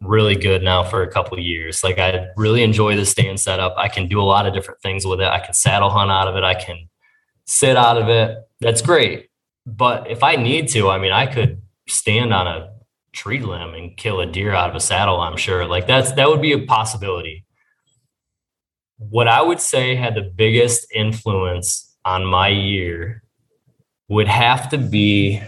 really 0.00 0.34
good 0.34 0.62
now 0.62 0.82
for 0.82 1.02
a 1.02 1.10
couple 1.10 1.38
years. 1.38 1.84
Like 1.84 1.98
I 1.98 2.28
really 2.36 2.62
enjoy 2.62 2.96
the 2.96 3.06
stand 3.06 3.40
setup. 3.40 3.74
I 3.76 3.88
can 3.88 4.08
do 4.08 4.20
a 4.20 4.24
lot 4.24 4.46
of 4.46 4.54
different 4.54 4.80
things 4.82 5.06
with 5.06 5.20
it. 5.20 5.28
I 5.28 5.40
can 5.40 5.54
saddle 5.54 5.90
hunt 5.90 6.10
out 6.10 6.28
of 6.28 6.36
it. 6.36 6.42
I 6.42 6.54
can 6.54 6.88
sit 7.50 7.76
out 7.76 8.00
of 8.00 8.08
it. 8.08 8.38
That's 8.60 8.80
great. 8.80 9.28
But 9.66 10.08
if 10.08 10.22
I 10.22 10.36
need 10.36 10.68
to, 10.68 10.88
I 10.88 10.98
mean, 10.98 11.12
I 11.12 11.26
could 11.26 11.60
stand 11.88 12.32
on 12.32 12.46
a 12.46 12.72
tree 13.12 13.40
limb 13.40 13.74
and 13.74 13.96
kill 13.96 14.20
a 14.20 14.26
deer 14.26 14.54
out 14.54 14.70
of 14.70 14.76
a 14.76 14.80
saddle, 14.80 15.20
I'm 15.20 15.36
sure. 15.36 15.66
Like 15.66 15.86
that's 15.86 16.12
that 16.12 16.28
would 16.28 16.40
be 16.40 16.52
a 16.52 16.64
possibility. 16.66 17.44
What 18.98 19.26
I 19.26 19.42
would 19.42 19.60
say 19.60 19.96
had 19.96 20.14
the 20.14 20.22
biggest 20.22 20.86
influence 20.94 21.96
on 22.04 22.24
my 22.24 22.48
year 22.48 23.22
would 24.08 24.28
have 24.28 24.68
to 24.70 24.78
be 24.78 25.42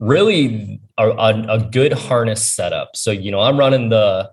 really 0.00 0.80
a, 0.98 1.08
a, 1.08 1.56
a 1.56 1.70
good 1.70 1.92
harness 1.92 2.44
setup. 2.44 2.96
So, 2.96 3.10
you 3.10 3.30
know, 3.30 3.40
I'm 3.40 3.58
running 3.58 3.90
the 3.90 4.32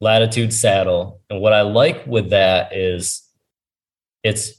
latitude 0.00 0.52
saddle. 0.52 1.22
And 1.30 1.40
what 1.40 1.52
I 1.52 1.62
like 1.62 2.06
with 2.06 2.30
that 2.30 2.76
is 2.76 3.22
it's 4.22 4.52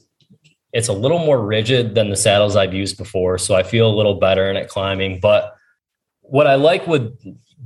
it's 0.72 0.88
a 0.88 0.92
little 0.92 1.18
more 1.18 1.44
rigid 1.44 1.94
than 1.94 2.10
the 2.10 2.16
saddles 2.16 2.56
I've 2.56 2.74
used 2.74 2.96
before. 2.96 3.38
So 3.38 3.54
I 3.54 3.62
feel 3.62 3.90
a 3.90 3.94
little 3.94 4.14
better 4.14 4.50
in 4.50 4.56
it 4.56 4.68
climbing. 4.68 5.20
But 5.20 5.54
what 6.22 6.46
I 6.46 6.54
like 6.54 6.86
with 6.86 7.16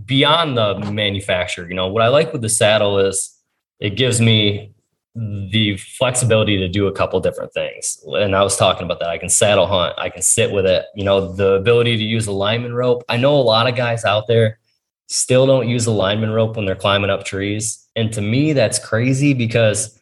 beyond 0.06 0.56
the 0.56 0.74
manufacturer, 0.90 1.68
you 1.68 1.74
know, 1.74 1.88
what 1.88 2.02
I 2.02 2.08
like 2.08 2.32
with 2.32 2.42
the 2.42 2.48
saddle 2.48 2.98
is 2.98 3.38
it 3.78 3.96
gives 3.96 4.20
me 4.20 4.72
the 5.14 5.76
flexibility 5.76 6.56
to 6.56 6.68
do 6.68 6.86
a 6.88 6.92
couple 6.92 7.20
different 7.20 7.52
things. 7.52 8.02
And 8.06 8.34
I 8.34 8.42
was 8.42 8.56
talking 8.56 8.84
about 8.84 8.98
that. 9.00 9.10
I 9.10 9.18
can 9.18 9.28
saddle 9.28 9.66
hunt, 9.66 9.94
I 9.96 10.08
can 10.08 10.22
sit 10.22 10.50
with 10.50 10.66
it, 10.66 10.86
you 10.96 11.04
know, 11.04 11.32
the 11.32 11.52
ability 11.52 11.96
to 11.96 12.02
use 12.02 12.26
a 12.26 12.32
lineman 12.32 12.74
rope. 12.74 13.04
I 13.08 13.16
know 13.16 13.36
a 13.36 13.42
lot 13.42 13.68
of 13.68 13.76
guys 13.76 14.04
out 14.04 14.26
there 14.26 14.58
still 15.06 15.46
don't 15.46 15.68
use 15.68 15.86
a 15.86 15.92
lineman 15.92 16.30
rope 16.30 16.56
when 16.56 16.64
they're 16.64 16.74
climbing 16.74 17.10
up 17.10 17.24
trees. 17.24 17.86
And 17.94 18.12
to 18.14 18.20
me, 18.20 18.54
that's 18.54 18.78
crazy 18.78 19.34
because, 19.34 20.00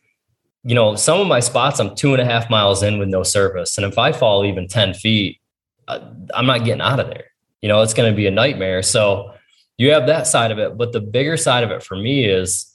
you 0.64 0.74
know, 0.74 0.94
some 0.94 1.20
of 1.20 1.26
my 1.26 1.40
spots 1.40 1.80
I'm 1.80 1.94
two 1.94 2.12
and 2.12 2.22
a 2.22 2.24
half 2.24 2.48
miles 2.48 2.82
in 2.82 2.98
with 2.98 3.08
no 3.08 3.22
service. 3.22 3.76
And 3.76 3.86
if 3.86 3.98
I 3.98 4.12
fall 4.12 4.44
even 4.44 4.68
10 4.68 4.94
feet, 4.94 5.40
uh, 5.88 6.00
I'm 6.34 6.46
not 6.46 6.64
getting 6.64 6.80
out 6.80 7.00
of 7.00 7.08
there 7.08 7.26
you 7.62 7.68
know, 7.68 7.80
it's 7.80 7.94
going 7.94 8.12
to 8.12 8.16
be 8.16 8.26
a 8.26 8.30
nightmare. 8.30 8.82
So 8.82 9.32
you 9.78 9.92
have 9.92 10.06
that 10.08 10.26
side 10.26 10.50
of 10.50 10.58
it. 10.58 10.76
But 10.76 10.92
the 10.92 11.00
bigger 11.00 11.36
side 11.36 11.64
of 11.64 11.70
it 11.70 11.82
for 11.82 11.96
me 11.96 12.24
is 12.24 12.68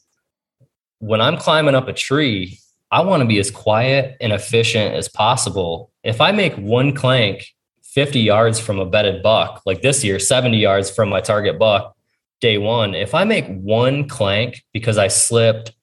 when 0.99 1.22
I'm 1.22 1.38
climbing 1.38 1.76
up 1.76 1.88
a 1.88 1.93
tree, 1.93 2.59
I 2.89 3.01
want 3.01 3.22
to 3.22 3.27
be 3.27 3.38
as 3.38 3.51
quiet 3.51 4.15
and 4.22 4.31
efficient 4.31 4.95
as 4.95 5.09
possible. 5.09 5.91
If 6.03 6.22
I 6.22 6.31
make 6.31 6.55
one 6.55 6.93
clank 6.95 7.45
50 7.84 8.22
yards 8.22 8.59
from 8.59 8.80
a 8.80 8.85
bedded 8.85 9.22
buck, 9.22 9.61
like 9.65 9.81
this 9.81 10.03
year, 10.03 10.19
70 10.19 10.57
yards 10.57 10.89
from 10.89 11.09
my 11.09 11.19
target 11.19 11.59
buck, 11.59 11.95
day 12.39 12.57
one, 12.57 12.95
if 12.95 13.14
I 13.14 13.26
make 13.26 13.45
one 13.47 14.07
clank 14.07 14.64
because 14.72 14.97
I 14.97 15.09
slipped, 15.09 15.73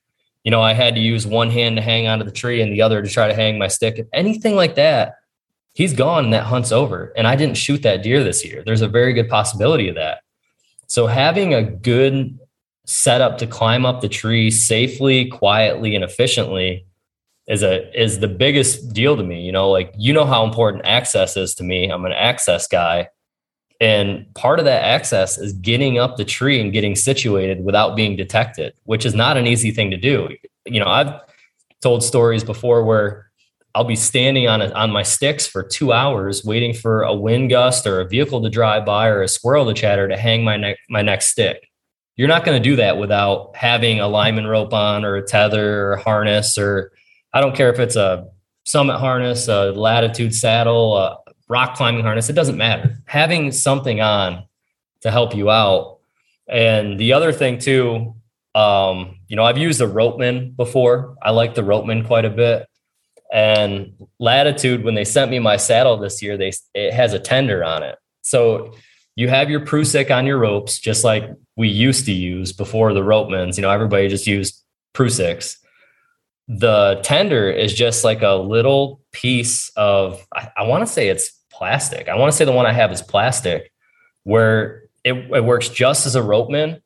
you 0.45 0.51
know, 0.51 0.61
I 0.61 0.73
had 0.73 0.93
to 0.93 1.01
use 1.01 1.25
one 1.25 1.49
hand 1.49 1.75
to 1.75 1.81
hang 1.81 2.07
onto 2.07 2.23
the 2.23 2.31
tree 2.31 2.61
and 2.61 2.71
the 2.71 2.83
other 2.83 3.01
to 3.01 3.09
try 3.09 3.27
to 3.27 3.33
hang 3.33 3.57
my 3.57 3.67
stick, 3.67 3.97
If 3.97 4.05
anything 4.13 4.55
like 4.55 4.75
that, 4.75 5.15
he's 5.73 5.91
gone 5.91 6.25
and 6.25 6.33
that 6.33 6.43
hunt's 6.43 6.71
over. 6.71 7.11
And 7.17 7.27
I 7.27 7.35
didn't 7.35 7.57
shoot 7.57 7.81
that 7.81 8.03
deer 8.03 8.23
this 8.23 8.45
year. 8.45 8.61
There's 8.63 8.83
a 8.83 8.87
very 8.87 9.11
good 9.13 9.27
possibility 9.27 9.89
of 9.89 9.95
that. 9.95 10.19
So 10.85 11.07
having 11.07 11.55
a 11.55 11.63
good 11.63 12.39
setup 12.85 13.39
to 13.39 13.47
climb 13.47 13.87
up 13.87 14.01
the 14.01 14.07
tree 14.07 14.51
safely, 14.51 15.25
quietly, 15.25 15.95
and 15.95 16.03
efficiently 16.03 16.85
is 17.47 17.63
a 17.63 17.91
is 17.99 18.19
the 18.19 18.27
biggest 18.27 18.93
deal 18.93 19.17
to 19.17 19.23
me. 19.23 19.41
You 19.41 19.51
know, 19.51 19.71
like 19.71 19.93
you 19.97 20.13
know 20.13 20.25
how 20.25 20.45
important 20.45 20.85
access 20.85 21.35
is 21.35 21.55
to 21.55 21.63
me. 21.63 21.89
I'm 21.89 22.05
an 22.05 22.11
access 22.11 22.67
guy. 22.67 23.09
And 23.81 24.25
part 24.35 24.59
of 24.59 24.65
that 24.65 24.83
access 24.83 25.37
is 25.37 25.53
getting 25.53 25.97
up 25.97 26.17
the 26.17 26.25
tree 26.25 26.61
and 26.61 26.71
getting 26.71 26.95
situated 26.95 27.63
without 27.63 27.95
being 27.95 28.15
detected, 28.15 28.73
which 28.83 29.05
is 29.05 29.13
not 29.13 29.37
an 29.37 29.47
easy 29.47 29.71
thing 29.71 29.91
to 29.91 29.97
do. 29.97 30.29
You 30.65 30.79
know, 30.79 30.87
I've 30.87 31.13
told 31.81 32.03
stories 32.03 32.43
before 32.43 32.83
where 32.83 33.29
I'll 33.75 33.83
be 33.83 33.97
standing 33.97 34.47
on 34.47 34.61
a, 34.61 34.71
on 34.71 34.89
my 34.91 35.03
sticks 35.03 35.45
for 35.45 35.61
two 35.61 35.91
hours 35.91 36.45
waiting 36.45 36.73
for 36.73 37.01
a 37.01 37.13
wind 37.13 37.49
gust 37.49 37.85
or 37.85 37.99
a 37.99 38.07
vehicle 38.07 38.41
to 38.41 38.49
drive 38.49 38.85
by 38.85 39.07
or 39.09 39.21
a 39.21 39.27
squirrel 39.27 39.65
to 39.65 39.73
chatter 39.73 40.07
to 40.07 40.15
hang 40.15 40.45
my 40.45 40.55
neck 40.55 40.77
my 40.89 41.01
next 41.01 41.27
stick. 41.31 41.67
You're 42.15 42.29
not 42.29 42.45
going 42.45 42.61
to 42.61 42.69
do 42.69 42.77
that 42.77 42.97
without 42.97 43.53
having 43.57 43.99
a 43.99 44.07
lineman 44.07 44.47
rope 44.47 44.73
on 44.73 45.03
or 45.03 45.17
a 45.17 45.27
tether 45.27 45.87
or 45.87 45.93
a 45.93 46.01
harness 46.01 46.57
or 46.57 46.93
I 47.33 47.41
don't 47.41 47.53
care 47.53 47.69
if 47.69 47.79
it's 47.79 47.97
a 47.97 48.27
summit 48.65 48.97
harness, 48.97 49.49
a 49.49 49.73
latitude 49.73 50.33
saddle, 50.33 50.97
a 50.97 51.17
rock 51.47 51.75
climbing 51.75 52.03
harness. 52.03 52.29
It 52.29 52.33
doesn't 52.33 52.57
matter. 52.57 52.97
Having 53.05 53.51
something 53.51 54.01
on 54.01 54.43
to 55.01 55.11
help 55.11 55.35
you 55.35 55.49
out. 55.49 55.99
And 56.47 56.99
the 56.99 57.13
other 57.13 57.31
thing 57.31 57.59
too, 57.59 58.15
um, 58.53 59.19
you 59.27 59.35
know, 59.35 59.43
I've 59.43 59.57
used 59.57 59.79
the 59.79 59.87
ropeman 59.87 60.55
before. 60.55 61.15
I 61.21 61.31
like 61.31 61.55
the 61.55 61.61
ropeman 61.61 62.05
quite 62.05 62.25
a 62.25 62.29
bit 62.29 62.67
and 63.35 63.93
Latitude, 64.19 64.83
when 64.83 64.95
they 64.95 65.03
sent 65.03 65.31
me 65.31 65.39
my 65.39 65.57
saddle 65.57 65.97
this 65.97 66.21
year, 66.21 66.37
they 66.37 66.53
it 66.73 66.93
has 66.93 67.13
a 67.13 67.19
tender 67.19 67.63
on 67.63 67.83
it. 67.83 67.97
So 68.21 68.73
you 69.15 69.27
have 69.27 69.49
your 69.49 69.59
Prusik 69.59 70.09
on 70.15 70.25
your 70.25 70.37
ropes, 70.37 70.79
just 70.79 71.03
like 71.03 71.29
we 71.55 71.67
used 71.67 72.05
to 72.05 72.13
use 72.13 72.53
before 72.53 72.93
the 72.93 73.01
ropemans. 73.01 73.57
You 73.57 73.63
know, 73.63 73.71
everybody 73.71 74.07
just 74.07 74.27
used 74.27 74.63
Prusiks. 74.93 75.57
The 76.47 76.99
tender 77.03 77.49
is 77.49 77.73
just 77.73 78.03
like 78.03 78.21
a 78.21 78.35
little 78.35 79.01
piece 79.11 79.69
of, 79.75 80.25
I, 80.33 80.49
I 80.57 80.63
want 80.63 80.85
to 80.85 80.91
say 80.91 81.09
it's 81.09 81.31
plastic. 81.51 82.07
I 82.07 82.15
want 82.15 82.31
to 82.31 82.37
say 82.37 82.45
the 82.45 82.51
one 82.51 82.65
I 82.65 82.73
have 82.73 82.91
is 82.91 83.01
plastic, 83.01 83.71
where 84.23 84.83
it, 85.03 85.13
it 85.13 85.43
works 85.43 85.69
just 85.69 86.05
as 86.05 86.15
a 86.15 86.21
ropeman, 86.21 86.81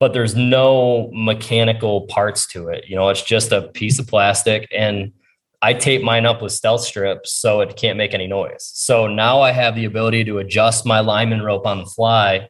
but 0.00 0.12
there's 0.12 0.34
no 0.34 1.10
mechanical 1.12 2.06
parts 2.06 2.46
to 2.48 2.68
it. 2.68 2.84
You 2.88 2.96
know, 2.96 3.08
it's 3.08 3.22
just 3.22 3.52
a 3.52 3.62
piece 3.68 3.98
of 3.98 4.06
plastic. 4.06 4.68
And 4.74 5.12
I 5.60 5.74
tape 5.74 6.02
mine 6.02 6.24
up 6.24 6.40
with 6.40 6.52
stealth 6.52 6.82
strips 6.82 7.32
so 7.32 7.60
it 7.60 7.76
can't 7.76 7.98
make 7.98 8.14
any 8.14 8.26
noise. 8.26 8.70
So 8.74 9.06
now 9.06 9.40
I 9.40 9.50
have 9.50 9.74
the 9.74 9.84
ability 9.84 10.24
to 10.24 10.38
adjust 10.38 10.86
my 10.86 11.00
lineman 11.00 11.42
rope 11.42 11.66
on 11.66 11.78
the 11.78 11.86
fly. 11.86 12.48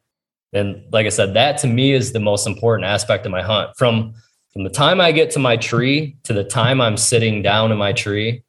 And 0.52 0.82
like 0.92 1.06
I 1.06 1.10
said, 1.10 1.34
that 1.34 1.58
to 1.58 1.66
me 1.66 1.92
is 1.92 2.12
the 2.12 2.20
most 2.20 2.46
important 2.46 2.86
aspect 2.86 3.26
of 3.26 3.32
my 3.32 3.42
hunt. 3.42 3.70
From 3.76 4.14
from 4.52 4.64
the 4.64 4.70
time 4.70 5.00
I 5.00 5.12
get 5.12 5.30
to 5.32 5.38
my 5.38 5.56
tree 5.56 6.16
to 6.24 6.32
the 6.32 6.44
time 6.44 6.80
I'm 6.80 6.96
sitting 6.96 7.42
down 7.42 7.70
in 7.70 7.78
my 7.78 7.92
tree 7.92 8.42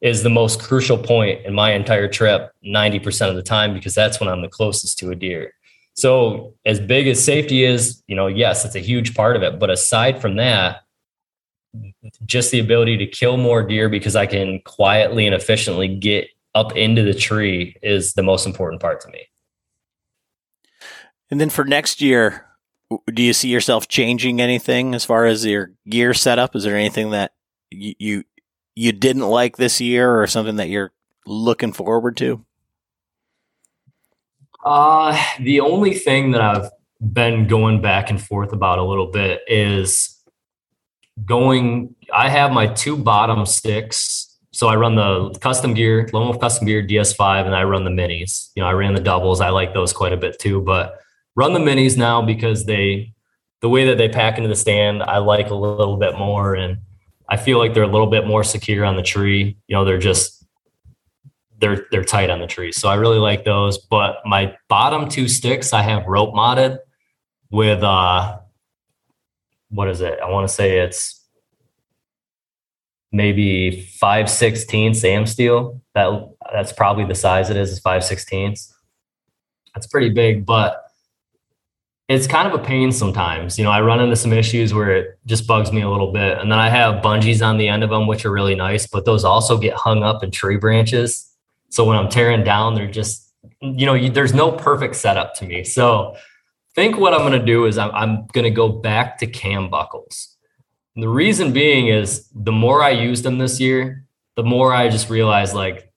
is 0.00 0.22
the 0.22 0.30
most 0.30 0.60
crucial 0.60 0.98
point 0.98 1.44
in 1.46 1.54
my 1.54 1.72
entire 1.72 2.08
trip 2.08 2.52
90% 2.64 3.30
of 3.30 3.36
the 3.36 3.42
time 3.42 3.72
because 3.72 3.94
that's 3.94 4.20
when 4.20 4.28
I'm 4.28 4.42
the 4.42 4.48
closest 4.48 4.98
to 4.98 5.10
a 5.10 5.14
deer. 5.14 5.52
So 5.94 6.54
as 6.66 6.78
big 6.78 7.08
as 7.08 7.24
safety 7.24 7.64
is, 7.64 8.02
you 8.06 8.14
know, 8.14 8.26
yes, 8.26 8.64
it's 8.64 8.74
a 8.74 8.80
huge 8.80 9.14
part 9.14 9.34
of 9.34 9.42
it, 9.42 9.58
but 9.58 9.70
aside 9.70 10.20
from 10.20 10.36
that, 10.36 10.82
just 12.26 12.50
the 12.50 12.60
ability 12.60 12.98
to 12.98 13.06
kill 13.06 13.36
more 13.36 13.62
deer 13.62 13.88
because 13.88 14.14
I 14.14 14.26
can 14.26 14.60
quietly 14.60 15.26
and 15.26 15.34
efficiently 15.34 15.88
get 15.88 16.28
up 16.54 16.76
into 16.76 17.02
the 17.02 17.14
tree 17.14 17.76
is 17.82 18.14
the 18.14 18.22
most 18.22 18.46
important 18.46 18.80
part 18.80 19.00
to 19.02 19.08
me. 19.08 19.26
And 21.30 21.40
then 21.40 21.50
for 21.50 21.64
next 21.64 22.00
year, 22.00 22.45
do 23.12 23.22
you 23.22 23.32
see 23.32 23.48
yourself 23.48 23.88
changing 23.88 24.40
anything 24.40 24.94
as 24.94 25.04
far 25.04 25.26
as 25.26 25.44
your 25.44 25.72
gear 25.88 26.14
setup? 26.14 26.54
Is 26.54 26.64
there 26.64 26.76
anything 26.76 27.10
that 27.10 27.32
you 27.70 28.24
you, 28.74 28.92
didn't 28.92 29.26
like 29.26 29.56
this 29.56 29.80
year, 29.80 30.20
or 30.20 30.26
something 30.26 30.56
that 30.56 30.68
you're 30.68 30.92
looking 31.26 31.72
forward 31.72 32.16
to? 32.18 32.44
Uh, 34.64 35.20
the 35.40 35.60
only 35.60 35.94
thing 35.94 36.32
that 36.32 36.40
I've 36.40 36.70
been 37.00 37.46
going 37.46 37.80
back 37.80 38.10
and 38.10 38.22
forth 38.22 38.52
about 38.52 38.78
a 38.78 38.84
little 38.84 39.10
bit 39.10 39.42
is 39.48 40.16
going. 41.24 41.94
I 42.12 42.28
have 42.28 42.52
my 42.52 42.68
two 42.68 42.96
bottom 42.96 43.46
sticks. 43.46 44.32
So 44.52 44.68
I 44.68 44.76
run 44.76 44.94
the 44.94 45.36
custom 45.40 45.74
gear, 45.74 46.08
Lone 46.14 46.28
Wolf 46.28 46.40
custom 46.40 46.66
gear 46.66 46.82
DS5, 46.82 47.44
and 47.44 47.54
I 47.54 47.64
run 47.64 47.84
the 47.84 47.90
minis. 47.90 48.50
You 48.54 48.62
know, 48.62 48.68
I 48.68 48.72
ran 48.72 48.94
the 48.94 49.00
doubles. 49.00 49.42
I 49.42 49.50
like 49.50 49.74
those 49.74 49.92
quite 49.92 50.14
a 50.14 50.16
bit 50.16 50.38
too, 50.38 50.62
but 50.62 50.98
run 51.36 51.52
the 51.52 51.60
minis 51.60 51.96
now 51.96 52.22
because 52.22 52.64
they 52.64 53.12
the 53.60 53.68
way 53.68 53.86
that 53.86 53.98
they 53.98 54.08
pack 54.08 54.36
into 54.38 54.48
the 54.48 54.56
stand 54.56 55.02
I 55.02 55.18
like 55.18 55.50
a 55.50 55.54
little 55.54 55.96
bit 55.96 56.18
more 56.18 56.54
and 56.54 56.78
I 57.28 57.36
feel 57.36 57.58
like 57.58 57.74
they're 57.74 57.82
a 57.82 57.88
little 57.88 58.06
bit 58.06 58.26
more 58.26 58.44
secure 58.44 58.84
on 58.84 58.96
the 58.96 59.02
tree. 59.02 59.56
You 59.66 59.76
know, 59.76 59.84
they're 59.84 59.98
just 59.98 60.44
they're 61.58 61.86
they're 61.90 62.04
tight 62.04 62.30
on 62.30 62.40
the 62.40 62.46
tree. 62.46 62.72
So 62.72 62.88
I 62.88 62.94
really 62.94 63.18
like 63.18 63.44
those. 63.44 63.78
But 63.78 64.18
my 64.24 64.56
bottom 64.68 65.08
two 65.08 65.28
sticks 65.28 65.72
I 65.72 65.82
have 65.82 66.06
rope 66.06 66.34
modded 66.34 66.78
with 67.50 67.82
uh 67.82 68.38
what 69.68 69.88
is 69.88 70.00
it? 70.00 70.18
I 70.22 70.30
want 70.30 70.48
to 70.48 70.54
say 70.54 70.78
it's 70.78 71.24
maybe 73.10 73.82
five 73.98 74.30
sixteenths 74.30 75.02
AmSteel. 75.02 75.80
That 75.94 76.28
that's 76.52 76.72
probably 76.72 77.04
the 77.04 77.14
size 77.14 77.50
it 77.50 77.56
is, 77.56 77.72
is 77.72 77.80
five 77.80 78.04
sixteenths. 78.04 78.72
That's 79.74 79.86
pretty 79.86 80.10
big, 80.10 80.46
but 80.46 80.85
it's 82.08 82.26
kind 82.26 82.46
of 82.46 82.58
a 82.58 82.62
pain 82.62 82.92
sometimes. 82.92 83.58
You 83.58 83.64
know, 83.64 83.70
I 83.70 83.80
run 83.80 84.00
into 84.00 84.14
some 84.14 84.32
issues 84.32 84.72
where 84.72 84.94
it 84.94 85.18
just 85.26 85.46
bugs 85.46 85.72
me 85.72 85.82
a 85.82 85.90
little 85.90 86.12
bit. 86.12 86.38
And 86.38 86.50
then 86.52 86.58
I 86.58 86.68
have 86.68 87.02
bungees 87.02 87.44
on 87.44 87.58
the 87.58 87.68
end 87.68 87.82
of 87.82 87.90
them, 87.90 88.06
which 88.06 88.24
are 88.24 88.30
really 88.30 88.54
nice, 88.54 88.86
but 88.86 89.04
those 89.04 89.24
also 89.24 89.58
get 89.58 89.74
hung 89.74 90.04
up 90.04 90.22
in 90.22 90.30
tree 90.30 90.56
branches. 90.56 91.28
So 91.70 91.84
when 91.84 91.96
I'm 91.96 92.08
tearing 92.08 92.44
down, 92.44 92.74
they're 92.74 92.90
just, 92.90 93.32
you 93.60 93.86
know, 93.86 93.94
you, 93.94 94.10
there's 94.10 94.34
no 94.34 94.52
perfect 94.52 94.94
setup 94.94 95.34
to 95.36 95.46
me. 95.46 95.64
So 95.64 96.14
I 96.14 96.18
think 96.76 96.96
what 96.96 97.12
I'm 97.12 97.20
going 97.20 97.32
to 97.32 97.44
do 97.44 97.66
is 97.66 97.76
I'm, 97.76 97.90
I'm 97.92 98.26
going 98.26 98.44
to 98.44 98.50
go 98.50 98.68
back 98.68 99.18
to 99.18 99.26
cam 99.26 99.68
buckles. 99.68 100.36
And 100.94 101.02
the 101.02 101.08
reason 101.08 101.52
being 101.52 101.88
is 101.88 102.28
the 102.34 102.52
more 102.52 102.82
I 102.82 102.90
use 102.90 103.22
them 103.22 103.38
this 103.38 103.58
year, 103.58 104.04
the 104.36 104.44
more 104.44 104.72
I 104.72 104.88
just 104.88 105.10
realize 105.10 105.54
like 105.54 105.92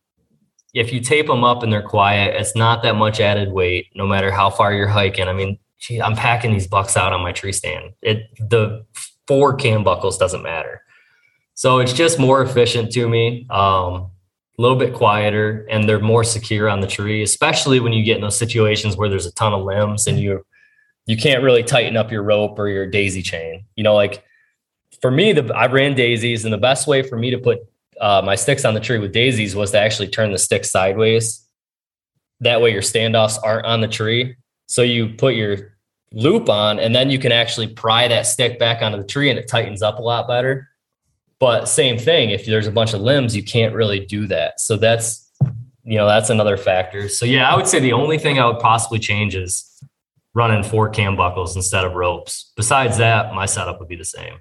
if 0.74 0.92
you 0.92 1.02
tape 1.02 1.28
them 1.28 1.44
up 1.44 1.62
and 1.62 1.72
they're 1.72 1.84
quiet, 1.84 2.36
it's 2.36 2.56
not 2.56 2.82
that 2.84 2.96
much 2.96 3.20
added 3.20 3.52
weight, 3.52 3.88
no 3.96 4.08
matter 4.08 4.32
how 4.32 4.50
far 4.50 4.74
you're 4.74 4.88
hiking. 4.88 5.28
I 5.28 5.34
mean, 5.34 5.58
I'm 6.04 6.16
packing 6.16 6.52
these 6.52 6.68
bucks 6.68 6.98
out 6.98 7.14
on 7.14 7.22
my 7.22 7.32
tree 7.32 7.54
stand. 7.54 7.94
It 8.02 8.24
the 8.38 8.86
four 9.28 9.56
cam 9.56 9.84
buckles 9.84 10.18
doesn't 10.18 10.44
matter. 10.44 10.82
So 11.54 11.80
it's 11.80 11.94
just 11.94 12.20
more 12.20 12.42
efficient 12.42 12.92
to 12.94 13.08
me. 13.08 13.46
Um, 13.50 14.12
a 14.58 14.62
little 14.62 14.78
bit 14.78 14.94
quieter 14.94 15.66
and 15.70 15.88
they're 15.88 16.00
more 16.00 16.24
secure 16.24 16.68
on 16.68 16.82
the 16.82 16.88
tree, 16.88 17.24
especially 17.24 17.80
when 17.80 17.94
you 17.94 18.04
get 18.04 18.18
in 18.18 18.22
those 18.22 18.38
situations 18.38 18.98
where 18.98 19.08
there's 19.08 19.26
a 19.26 19.34
ton 19.34 19.54
of 19.54 19.64
limbs 19.64 20.06
and 20.06 20.20
you 20.20 20.46
you 21.06 21.18
can't 21.18 21.44
really 21.44 21.64
tighten 21.64 21.98
up 21.98 22.12
your 22.12 22.22
rope 22.22 22.60
or 22.60 22.68
your 22.68 22.86
daisy 22.86 23.24
chain. 23.24 23.66
You 23.76 23.84
know, 23.84 23.96
like 23.96 24.24
for 25.02 25.10
me, 25.10 25.34
the 25.34 25.54
I 25.54 25.66
ran 25.68 25.96
daisies, 25.96 26.44
and 26.44 26.54
the 26.54 26.58
best 26.58 26.88
way 26.88 27.02
for 27.02 27.18
me 27.18 27.32
to 27.32 27.38
put 27.38 27.60
uh, 28.00 28.22
my 28.24 28.36
sticks 28.36 28.66
on 28.66 28.74
the 28.74 28.80
tree 28.80 29.00
with 29.00 29.12
daisies 29.12 29.56
was 29.56 29.72
to 29.72 29.80
actually 29.80 30.10
turn 30.10 30.32
the 30.32 30.38
stick 30.38 30.66
sideways. 30.66 31.46
That 32.42 32.62
way, 32.62 32.72
your 32.72 32.82
standoffs 32.82 33.40
aren't 33.44 33.66
on 33.66 33.82
the 33.82 33.88
tree, 33.88 34.36
so 34.70 34.84
you 34.84 35.10
put 35.10 35.34
your 35.34 35.74
loop 36.12 36.48
on, 36.48 36.80
and 36.80 36.96
then 36.96 37.10
you 37.10 37.18
can 37.18 37.32
actually 37.32 37.68
pry 37.68 38.08
that 38.08 38.28
stick 38.28 38.60
back 38.60 38.84
onto 38.84 39.00
the 39.00 39.04
tree, 39.04 39.30
and 39.32 39.40
it 39.40 39.48
tightens 39.48 39.82
up 39.82 39.98
a 39.98 40.02
lot 40.04 40.28
better. 40.28 40.70
But 41.40 41.66
same 41.66 41.98
thing, 41.98 42.30
if 42.30 42.46
there's 42.46 42.68
a 42.68 42.72
bunch 42.72 42.94
of 42.94 43.02
limbs, 43.02 43.36
you 43.36 43.44
can't 43.44 43.74
really 43.74 44.06
do 44.06 44.28
that. 44.28 44.60
So 44.60 44.78
that's 44.78 45.28
you 45.84 45.98
know 45.98 46.06
that's 46.06 46.30
another 46.30 46.56
factor. 46.56 47.10
So 47.10 47.26
yeah, 47.26 47.50
I 47.50 47.56
would 47.56 47.68
say 47.68 47.80
the 47.80 47.94
only 47.94 48.20
thing 48.20 48.38
I 48.38 48.46
would 48.46 48.60
possibly 48.60 49.00
change 49.00 49.36
is 49.36 49.66
running 50.36 50.62
four 50.62 50.88
cam 50.90 51.16
buckles 51.16 51.56
instead 51.56 51.84
of 51.84 51.94
ropes. 51.94 52.52
Besides 52.56 52.98
that, 53.00 53.34
my 53.34 53.48
setup 53.48 53.80
would 53.80 53.90
be 53.90 53.96
the 53.96 54.06
same. 54.06 54.36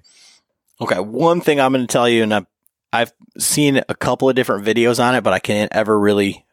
Okay, 0.78 1.00
one 1.00 1.40
thing 1.40 1.58
I'm 1.58 1.72
going 1.72 1.86
to 1.86 1.90
tell 1.90 2.08
you, 2.08 2.22
and 2.22 2.34
I've, 2.34 2.46
I've 2.92 3.12
seen 3.38 3.82
a 3.88 3.94
couple 3.94 4.28
of 4.28 4.36
different 4.36 4.64
videos 4.64 5.02
on 5.02 5.14
it, 5.14 5.24
but 5.24 5.32
I 5.32 5.38
can't 5.38 5.72
ever 5.74 5.98
really 5.98 6.44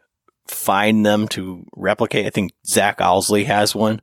find 0.48 1.06
them 1.06 1.28
to 1.30 1.66
replicate. 1.76 2.26
I 2.26 2.30
think 2.30 2.54
Zach 2.66 3.02
Owsley 3.02 3.46
has 3.46 3.76
one. 3.76 4.02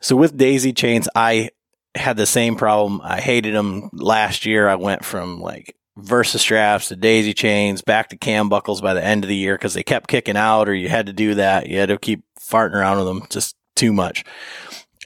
So 0.00 0.16
with 0.16 0.36
daisy 0.36 0.72
chains, 0.72 1.08
I 1.14 1.50
had 1.94 2.16
the 2.16 2.26
same 2.26 2.56
problem. 2.56 3.00
I 3.02 3.20
hated 3.20 3.54
them 3.54 3.90
last 3.92 4.46
year. 4.46 4.68
I 4.68 4.76
went 4.76 5.04
from 5.04 5.40
like 5.40 5.76
Versa 5.96 6.38
straps 6.38 6.88
to 6.88 6.96
daisy 6.96 7.34
chains 7.34 7.82
back 7.82 8.08
to 8.08 8.16
cam 8.16 8.48
buckles 8.48 8.80
by 8.80 8.94
the 8.94 9.04
end 9.04 9.24
of 9.24 9.28
the 9.28 9.36
year 9.36 9.54
because 9.54 9.74
they 9.74 9.82
kept 9.82 10.08
kicking 10.08 10.36
out 10.36 10.68
or 10.68 10.74
you 10.74 10.88
had 10.88 11.06
to 11.06 11.12
do 11.12 11.34
that. 11.34 11.68
You 11.68 11.78
had 11.78 11.90
to 11.90 11.98
keep 11.98 12.24
farting 12.40 12.74
around 12.74 12.98
with 12.98 13.06
them 13.06 13.22
just 13.28 13.56
too 13.74 13.92
much. 13.92 14.24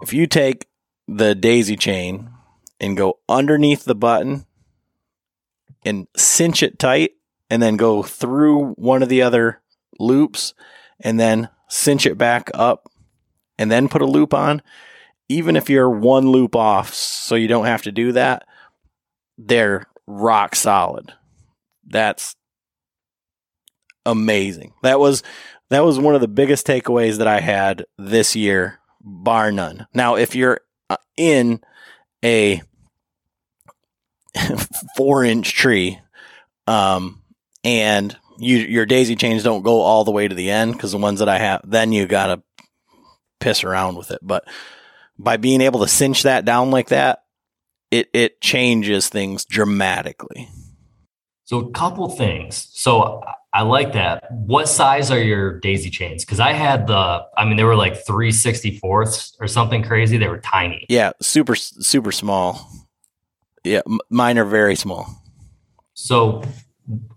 If 0.01 0.13
you 0.13 0.27
take 0.27 0.67
the 1.09 1.35
daisy 1.35 1.77
chain 1.77 2.31
and 2.81 2.97
go 2.97 3.19
underneath 3.29 3.85
the 3.85 3.95
button 3.95 4.47
and 5.85 6.07
cinch 6.17 6.63
it 6.63 6.79
tight 6.79 7.13
and 7.51 7.63
then 7.63 7.77
go 7.77 8.03
through 8.03 8.73
one 8.73 9.03
of 9.03 9.09
the 9.09 9.23
other 9.23 9.61
loops 9.99 10.55
and 11.01 11.19
then 11.19 11.49
cinch 11.69 12.07
it 12.07 12.17
back 12.17 12.51
up 12.55 12.91
and 13.59 13.71
then 13.71 13.89
put 13.89 14.03
a 14.03 14.07
loop 14.07 14.35
on, 14.35 14.63
even 15.29 15.57
if 15.57 15.69
you're 15.69 15.91
one 15.91 16.29
loop 16.29 16.55
off, 16.55 16.93
so 16.95 17.35
you 17.35 17.49
don't 17.49 17.67
have 17.67 17.83
to 17.83 17.93
do 17.93 18.13
that, 18.13 18.47
they're 19.39 19.87
rock 20.07 20.55
solid. 20.55 21.13
That's 21.87 22.37
amazing. 24.05 24.73
That 24.83 25.01
was 25.01 25.23
that 25.69 25.85
was 25.85 25.99
one 25.99 26.15
of 26.15 26.21
the 26.21 26.29
biggest 26.29 26.67
takeaways 26.67 27.19
that 27.19 27.27
I 27.27 27.41
had 27.41 27.87
this 27.99 28.37
year, 28.37 28.79
bar 29.01 29.51
none. 29.51 29.87
Now, 29.93 30.15
if 30.15 30.37
you're 30.37 30.61
uh, 30.89 30.97
in 31.17 31.61
a 32.25 32.63
four 34.97 35.25
inch 35.25 35.53
tree, 35.55 35.99
um, 36.69 37.23
and 37.65 38.17
you 38.39 38.59
your 38.59 38.87
daisy 38.87 39.17
chains 39.17 39.43
don't 39.43 39.63
go 39.63 39.81
all 39.81 40.05
the 40.05 40.11
way 40.11 40.29
to 40.29 40.35
the 40.35 40.51
end 40.51 40.73
because 40.73 40.93
the 40.93 40.99
ones 40.99 41.19
that 41.21 41.29
I 41.29 41.39
have, 41.39 41.63
then 41.65 41.93
you 41.93 42.07
gotta 42.07 42.43
piss 43.41 43.65
around 43.65 43.97
with 43.97 44.11
it. 44.11 44.21
But 44.23 44.45
by 45.19 45.37
being 45.37 45.61
able 45.61 45.81
to 45.81 45.89
cinch 45.89 46.23
that 46.25 46.45
down 46.45 46.71
like 46.71 46.89
that, 46.89 47.25
it 47.91 48.09
it 48.13 48.41
changes 48.41 49.09
things 49.09 49.45
dramatically. 49.45 50.49
So 51.45 51.61
a 51.61 51.71
couple 51.71 52.09
things. 52.09 52.69
So 52.73 53.23
I 53.55 53.63
like 53.63 53.93
that. 53.93 54.31
What 54.33 54.69
size 54.69 55.11
are 55.11 55.23
your 55.23 55.61
daisy 55.61 55.91
chains? 55.91 56.25
Because 56.25 56.41
I 56.41 56.53
had 56.53 56.89
the, 56.89 57.25
I 57.39 57.45
mean, 57.45 57.57
they 57.57 57.65
were 57.65 57.77
like 57.77 58.05
three 58.05 58.33
sixty 58.33 58.79
fourths 58.79 59.35
or 59.41 59.47
something 59.47 59.83
crazy. 59.83 60.19
They 60.19 60.29
were 60.29 60.41
tiny. 60.41 60.85
Yeah, 60.89 61.13
super 61.23 61.55
super 61.55 62.13
small. 62.13 62.71
Yeah, 63.65 63.83
mine 64.11 64.39
are 64.39 64.45
very 64.45 64.77
small. 64.77 65.09
So 65.95 66.43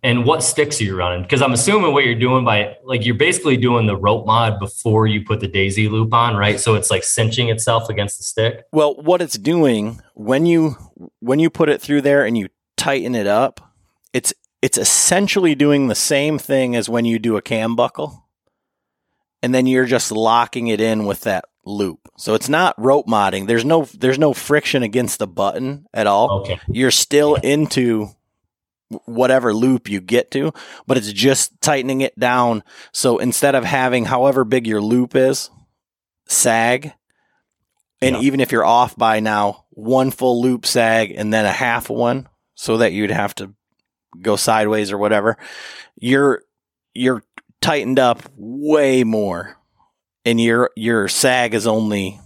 and 0.01 0.25
what 0.25 0.43
sticks 0.43 0.81
are 0.81 0.83
you 0.83 0.95
running? 0.95 1.21
Because 1.21 1.41
I'm 1.41 1.53
assuming 1.53 1.93
what 1.93 2.03
you're 2.03 2.15
doing 2.15 2.43
by 2.43 2.77
like 2.83 3.05
you're 3.05 3.15
basically 3.15 3.57
doing 3.57 3.85
the 3.85 3.95
rope 3.95 4.25
mod 4.25 4.59
before 4.59 5.05
you 5.05 5.23
put 5.23 5.39
the 5.39 5.47
daisy 5.47 5.87
loop 5.87 6.13
on, 6.13 6.35
right? 6.35 6.59
So 6.59 6.75
it's 6.75 6.89
like 6.89 7.03
cinching 7.03 7.49
itself 7.49 7.89
against 7.89 8.17
the 8.17 8.23
stick. 8.23 8.63
Well, 8.71 8.95
what 8.95 9.21
it's 9.21 9.37
doing 9.37 10.01
when 10.15 10.45
you 10.45 10.75
when 11.19 11.39
you 11.39 11.49
put 11.49 11.69
it 11.69 11.81
through 11.81 12.01
there 12.01 12.25
and 12.25 12.37
you 12.37 12.49
tighten 12.77 13.13
it 13.13 13.27
up, 13.27 13.61
it's 14.11 14.33
it's 14.61 14.77
essentially 14.77 15.55
doing 15.55 15.87
the 15.87 15.95
same 15.95 16.39
thing 16.39 16.75
as 16.75 16.89
when 16.89 17.05
you 17.05 17.19
do 17.19 17.37
a 17.37 17.41
cam 17.41 17.75
buckle. 17.75 18.25
And 19.41 19.53
then 19.53 19.67
you're 19.67 19.85
just 19.85 20.11
locking 20.11 20.67
it 20.67 20.81
in 20.81 21.05
with 21.05 21.21
that 21.21 21.45
loop. 21.63 22.09
So 22.17 22.33
it's 22.33 22.49
not 22.49 22.75
rope 22.77 23.07
modding. 23.07 23.47
There's 23.47 23.63
no 23.63 23.85
there's 23.93 24.19
no 24.19 24.33
friction 24.33 24.83
against 24.83 25.19
the 25.19 25.27
button 25.27 25.85
at 25.93 26.07
all. 26.07 26.41
Okay. 26.41 26.59
You're 26.67 26.91
still 26.91 27.35
into 27.35 28.09
whatever 29.05 29.53
loop 29.53 29.89
you 29.89 30.01
get 30.01 30.31
to, 30.31 30.51
but 30.87 30.97
it's 30.97 31.11
just 31.13 31.59
tightening 31.61 32.01
it 32.01 32.17
down. 32.17 32.63
So 32.91 33.17
instead 33.19 33.55
of 33.55 33.63
having 33.63 34.05
however 34.05 34.43
big 34.43 34.65
your 34.65 34.81
loop 34.81 35.15
is, 35.15 35.49
sag, 36.27 36.93
and 38.01 38.15
Yeah. 38.15 38.21
even 38.21 38.39
if 38.39 38.51
you're 38.51 38.65
off 38.65 38.95
by 38.95 39.19
now, 39.19 39.65
one 39.71 40.09
full 40.11 40.41
loop 40.41 40.65
sag 40.65 41.11
and 41.11 41.33
then 41.33 41.45
a 41.45 41.51
half 41.51 41.89
one, 41.89 42.27
so 42.55 42.77
that 42.77 42.91
you'd 42.93 43.11
have 43.11 43.35
to 43.35 43.53
go 44.21 44.35
sideways 44.35 44.91
or 44.91 44.97
whatever, 44.97 45.37
you're 45.95 46.43
you're 46.95 47.23
tightened 47.61 47.99
up 47.99 48.23
way 48.35 49.03
more, 49.03 49.55
and 50.25 50.41
your 50.41 50.71
your 50.75 51.07
sag 51.07 51.53
is 51.53 51.67
only 51.67 52.19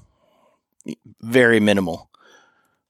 very 1.21 1.59
minimal. 1.59 2.09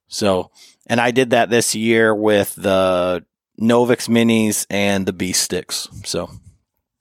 So, 0.07 0.51
and 0.87 1.01
I 1.01 1.11
did 1.11 1.31
that 1.31 1.49
this 1.49 1.73
year 1.73 2.13
with 2.13 2.53
the 2.55 3.25
Novix 3.61 4.09
Minis 4.09 4.65
and 4.69 5.05
the 5.05 5.13
Beast 5.13 5.41
Sticks. 5.43 5.87
So, 6.05 6.29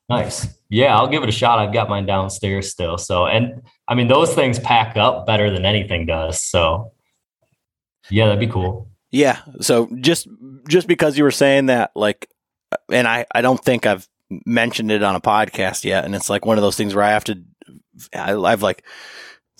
Nice. 0.08 0.46
Yeah, 0.68 0.96
I'll 0.96 1.08
give 1.08 1.22
it 1.22 1.28
a 1.28 1.32
shot. 1.32 1.58
I've 1.58 1.72
got 1.72 1.88
mine 1.88 2.06
downstairs 2.06 2.70
still. 2.70 2.98
So, 2.98 3.26
and 3.26 3.62
I 3.88 3.94
mean, 3.94 4.08
those 4.08 4.34
things 4.34 4.58
pack 4.58 4.96
up 4.96 5.26
better 5.26 5.50
than 5.50 5.64
anything 5.64 6.06
does. 6.06 6.40
So, 6.40 6.92
yeah, 8.10 8.26
that'd 8.26 8.40
be 8.40 8.46
cool. 8.46 8.88
yeah. 9.10 9.38
So 9.60 9.88
just 10.00 10.28
just 10.68 10.86
because 10.86 11.16
you 11.16 11.24
were 11.24 11.30
saying 11.30 11.66
that, 11.66 11.92
like, 11.94 12.28
and 12.90 13.06
I 13.06 13.26
I 13.34 13.40
don't 13.40 13.62
think 13.62 13.86
I've 13.86 14.08
mentioned 14.44 14.90
it 14.90 15.02
on 15.02 15.14
a 15.14 15.20
podcast 15.20 15.84
yet, 15.84 16.04
and 16.04 16.14
it's 16.14 16.28
like 16.28 16.44
one 16.44 16.58
of 16.58 16.62
those 16.62 16.76
things 16.76 16.94
where 16.94 17.04
I 17.04 17.10
have 17.10 17.24
to. 17.24 17.42
I, 18.14 18.34
I've 18.34 18.62
like 18.62 18.84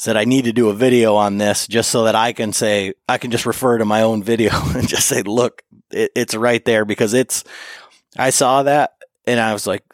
said 0.02 0.16
I 0.16 0.24
need 0.24 0.46
to 0.46 0.52
do 0.52 0.68
a 0.68 0.74
video 0.74 1.14
on 1.14 1.38
this 1.38 1.68
just 1.68 1.88
so 1.88 2.06
that 2.06 2.16
I 2.16 2.32
can 2.32 2.52
say 2.52 2.94
I 3.08 3.18
can 3.18 3.30
just 3.30 3.46
refer 3.46 3.78
to 3.78 3.84
my 3.84 4.02
own 4.02 4.20
video 4.20 4.50
and 4.74 4.88
just 4.88 5.06
say, 5.06 5.22
look, 5.22 5.62
it, 5.92 6.10
it's 6.16 6.34
right 6.34 6.64
there 6.64 6.84
because 6.84 7.14
it's. 7.14 7.44
I 8.18 8.30
saw 8.30 8.64
that 8.64 8.94
and 9.28 9.38
I 9.38 9.52
was 9.52 9.64
like, 9.64 9.84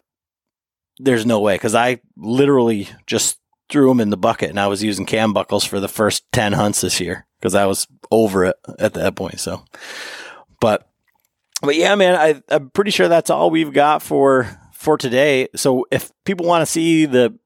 there's 0.96 1.26
no 1.26 1.40
way 1.40 1.56
because 1.56 1.74
I 1.74 2.00
literally 2.16 2.88
just 3.06 3.38
threw 3.68 3.88
them 3.88 4.00
in 4.00 4.08
the 4.08 4.16
bucket 4.16 4.48
and 4.48 4.58
I 4.58 4.68
was 4.68 4.82
using 4.82 5.04
cam 5.04 5.34
buckles 5.34 5.64
for 5.64 5.78
the 5.78 5.88
first 5.88 6.24
10 6.32 6.54
hunts 6.54 6.80
this 6.80 7.00
year 7.00 7.26
because 7.38 7.54
I 7.54 7.66
was 7.66 7.86
over 8.10 8.46
it 8.46 8.56
at 8.78 8.94
that 8.94 9.14
point. 9.14 9.38
So, 9.40 9.62
but, 10.58 10.88
but 11.60 11.76
yeah, 11.76 11.94
man, 11.96 12.14
I, 12.16 12.42
I'm 12.48 12.70
pretty 12.70 12.92
sure 12.92 13.08
that's 13.08 13.28
all 13.28 13.50
we've 13.50 13.74
got 13.74 14.00
for, 14.00 14.58
for 14.72 14.96
today. 14.96 15.48
So 15.54 15.86
if 15.90 16.10
people 16.24 16.46
want 16.46 16.62
to 16.62 16.72
see 16.72 17.04
the, 17.04 17.38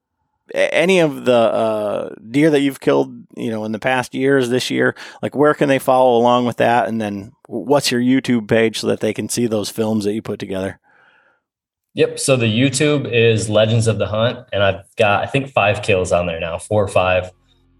any 0.53 0.99
of 0.99 1.25
the 1.25 1.33
uh, 1.33 2.15
deer 2.29 2.49
that 2.49 2.61
you've 2.61 2.79
killed, 2.79 3.13
you 3.35 3.49
know, 3.49 3.65
in 3.65 3.71
the 3.71 3.79
past 3.79 4.13
years, 4.13 4.49
this 4.49 4.69
year, 4.69 4.95
like 5.21 5.35
where 5.35 5.53
can 5.53 5.69
they 5.69 5.79
follow 5.79 6.17
along 6.17 6.45
with 6.45 6.57
that? 6.57 6.87
And 6.87 7.01
then 7.01 7.31
what's 7.47 7.91
your 7.91 8.01
YouTube 8.01 8.47
page 8.47 8.79
so 8.79 8.87
that 8.87 8.99
they 8.99 9.13
can 9.13 9.29
see 9.29 9.47
those 9.47 9.69
films 9.69 10.05
that 10.05 10.13
you 10.13 10.21
put 10.21 10.39
together? 10.39 10.79
Yep. 11.95 12.19
So 12.19 12.35
the 12.35 12.47
YouTube 12.47 13.11
is 13.11 13.49
Legends 13.49 13.87
of 13.87 13.99
the 13.99 14.07
Hunt, 14.07 14.39
and 14.51 14.63
I've 14.63 14.83
got 14.95 15.23
I 15.23 15.27
think 15.27 15.49
five 15.49 15.83
kills 15.83 16.11
on 16.11 16.25
there 16.25 16.39
now, 16.39 16.57
four 16.57 16.83
or 16.83 16.87
five. 16.87 17.31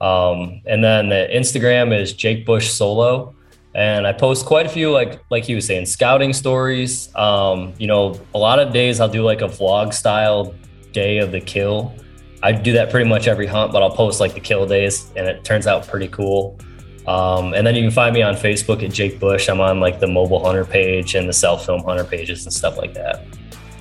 Um, 0.02 0.62
and 0.66 0.84
then 0.84 1.10
the 1.10 1.28
Instagram 1.34 1.98
is 1.98 2.14
Jake 2.14 2.46
Bush 2.46 2.70
Solo, 2.70 3.34
and 3.74 4.06
I 4.06 4.14
post 4.14 4.46
quite 4.46 4.68
a 4.68 4.70
few 4.70 4.92
like 4.92 5.20
like 5.32 5.44
he 5.46 5.56
was 5.56 5.66
saying 5.66 5.88
scouting 5.88 6.34
stories. 6.34 7.14
Um, 7.16 7.74
you 7.80 7.88
know, 7.88 8.20
a 8.36 8.38
lot 8.38 8.60
of 8.60 8.72
days 8.72 9.00
I'll 9.00 9.10
do 9.10 9.24
like 9.24 9.42
a 9.42 9.48
vlog 9.48 9.94
style 9.94 10.54
day 10.92 11.18
of 11.18 11.32
the 11.32 11.42
kill. 11.42 11.92
I 12.44 12.52
do 12.52 12.74
that 12.74 12.92
pretty 12.92 13.10
much 13.10 13.28
every 13.28 13.48
hunt, 13.48 13.72
but 13.72 13.82
I'll 13.82 13.96
post 13.96 14.20
like 14.20 14.34
the 14.34 14.42
kill 14.42 14.68
days, 14.68 15.10
and 15.16 15.26
it 15.28 15.46
turns 15.46 15.66
out 15.66 15.88
pretty 15.88 16.10
cool. 16.10 16.60
Um, 17.08 17.54
and 17.54 17.66
then 17.66 17.76
you 17.76 17.82
can 17.82 17.92
find 17.92 18.14
me 18.14 18.22
on 18.22 18.36
Facebook 18.36 18.84
at 18.84 18.92
Jake 18.92 19.20
Bush. 19.20 19.50
I'm 19.50 19.62
on 19.62 19.80
like 19.80 20.00
the 20.00 20.08
mobile 20.08 20.44
hunter 20.44 20.66
page 20.66 21.16
and 21.16 21.28
the 21.28 21.34
self 21.34 21.66
film 21.66 21.84
hunter 21.84 22.04
pages 22.04 22.46
and 22.46 22.54
stuff 22.54 22.78
like 22.78 22.94
that. 22.94 23.26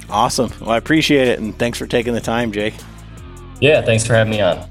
Awesome. 0.09 0.53
Well, 0.61 0.71
I 0.71 0.77
appreciate 0.77 1.29
it. 1.29 1.41
And 1.41 1.59
thanks 1.59 1.79
for 1.79 1.87
taking 1.87 2.15
the 2.15 2.21
time, 2.21 2.53
Jake. 2.53 2.75
Yeah, 3.61 3.83
thanks 3.83 4.07
for 4.07 4.15
having 4.15 4.31
me 4.31 4.41
on. 4.41 4.69